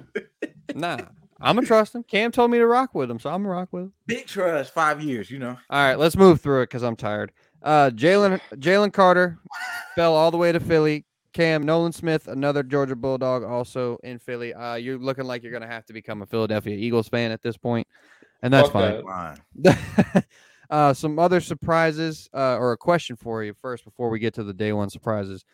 Nah. 0.74 1.04
I'm 1.40 1.54
gonna 1.54 1.66
trust 1.66 1.94
him. 1.94 2.02
Cam 2.02 2.32
told 2.32 2.50
me 2.50 2.58
to 2.58 2.66
rock 2.66 2.94
with 2.94 3.10
him, 3.10 3.18
so 3.18 3.30
I'm 3.30 3.42
gonna 3.42 3.54
rock 3.54 3.68
with 3.70 3.84
him. 3.84 3.92
Big 4.06 4.26
trust, 4.26 4.74
five 4.74 5.00
years. 5.02 5.30
You 5.30 5.38
know. 5.38 5.56
All 5.70 5.86
right, 5.88 5.98
let's 5.98 6.16
move 6.16 6.40
through 6.40 6.62
it 6.62 6.66
because 6.66 6.82
I'm 6.82 6.96
tired. 6.96 7.32
Uh, 7.62 7.90
Jalen 7.90 8.40
Jalen 8.56 8.92
Carter 8.92 9.38
fell 9.94 10.14
all 10.14 10.30
the 10.30 10.36
way 10.36 10.52
to 10.52 10.60
Philly. 10.60 11.04
Cam 11.34 11.62
Nolan 11.62 11.92
Smith, 11.92 12.26
another 12.26 12.62
Georgia 12.62 12.96
Bulldog, 12.96 13.44
also 13.44 13.98
in 14.02 14.18
Philly. 14.18 14.52
Uh, 14.54 14.74
you're 14.74 14.98
looking 14.98 15.24
like 15.24 15.42
you're 15.42 15.52
gonna 15.52 15.66
have 15.68 15.84
to 15.86 15.92
become 15.92 16.22
a 16.22 16.26
Philadelphia 16.26 16.76
Eagles 16.76 17.08
fan 17.08 17.30
at 17.30 17.42
this 17.42 17.56
point, 17.56 17.86
and 18.42 18.52
that's 18.52 18.70
Fuck 18.70 19.04
fine. 19.04 19.36
that. 19.62 19.78
Fine. 20.12 20.24
uh, 20.70 20.94
some 20.94 21.18
other 21.18 21.40
surprises, 21.40 22.28
uh, 22.34 22.56
or 22.56 22.72
a 22.72 22.76
question 22.76 23.14
for 23.14 23.44
you 23.44 23.54
first 23.60 23.84
before 23.84 24.10
we 24.10 24.18
get 24.18 24.34
to 24.34 24.42
the 24.42 24.54
day 24.54 24.72
one 24.72 24.90
surprises. 24.90 25.44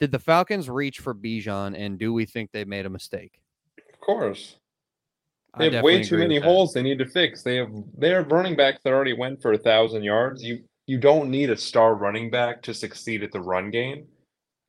Did 0.00 0.12
the 0.12 0.18
Falcons 0.18 0.70
reach 0.70 1.00
for 1.00 1.14
Bijan, 1.14 1.78
and 1.78 1.98
do 1.98 2.12
we 2.12 2.24
think 2.24 2.50
they 2.50 2.64
made 2.64 2.86
a 2.86 2.90
mistake? 2.90 3.40
Of 3.92 4.00
course. 4.00 4.56
I 5.56 5.68
They 5.68 5.74
have 5.76 5.84
way 5.84 6.02
too 6.02 6.18
many 6.18 6.34
with 6.34 6.42
that. 6.42 6.48
holes 6.48 6.72
they 6.72 6.82
need 6.82 6.98
to 6.98 7.06
fix. 7.06 7.42
They 7.42 7.56
have 7.56 7.70
they 7.96 8.10
have 8.10 8.30
running 8.32 8.56
backs 8.56 8.80
that 8.84 8.92
already 8.92 9.12
went 9.12 9.40
for 9.40 9.52
a 9.52 9.58
thousand 9.58 10.02
yards. 10.02 10.42
You 10.42 10.64
you 10.86 10.98
don't 10.98 11.30
need 11.30 11.50
a 11.50 11.56
star 11.56 11.94
running 11.94 12.30
back 12.30 12.62
to 12.62 12.74
succeed 12.74 13.22
at 13.22 13.32
the 13.32 13.40
run 13.40 13.70
game. 13.70 14.06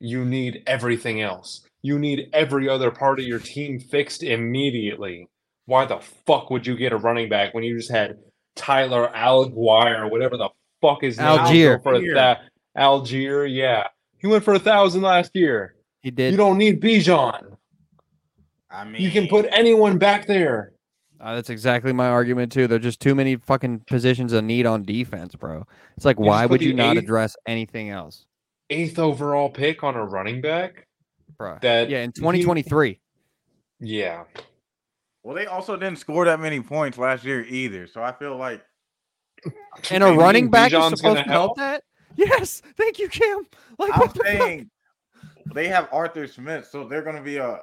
You 0.00 0.24
need 0.24 0.62
everything 0.66 1.20
else. 1.22 1.62
you 1.82 1.98
need 1.98 2.28
every 2.32 2.68
other 2.68 2.90
part 2.90 3.20
of 3.20 3.26
your 3.26 3.38
team 3.38 3.78
fixed 3.78 4.22
immediately. 4.22 5.28
Why 5.66 5.84
the 5.84 6.00
fuck 6.26 6.50
would 6.50 6.66
you 6.66 6.76
get 6.76 6.92
a 6.92 6.96
running 6.96 7.28
back 7.28 7.54
when 7.54 7.64
you 7.64 7.76
just 7.76 7.90
had 7.90 8.18
Tyler 8.56 9.10
Allgeier 9.14 10.10
whatever 10.10 10.36
the 10.36 10.48
fuck 10.80 11.02
is 11.04 11.18
Allgeier. 11.18 11.82
for 11.82 12.00
that 12.14 12.40
Allgeier? 12.76 13.46
Yeah, 13.52 13.86
he 14.18 14.26
went 14.26 14.44
for 14.44 14.54
a 14.54 14.58
thousand 14.58 15.02
last 15.02 15.32
year. 15.34 15.74
He 16.02 16.10
did. 16.10 16.30
You 16.30 16.36
don't 16.36 16.58
need 16.58 16.80
Bijan. 16.80 17.56
I 18.70 18.84
mean, 18.84 19.00
You 19.02 19.10
can 19.10 19.28
put 19.28 19.46
anyone 19.52 19.98
back 19.98 20.26
there. 20.26 20.72
Uh, 21.20 21.34
that's 21.34 21.50
exactly 21.50 21.92
my 21.92 22.08
argument 22.08 22.52
too. 22.52 22.66
There's 22.66 22.82
just 22.82 23.00
too 23.00 23.14
many 23.14 23.36
fucking 23.36 23.80
positions 23.86 24.32
of 24.32 24.44
need 24.44 24.66
on 24.66 24.82
defense, 24.82 25.34
bro. 25.34 25.66
It's 25.96 26.04
like, 26.04 26.18
You 26.18 26.26
why 26.26 26.46
would 26.46 26.60
you 26.62 26.74
not 26.74 26.96
eighth- 26.96 27.04
address 27.04 27.36
anything 27.46 27.90
else, 27.90 28.26
Eighth 28.70 28.98
overall 28.98 29.48
pick 29.48 29.82
on 29.84 29.94
a 29.94 30.04
running 30.04 30.40
back. 30.40 30.86
bro? 31.38 31.58
That 31.62 31.88
yeah, 31.88 32.02
in 32.02 32.10
he- 32.14 32.20
2023. 32.20 33.00
Yeah, 33.80 34.24
Well, 35.22 35.34
they 35.36 35.46
also 35.46 35.76
didn't 35.76 35.98
score 35.98 36.24
that 36.26 36.40
many 36.40 36.60
points 36.60 36.96
last 36.98 37.24
year 37.24 37.42
either. 37.44 37.86
So 37.86 38.02
I 38.02 38.12
feel 38.12 38.36
like 38.36 38.62
And 39.90 40.02
a 40.02 40.12
running 40.12 40.44
mean 40.44 40.50
back 40.50 40.72
is 40.72 40.78
supposed 40.84 41.02
gonna 41.02 41.20
help 41.22 41.28
help? 41.28 41.56
that? 41.58 41.82
Yes. 42.16 42.62
Thank 42.76 42.98
you, 42.98 43.08
Cam. 43.08 43.46
Like, 43.78 43.92
I'm 43.94 44.00
what 44.00 44.14
the 44.14 44.24
fuck? 44.24 45.54
they 45.54 45.68
have 45.68 45.88
Arthur 45.92 46.26
Smith, 46.26 46.66
so 46.70 46.84
they're 46.88 47.02
gonna 47.02 47.22
be 47.22 47.36
a 47.36 47.60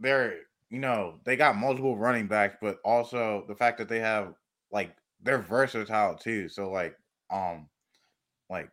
they're 0.00 0.34
you 0.74 0.80
know 0.80 1.20
they 1.22 1.36
got 1.36 1.54
multiple 1.54 1.96
running 1.96 2.26
backs, 2.26 2.56
but 2.60 2.78
also 2.84 3.44
the 3.46 3.54
fact 3.54 3.78
that 3.78 3.88
they 3.88 4.00
have 4.00 4.34
like 4.72 4.90
they're 5.22 5.38
versatile 5.38 6.16
too. 6.16 6.48
So 6.48 6.68
like 6.68 6.96
um 7.30 7.68
like 8.50 8.68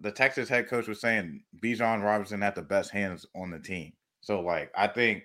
the 0.00 0.10
Texas 0.10 0.48
head 0.48 0.68
coach 0.68 0.88
was 0.88 1.02
saying 1.02 1.42
Bijan 1.62 2.02
Robinson 2.02 2.40
had 2.40 2.54
the 2.54 2.62
best 2.62 2.90
hands 2.92 3.26
on 3.36 3.50
the 3.50 3.58
team. 3.58 3.92
So 4.22 4.40
like 4.40 4.72
I 4.74 4.86
think 4.86 5.24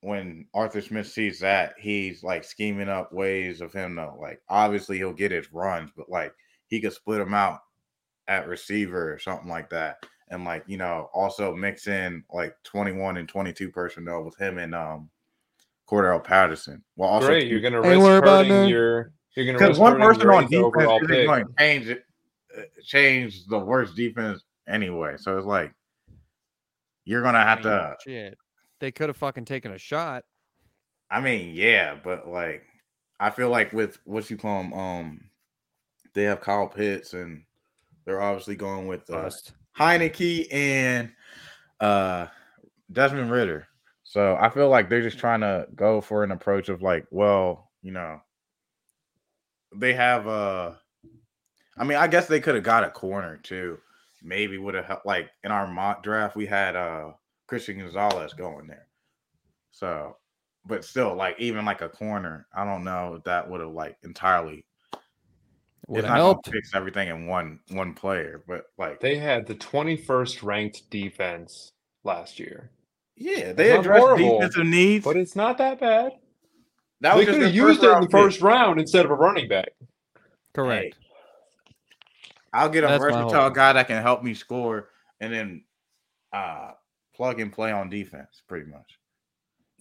when 0.00 0.46
Arthur 0.54 0.80
Smith 0.80 1.08
sees 1.08 1.40
that, 1.40 1.74
he's 1.78 2.22
like 2.22 2.42
scheming 2.42 2.88
up 2.88 3.12
ways 3.12 3.60
of 3.60 3.70
him 3.70 3.96
to 3.96 4.14
like 4.18 4.40
obviously 4.48 4.96
he'll 4.96 5.12
get 5.12 5.30
his 5.30 5.52
runs, 5.52 5.90
but 5.94 6.08
like 6.08 6.32
he 6.68 6.80
could 6.80 6.94
split 6.94 7.18
them 7.18 7.34
out 7.34 7.60
at 8.28 8.48
receiver 8.48 9.12
or 9.12 9.18
something 9.18 9.50
like 9.50 9.68
that. 9.68 10.06
And 10.30 10.46
like, 10.46 10.64
you 10.66 10.78
know, 10.78 11.10
also 11.12 11.54
mix 11.54 11.86
in 11.86 12.24
like 12.32 12.56
21 12.64 13.18
and 13.18 13.28
22 13.28 13.70
personnel 13.70 14.24
with 14.24 14.38
him 14.38 14.56
and 14.56 14.74
um 14.74 15.10
Cordell 15.88 16.22
Patterson. 16.22 16.82
Well 16.96 17.08
also 17.08 17.28
great. 17.28 17.48
You're 17.48 17.60
gonna 17.60 17.80
risk 17.80 18.00
worry 18.00 18.18
about 18.18 18.46
hurting 18.46 18.68
your. 18.68 19.12
You're 19.36 19.46
gonna 19.46 19.58
because 19.58 19.78
one 19.78 19.98
person 19.98 20.28
on 20.28 20.46
defense 20.46 21.02
isn't 21.02 21.26
going 21.26 21.44
to 21.44 21.52
change 21.58 21.88
it, 21.88 22.04
uh, 22.56 22.62
change 22.84 23.46
the 23.46 23.58
worst 23.58 23.96
defense 23.96 24.42
anyway. 24.68 25.16
So 25.18 25.36
it's 25.36 25.46
like 25.46 25.72
you're 27.04 27.22
gonna 27.22 27.42
have 27.42 27.58
mean, 27.58 27.68
to. 27.68 27.96
Shit. 28.04 28.38
They 28.80 28.92
could 28.92 29.08
have 29.08 29.16
fucking 29.16 29.44
taken 29.44 29.72
a 29.72 29.78
shot. 29.78 30.24
I 31.10 31.20
mean, 31.20 31.54
yeah, 31.54 31.96
but 32.02 32.28
like 32.28 32.62
I 33.20 33.30
feel 33.30 33.50
like 33.50 33.72
with 33.72 33.98
what 34.04 34.30
you 34.30 34.36
call 34.36 34.62
them, 34.62 34.72
um, 34.72 35.20
they 36.14 36.24
have 36.24 36.40
Kyle 36.40 36.68
Pitts 36.68 37.12
and 37.12 37.42
they're 38.04 38.22
obviously 38.22 38.56
going 38.56 38.86
with 38.86 39.08
uh, 39.10 39.22
Bust. 39.22 39.52
Heinicke 39.78 40.46
and 40.52 41.10
uh 41.80 42.26
Desmond 42.92 43.30
Ridder. 43.30 43.66
So 44.14 44.36
I 44.40 44.48
feel 44.48 44.68
like 44.68 44.88
they're 44.88 45.02
just 45.02 45.18
trying 45.18 45.40
to 45.40 45.66
go 45.74 46.00
for 46.00 46.22
an 46.22 46.30
approach 46.30 46.68
of 46.68 46.82
like, 46.82 47.04
well, 47.10 47.72
you 47.82 47.90
know, 47.90 48.20
they 49.74 49.92
have 49.92 50.28
uh 50.28 50.74
I 51.76 51.82
mean, 51.82 51.98
I 51.98 52.06
guess 52.06 52.28
they 52.28 52.38
could 52.40 52.54
have 52.54 52.62
got 52.62 52.84
a 52.84 52.90
corner 52.90 53.36
too. 53.38 53.80
Maybe 54.22 54.56
would 54.56 54.74
have 54.74 54.84
helped 54.84 55.04
like 55.04 55.30
in 55.42 55.50
our 55.50 55.66
mock 55.66 56.04
draft, 56.04 56.36
we 56.36 56.46
had 56.46 56.76
uh 56.76 57.14
Christian 57.48 57.80
Gonzalez 57.80 58.34
going 58.34 58.68
there. 58.68 58.86
So 59.72 60.16
but 60.64 60.84
still, 60.84 61.16
like 61.16 61.40
even 61.40 61.64
like 61.64 61.80
a 61.82 61.88
corner, 61.88 62.46
I 62.54 62.64
don't 62.64 62.84
know 62.84 63.16
if 63.16 63.24
that 63.24 63.50
would 63.50 63.62
have 63.62 63.72
like 63.72 63.98
entirely 64.04 64.64
Would 65.88 66.04
have 66.04 66.14
helped. 66.14 66.50
fix 66.52 66.74
everything 66.74 67.08
in 67.08 67.26
one 67.26 67.60
one 67.70 67.94
player, 67.94 68.44
but 68.46 68.66
like 68.78 69.00
They 69.00 69.16
had 69.16 69.46
the 69.46 69.54
21st 69.54 70.42
ranked 70.42 70.90
defense 70.90 71.72
last 72.04 72.38
year, 72.38 72.70
Yeah, 73.16 73.52
they 73.52 73.70
not 73.70 73.80
addressed 73.80 74.00
horrible, 74.00 74.38
defensive 74.40 74.66
needs. 74.66 75.04
but 75.04 75.16
it's 75.16 75.36
not 75.36 75.58
that 75.58 75.80
bad. 75.80 76.12
that 77.00 77.12
they 77.12 77.18
was 77.18 77.26
could 77.26 77.34
just 77.36 77.46
have 77.46 77.54
used 77.54 77.82
it 77.82 77.86
in 77.86 77.90
round 77.92 78.04
the 78.04 78.08
pick. 78.08 78.20
first 78.20 78.40
round 78.40 78.80
instead 78.80 79.04
of 79.04 79.10
a 79.10 79.14
running 79.14 79.48
back. 79.48 79.68
Correct. 80.54 80.96
I'll 82.52 82.68
get 82.68 82.84
a 82.84 82.88
That's 82.88 83.02
versatile 83.02 83.50
guy 83.50 83.72
that 83.72 83.88
can 83.88 84.00
help 84.02 84.22
me 84.22 84.34
score, 84.34 84.88
and 85.20 85.32
then 85.32 85.64
uh 86.32 86.72
plug 87.14 87.40
and 87.40 87.52
play 87.52 87.70
on 87.72 87.88
defense, 87.90 88.42
pretty 88.48 88.66
much. 88.70 88.98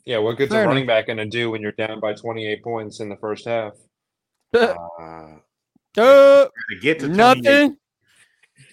Yeah, 0.06 0.18
what 0.20 0.38
good's 0.38 0.52
Fair 0.52 0.66
a 0.66 0.68
running 0.68 0.86
back 0.86 1.08
gonna 1.08 1.26
do 1.26 1.50
when 1.52 1.62
you're 1.62 1.72
down 1.72 2.00
by 2.00 2.14
28 2.14 2.64
points 2.64 3.00
in 3.00 3.10
the 3.10 3.18
first 3.18 3.46
half? 3.46 3.74
Uh, 4.56 4.76
Uh, 5.98 6.46
to 6.46 6.80
get 6.82 7.00
to 7.00 7.08
nothing. 7.08 7.78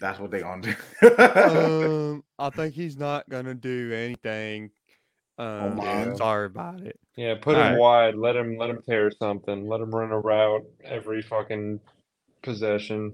That's 0.01 0.19
what 0.19 0.31
they 0.31 0.41
gonna 0.41 0.63
do. 0.63 1.17
um, 1.19 2.25
I 2.39 2.51
think 2.51 2.75
he's 2.75 2.97
not 2.97 3.29
gonna 3.29 3.55
do 3.55 3.93
anything. 3.93 4.71
Um, 5.39 5.77
my. 5.77 6.15
sorry 6.15 6.47
about 6.47 6.81
it. 6.81 6.99
Yeah, 7.17 7.35
put 7.41 7.57
All 7.57 7.63
him 7.63 7.73
right. 7.73 7.79
wide. 7.79 8.15
Let 8.15 8.37
him 8.37 8.57
let 8.57 8.71
him 8.71 8.83
tear 8.89 9.11
something. 9.11 9.69
Let 9.69 9.81
him 9.81 9.95
run 9.95 10.11
a 10.11 10.19
route 10.19 10.65
every 10.85 11.23
fucking 11.23 11.81
possession. 12.43 13.13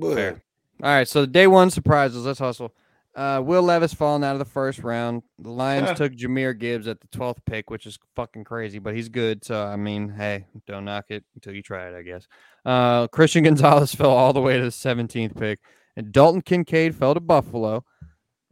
Fair. 0.00 0.42
All 0.82 0.90
right, 0.90 1.08
so 1.08 1.22
the 1.22 1.26
day 1.26 1.46
one 1.48 1.70
surprises. 1.70 2.24
Let's 2.24 2.38
hustle. 2.38 2.72
Uh, 3.14 3.42
Will 3.44 3.62
Levis 3.62 3.92
falling 3.94 4.22
out 4.22 4.34
of 4.34 4.38
the 4.38 4.44
first 4.44 4.78
round. 4.80 5.22
The 5.40 5.50
Lions 5.50 5.88
Yeah. 5.88 5.94
took 5.94 6.12
Jahmyr 6.12 6.56
Gibbs 6.56 6.86
at 6.86 7.00
the 7.00 7.08
twelfth 7.08 7.44
pick, 7.46 7.68
which 7.70 7.84
is 7.86 7.98
fucking 8.14 8.44
crazy, 8.44 8.78
but 8.78 8.94
he's 8.94 9.08
good. 9.08 9.44
So 9.44 9.64
I 9.66 9.76
mean, 9.76 10.08
hey, 10.10 10.46
don't 10.66 10.84
knock 10.84 11.06
it 11.08 11.24
until 11.34 11.54
you 11.54 11.62
try 11.62 11.88
it, 11.88 11.96
I 11.96 12.02
guess. 12.02 12.28
Uh, 12.64 13.08
Christian 13.08 13.42
Gonzalez 13.44 13.94
fell 13.94 14.10
all 14.10 14.32
the 14.32 14.40
way 14.40 14.56
to 14.58 14.64
the 14.64 14.70
seventeenth 14.70 15.36
pick, 15.36 15.58
and 15.96 16.12
Dalton 16.12 16.42
Kincaid 16.42 16.94
fell 16.94 17.14
to 17.14 17.20
Buffalo, 17.20 17.84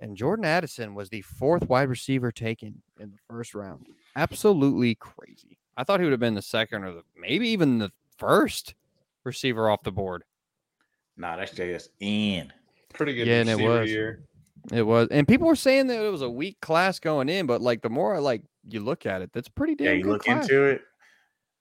and 0.01 0.17
Jordan 0.17 0.45
Addison 0.45 0.95
was 0.95 1.11
the 1.11 1.23
fourth 1.23 1.69
wide 1.69 1.89
receiver 1.89 2.33
taken 2.33 2.83
in 2.99 3.13
the 3.13 3.19
first 3.29 3.55
round. 3.55 3.87
Absolutely 4.17 4.97
crazy. 4.97 5.59
I 5.77 5.85
thought 5.85 6.01
he 6.01 6.05
would 6.07 6.13
have 6.13 6.21
been 6.21 6.35
the 6.35 6.43
second 6.43 6.83
or 6.83 6.93
the 6.93 7.03
maybe 7.17 7.49
even 7.51 7.79
the 7.79 7.93
first 8.19 8.75
receiver 9.23 9.71
off 9.71 9.83
the 9.85 9.93
board. 9.93 10.25
Nah, 11.17 11.37
that's 11.37 11.53
just 11.53 11.91
in. 12.01 12.53
Pretty 12.95 13.15
good 13.15 13.27
Yeah, 13.29 13.41
and 13.41 13.49
it 13.51 13.53
receiver 13.57 13.81
was. 13.81 13.91
year. 13.91 14.23
It 14.73 14.83
was, 14.83 15.09
and 15.11 15.29
people 15.29 15.47
were 15.47 15.57
saying 15.57 15.87
that 15.89 16.05
it 16.05 16.11
was 16.11 16.23
a 16.23 16.31
weak 16.31 16.61
class 16.61 16.99
going 16.99 17.29
in, 17.29 17.47
but 17.47 17.61
like 17.61 17.83
the 17.83 17.91
more 17.91 18.15
I 18.15 18.19
like 18.19 18.43
you 18.69 18.81
look 18.81 19.07
at 19.07 19.23
it, 19.23 19.31
that's 19.33 19.49
pretty 19.49 19.75
damn 19.77 19.87
Yeah, 19.87 19.93
you 19.93 20.03
good 20.03 20.11
look 20.13 20.25
class. 20.25 20.43
into 20.49 20.65
it. 20.65 20.83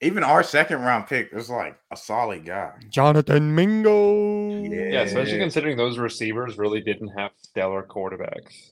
Even 0.02 0.23
our 0.23 0.44
second 0.44 0.82
round 0.82 1.07
pick 1.07 1.32
was 1.32 1.49
like 1.49 1.77
a 1.91 1.95
solid 1.98 2.45
guy. 2.45 2.72
Jonathan 2.90 3.53
Mingo. 3.56 4.64
Yeah, 4.64 5.02
especially 5.02 5.38
considering 5.40 5.77
those 5.77 5.98
receivers 5.98 6.57
really 6.57 6.82
didn't 6.82 7.10
have 7.18 7.32
stellar 7.38 7.84
quarterbacks. 7.84 8.72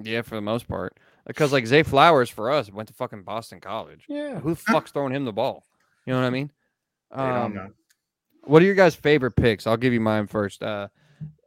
Yeah, 0.00 0.22
for 0.22 0.34
the 0.34 0.42
most 0.42 0.68
part, 0.68 0.98
because 1.26 1.52
like 1.52 1.66
Zay 1.66 1.82
Flowers 1.82 2.28
for 2.30 2.50
us 2.50 2.70
went 2.70 2.88
to 2.88 2.94
fucking 2.94 3.22
Boston 3.22 3.60
College. 3.60 4.04
Yeah. 4.08 4.38
Who 4.40 4.50
the 4.50 4.56
fuck's 4.56 4.90
throwing 4.92 5.14
him 5.14 5.24
the 5.24 5.32
ball? 5.32 5.64
You 6.04 6.12
know 6.12 6.20
what 6.20 6.26
I 6.26 6.30
mean? 6.30 6.52
They 7.10 7.16
don't 7.16 7.30
Um, 7.32 7.54
know. 7.54 7.68
What 8.44 8.62
are 8.62 8.66
your 8.66 8.74
guys' 8.76 8.94
favorite 8.94 9.32
picks? 9.32 9.66
I'll 9.66 9.76
give 9.76 9.92
you 9.92 10.00
mine 10.00 10.26
first. 10.28 10.62
Uh, 10.62 10.88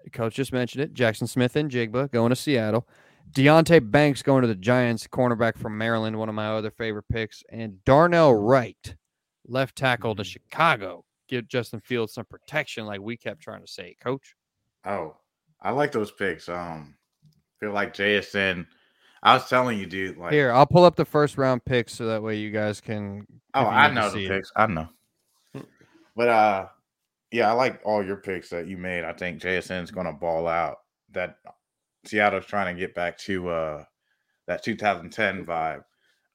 Coach 0.10 0.36
just 0.36 0.52
mentioned 0.53 0.84
it. 0.84 0.94
Jaxon 0.94 1.27
Smith-Njigba 1.30 2.11
going 2.11 2.30
to 2.30 2.36
Seattle. 2.36 2.88
Deonte 3.31 3.91
Banks 3.91 4.22
going 4.23 4.41
to 4.41 4.48
the 4.48 4.56
Giants, 4.56 5.06
cornerback 5.07 5.57
from 5.57 5.77
Maryland, 5.77 6.18
one 6.18 6.30
of 6.30 6.36
my 6.36 6.48
other 6.48 6.72
favorite 6.72 7.06
picks. 7.11 7.44
And 7.52 7.84
Darnell 7.86 8.34
Wright, 8.34 8.95
left 9.48 9.76
tackle 9.76 10.15
to 10.15 10.23
Mhm. 10.23 10.26
Chicago. 10.26 11.06
Give 11.27 11.48
Justin 11.48 11.80
Fields 11.81 12.14
some 12.14 12.26
protection, 12.26 12.86
like 12.88 13.02
we 13.02 13.15
kept 13.15 13.40
trying 13.41 13.61
to 13.61 13.68
say, 13.68 13.95
Coach. 14.03 14.36
Oh, 14.84 15.15
I 15.61 15.72
like 15.72 15.91
those 15.91 16.11
picks. 16.11 16.49
Um, 16.49 16.95
feel 17.60 17.72
like 17.72 17.94
JSN. 17.94 18.65
I 19.22 19.34
was 19.36 19.48
telling 19.49 19.77
you, 19.77 19.86
dude. 19.86 20.18
Like, 20.18 20.31
Here, 20.31 20.52
I'll 20.52 20.65
pull 20.65 20.86
up 20.86 20.95
the 20.95 21.06
first 21.06 21.38
round 21.38 21.64
picks 21.65 21.94
so 21.94 22.07
that 22.07 22.23
way 22.23 22.38
you 22.38 22.49
guys 22.52 22.81
can. 22.81 23.27
oh, 23.53 23.65
I 23.65 23.91
know 23.91 24.10
the 24.10 24.26
it. 24.26 24.30
picks. 24.30 24.52
I 24.56 24.65
know. 24.68 24.88
But 26.15 26.27
uh, 26.30 26.68
yeah, 27.31 27.49
I 27.49 27.53
like 27.53 27.80
all 27.84 28.03
your 28.03 28.18
picks 28.18 28.49
that 28.49 28.68
you 28.68 28.77
made. 28.77 29.03
I 29.03 29.14
think 29.14 29.41
JSN's 29.41 29.91
gonna 29.91 30.14
ball 30.14 30.47
out. 30.47 30.77
That 31.11 31.38
Seattle's 32.06 32.45
trying 32.45 32.76
to 32.76 32.80
get 32.80 32.95
back 32.95 33.18
to 33.19 33.49
uh 33.49 33.84
that 34.47 34.64
2010 34.64 35.45
vibe. 35.45 35.84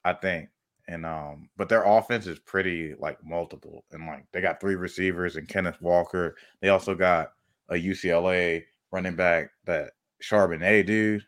I 0.04 0.12
think. 0.12 0.48
And 0.86 1.06
um, 1.06 1.48
but 1.56 1.70
their 1.70 1.84
offense 1.84 2.26
is 2.26 2.38
pretty 2.38 2.94
like 2.98 3.24
multiple, 3.24 3.84
and 3.92 4.06
like 4.06 4.26
they 4.32 4.42
got 4.42 4.60
three 4.60 4.74
receivers 4.74 5.36
and 5.36 5.48
Kenneth 5.48 5.80
Walker. 5.80 6.36
They 6.60 6.68
also 6.68 6.94
got 6.94 7.32
a 7.70 7.74
UCLA 7.74 8.64
running 8.92 9.16
back 9.16 9.50
that 9.64 9.92
Charbonnet 10.22 10.84
dude. 10.84 11.24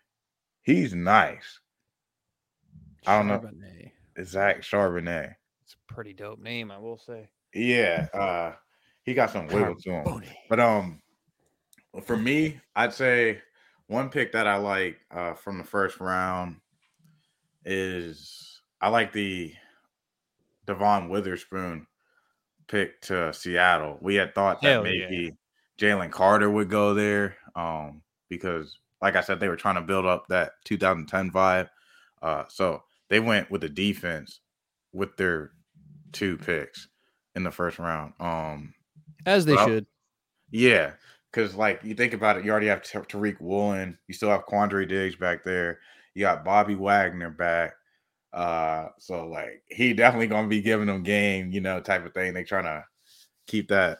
He's 0.62 0.94
nice. 0.94 1.60
I 3.06 3.16
don't 3.16 3.28
know. 3.28 3.38
Charbonnet. 3.38 3.92
Zach 4.26 4.60
Charbonnet. 4.60 5.34
It's 5.62 5.74
a 5.74 5.92
pretty 5.92 6.12
dope 6.12 6.40
name, 6.40 6.70
I 6.70 6.76
will 6.76 6.98
say. 6.98 7.30
Yeah, 7.54 8.08
uh, 8.12 8.52
he 9.06 9.14
got 9.14 9.30
some 9.30 9.46
wiggle 9.46 9.76
to 9.76 9.90
him. 9.90 10.22
But 10.50 10.60
um, 10.60 11.00
for 12.02 12.16
me, 12.16 12.60
I'd 12.74 12.92
say 12.92 13.40
one 13.86 14.10
pick 14.10 14.32
that 14.32 14.46
I 14.46 14.56
like 14.56 14.98
uh, 15.10 15.34
from 15.34 15.58
the 15.58 15.64
first 15.64 16.00
round 16.00 16.56
is 17.64 18.60
I 18.80 18.88
like 18.88 19.12
the 19.12 19.54
Devon 20.66 21.08
Witherspoon 21.08 21.86
pick 22.66 23.00
to 23.02 23.32
Seattle. 23.32 23.98
We 24.00 24.16
had 24.16 24.34
thought 24.34 24.60
that 24.62 24.68
Hell 24.68 24.86
yeah. 24.86 25.08
maybe 25.08 25.36
Jalen 25.78 26.10
Carter 26.10 26.50
would 26.50 26.68
go 26.68 26.94
there 26.94 27.36
um, 27.54 28.02
because, 28.28 28.78
like 29.00 29.14
I 29.14 29.20
said, 29.20 29.38
they 29.38 29.48
were 29.48 29.56
trying 29.56 29.76
to 29.76 29.82
build 29.82 30.04
up 30.04 30.26
that 30.28 30.52
2010 30.64 31.30
vibe. 31.30 31.68
Uh, 32.20 32.44
so 32.48 32.82
they 33.08 33.20
went 33.20 33.52
with 33.52 33.60
the 33.60 33.68
defense 33.68 34.40
with 34.92 35.16
their 35.16 35.52
two 36.12 36.36
picks 36.38 36.88
in 37.36 37.44
the 37.44 37.52
first 37.52 37.78
round. 37.78 38.14
Um, 38.18 38.74
As 39.26 39.44
they 39.44 39.54
Well, 39.56 39.66
should. 39.66 39.86
yeah, 40.50 40.92
because 41.30 41.54
like 41.54 41.82
you 41.84 41.94
think 41.94 42.14
about 42.14 42.38
it, 42.38 42.44
you 42.44 42.50
already 42.50 42.68
have 42.68 42.82
Ta- 42.82 43.00
Tariq 43.00 43.40
Woolen, 43.40 43.98
you 44.08 44.14
still 44.14 44.30
have 44.30 44.46
Quandre 44.46 44.88
Diggs 44.88 45.16
back 45.16 45.44
there, 45.44 45.80
you 46.14 46.22
got 46.22 46.44
Bobby 46.44 46.74
Wagner 46.74 47.30
back. 47.30 47.74
Uh, 48.32 48.88
so 48.98 49.26
like 49.26 49.62
he 49.68 49.92
definitely 49.94 50.26
gonna 50.26 50.48
be 50.48 50.60
giving 50.62 50.86
them 50.86 51.02
game, 51.02 51.50
you 51.52 51.60
know, 51.60 51.80
type 51.80 52.04
of 52.06 52.14
thing. 52.14 52.34
They 52.34 52.44
trying 52.44 52.64
to 52.64 52.84
keep 53.46 53.68
that 53.68 53.98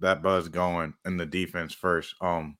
that 0.00 0.22
buzz 0.22 0.48
going 0.48 0.94
in 1.06 1.16
the 1.16 1.26
defense 1.26 1.72
first. 1.74 2.14
Um, 2.20 2.56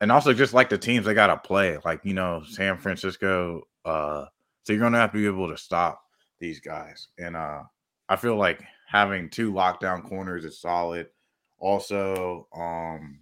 and 0.00 0.12
also 0.12 0.32
just 0.32 0.54
like 0.54 0.68
the 0.68 0.78
teams 0.78 1.06
they 1.06 1.14
gotta 1.14 1.36
play, 1.36 1.78
like 1.84 2.00
you 2.04 2.14
know, 2.14 2.42
San 2.48 2.78
Francisco. 2.78 3.62
Uh, 3.84 4.26
so 4.64 4.72
you're 4.72 4.82
gonna 4.82 4.98
have 4.98 5.12
to 5.12 5.18
be 5.18 5.26
able 5.26 5.48
to 5.48 5.56
stop 5.58 6.02
these 6.40 6.60
guys, 6.60 7.08
and 7.18 7.36
uh, 7.36 7.62
I 8.08 8.16
feel 8.16 8.36
like 8.36 8.62
having 8.86 9.28
two 9.30 9.52
lockdown 9.52 10.08
corners 10.08 10.44
is 10.44 10.60
solid. 10.60 11.08
Also, 11.58 12.46
um, 12.54 13.20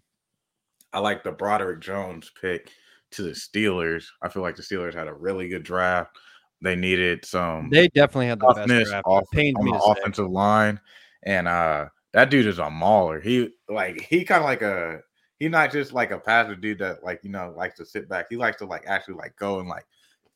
I 0.92 0.98
like 1.00 1.22
the 1.22 1.32
Broderick 1.32 1.80
Jones 1.80 2.30
pick 2.40 2.70
to 3.12 3.22
the 3.22 3.30
Steelers. 3.30 4.06
I 4.22 4.28
feel 4.28 4.42
like 4.42 4.56
the 4.56 4.62
Steelers 4.62 4.94
had 4.94 5.08
a 5.08 5.14
really 5.14 5.48
good 5.48 5.62
draft. 5.62 6.16
They 6.62 6.76
needed 6.76 7.24
some 7.24 7.68
They 7.70 7.88
definitely 7.88 8.28
had 8.28 8.40
the 8.40 8.52
best 8.54 8.88
draft. 8.88 9.06
off, 9.06 9.24
on 9.34 9.64
the 9.64 9.72
to 9.72 9.80
say. 9.80 9.90
offensive 9.90 10.30
line, 10.30 10.80
and 11.22 11.46
uh, 11.46 11.86
that 12.12 12.30
dude 12.30 12.46
is 12.46 12.58
a 12.58 12.70
mauler. 12.70 13.20
He 13.20 13.50
like 13.68 14.00
he 14.00 14.24
kind 14.24 14.40
of 14.40 14.46
like 14.46 14.62
a 14.62 15.00
he 15.38 15.48
not 15.48 15.70
just 15.70 15.92
like 15.92 16.12
a 16.12 16.18
passive 16.18 16.62
dude 16.62 16.78
that 16.78 17.04
like 17.04 17.20
you 17.22 17.30
know 17.30 17.52
likes 17.56 17.76
to 17.76 17.84
sit 17.84 18.08
back. 18.08 18.26
He 18.30 18.36
likes 18.36 18.56
to 18.58 18.66
like 18.66 18.84
actually 18.86 19.16
like 19.16 19.36
go 19.36 19.60
and 19.60 19.68
like 19.68 19.84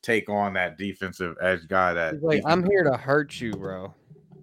take 0.03 0.29
on 0.29 0.53
that 0.55 0.77
defensive 0.77 1.37
edge 1.41 1.67
guy. 1.69 1.95
That 1.95 2.15
He's 2.15 2.23
like, 2.23 2.43
I'm 2.45 2.65
here 2.65 2.85
to 2.85 2.97
hurt 2.97 3.41
you, 3.41 3.53
bro. 3.53 3.95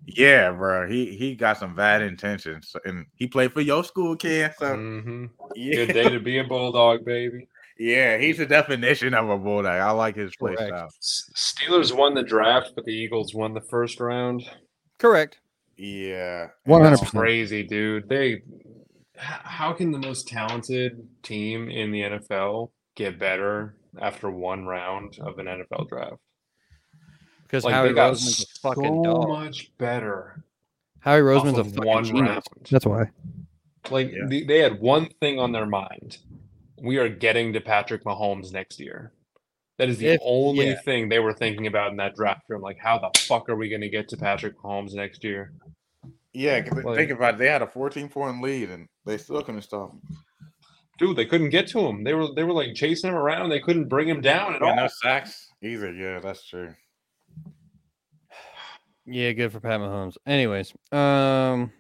Yeah, 0.07 0.51
bro. 0.51 0.87
He 0.87 1.15
he 1.17 1.35
got 1.35 1.57
some 1.57 1.75
bad 1.75 2.01
intentions, 2.01 2.75
and 2.85 3.05
he 3.15 3.27
played 3.27 3.53
for 3.53 3.61
your 3.61 3.83
school, 3.83 4.15
kid. 4.15 4.53
So 4.57 4.75
hmm 4.75 5.25
yeah, 5.55 5.85
Good 5.85 5.93
day 5.93 6.09
to 6.09 6.19
be 6.19 6.39
a 6.39 6.43
bulldog, 6.43 7.05
baby. 7.05 7.47
yeah, 7.77 8.17
he's 8.17 8.37
the 8.37 8.45
definition 8.45 9.13
of 9.13 9.29
a 9.29 9.37
bulldog. 9.37 9.79
I 9.79 9.91
like 9.91 10.15
his 10.15 10.35
play 10.35 10.55
Correct. 10.55 10.69
style. 10.69 10.87
S- 11.01 11.29
Steelers 11.35 11.95
won 11.95 12.13
the 12.15 12.23
draft, 12.23 12.71
but 12.75 12.85
the 12.85 12.91
Eagles 12.93 13.33
won 13.35 13.53
the 13.53 13.61
first 13.61 13.99
round. 13.99 14.43
Correct. 14.97 15.37
Yeah, 15.77 16.47
One 16.63 16.81
hundred 16.81 17.01
crazy, 17.01 17.61
dude. 17.61 18.09
They, 18.09 18.41
how 19.15 19.73
can 19.73 19.91
the 19.91 19.99
most 19.99 20.27
talented 20.27 21.07
team 21.21 21.69
in 21.69 21.91
the 21.91 22.01
NFL 22.01 22.71
get 22.95 23.19
better 23.19 23.75
after 24.01 24.31
one 24.31 24.65
round 24.65 25.19
of 25.21 25.37
an 25.37 25.45
NFL 25.45 25.87
draft? 25.87 26.15
Because 27.47 27.63
Like 27.63 27.73
Howie 27.73 27.87
they 27.89 27.93
got 27.93 28.13
Roseman's 28.13 28.43
a 28.43 28.59
fucking 28.59 28.83
so 28.83 29.03
dog. 29.03 29.29
much 29.29 29.71
better. 29.77 30.43
Howie 30.99 31.21
off 31.21 31.43
Roseman's 31.45 31.57
a 31.59 31.63
fucking 31.63 31.85
one 31.85 32.03
genius. 32.03 32.27
round. 32.29 32.43
That's 32.69 32.85
why. 32.85 33.09
Like 33.89 34.11
Yeah. 34.11 34.25
the, 34.27 34.43
they 34.43 34.59
had 34.59 34.81
one 34.81 35.07
thing 35.21 35.39
on 35.39 35.53
their 35.53 35.65
mind: 35.65 36.17
we 36.81 36.97
are 36.97 37.07
getting 37.07 37.53
to 37.53 37.61
Patrick 37.61 38.03
Mahomes 38.03 38.51
next 38.51 38.79
year. 38.81 39.13
That 39.77 39.87
is 39.89 39.97
the 39.99 40.07
If- 40.07 40.21
only 40.25 40.67
yeah. 40.69 40.81
thing 40.81 41.07
they 41.07 41.19
were 41.19 41.33
thinking 41.33 41.67
about 41.67 41.91
in 41.91 41.97
that 41.97 42.15
draft 42.15 42.41
room. 42.49 42.61
Like, 42.61 42.79
how 42.79 42.97
the 42.97 43.11
fuck 43.19 43.47
are 43.47 43.55
we 43.55 43.69
going 43.69 43.81
to 43.81 43.89
get 43.89 44.09
to 44.09 44.17
Patrick 44.17 44.57
Mahomes 44.57 44.93
next 44.93 45.23
year? 45.23 45.53
yeah. 46.33 46.59
'cause 46.61 46.83
Like- 46.83 46.97
think 46.97 47.11
about 47.11 47.35
it. 47.35 47.37
They 47.37 47.47
had 47.47 47.61
a 47.61 47.67
14 47.67 48.09
point 48.09 48.41
lead, 48.41 48.69
and 48.71 48.87
they 49.05 49.17
still 49.17 49.41
couldn't 49.41 49.61
stop 49.61 49.91
him. 49.93 50.01
Dude, 50.99 51.15
they 51.15 51.25
couldn't 51.25 51.51
get 51.51 51.67
to 51.69 51.79
him. 51.79 52.03
They 52.03 52.13
were 52.15 52.33
they 52.35 52.43
were 52.43 52.53
like 52.53 52.73
chasing 52.73 53.09
him 53.11 53.15
around. 53.15 53.49
They 53.49 53.59
couldn't 53.61 53.87
bring 53.87 54.09
him 54.09 54.19
down 54.19 54.55
at 54.55 54.61
Yeah, 54.61 54.67
all. 54.69 54.75
no 54.75 54.87
sacks 54.87 55.47
either. 55.61 55.93
Yeah, 55.93 56.19
that's 56.19 56.45
true. 56.45 56.73
Yeah, 59.07 59.31
good 59.31 59.53
for 59.53 59.61
Pat 59.61 59.79
Mahomes. 59.79 60.17
Anyways, 60.25 60.73
um, 60.91 61.71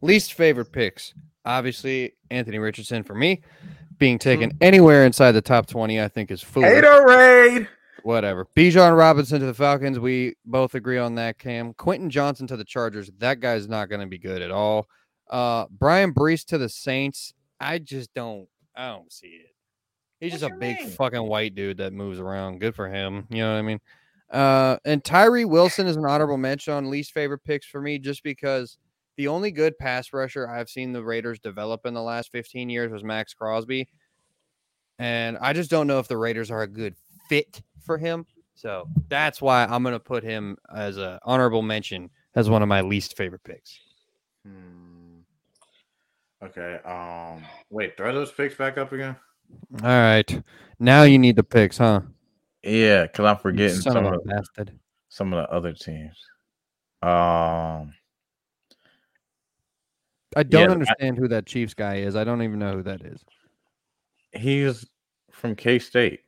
least 0.00 0.34
favorite 0.34 0.70
picks. 0.72 1.14
Obviously, 1.44 2.14
Anthony 2.30 2.58
Richardson 2.58 3.02
for 3.02 3.14
me. 3.14 3.42
Being 3.98 4.18
taken 4.18 4.56
anywhere 4.62 5.04
inside 5.04 5.32
the 5.32 5.42
top 5.42 5.66
20, 5.66 6.00
I 6.00 6.08
think 6.08 6.30
is 6.30 6.42
foolish. 6.42 6.70
Haterade. 6.70 7.68
Whatever. 8.02 8.46
Bijan 8.56 8.96
Robinson 8.96 9.40
to 9.40 9.46
the 9.46 9.52
Falcons. 9.52 9.98
We 9.98 10.36
both 10.46 10.74
agree 10.74 10.96
on 10.96 11.16
that, 11.16 11.38
Cam. 11.38 11.74
Quentin 11.74 12.08
Johnston 12.08 12.46
to 12.46 12.56
the 12.56 12.64
Chargers. 12.64 13.10
That 13.18 13.40
guy's 13.40 13.68
not 13.68 13.90
going 13.90 14.00
to 14.00 14.06
be 14.06 14.16
good 14.16 14.40
at 14.40 14.50
all. 14.50 14.88
Uh, 15.28 15.66
Bryan 15.70 16.14
Bresee 16.14 16.46
to 16.46 16.58
the 16.58 16.70
Saints. 16.70 17.34
I 17.58 17.78
just 17.78 18.14
don't. 18.14 18.48
I 18.74 18.88
don't 18.88 19.12
see 19.12 19.26
it. 19.26 19.54
He's 20.18 20.32
just 20.32 20.44
a 20.44 20.54
big 20.54 20.78
mean? 20.78 20.90
fucking 20.90 21.22
white 21.22 21.54
dude 21.54 21.78
that 21.78 21.92
moves 21.92 22.18
around. 22.18 22.60
Good 22.60 22.74
for 22.74 22.88
him. 22.88 23.26
You 23.30 23.38
know 23.38 23.52
what 23.52 23.58
I 23.58 23.62
mean? 23.62 23.80
Uh, 24.30 24.76
and 24.84 25.04
Tyree 25.04 25.44
Wilson 25.44 25.86
is 25.86 25.96
an 25.96 26.04
honorable 26.04 26.36
mention 26.36 26.72
on 26.72 26.90
least 26.90 27.12
favorite 27.12 27.44
picks 27.44 27.66
for 27.66 27.80
me, 27.80 27.98
just 27.98 28.22
because 28.22 28.78
the 29.16 29.28
only 29.28 29.50
good 29.50 29.76
pass 29.78 30.12
rusher 30.12 30.48
I've 30.48 30.68
seen 30.68 30.92
the 30.92 31.02
Raiders 31.02 31.40
develop 31.40 31.84
in 31.84 31.94
the 31.94 32.02
last 32.02 32.30
15 32.32 32.70
years 32.70 32.92
was 32.92 33.02
Maxx 33.02 33.34
Crosby. 33.34 33.88
And 34.98 35.38
I 35.38 35.52
just 35.52 35.70
don't 35.70 35.86
know 35.86 35.98
if 35.98 36.08
the 36.08 36.16
Raiders 36.16 36.50
are 36.50 36.62
a 36.62 36.68
good 36.68 36.94
fit 37.28 37.62
for 37.84 37.98
him. 37.98 38.26
So 38.54 38.86
that's 39.08 39.40
why 39.40 39.64
I'm 39.64 39.82
going 39.82 39.94
to 39.94 40.00
put 40.00 40.22
him 40.22 40.56
as 40.74 40.98
a 40.98 41.18
honorable 41.24 41.62
mention 41.62 42.10
as 42.34 42.50
one 42.50 42.62
of 42.62 42.68
my 42.68 42.82
least 42.82 43.16
favorite 43.16 43.42
picks. 43.42 43.78
Hmm. 44.46 45.20
Okay. 46.42 46.78
Um. 46.84 47.42
Wait. 47.70 47.96
Throw 47.96 48.14
those 48.14 48.30
picks 48.30 48.54
back 48.54 48.78
up 48.78 48.92
again. 48.92 49.16
All 49.82 49.88
right. 49.88 50.42
Now 50.78 51.02
you 51.02 51.18
need 51.18 51.36
the 51.36 51.42
picks, 51.42 51.78
huh? 51.78 52.02
Yeah, 52.62 53.02
because 53.02 53.24
I'm 53.24 53.38
forgetting 53.38 53.76
some 53.76 54.06
of 54.06 54.14
a 54.14 54.66
some 55.08 55.32
of 55.32 55.42
the 55.42 55.52
other 55.52 55.72
teams. 55.72 56.16
Um. 57.02 57.94
I 60.36 60.44
don't 60.44 60.68
I- 60.68 60.72
understand 60.72 61.18
who 61.18 61.28
that 61.28 61.46
Chiefs 61.46 61.74
guy 61.74 61.96
is. 61.96 62.14
I 62.14 62.24
don't 62.24 62.42
even 62.42 62.58
know 62.58 62.74
who 62.74 62.82
that 62.84 63.02
is. 63.02 63.24
He's 64.32 64.86
from 65.32 65.56
K 65.56 65.78
State. 65.78 66.20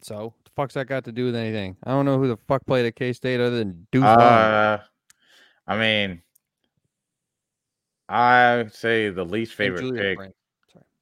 So, 0.00 0.32
the 0.44 0.50
fuck's 0.56 0.74
that 0.74 0.86
got 0.86 1.04
to 1.04 1.12
do 1.12 1.26
with 1.26 1.36
anything? 1.36 1.76
I 1.84 1.90
don't 1.90 2.06
know 2.06 2.18
who 2.18 2.28
the 2.28 2.38
fuck 2.48 2.64
played 2.64 2.86
at 2.86 2.96
K 2.96 3.12
State 3.12 3.40
other 3.40 3.58
than 3.58 3.86
Deuce. 3.92 4.04
Uh, 4.04 4.78
I 5.66 5.76
mean, 5.76 6.22
I 8.08 8.66
say 8.72 9.10
the 9.10 9.24
least 9.24 9.54
favorite 9.54 9.94
pick 9.94 10.18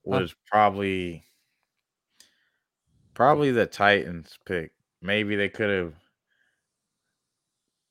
was 0.05 0.35
probably 0.51 1.24
probably 3.15 3.51
the 3.51 3.66
Titans 3.66 4.39
pick. 4.47 4.73
Maybe 5.03 5.37
they 5.37 5.49
could 5.49 5.70
have 5.70 5.95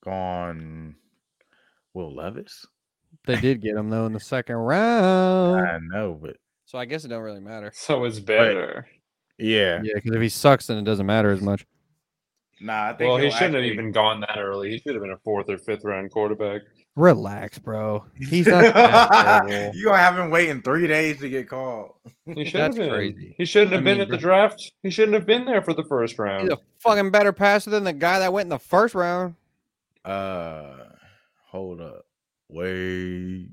gone 0.04 0.96
Will 1.94 2.14
Levis. 2.16 2.66
They 3.26 3.36
did 3.42 3.62
get 3.62 3.76
him 3.76 3.90
though 3.90 4.06
in 4.06 4.14
the 4.14 4.20
second 4.20 4.56
round. 4.56 5.68
I 5.68 5.80
know, 5.82 6.18
but 6.22 6.38
So 6.66 6.78
I 6.78 6.86
guess 6.86 7.06
it 7.06 7.10
don't 7.10 7.24
really 7.24 7.40
matter. 7.40 7.72
So 7.74 8.04
it's 8.06 8.20
better. 8.20 8.88
yeah, 9.38 9.82
Yeah, 9.84 9.94
because 9.96 10.12
if 10.16 10.22
he 10.22 10.30
sucks, 10.30 10.68
then 10.68 10.78
it 10.78 10.84
doesn't 10.84 11.06
matter 11.06 11.32
as 11.32 11.42
much. 11.42 11.66
nah. 12.62 12.90
I 12.90 12.94
think 12.94 13.10
Well, 13.10 13.18
he 13.18 13.32
shouldn't 13.32 13.56
have 13.56 13.64
even 13.64 13.92
gone 13.92 14.20
that 14.22 14.38
early. 14.38 14.70
He 14.72 14.80
should 14.80 14.94
have 14.94 15.02
been 15.02 15.12
a 15.12 15.18
fourth 15.18 15.50
or 15.50 15.58
fifth 15.58 15.84
round 15.84 16.12
quarterback. 16.12 16.62
Relax, 16.96 17.60
bro. 17.60 18.04
He's 18.16 18.48
not 18.48 18.62
that 18.74 19.44
terrible. 19.48 19.78
you 19.78 19.86
gonna 19.86 19.98
have 19.98 20.18
him 20.18 20.30
waiting 20.32 20.62
three 20.62 20.88
days 20.88 21.20
to 21.20 21.30
get 21.30 21.48
called. 21.50 21.94
He 22.26 22.46
should 22.46 22.60
That's 22.60 22.76
have 22.78 22.86
been. 22.86 22.90
crazy. 22.90 23.36
He 23.38 23.46
shouldn't 23.46 23.72
I 23.72 23.76
have 23.76 23.84
been 23.86 23.98
mean, 24.00 24.02
at 24.02 24.10
the 24.10 24.18
draft. 24.18 24.72
He 24.84 24.90
shouldn't 24.90 25.14
have 25.14 25.26
been 25.26 25.46
there 25.46 25.62
for 25.62 25.74
the 25.74 25.84
first 25.86 26.20
round. 26.20 26.44
He's 26.44 26.52
a 26.52 26.60
fucking 26.80 27.12
better 27.12 27.32
passer 27.32 27.70
than 27.70 27.84
the 27.86 27.94
guy 27.94 28.20
that 28.20 28.34
went 28.34 28.46
in 28.48 28.50
the 28.50 28.60
first 28.60 28.96
round. 28.96 29.36
Uh, 30.04 30.76
hold 31.48 31.80
up, 31.82 32.06
wait. 32.50 33.50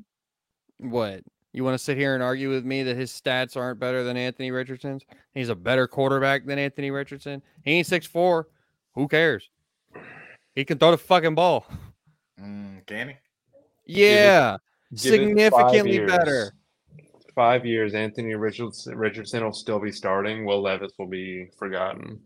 What? 0.78 1.20
You 1.52 1.64
want 1.64 1.74
to 1.74 1.82
sit 1.82 1.96
here 1.96 2.14
and 2.14 2.22
argue 2.22 2.50
with 2.50 2.64
me 2.66 2.82
that 2.82 2.96
his 2.96 3.10
stats 3.10 3.56
aren't 3.56 3.80
better 3.80 4.02
than 4.04 4.16
Anthony 4.16 4.50
Richardson's? 4.50 5.04
He's 5.32 5.48
a 5.48 5.54
better 5.54 5.86
quarterback 5.86 6.44
than 6.44 6.58
Anthony 6.58 6.90
Richardson. 6.90 7.42
He 7.64 7.72
ain't 7.72 7.86
six 7.86 8.06
four. 8.06 8.48
Who 8.94 9.08
cares? 9.08 9.48
He 10.54 10.64
can 10.64 10.78
throw 10.78 10.90
the 10.90 10.98
fucking 10.98 11.34
ball. 11.34 11.66
Mm, 12.40 12.84
can 12.86 13.08
he? 13.08 13.14
Yeah, 13.86 14.56
Give 14.94 15.14
it 15.14 15.50
five 15.50 15.70
significantly 15.70 15.92
years. 15.94 16.10
better. 16.10 16.52
Five 17.34 17.66
years, 17.66 17.94
Anthony 17.94 18.34
Richardson, 18.34 18.96
Richardson 18.96 19.44
will 19.44 19.52
still 19.52 19.78
be 19.78 19.92
starting. 19.92 20.44
Will 20.46 20.62
Levis 20.62 20.92
will 20.98 21.06
be 21.06 21.48
forgotten. 21.58 22.18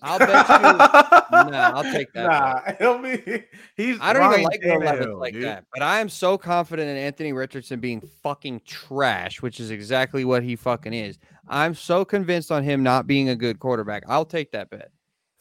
I'll 0.00 0.18
bet 0.18 0.48
you. 0.48 1.14
Nah, 1.30 1.72
I'll 1.74 1.82
take 1.82 2.10
that 2.14 2.24
Nah, 2.26 2.72
he'll 2.78 2.98
be. 3.02 3.44
He's. 3.76 3.98
I 4.00 4.12
don't 4.12 4.22
even 4.22 4.30
Ryan 4.32 4.42
like 4.44 4.60
Will 4.62 4.78
Levis 4.80 5.06
Tannehill, 5.06 5.20
like 5.20 5.32
dude. 5.34 5.44
that, 5.44 5.64
but 5.72 5.82
I 5.82 6.00
am 6.00 6.08
so 6.08 6.38
confident 6.38 6.88
in 6.88 6.96
Anthony 6.96 7.32
Richardson 7.32 7.80
being 7.80 8.00
fucking 8.22 8.62
trash, 8.64 9.42
which 9.42 9.60
is 9.60 9.70
exactly 9.70 10.24
what 10.24 10.42
he 10.42 10.56
fucking 10.56 10.94
is. 10.94 11.18
I'm 11.48 11.74
so 11.74 12.04
convinced 12.04 12.50
on 12.52 12.62
him 12.64 12.82
not 12.82 13.06
being 13.06 13.28
a 13.28 13.36
good 13.36 13.58
quarterback. 13.58 14.04
I'll 14.08 14.24
take 14.24 14.52
that 14.52 14.70
bet. 14.70 14.90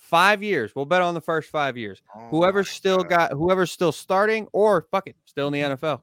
Five 0.08 0.42
years. 0.42 0.72
We'll 0.74 0.86
bet 0.86 1.02
on 1.02 1.14
the 1.14 1.22
first 1.22 1.50
five 1.50 1.76
years. 1.76 2.02
Oh 2.16 2.30
Whoever's 2.30 2.70
still 2.70 3.00
God. 3.00 3.10
got 3.10 3.32
whoever's 3.34 3.72
still 3.72 3.92
starting 3.92 4.48
or 4.54 4.88
fuck 4.90 5.08
it, 5.08 5.18
still 5.26 5.48
in 5.48 5.54
the 5.54 5.60
NFL. 5.76 6.02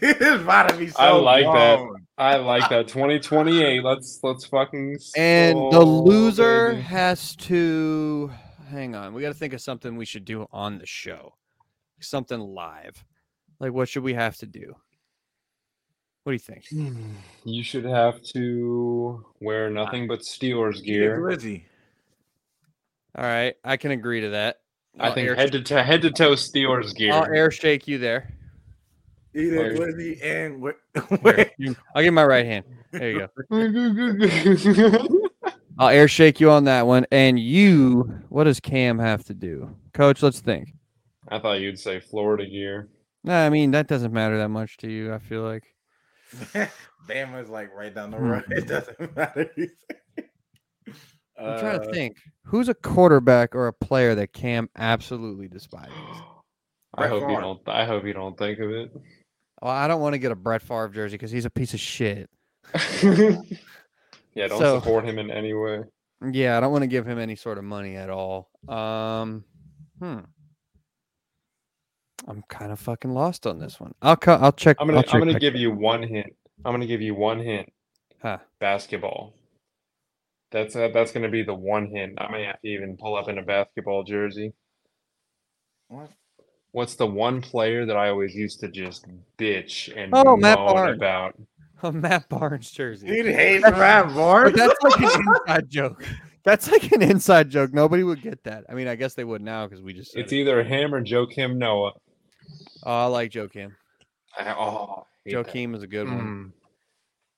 it's 0.00 0.42
about 0.42 0.68
to 0.68 0.76
be 0.76 0.86
so 0.88 0.96
I 0.98 1.10
like 1.12 1.44
that. 1.46 1.80
I 2.16 2.36
like 2.36 2.68
that. 2.70 2.86
2028. 2.88 3.82
Let's 3.82 4.20
let's 4.22 4.44
fucking 4.46 4.98
And 5.16 5.56
the 5.72 5.80
loser 5.80 6.70
baby. 6.72 6.82
has 6.82 7.34
to 7.36 8.30
hang 8.70 8.94
on. 8.94 9.14
We 9.14 9.22
got 9.22 9.28
to 9.28 9.34
think 9.34 9.52
of 9.54 9.60
something 9.60 9.96
we 9.96 10.04
should 10.04 10.24
do 10.24 10.46
on 10.52 10.78
the 10.78 10.86
show. 10.86 11.34
Something 12.00 12.38
live. 12.38 13.04
Like 13.58 13.72
what 13.72 13.88
should 13.88 14.04
we 14.04 14.14
have 14.14 14.36
to 14.36 14.46
do? 14.46 14.76
What 16.22 16.30
do 16.30 16.34
you 16.34 16.38
think? 16.38 16.66
You 17.44 17.64
should 17.64 17.84
have 17.86 18.22
to 18.34 19.24
wear 19.40 19.70
nothing 19.70 20.06
but 20.06 20.20
Steelers 20.20 20.76
Eat 20.76 20.80
a 20.82 20.84
gear. 20.84 21.20
glizzy. 21.20 21.62
All 23.16 23.24
right, 23.24 23.54
I 23.64 23.76
can 23.76 23.90
agree 23.90 24.20
to 24.22 24.30
that. 24.30 24.56
I 24.98 25.08
I'll 25.08 25.14
think 25.14 25.28
air, 25.28 25.34
head 25.34 25.52
to 25.52 25.62
toe, 25.62 25.82
head 25.82 26.02
to 26.02 26.10
toe 26.10 26.32
Steelers 26.32 26.94
gear. 26.94 27.12
I'll 27.12 27.24
air 27.24 27.50
shake 27.50 27.86
you 27.88 27.98
there. 27.98 28.32
Eat 29.34 29.52
a 29.52 29.56
Where- 29.56 29.74
glizzy 29.74 30.24
and 30.24 30.60
wait, 30.60 30.74
Here, 31.58 31.76
I'll 31.94 32.02
give 32.02 32.14
my 32.14 32.24
right 32.24 32.44
hand. 32.46 32.64
There 32.92 33.10
you 33.10 33.28
go. 33.50 35.08
I'll 35.78 35.88
air 35.90 36.08
shake 36.08 36.40
you 36.40 36.50
on 36.50 36.64
that 36.64 36.86
one. 36.86 37.06
And 37.12 37.38
you, 37.38 38.22
what 38.30 38.44
does 38.44 38.58
Cam 38.60 38.98
have 38.98 39.24
to 39.24 39.34
do? 39.34 39.76
Coach, 39.92 40.22
let's 40.22 40.40
think. 40.40 40.74
I 41.28 41.38
thought 41.38 41.60
you'd 41.60 41.78
say 41.78 42.00
Florida 42.00 42.46
gear. 42.46 42.88
Nah, 43.22 43.44
I 43.44 43.50
mean, 43.50 43.70
that 43.72 43.86
doesn't 43.86 44.12
matter 44.12 44.38
that 44.38 44.48
much 44.48 44.76
to 44.78 44.90
you, 44.90 45.12
I 45.12 45.18
feel 45.18 45.42
like. 45.42 45.64
Bama's 47.08 47.48
like 47.48 47.72
right 47.74 47.94
down 47.94 48.10
the 48.10 48.16
Hmm. 48.16 48.24
road. 48.30 48.44
It 48.50 48.66
doesn't 48.66 49.16
matter. 49.16 49.50
I'm 51.38 51.58
trying 51.60 51.80
to 51.80 51.88
Uh, 51.88 51.92
think. 51.92 52.16
Who's 52.44 52.68
a 52.68 52.74
quarterback 52.74 53.54
or 53.54 53.66
a 53.68 53.72
player 53.72 54.14
that 54.14 54.32
Cam 54.32 54.68
absolutely 54.76 55.48
despises? 55.48 55.92
I 56.94 57.02
Brett 57.06 57.10
hope 57.10 57.30
you 57.30 57.36
don't. 57.40 57.60
I 57.68 57.84
hope 57.84 58.04
you 58.04 58.12
don't 58.14 58.36
think 58.36 58.58
of 58.58 58.70
it. 58.70 58.90
Well, 59.62 59.70
I 59.72 59.86
don't 59.88 60.00
want 60.00 60.14
to 60.14 60.18
get 60.18 60.32
a 60.32 60.36
Brett 60.36 60.62
Favre 60.62 60.88
jersey 60.88 61.14
because 61.14 61.30
he's 61.30 61.44
a 61.44 61.50
piece 61.50 61.74
of 61.74 61.80
shit. 61.80 62.30
yeah, 63.02 63.38
don't 64.48 64.58
So- 64.58 64.78
support 64.80 65.04
him 65.04 65.18
in 65.18 65.30
any 65.30 65.52
way. 65.54 65.82
Yeah, 66.32 66.56
I 66.56 66.60
don't 66.60 66.72
want 66.72 66.82
to 66.82 66.88
give 66.88 67.06
him 67.06 67.18
any 67.18 67.36
sort 67.36 67.58
of 67.58 67.64
money 67.64 67.94
at 67.94 68.10
all. 68.10 68.50
Um, 68.68 69.44
hmm. 70.00 70.18
I'm 72.26 72.42
kind 72.48 72.72
of 72.72 72.80
fucking 72.80 73.12
lost 73.12 73.46
on 73.46 73.60
this 73.60 73.78
one. 73.78 73.94
I'll 74.02 74.16
cut. 74.16 74.40
I'll 74.42 74.50
check. 74.52 74.76
I'm 74.80 74.88
gonna. 74.88 74.98
I'll 74.98 75.04
check 75.04 75.14
I'm 75.14 75.20
gonna 75.20 75.38
give 75.38 75.54
you 75.54 75.70
one 75.70 76.02
hint. 76.02 76.32
I'm 76.64 76.72
gonna 76.72 76.86
give 76.86 77.00
you 77.00 77.14
one 77.14 77.38
hint. 77.38 77.72
Huh. 78.20 78.38
Basketball. 78.58 79.34
That's 80.50 80.74
uh, 80.76 80.88
that's 80.94 81.12
gonna 81.12 81.28
be 81.28 81.42
the 81.42 81.54
one 81.54 81.86
hint. 81.86 82.14
I 82.20 82.30
may 82.30 82.44
have 82.44 82.60
to 82.62 82.68
even 82.68 82.96
pull 82.96 83.16
up 83.16 83.28
in 83.28 83.38
a 83.38 83.42
basketball 83.42 84.02
jersey. 84.04 84.52
what? 85.88 86.10
What's 86.72 86.96
the 86.96 87.06
one 87.06 87.40
player 87.40 87.86
that 87.86 87.96
I 87.96 88.10
always 88.10 88.34
used 88.34 88.60
to 88.60 88.68
just 88.68 89.06
bitch 89.38 89.90
and 89.96 90.12
Oh, 90.14 90.36
Matt 90.36 90.58
moan 90.58 90.74
Barnes. 90.74 90.96
about? 90.96 91.34
A 91.82 91.92
Matt 91.92 92.28
Barnes 92.28 92.70
jersey. 92.70 93.06
He 93.06 93.32
hates 93.32 93.62
Matt 93.62 94.06
But 94.08 94.14
Barnes. 94.14 94.56
that's 94.56 94.82
like 94.82 95.00
an 95.00 95.20
inside 95.46 95.70
joke. 95.70 96.04
That's 96.44 96.70
like 96.70 96.90
an 96.92 97.02
inside 97.02 97.50
joke. 97.50 97.72
Nobody 97.72 98.02
would 98.02 98.20
get 98.20 98.42
that. 98.44 98.64
I 98.68 98.74
mean, 98.74 98.88
I 98.88 98.96
guess 98.96 99.14
they 99.14 99.24
would 99.24 99.42
now 99.42 99.66
because 99.66 99.80
we 99.82 99.92
just. 99.92 100.16
It's 100.16 100.32
it. 100.32 100.36
either 100.36 100.62
him 100.64 100.94
or 100.94 101.02
Joakim 101.04 101.56
Noah. 101.56 101.92
Oh, 102.84 102.92
I 103.02 103.04
like 103.06 103.30
Joakim. 103.30 103.70
I, 104.38 104.52
oh, 104.54 105.06
I 105.26 105.30
Joe. 105.30 105.44
Kim 105.44 105.74
is 105.74 105.82
a 105.82 105.86
good 105.86 106.06
one. 106.08 106.52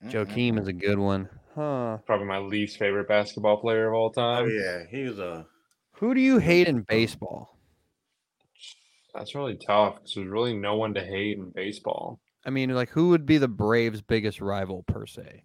Mm, 0.04 0.10
Joakim 0.12 0.58
is 0.60 0.68
a 0.68 0.72
good 0.72 0.98
one. 0.98 1.28
Huh. 1.60 1.98
probably 2.06 2.26
my 2.26 2.38
least 2.38 2.78
favorite 2.78 3.06
basketball 3.08 3.58
player 3.58 3.88
of 3.88 3.94
all 3.94 4.06
Oh 4.16 4.20
time. 4.20 4.50
yeah, 4.50 4.84
he 4.90 5.02
was 5.02 5.18
a. 5.18 5.46
Who 5.94 6.14
do 6.14 6.20
you 6.20 6.38
hate 6.38 6.68
in 6.68 6.80
baseball? 6.82 7.58
That's 9.14 9.34
really 9.34 9.56
tough 9.56 9.96
because 9.96 10.14
there's 10.14 10.28
really 10.28 10.54
no 10.56 10.76
one 10.76 10.94
to 10.94 11.04
hate 11.04 11.36
in 11.36 11.50
baseball. 11.50 12.20
I 12.46 12.50
mean, 12.50 12.70
like, 12.70 12.88
who 12.88 13.10
would 13.10 13.26
be 13.26 13.36
the 13.38 13.48
Braves' 13.48 14.00
biggest 14.00 14.40
rival 14.40 14.84
per 14.84 15.04
se? 15.06 15.42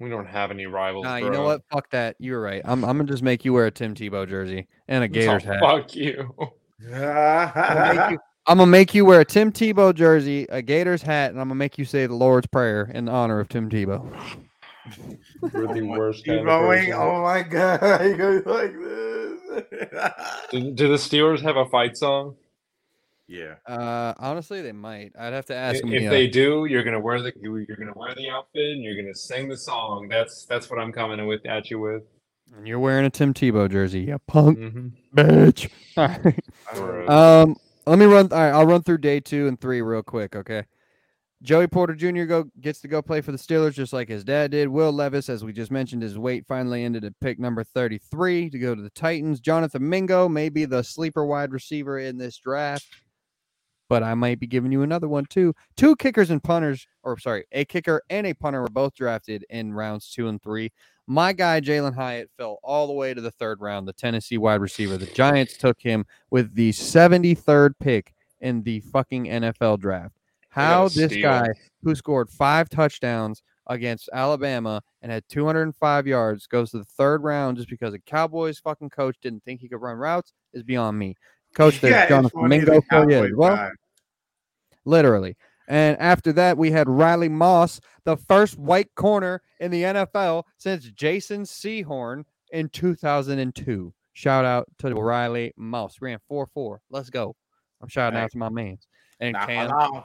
We 0.00 0.08
don't 0.08 0.26
have 0.26 0.50
any 0.50 0.66
rivals. 0.66 1.04
Nah, 1.04 1.16
you 1.16 1.30
know 1.30 1.42
what? 1.42 1.60
Fuck 1.70 1.90
that. 1.90 2.16
You're 2.18 2.40
right. 2.40 2.62
I'm, 2.64 2.84
I'm 2.84 2.96
gonna 2.96 3.10
just 3.10 3.22
make 3.22 3.44
you 3.44 3.52
wear 3.52 3.66
a 3.66 3.70
Tim 3.70 3.94
Tebow 3.94 4.26
jersey 4.28 4.66
and 4.88 5.04
a 5.04 5.06
Oh, 5.06 5.08
Gators 5.12 5.44
hat. 5.44 5.60
Fuck 5.60 5.94
you. 5.94 6.32
I'm 6.92 8.12
you, 8.12 8.18
I'm 8.46 8.58
gonna 8.58 8.66
make 8.66 8.94
you 8.94 9.04
wear 9.04 9.20
a 9.20 9.24
Tim 9.24 9.52
Tebow 9.52 9.94
jersey, 9.94 10.46
a 10.48 10.62
Gators 10.62 11.02
hat, 11.02 11.32
and 11.32 11.40
I'm 11.40 11.48
gonna 11.48 11.56
make 11.58 11.76
you 11.78 11.84
say 11.84 12.06
the 12.06 12.14
Lord's 12.14 12.46
Prayer 12.46 12.90
in 12.94 13.08
honor 13.08 13.38
of 13.40 13.48
Tim 13.48 13.68
Tebow. 13.68 14.10
You're 15.52 15.66
the 15.74 15.80
Oh 15.80 15.84
my- 15.86 15.98
worst 15.98 16.24
Keep 16.24 16.44
going. 16.44 16.92
Oh 16.92 17.22
my 17.22 17.42
god, 17.42 18.00
he 18.04 18.12
goes 18.14 18.44
like 18.46 18.72
this. 18.78 19.62
Do, 20.50 20.70
do 20.72 20.88
the 20.88 20.94
Steelers 20.96 21.40
have 21.42 21.56
a 21.56 21.66
fight 21.66 21.96
song? 21.96 22.36
yeah. 23.28 23.54
Uh, 23.66 24.12
honestly, 24.18 24.60
they 24.62 24.72
might. 24.72 25.12
I'd 25.18 25.32
have 25.32 25.46
to 25.46 25.54
ask 25.54 25.82
If 25.84 25.90
if 25.90 26.10
they 26.10 26.26
do, 26.26 26.64
you're 26.66 26.82
gonna 26.84 27.00
wear 27.00 27.20
the 27.22 27.32
you're 27.40 27.76
gonna 27.76 27.92
wear 27.96 28.14
the 28.14 28.28
outfit 28.30 28.72
and 28.72 28.82
you're 28.82 28.96
gonna 28.96 29.14
sing 29.14 29.48
the 29.48 29.56
song. 29.56 30.08
That's 30.08 30.44
that's 30.46 30.68
what 30.70 30.78
I'm 30.78 30.92
coming 30.92 31.26
with 31.26 31.44
at 31.46 31.70
you 31.70 31.78
with. 31.80 32.02
And 32.56 32.66
you're 32.68 32.78
wearing 32.80 33.06
a 33.06 33.10
Tim 33.10 33.32
Tebow 33.32 33.70
jersey, 33.70 34.00
you 34.00 34.18
punk 34.26 34.58
Mm-hmm. 34.58 34.88
bitch. 35.18 35.70
All 35.96 36.86
right. 36.86 37.08
Um, 37.08 37.56
let 37.86 37.98
me 37.98 38.04
run. 38.04 38.30
All 38.32 38.38
right, 38.38 38.50
I'll 38.50 38.66
run 38.66 38.82
through 38.82 38.98
day 38.98 39.20
two 39.20 39.48
and 39.48 39.58
three 39.60 39.80
real 39.80 40.02
quick. 40.02 40.36
Okay. 40.36 40.64
Joey 41.42 41.66
Porter 41.66 41.96
Jr. 41.96 42.22
go 42.22 42.44
gets 42.60 42.80
to 42.82 42.88
go 42.88 43.02
play 43.02 43.20
for 43.20 43.32
the 43.32 43.38
Steelers 43.38 43.74
just 43.74 43.92
like 43.92 44.08
his 44.08 44.22
dad 44.22 44.52
did. 44.52 44.68
Will 44.68 44.92
Levis, 44.92 45.28
as 45.28 45.42
we 45.42 45.52
just 45.52 45.72
mentioned, 45.72 46.00
his 46.00 46.16
weight 46.16 46.46
finally 46.46 46.84
ended 46.84 47.04
at 47.04 47.18
pick 47.20 47.40
number 47.40 47.64
33 47.64 48.48
to 48.50 48.58
go 48.60 48.76
to 48.76 48.82
the 48.82 48.90
Titans. 48.90 49.40
Jonathan 49.40 49.88
Mingo 49.88 50.28
may 50.28 50.48
be 50.48 50.66
the 50.66 50.84
sleeper 50.84 51.26
wide 51.26 51.50
receiver 51.50 51.98
in 51.98 52.16
this 52.16 52.38
draft, 52.38 52.86
but 53.88 54.04
I 54.04 54.14
might 54.14 54.38
be 54.38 54.46
giving 54.46 54.70
you 54.70 54.82
another 54.82 55.08
one 55.08 55.24
too. 55.24 55.52
Two 55.76 55.96
kickers 55.96 56.30
and 56.30 56.42
punters, 56.42 56.86
or 57.02 57.18
sorry, 57.18 57.44
a 57.50 57.64
kicker 57.64 58.02
and 58.08 58.24
a 58.24 58.34
punter 58.34 58.62
were 58.62 58.68
both 58.68 58.94
drafted 58.94 59.44
in 59.50 59.72
rounds 59.72 60.12
two 60.12 60.28
and 60.28 60.40
three. 60.40 60.70
My 61.08 61.32
guy 61.32 61.60
Jalin 61.60 61.94
Hyatt 61.96 62.30
fell 62.38 62.60
all 62.62 62.86
the 62.86 62.92
way 62.92 63.14
to 63.14 63.20
the 63.20 63.32
third 63.32 63.60
round, 63.60 63.88
the 63.88 63.92
Tennessee 63.92 64.38
wide 64.38 64.60
receiver. 64.60 64.96
The 64.96 65.06
Giants 65.06 65.56
took 65.56 65.82
him 65.82 66.06
with 66.30 66.54
the 66.54 66.70
73rd 66.70 67.72
pick 67.80 68.14
in 68.40 68.62
the 68.62 68.78
fucking 68.78 69.24
NFL 69.24 69.80
draft. 69.80 70.21
How 70.52 70.84
this 70.84 71.12
steal. 71.12 71.22
guy 71.22 71.48
who 71.82 71.94
scored 71.94 72.30
five 72.30 72.68
touchdowns 72.68 73.42
against 73.68 74.08
Alabama 74.12 74.82
and 75.00 75.10
had 75.10 75.24
205 75.28 76.06
yards 76.06 76.46
goes 76.46 76.70
to 76.72 76.78
the 76.78 76.84
third 76.84 77.22
round 77.22 77.56
just 77.56 77.70
because 77.70 77.94
a 77.94 77.98
Cowboys 78.00 78.58
fucking 78.58 78.90
coach 78.90 79.16
didn't 79.22 79.42
think 79.44 79.60
he 79.60 79.68
could 79.68 79.80
run 79.80 79.96
routes 79.96 80.32
is 80.52 80.62
beyond 80.62 80.98
me. 80.98 81.14
Coach, 81.54 81.80
there's 81.80 81.94
Yeah, 81.94 82.02
it's 82.02 82.08
Jonathan 82.10 82.40
funny 82.40 82.58
the 82.60 82.66
Mingo 82.66 82.80
for 82.88 83.10
you 83.10 83.24
as 83.24 83.32
well 83.34 83.56
guy. 83.56 83.70
literally. 84.84 85.36
And 85.68 85.96
after 85.98 86.32
that, 86.34 86.58
we 86.58 86.70
had 86.70 86.88
Riley 86.88 87.28
Moss, 87.28 87.80
the 88.04 88.16
first 88.16 88.58
white 88.58 88.94
corner 88.94 89.40
in 89.60 89.70
the 89.70 89.82
NFL 89.84 90.44
since 90.58 90.84
Jason 90.90 91.42
Sehorn 91.44 92.24
in 92.52 92.68
2002. 92.68 93.94
Shout 94.12 94.44
out 94.44 94.66
to 94.80 94.92
Riley 94.94 95.54
Moss. 95.56 96.00
Ran 96.02 96.18
4 96.28 96.46
4. 96.52 96.80
Let's 96.90 97.08
go. 97.10 97.34
I'm 97.80 97.88
shouting 97.88 98.18
Hey. 98.18 98.24
out 98.24 98.30
to 98.32 98.38
my 98.38 98.48
man. 98.50 98.76
And 99.20 99.32
Nah, 99.34 99.46
Cam, 99.46 99.68
nah. 99.70 100.02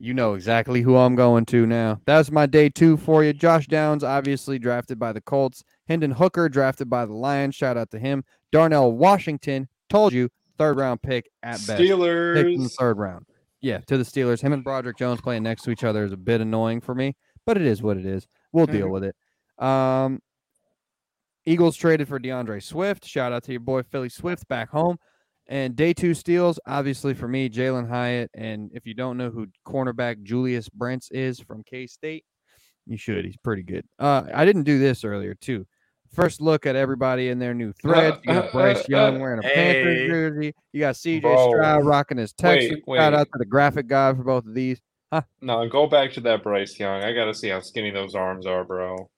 You 0.00 0.14
know 0.14 0.34
exactly 0.34 0.80
who 0.80 0.96
I'm 0.96 1.14
going 1.14 1.44
to 1.46 1.66
now. 1.66 2.00
That's 2.06 2.30
my 2.30 2.46
day 2.46 2.70
two 2.70 2.96
for 2.96 3.22
you. 3.22 3.32
Josh 3.34 3.66
Downs, 3.66 4.02
obviously 4.02 4.58
drafted 4.58 4.98
by 4.98 5.12
the 5.12 5.20
Colts. 5.20 5.62
Hendon 5.86 6.12
Hooker, 6.12 6.48
drafted 6.48 6.88
by 6.88 7.04
the 7.04 7.12
Lions. 7.12 7.54
Shout 7.54 7.76
out 7.76 7.90
to 7.90 7.98
him. 7.98 8.24
Darnell 8.50 8.92
Washington, 8.92 9.68
told 9.90 10.12
you, 10.12 10.30
third 10.58 10.78
round 10.78 11.02
pick 11.02 11.30
at 11.42 11.52
best 11.66 11.70
in 11.70 11.76
the 11.76 11.94
Steelers. 11.94 12.76
third 12.78 12.98
round. 12.98 13.26
Yeah, 13.60 13.78
to 13.86 13.98
the 13.98 14.04
Steelers. 14.04 14.40
Him 14.40 14.54
and 14.54 14.64
Broderick 14.64 14.96
Jones 14.96 15.20
playing 15.20 15.42
next 15.42 15.62
to 15.64 15.70
each 15.70 15.84
other 15.84 16.04
is 16.04 16.12
a 16.12 16.16
bit 16.16 16.40
annoying 16.40 16.80
for 16.80 16.94
me, 16.94 17.14
but 17.44 17.58
it 17.58 17.64
is 17.64 17.82
what 17.82 17.98
it 17.98 18.06
is. 18.06 18.26
We'll 18.52 18.66
deal 18.66 18.88
with 18.88 19.04
it. 19.04 19.14
Um, 19.62 20.22
Eagles 21.44 21.76
traded 21.76 22.08
for 22.08 22.18
DeAndre 22.18 22.62
Swift. 22.62 23.04
Shout 23.04 23.32
out 23.32 23.44
to 23.44 23.52
your 23.52 23.60
boy 23.60 23.82
Philly 23.82 24.08
Swift 24.08 24.48
back 24.48 24.70
home. 24.70 24.98
And 25.50 25.74
day 25.74 25.92
two 25.92 26.14
steals, 26.14 26.60
obviously 26.64 27.12
for 27.12 27.26
me, 27.26 27.48
Jalin 27.50 27.88
Hyatt. 27.88 28.30
And 28.34 28.70
if 28.72 28.86
you 28.86 28.94
don't 28.94 29.16
know 29.16 29.30
who 29.30 29.48
cornerback 29.66 30.22
Julius 30.22 30.68
Brents 30.68 31.10
is 31.10 31.40
from 31.40 31.64
K 31.64 31.86
State, 31.88 32.24
you 32.86 32.96
should. 32.96 33.24
He's 33.24 33.36
pretty 33.36 33.64
good. 33.64 33.84
Uh, 33.98 34.22
I 34.32 34.44
didn't 34.44 34.62
do 34.62 34.78
this 34.78 35.04
earlier 35.04 35.34
too. 35.34 35.66
First 36.14 36.40
look 36.40 36.66
at 36.66 36.76
everybody 36.76 37.28
in 37.30 37.40
their 37.40 37.52
new 37.52 37.72
threads. 37.82 38.18
You 38.24 38.32
got 38.34 38.52
Bryce 38.52 38.88
Young 38.88 39.18
wearing 39.20 39.40
a 39.40 39.42
Panthers 39.42 39.98
Hey. 39.98 40.06
jersey. 40.06 40.54
You 40.72 40.80
got 40.80 40.94
CJ 40.94 41.22
Bro. 41.22 41.50
Stroud 41.50 41.84
rocking 41.84 42.18
his 42.18 42.32
Texas. 42.32 42.78
Wait, 42.86 42.98
Shout 42.98 43.12
out 43.14 43.26
to 43.32 43.38
the 43.38 43.44
graphic 43.44 43.88
guy 43.88 44.14
for 44.14 44.22
both 44.22 44.46
of 44.46 44.54
these. 44.54 44.80
Huh? 45.12 45.22
No, 45.40 45.68
go 45.68 45.88
back 45.88 46.12
to 46.12 46.20
that 46.20 46.44
Bryce 46.44 46.78
Young. 46.78 47.02
I 47.02 47.12
gotta 47.12 47.34
see 47.34 47.48
how 47.48 47.58
skinny 47.60 47.90
those 47.90 48.14
arms 48.14 48.46
are, 48.46 48.64
bro. 48.64 49.10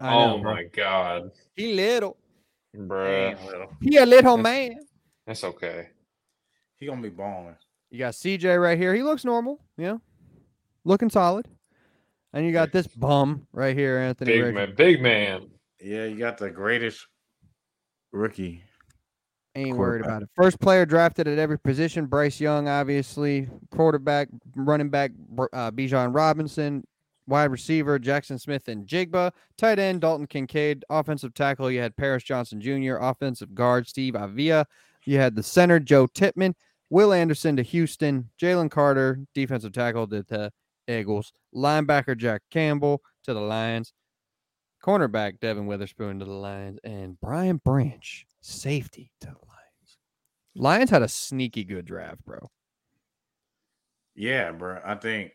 Oh 0.00 0.38
bro. 0.38 0.54
my 0.54 0.64
god, 0.74 1.30
He 1.56 1.74
little. 1.74 2.16
bruh. 2.76 3.66
He 3.80 3.96
a 3.96 4.06
little 4.06 4.36
man. 4.36 4.74
That's 5.26 5.44
okay. 5.44 5.88
He 6.78 6.86
gonna 6.86 7.02
be 7.02 7.08
balling. 7.08 7.56
You 7.90 7.98
got 7.98 8.14
CJ 8.14 8.60
right 8.60 8.78
here. 8.78 8.94
He 8.94 9.02
looks 9.02 9.24
normal, 9.24 9.60
you 9.76 9.86
know, 9.86 10.00
looking 10.84 11.10
solid. 11.10 11.46
And 12.32 12.46
you 12.46 12.52
got 12.52 12.72
this 12.72 12.86
bum 12.86 13.46
right 13.52 13.76
here, 13.76 13.98
Anthony. 13.98 14.32
Big 14.32 14.42
Richardson. 14.42 14.68
man, 14.68 14.74
big 14.74 15.02
man. 15.02 15.50
Yeah, 15.80 16.06
you 16.06 16.16
got 16.16 16.38
the 16.38 16.50
greatest 16.50 17.06
rookie. 18.10 18.64
Ain't 19.54 19.76
worried 19.76 20.02
about 20.02 20.22
it. 20.22 20.30
First 20.34 20.58
player 20.60 20.86
drafted 20.86 21.28
at 21.28 21.38
every 21.38 21.58
position. 21.58 22.06
Bryce 22.06 22.40
Young, 22.40 22.68
obviously. 22.68 23.50
Quarterback, 23.70 24.28
running 24.56 24.88
back, 24.88 25.12
Br- 25.12 25.44
uh, 25.52 25.70
Bijan 25.70 26.14
Robinson. 26.14 26.86
Wide 27.26 27.50
receiver, 27.50 27.98
Jaxon 27.98 28.40
Smith-Njigba. 28.40 29.30
Tight 29.58 29.78
end, 29.78 30.00
Dalton 30.00 30.26
Kincaid. 30.26 30.84
Offensive 30.88 31.34
tackle, 31.34 31.70
you 31.70 31.80
had 31.80 31.94
Paris 31.96 32.22
Johnson 32.24 32.60
Jr. 32.60 32.96
Offensive 32.96 33.54
guard, 33.54 33.86
Steve 33.86 34.14
Avila. 34.14 34.66
You 35.04 35.18
had 35.18 35.34
the 35.34 35.42
center, 35.42 35.80
Joe 35.80 36.06
Tippmann. 36.06 36.54
Will 36.90 37.12
Anderson 37.12 37.56
to 37.56 37.62
Houston. 37.62 38.30
Jalen 38.40 38.70
Carter, 38.70 39.20
defensive 39.34 39.72
tackle 39.72 40.06
to 40.08 40.22
the 40.22 40.52
Eagles. 40.86 41.32
Linebacker, 41.54 42.16
Jack 42.16 42.42
Campbell 42.50 43.02
to 43.24 43.34
the 43.34 43.40
Lions. 43.40 43.92
Cornerback, 44.84 45.40
Devon 45.40 45.66
Witherspoon 45.66 46.18
to 46.18 46.24
the 46.24 46.32
Lions. 46.32 46.78
And 46.84 47.18
Brian 47.20 47.58
Branch, 47.64 48.26
safety 48.40 49.12
to 49.20 49.28
the 49.28 49.32
Lions. 49.32 49.98
Lions 50.54 50.90
had 50.90 51.02
a 51.02 51.08
sneaky 51.08 51.64
good 51.64 51.86
draft, 51.86 52.24
bro. 52.24 52.50
Yeah, 54.14 54.52
bro. 54.52 54.80
I 54.84 54.94
think 54.96 55.32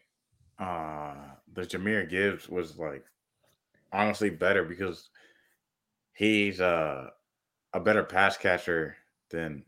uh 0.60 1.16
the 1.54 1.62
Jahmyr 1.62 2.10
Gibbs 2.10 2.50
was 2.50 2.78
like 2.78 3.04
honestly 3.94 4.30
better 4.30 4.64
because 4.64 5.10
he's 6.14 6.60
uh 6.62 7.10
a 7.74 7.80
better 7.80 8.04
pass 8.04 8.38
catcher 8.38 8.96
than 9.30 9.64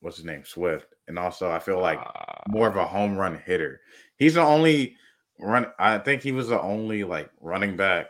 what's 0.00 0.16
his 0.16 0.26
name 0.26 0.44
Swift, 0.44 0.94
and 1.08 1.18
also 1.18 1.50
I 1.50 1.58
feel 1.58 1.80
like 1.80 1.98
Ah, 1.98 2.42
more 2.48 2.68
of 2.68 2.76
a 2.76 2.86
home 2.86 3.16
run 3.16 3.40
hitter. 3.44 3.80
He's 4.18 4.34
the 4.34 4.42
only 4.42 4.96
run. 5.40 5.66
I 5.78 5.98
think 5.98 6.22
he 6.22 6.32
was 6.32 6.48
the 6.48 6.60
only 6.60 7.04
like 7.04 7.30
running 7.40 7.76
back 7.76 8.06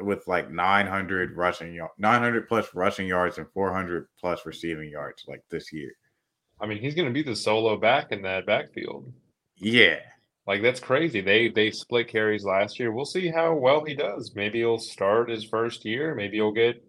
with 0.00 0.26
like 0.26 0.50
900 0.50 1.36
rushing 1.36 1.72
yards, 1.74 1.94
900 1.98 2.48
plus 2.48 2.74
rushing 2.74 3.06
yards 3.06 3.38
and 3.38 3.46
400 3.52 4.08
plus 4.18 4.44
receiving 4.46 4.90
yards 4.90 5.24
like 5.28 5.42
this 5.50 5.72
year. 5.72 5.92
I 6.60 6.66
mean, 6.66 6.78
he's 6.78 6.94
going 6.94 7.08
to 7.08 7.14
be 7.14 7.22
the 7.22 7.36
solo 7.36 7.76
back 7.76 8.10
in 8.12 8.22
that 8.22 8.46
backfield. 8.46 9.12
Yeah, 9.56 10.00
Like 10.46 10.62
that's 10.62 10.80
crazy. 10.80 11.20
They 11.20 11.48
they 11.48 11.70
split 11.70 12.08
carries 12.08 12.44
last 12.44 12.78
year. 12.80 12.92
We'll 12.92 13.04
see 13.04 13.28
how 13.28 13.54
well 13.54 13.84
he 13.84 13.94
does. 13.94 14.32
Maybe 14.34 14.58
he'll 14.60 14.78
start 14.78 15.30
his 15.30 15.44
first 15.44 15.84
year. 15.84 16.14
Maybe 16.14 16.36
he'll 16.38 16.52
get 16.52 16.82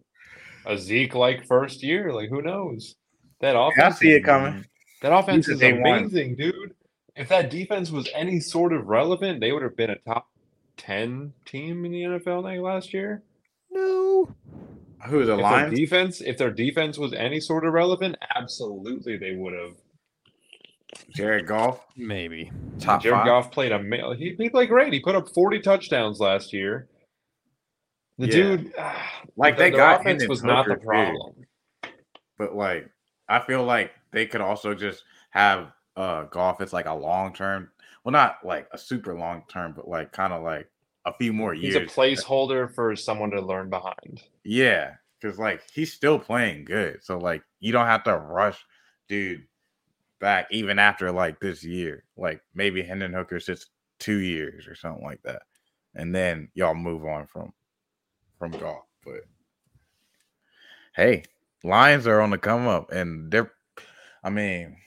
a 0.65 0.77
Zeke 0.77 1.15
like 1.15 1.45
first 1.45 1.83
year. 1.83 2.11
Like 2.13 2.29
who 2.29 2.41
knows? 2.41 2.95
That 3.41 3.57
offense. 3.59 3.95
I 3.95 3.99
see 3.99 4.11
it 4.11 4.23
coming. 4.23 4.65
That 5.01 5.13
offense 5.13 5.47
is 5.47 5.59
day 5.59 5.73
one. 5.73 5.99
amazing, 5.99 6.35
dude. 6.35 6.73
If 7.15 7.29
that 7.29 7.49
defense 7.49 7.91
was 7.91 8.09
any 8.13 8.39
sort 8.39 8.73
of 8.73 8.87
relevant, 8.87 9.39
they 9.39 9.51
would 9.51 9.61
have 9.63 9.77
been 9.77 9.89
a 9.91 9.97
top 9.99 10.29
ten 10.77 11.33
team 11.45 11.85
in 11.85 11.91
the 11.91 12.01
NFL 12.01 12.43
like 12.43 12.59
last 12.59 12.93
year. 12.93 13.23
No. 13.71 14.33
Who 15.07 15.23
the 15.25 15.37
If 15.37 15.39
their 15.51 15.69
defense, 15.69 16.21
if 16.21 16.37
their 16.37 16.51
defense 16.51 16.97
was 16.97 17.13
any 17.13 17.39
sort 17.39 17.65
of 17.65 17.73
relevant, 17.73 18.17
absolutely 18.35 19.17
they 19.17 19.35
would 19.35 19.53
have. 19.53 19.75
Jared 21.13 21.45
Goff, 21.45 21.85
Maybe. 21.97 22.51
top 22.79 23.03
Jared 23.03 23.17
five. 23.19 23.25
Goff 23.25 23.51
played 23.51 23.71
a 23.71 23.83
ma- 23.83 24.13
he, 24.13 24.35
he 24.37 24.49
played 24.49 24.69
great. 24.69 24.93
He 24.93 24.99
put 24.99 25.15
up 25.15 25.27
40 25.29 25.59
touchdowns 25.59 26.19
last 26.19 26.53
year. 26.53 26.87
The 28.17 28.27
Yeah. 28.27 28.33
dude, 28.33 28.73
ah, 28.77 29.21
Like, 29.35 29.57
the- 29.57 29.63
they 29.63 29.69
the 29.71 29.77
got 29.77 30.01
offense 30.01 30.27
was 30.27 30.43
not 30.43 30.65
the 30.65 30.73
Hooker, 30.75 30.81
too. 30.81 30.87
problem. 30.87 31.45
but 32.37 32.55
like 32.55 32.89
I 33.27 33.39
feel 33.39 33.63
like 33.63 33.91
they 34.11 34.25
could 34.27 34.41
also 34.41 34.73
just 34.75 35.03
have 35.31 35.71
uh 35.95 36.23
Goff 36.25 36.61
as 36.61 36.73
like 36.73 36.85
a 36.85 36.93
long 36.93 37.33
term. 37.33 37.71
Well, 38.03 38.11
not 38.11 38.45
like 38.45 38.67
a 38.71 38.77
super 38.77 39.15
long 39.17 39.43
term, 39.49 39.73
but 39.73 39.87
like 39.87 40.11
kind 40.11 40.31
of 40.33 40.43
like 40.43 40.69
a 41.05 41.13
few 41.13 41.33
more 41.33 41.53
years. 41.53 41.75
He's 41.75 41.83
a 41.83 41.85
placeholder 41.85 42.71
for 42.73 42.95
someone 42.95 43.31
to 43.31 43.41
learn 43.41 43.69
behind. 43.69 44.21
Yeah, 44.43 44.95
because 45.19 45.39
like 45.39 45.61
he's 45.71 45.91
still 45.93 46.19
playing 46.19 46.65
good, 46.65 47.03
so 47.03 47.17
like 47.17 47.41
you 47.59 47.71
don't 47.71 47.87
have 47.87 48.03
to 48.03 48.15
rush, 48.17 48.63
dude, 49.07 49.47
back 50.19 50.47
even 50.51 50.77
after 50.77 51.11
like 51.11 51.39
this 51.39 51.63
year. 51.63 52.03
Like 52.17 52.41
maybe 52.53 52.81
Hendon 52.83 53.13
Hooker 53.13 53.39
sits 53.39 53.67
two 53.99 54.17
years 54.19 54.67
or 54.67 54.75
something 54.75 55.03
like 55.03 55.21
that, 55.23 55.43
and 55.95 56.13
then 56.13 56.49
y'all 56.53 56.75
move 56.75 57.05
on 57.05 57.25
from 57.27 57.53
from 58.37 58.51
Goff. 58.51 58.83
But 59.03 59.21
hey, 60.95 61.23
Lions 61.63 62.07
are 62.07 62.21
on 62.21 62.29
the 62.29 62.37
come 62.37 62.67
up, 62.67 62.91
and 62.91 63.31
they're, 63.31 63.51
I 64.23 64.29
mean, 64.29 64.77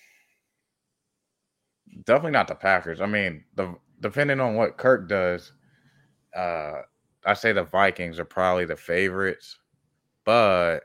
definitely 2.04 2.32
not 2.32 2.48
the 2.48 2.54
Packers. 2.54 3.00
I 3.00 3.06
mean, 3.06 3.44
the 3.54 3.74
depending 4.00 4.40
on 4.40 4.54
what 4.54 4.78
Kirk 4.78 5.08
does, 5.08 5.52
uh, 6.36 6.82
I 7.24 7.34
say 7.34 7.52
the 7.52 7.64
Vikings 7.64 8.18
are 8.18 8.24
probably 8.24 8.64
the 8.64 8.76
favorites, 8.76 9.58
but 10.24 10.80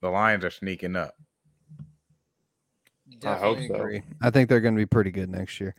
the 0.00 0.08
Lions 0.08 0.44
are 0.44 0.50
sneaking 0.50 0.96
up. 0.96 1.14
I 3.24 3.34
hope 3.34 3.58
so. 3.66 3.74
agree. 3.74 4.02
I 4.22 4.30
think 4.30 4.48
they're 4.48 4.60
going 4.60 4.74
to 4.74 4.80
be 4.80 4.86
pretty 4.86 5.10
good 5.10 5.28
next 5.28 5.60
year. 5.60 5.74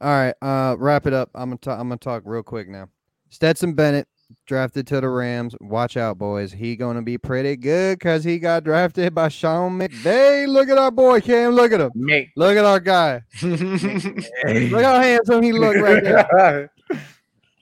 All 0.00 0.10
right, 0.10 0.34
uh, 0.42 0.76
wrap 0.78 1.06
it 1.06 1.12
up. 1.12 1.30
I'm 1.34 1.48
gonna 1.48 1.56
talk. 1.58 1.78
I'm 1.78 1.88
gonna 1.88 1.96
talk 1.96 2.24
real 2.26 2.42
quick 2.42 2.68
now. 2.68 2.88
Stetson 3.30 3.72
Bennett 3.72 4.06
drafted 4.46 4.86
to 4.88 5.00
the 5.00 5.08
Rams. 5.08 5.54
Watch 5.60 5.96
out, 5.96 6.18
boys. 6.18 6.52
He 6.52 6.76
gonna 6.76 7.02
be 7.02 7.18
pretty 7.18 7.56
good 7.56 7.98
because 7.98 8.24
he 8.24 8.38
got 8.38 8.64
drafted 8.64 9.14
by 9.14 9.28
Sean 9.28 9.78
McVay. 9.78 10.46
Look 10.46 10.68
at 10.68 10.78
our 10.78 10.90
boy 10.90 11.20
Cam. 11.20 11.52
Look 11.52 11.72
at 11.72 11.80
him. 11.80 11.90
Make 11.94 12.30
Look 12.36 12.56
at 12.56 12.64
our 12.64 12.80
guy. 12.80 13.22
Look 13.42 14.84
how 14.84 15.00
handsome 15.00 15.42
he 15.42 15.52
look 15.52 15.76
right 15.76 16.02
there. 16.02 16.70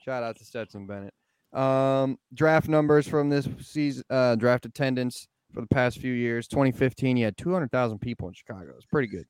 Shout 0.05 0.23
out 0.23 0.37
to 0.37 0.45
Stetson 0.45 0.87
Bennett. 0.87 1.15
Um, 1.53 2.19
draft 2.35 2.69
numbers 2.69 3.07
from 3.07 3.29
this 3.29 3.47
season, 3.61 4.05
uh, 4.11 4.37
draft 4.37 4.65
attendance 4.65 5.29
for 5.53 5.61
the 5.61 5.67
past 5.67 5.99
few 5.99 6.13
years. 6.13 6.49
2015, 6.49 7.17
you 7.17 7.25
had 7.25 7.37
200,000 7.37 7.99
people 7.99 8.29
in 8.29 8.35
Chicago. 8.35 8.73
It's 8.77 8.87
pretty 8.87 9.09
good. 9.09 9.27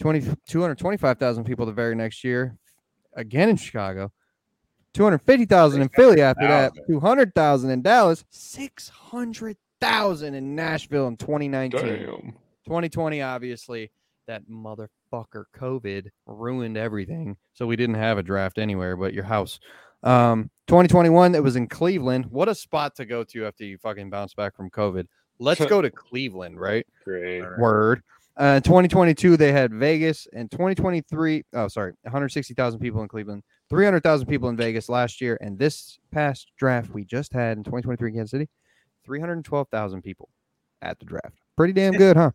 20, 0.00 0.20
225,000 0.48 1.44
people 1.44 1.66
the 1.66 1.72
very 1.72 1.94
next 1.94 2.24
year, 2.24 2.56
again 3.14 3.50
in 3.50 3.56
Chicago. 3.56 4.10
250,000 4.94 5.82
in 5.82 5.88
Philly 5.90 6.22
after 6.22 6.46
that. 6.46 6.72
200,000 6.86 7.70
in 7.70 7.82
Dallas. 7.82 8.24
600,000 8.30 10.34
in 10.34 10.54
Nashville 10.54 11.08
in 11.08 11.16
2019. 11.16 11.80
Damn. 11.80 12.36
2020, 12.64 13.22
obviously, 13.22 13.90
that 14.26 14.48
motherfucker 14.48 15.44
COVID 15.56 16.08
ruined 16.26 16.76
everything. 16.76 17.36
So 17.54 17.66
we 17.66 17.76
didn't 17.76 17.96
have 17.96 18.18
a 18.18 18.22
draft 18.22 18.58
anywhere 18.58 18.96
but 18.96 19.14
your 19.14 19.24
house. 19.24 19.58
Um, 20.02 20.50
2021, 20.66 21.34
it 21.34 21.42
was 21.42 21.56
in 21.56 21.68
Cleveland. 21.68 22.26
What 22.26 22.48
a 22.48 22.54
spot 22.54 22.96
to 22.96 23.04
go 23.04 23.24
to 23.24 23.46
after 23.46 23.64
you 23.64 23.78
fucking 23.78 24.10
bounce 24.10 24.34
back 24.34 24.56
from 24.56 24.70
COVID. 24.70 25.06
Let's 25.38 25.64
go 25.66 25.82
to 25.82 25.90
Cleveland, 25.90 26.60
right? 26.60 26.86
Great. 27.04 27.44
Word. 27.58 28.02
Uh, 28.36 28.60
2022, 28.60 29.36
they 29.36 29.52
had 29.52 29.74
Vegas, 29.74 30.26
and 30.32 30.50
2023, 30.50 31.44
oh, 31.52 31.68
sorry, 31.68 31.92
160,000 32.02 32.80
people 32.80 33.02
in 33.02 33.08
Cleveland, 33.08 33.42
300,000 33.72 34.26
people 34.26 34.50
in 34.50 34.56
Vegas 34.56 34.90
last 34.90 35.22
year, 35.22 35.38
and 35.40 35.58
this 35.58 35.98
past 36.10 36.52
draft 36.58 36.90
we 36.90 37.06
just 37.06 37.32
had 37.32 37.56
in 37.56 37.64
2023 37.64 38.10
in 38.10 38.16
Kansas 38.16 38.30
City, 38.30 38.50
312,000 39.04 40.02
people 40.02 40.28
at 40.82 40.98
the 40.98 41.06
draft. 41.06 41.38
Pretty 41.56 41.72
damn 41.72 41.94
good, 41.94 42.18
huh? 42.18 42.32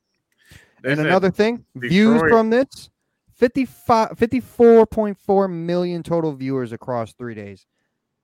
And 0.84 1.00
another 1.00 1.30
thing, 1.30 1.64
views 1.76 2.20
from 2.22 2.50
this 2.50 2.90
55 3.36 4.18
54.4 4.18 5.52
million 5.52 6.02
total 6.02 6.34
viewers 6.34 6.72
across 6.72 7.14
three 7.14 7.36
days. 7.36 7.68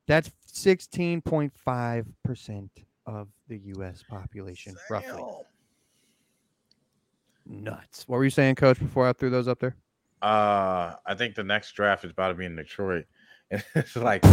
That's 0.07 0.31
16.5% 0.51 2.69
of 3.05 3.27
the 3.47 3.59
US 3.77 4.03
population, 4.09 4.75
roughly. 4.89 5.23
Nuts. 7.45 8.07
What 8.07 8.17
were 8.17 8.23
you 8.23 8.31
saying, 8.31 8.55
coach, 8.55 8.79
before 8.79 9.07
I 9.07 9.13
threw 9.13 9.29
those 9.29 9.47
up 9.47 9.59
there? 9.59 9.75
Uh, 10.23 10.95
I 11.05 11.15
think 11.15 11.35
the 11.35 11.43
next 11.43 11.73
draft 11.73 12.05
is 12.05 12.11
about 12.11 12.29
to 12.29 12.33
be 12.35 12.45
in 12.45 12.55
Detroit. 12.55 13.05
It's 13.75 13.95
like 13.95 14.23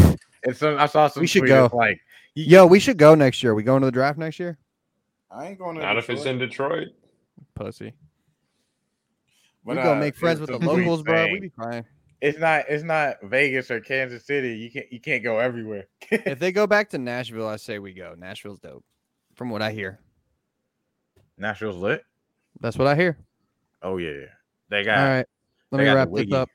it's 0.44 0.60
some, 0.60 0.78
I 0.78 0.86
saw 0.86 1.08
some. 1.08 1.20
We 1.20 1.26
should 1.26 1.46
go. 1.46 1.68
Like, 1.74 2.00
Yo, 2.34 2.64
we 2.64 2.78
should 2.78 2.96
go 2.96 3.14
next 3.14 3.42
year. 3.42 3.54
We 3.54 3.62
going 3.62 3.82
to 3.82 3.86
the 3.86 3.92
draft 3.92 4.18
next 4.18 4.38
year? 4.38 4.56
I 5.30 5.48
ain't 5.48 5.58
going 5.58 5.76
to. 5.76 5.82
Not 5.82 5.98
if 5.98 6.08
it's 6.08 6.24
in 6.24 6.38
Detroit. 6.38 6.88
Pussy. 7.54 7.92
But, 9.62 9.76
we 9.76 9.82
go 9.82 9.92
uh, 9.92 9.96
make 9.96 10.16
friends 10.16 10.40
with 10.40 10.48
the 10.48 10.58
locals, 10.58 11.02
bro. 11.02 11.30
We 11.32 11.40
be 11.40 11.48
fine. 11.50 11.84
It's 12.22 12.38
not. 12.38 12.64
It's 12.68 12.84
not 12.84 13.16
Vegas 13.24 13.70
or 13.70 13.80
Kansas 13.80 14.24
City. 14.24 14.56
You 14.56 14.70
can't. 14.70 14.90
You 14.90 15.00
can't 15.00 15.22
go 15.22 15.38
everywhere. 15.38 15.86
if 16.10 16.38
they 16.38 16.52
go 16.52 16.66
back 16.66 16.88
to 16.90 16.98
Nashville, 16.98 17.48
I 17.48 17.56
say 17.56 17.78
we 17.78 17.92
go. 17.92 18.14
Nashville's 18.16 18.60
dope. 18.60 18.84
From 19.34 19.50
what 19.50 19.60
I 19.60 19.72
hear. 19.72 19.98
Nashville's 21.36 21.76
lit. 21.76 22.04
That's 22.60 22.78
what 22.78 22.88
I 22.88 22.94
hear. 22.94 23.18
Oh 23.82 23.98
yeah, 23.98 24.26
they 24.70 24.84
got. 24.84 24.96
right. 24.96 25.26
Let 25.70 25.78
me 25.78 25.84
wrap 25.96 26.08
this 26.12 26.32
up. 26.34 26.48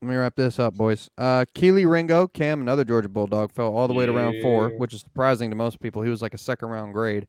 Let 0.00 0.08
me 0.08 0.16
wrap 0.16 0.34
this 0.34 0.58
up, 0.58 0.74
boys. 0.74 1.08
Uh 1.16 1.44
Kelee 1.54 1.88
Ringo, 1.90 2.26
Cam, 2.28 2.60
another 2.60 2.84
Georgia 2.84 3.08
Bulldog, 3.08 3.52
fell 3.52 3.74
all 3.76 3.86
the 3.88 3.94
way 3.94 4.06
to 4.06 4.12
round 4.12 4.36
four, 4.42 4.70
which 4.78 4.94
is 4.94 5.00
surprising 5.00 5.50
to 5.50 5.56
most 5.56 5.80
people. 5.80 6.02
He 6.02 6.10
was 6.10 6.22
like 6.22 6.34
a 6.34 6.38
second 6.38 6.68
round 6.68 6.92
grade 6.92 7.26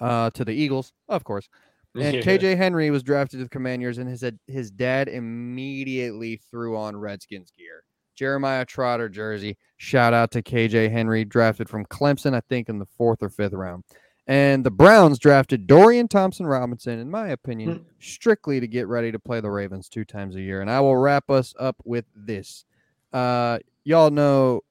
uh 0.00 0.30
to 0.30 0.44
the 0.44 0.52
Eagles, 0.52 0.92
of 1.08 1.24
course. 1.24 1.48
And 1.94 2.16
Yeah. 2.16 2.22
KJ 2.22 2.56
Henry 2.56 2.90
was 2.90 3.02
drafted 3.02 3.38
to 3.38 3.44
the 3.44 3.50
Commanders, 3.50 3.98
and 3.98 4.08
his 4.08 4.24
his 4.46 4.70
dad 4.70 5.08
immediately 5.08 6.40
threw 6.50 6.76
on 6.76 6.96
Redskins 6.96 7.52
gear. 7.56 7.82
Jeremiah 8.16 8.64
Trotter 8.64 9.08
jersey. 9.08 9.56
Shout 9.76 10.14
out 10.14 10.30
to 10.32 10.42
KJ 10.42 10.90
Henry, 10.90 11.24
drafted 11.24 11.68
from 11.68 11.84
Clemson, 11.84 12.34
I 12.34 12.40
think 12.48 12.68
in 12.68 12.78
the 12.78 12.86
fourth 12.96 13.22
or 13.22 13.28
fifth 13.28 13.52
round. 13.52 13.84
And 14.28 14.66
the 14.66 14.72
Browns 14.72 15.20
drafted 15.20 15.68
Dorian 15.68 16.08
Thompson 16.08 16.46
Robinson, 16.46 16.98
in 16.98 17.08
my 17.08 17.28
opinion, 17.28 17.84
strictly 18.00 18.58
to 18.58 18.66
get 18.66 18.88
ready 18.88 19.12
to 19.12 19.20
play 19.20 19.40
the 19.40 19.50
Ravens 19.50 19.88
two 19.88 20.04
times 20.04 20.34
a 20.34 20.40
year. 20.40 20.60
And 20.60 20.70
I 20.70 20.80
will 20.80 20.96
wrap 20.96 21.30
us 21.30 21.54
up 21.60 21.76
with 21.84 22.06
this. 22.16 22.64
Uh, 23.12 23.60
y'all 23.84 24.10
know 24.10 24.62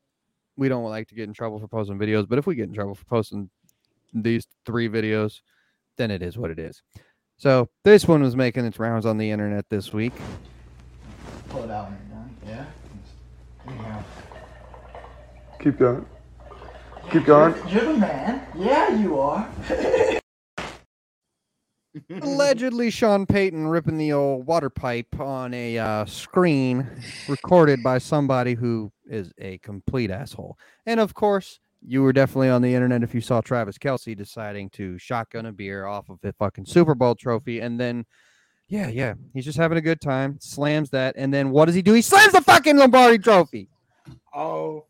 we 0.57 0.68
don't 0.68 0.84
like 0.84 1.07
to 1.07 1.15
get 1.15 1.23
in 1.23 1.34
trouble 1.34 1.60
for 1.60 1.69
posting 1.69 1.98
videos, 1.98 2.27
but 2.27 2.38
if 2.38 2.45
we 2.45 2.56
get 2.56 2.68
in 2.68 2.73
trouble 2.73 2.95
for 2.95 3.06
posting 3.06 3.49
these 4.14 4.45
three 4.65 4.90
videos, 4.90 5.40
then 5.98 6.11
it 6.11 6.22
is 6.22 6.38
what 6.38 6.52
it 6.52 6.60
is. 6.60 6.82
So 7.38 7.69
this 7.84 8.07
one 8.07 8.22
was 8.22 8.36
making 8.36 8.65
its 8.65 8.77
rounds 8.80 9.06
on 9.06 9.18
the 9.18 9.32
internet 9.32 9.69
this 9.69 9.94
week. 9.94 10.14
Pull 11.49 11.64
it 11.64 11.72
out 11.72 11.90
when. 11.90 12.36
Yeah. 12.45 12.65
Anyhow. 13.68 14.03
Keep 15.60 15.80
going. 15.80 16.06
Keep 17.11 17.26
going. 17.26 17.56
You're 17.69 17.86
the 17.86 17.98
man. 17.98 18.45
Yeah, 18.56 18.95
you 18.95 19.19
are. 19.19 19.49
Allegedly, 22.10 22.90
Sean 22.90 23.26
Payton 23.26 23.68
ripping 23.68 23.98
the 23.98 24.11
old 24.11 24.45
water 24.45 24.69
pipe 24.69 25.19
on 25.19 25.53
a 25.53 25.77
uh, 25.77 26.06
screen 26.06 26.90
recorded 27.27 27.82
by 27.82 27.99
somebody 27.99 28.53
who 28.53 28.91
is 29.06 29.32
a 29.38 29.60
complete 29.60 30.11
asshole. 30.11 30.57
And 30.86 30.99
of 30.99 31.14
course, 31.14 31.60
you 31.82 32.02
were 32.02 32.11
definitely 32.11 32.49
on 32.49 32.61
the 32.61 32.73
internet 32.73 33.03
if 33.03 33.14
you 33.14 33.22
saw 33.22 33.40
Travis 33.40 33.77
Kelce 33.77 34.18
deciding 34.18 34.69
to 34.72 34.98
shotgun 34.98 35.45
a 35.45 35.53
beer 35.53 35.86
off 35.86 36.10
of 36.10 36.19
a 36.23 36.34
fucking 36.34 36.65
Super 36.65 36.95
Bowl 36.95 37.15
trophy. 37.15 37.60
And 37.60 37.80
then, 37.80 38.06
yeah, 38.68 38.90
yeah, 38.90 39.14
he's 39.34 39.45
just 39.45 39.57
having 39.57 39.77
a 39.77 39.82
good 39.82 40.02
time, 40.02 40.38
slams 40.41 40.90
that. 40.90 41.15
And 41.18 41.34
then 41.34 41.52
what 41.52 41.65
does 41.65 41.76
he 41.76 41.82
do? 41.82 41.94
He 41.94 42.02
slams 42.02 42.34
the 42.34 42.41
fucking 42.41 42.77
Lombardi 42.77 43.19
trophy. 43.19 43.69
Oh, 44.34 44.86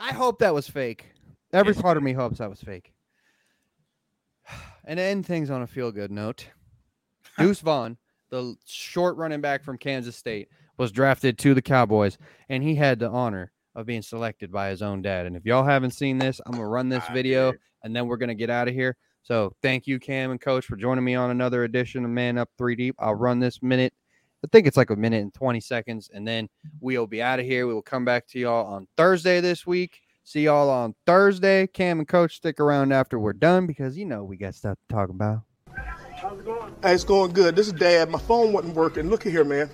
I 0.00 0.12
hope 0.12 0.38
that 0.38 0.54
was 0.54 0.66
fake. 0.66 1.12
Every 1.52 1.74
part 1.74 1.98
of 1.98 2.02
me 2.02 2.14
hopes 2.14 2.38
that 2.38 2.50
was 2.50 2.60
fake. 2.60 2.92
And 4.82 4.96
to 4.96 5.02
end 5.02 5.26
things 5.26 5.50
on 5.50 5.60
a 5.60 5.66
feel 5.66 5.92
good 5.92 6.10
note, 6.10 6.46
Deuce 7.38 7.60
Vaughn, 7.60 7.98
the 8.30 8.56
short 8.64 9.16
running 9.18 9.42
back 9.42 9.62
from 9.62 9.76
Kansas 9.76 10.16
State, 10.16 10.48
was 10.78 10.90
drafted 10.90 11.36
to 11.38 11.52
the 11.52 11.60
Cowboys, 11.60 12.16
and 12.48 12.62
he 12.62 12.74
had 12.74 12.98
the 12.98 13.10
honor 13.10 13.52
of 13.74 13.84
being 13.84 14.00
selected 14.00 14.50
by 14.50 14.70
his 14.70 14.80
own 14.80 15.02
dad. 15.02 15.26
And 15.26 15.36
if 15.36 15.44
y'all 15.44 15.64
haven't 15.64 15.90
seen 15.90 16.16
this, 16.16 16.40
I'm 16.44 16.52
gonna 16.52 16.66
run 16.66 16.88
this 16.88 17.04
video, 17.12 17.52
and 17.84 17.94
then 17.94 18.06
we're 18.06 18.16
gonna 18.16 18.34
get 18.34 18.48
out 18.48 18.68
of 18.68 18.74
here. 18.74 18.96
So 19.22 19.54
thank 19.60 19.86
you, 19.86 20.00
Cam 20.00 20.30
and 20.30 20.40
Coach, 20.40 20.64
for 20.64 20.76
joining 20.76 21.04
me 21.04 21.14
on 21.14 21.30
another 21.30 21.64
edition 21.64 22.04
of 22.04 22.10
Man 22.10 22.38
Up 22.38 22.48
Three 22.56 22.74
Deep. 22.74 22.96
I'll 22.98 23.14
run 23.14 23.38
this 23.38 23.62
minute. 23.62 23.92
I 24.42 24.48
think 24.50 24.66
it's 24.66 24.76
like 24.76 24.90
a 24.90 24.96
minute 24.96 25.20
and 25.20 25.34
20 25.34 25.60
seconds, 25.60 26.10
and 26.12 26.26
then 26.26 26.48
we'll 26.80 27.06
be 27.06 27.20
out 27.20 27.40
of 27.40 27.46
here. 27.46 27.66
We 27.66 27.74
will 27.74 27.82
come 27.82 28.06
back 28.06 28.26
to 28.28 28.38
y'all 28.38 28.66
on 28.66 28.88
Thursday 28.96 29.40
this 29.40 29.66
week. 29.66 30.00
See 30.24 30.44
y'all 30.44 30.70
on 30.70 30.94
Thursday. 31.06 31.66
Cam 31.66 31.98
and 31.98 32.08
Coach 32.08 32.36
stick 32.36 32.58
around 32.58 32.92
after 32.92 33.18
we're 33.18 33.34
done 33.34 33.66
because 33.66 33.98
you 33.98 34.06
know 34.06 34.24
we 34.24 34.38
got 34.38 34.54
stuff 34.54 34.78
to 34.88 34.94
talk 34.94 35.10
about. 35.10 35.40
How's 36.14 36.38
it 36.38 36.46
Hey, 36.82 36.94
it's 36.94 37.04
going 37.04 37.32
good. 37.32 37.54
This 37.54 37.66
is 37.66 37.74
Dad. 37.74 38.08
My 38.08 38.18
phone 38.18 38.52
wasn't 38.52 38.74
working. 38.74 39.10
Look 39.10 39.26
at 39.26 39.32
here, 39.32 39.44
man. 39.44 39.68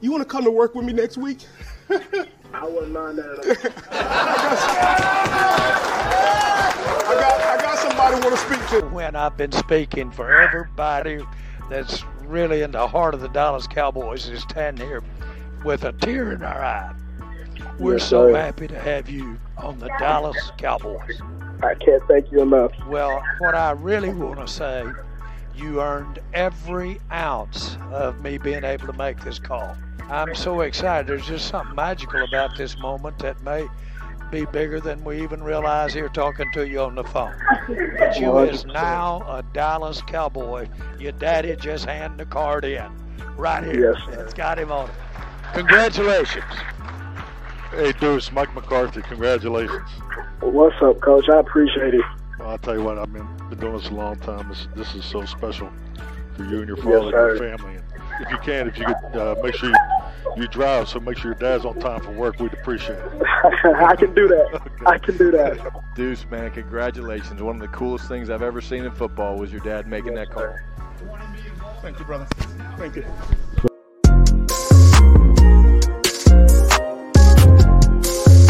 You 0.00 0.10
want 0.10 0.22
to 0.22 0.28
come 0.28 0.44
to 0.44 0.50
work 0.50 0.74
with 0.74 0.86
me 0.86 0.92
next 0.92 1.18
week? 1.18 1.40
I 1.90 2.66
wouldn't 2.66 2.92
mind 2.92 3.18
that 3.18 3.72
I 7.06 7.14
got, 7.14 7.40
I 7.40 7.62
got 7.62 7.78
somebody 7.78 8.14
want 8.20 8.30
to 8.30 8.36
speak 8.36 8.80
to. 8.80 8.86
when 8.88 9.16
I've 9.16 9.36
been 9.36 9.52
speaking 9.52 10.10
for 10.10 10.34
everybody 10.40 11.20
that's 11.68 12.04
really 12.26 12.62
in 12.62 12.72
the 12.72 12.86
heart 12.86 13.14
of 13.14 13.20
the 13.20 13.28
Dallas 13.28 13.66
Cowboys 13.66 14.28
is 14.28 14.42
standing 14.42 14.86
here 14.86 15.02
with 15.64 15.84
a 15.84 15.92
tear 15.92 16.32
in 16.32 16.42
our 16.42 16.62
eye. 16.62 16.94
We're 17.78 17.98
so 17.98 18.34
happy 18.34 18.68
to 18.68 18.78
have 18.78 19.08
you 19.08 19.38
on 19.58 19.78
the 19.78 19.88
Dallas 19.98 20.52
Cowboys. 20.58 21.20
I 21.62 21.74
can't 21.74 22.02
thank 22.06 22.30
you 22.30 22.42
enough. 22.42 22.72
Well, 22.88 23.22
what 23.38 23.54
I 23.54 23.72
really 23.72 24.10
want 24.10 24.38
to 24.40 24.48
say, 24.48 24.84
you 25.56 25.80
earned 25.80 26.20
every 26.34 27.00
ounce 27.12 27.78
of 27.90 28.20
me 28.22 28.38
being 28.38 28.64
able 28.64 28.86
to 28.86 28.92
make 28.92 29.20
this 29.20 29.38
call. 29.38 29.76
I'm 30.10 30.34
so 30.34 30.60
excited. 30.60 31.06
There's 31.06 31.26
just 31.26 31.48
something 31.48 31.74
magical 31.74 32.22
about 32.22 32.56
this 32.56 32.78
moment 32.78 33.18
that 33.20 33.42
may 33.42 33.66
be 34.30 34.44
bigger 34.46 34.80
than 34.80 35.02
we 35.04 35.22
even 35.22 35.42
realize 35.42 35.94
here 35.94 36.08
talking 36.08 36.50
to 36.52 36.66
you 36.66 36.80
on 36.80 36.94
the 36.94 37.04
phone. 37.04 37.34
But 37.98 38.18
you 38.18 38.38
is 38.38 38.64
now 38.64 39.22
a 39.28 39.42
Dallas 39.52 40.02
Cowboy. 40.02 40.68
Your 40.98 41.12
daddy 41.12 41.54
just 41.56 41.86
handed 41.86 42.18
the 42.18 42.26
card 42.26 42.64
in. 42.64 42.90
Right 43.36 43.64
here. 43.64 43.92
Yes, 43.92 44.02
sir. 44.04 44.24
It's 44.24 44.34
got 44.34 44.58
him 44.58 44.70
on 44.70 44.88
it. 44.88 44.94
Congratulations. 45.54 46.44
Hey, 47.70 47.92
Deuce, 47.92 48.30
Mike 48.32 48.54
McCarthy, 48.54 49.02
congratulations. 49.02 49.88
What's 50.40 50.76
up, 50.82 51.00
Coach? 51.00 51.28
I 51.28 51.40
appreciate 51.40 51.94
it. 51.94 52.04
Well, 52.38 52.50
I'll 52.50 52.58
tell 52.58 52.76
you 52.76 52.84
what, 52.84 52.98
I've 52.98 53.12
been, 53.12 53.26
been 53.48 53.58
doing 53.58 53.76
this 53.76 53.88
a 53.88 53.94
long 53.94 54.16
time. 54.20 54.48
This, 54.48 54.68
this 54.76 54.94
is 54.94 55.04
so 55.04 55.24
special 55.24 55.70
for 56.36 56.44
you 56.44 56.58
and 56.60 56.68
your 56.68 56.76
Yes, 56.76 56.84
father 56.84 56.98
and 57.00 57.10
your 57.10 57.36
sir. 57.38 57.56
family. 57.56 57.80
And 58.16 58.26
if 58.26 58.30
you 58.30 58.38
can, 58.38 58.68
if 58.68 58.78
you 58.78 58.86
could 58.86 59.16
uh, 59.16 59.34
make 59.42 59.54
sure 59.54 59.70
you, 59.70 59.76
you 60.36 60.48
drive, 60.48 60.88
so 60.88 61.00
make 61.00 61.18
sure 61.18 61.32
your 61.32 61.40
dad's 61.40 61.64
on 61.64 61.78
time 61.80 62.00
for 62.00 62.12
work, 62.12 62.38
we'd 62.38 62.52
appreciate 62.52 62.98
it. 62.98 63.22
I 63.64 63.96
can 63.96 64.14
do 64.14 64.28
that. 64.28 64.62
I 64.86 64.98
can 64.98 65.16
do 65.16 65.30
that. 65.32 65.82
Deuce, 65.94 66.24
man, 66.30 66.50
congratulations. 66.50 67.42
One 67.42 67.56
of 67.56 67.62
the 67.62 67.76
coolest 67.76 68.08
things 68.08 68.30
I've 68.30 68.42
ever 68.42 68.60
seen 68.60 68.84
in 68.84 68.92
football 68.92 69.36
was 69.36 69.50
your 69.50 69.60
dad 69.62 69.86
making 69.88 70.14
that 70.14 70.30
call. 70.30 70.54
Thank 71.82 71.98
you, 71.98 72.04
brother. 72.04 72.26
Thank 72.78 72.96
you. 72.96 73.04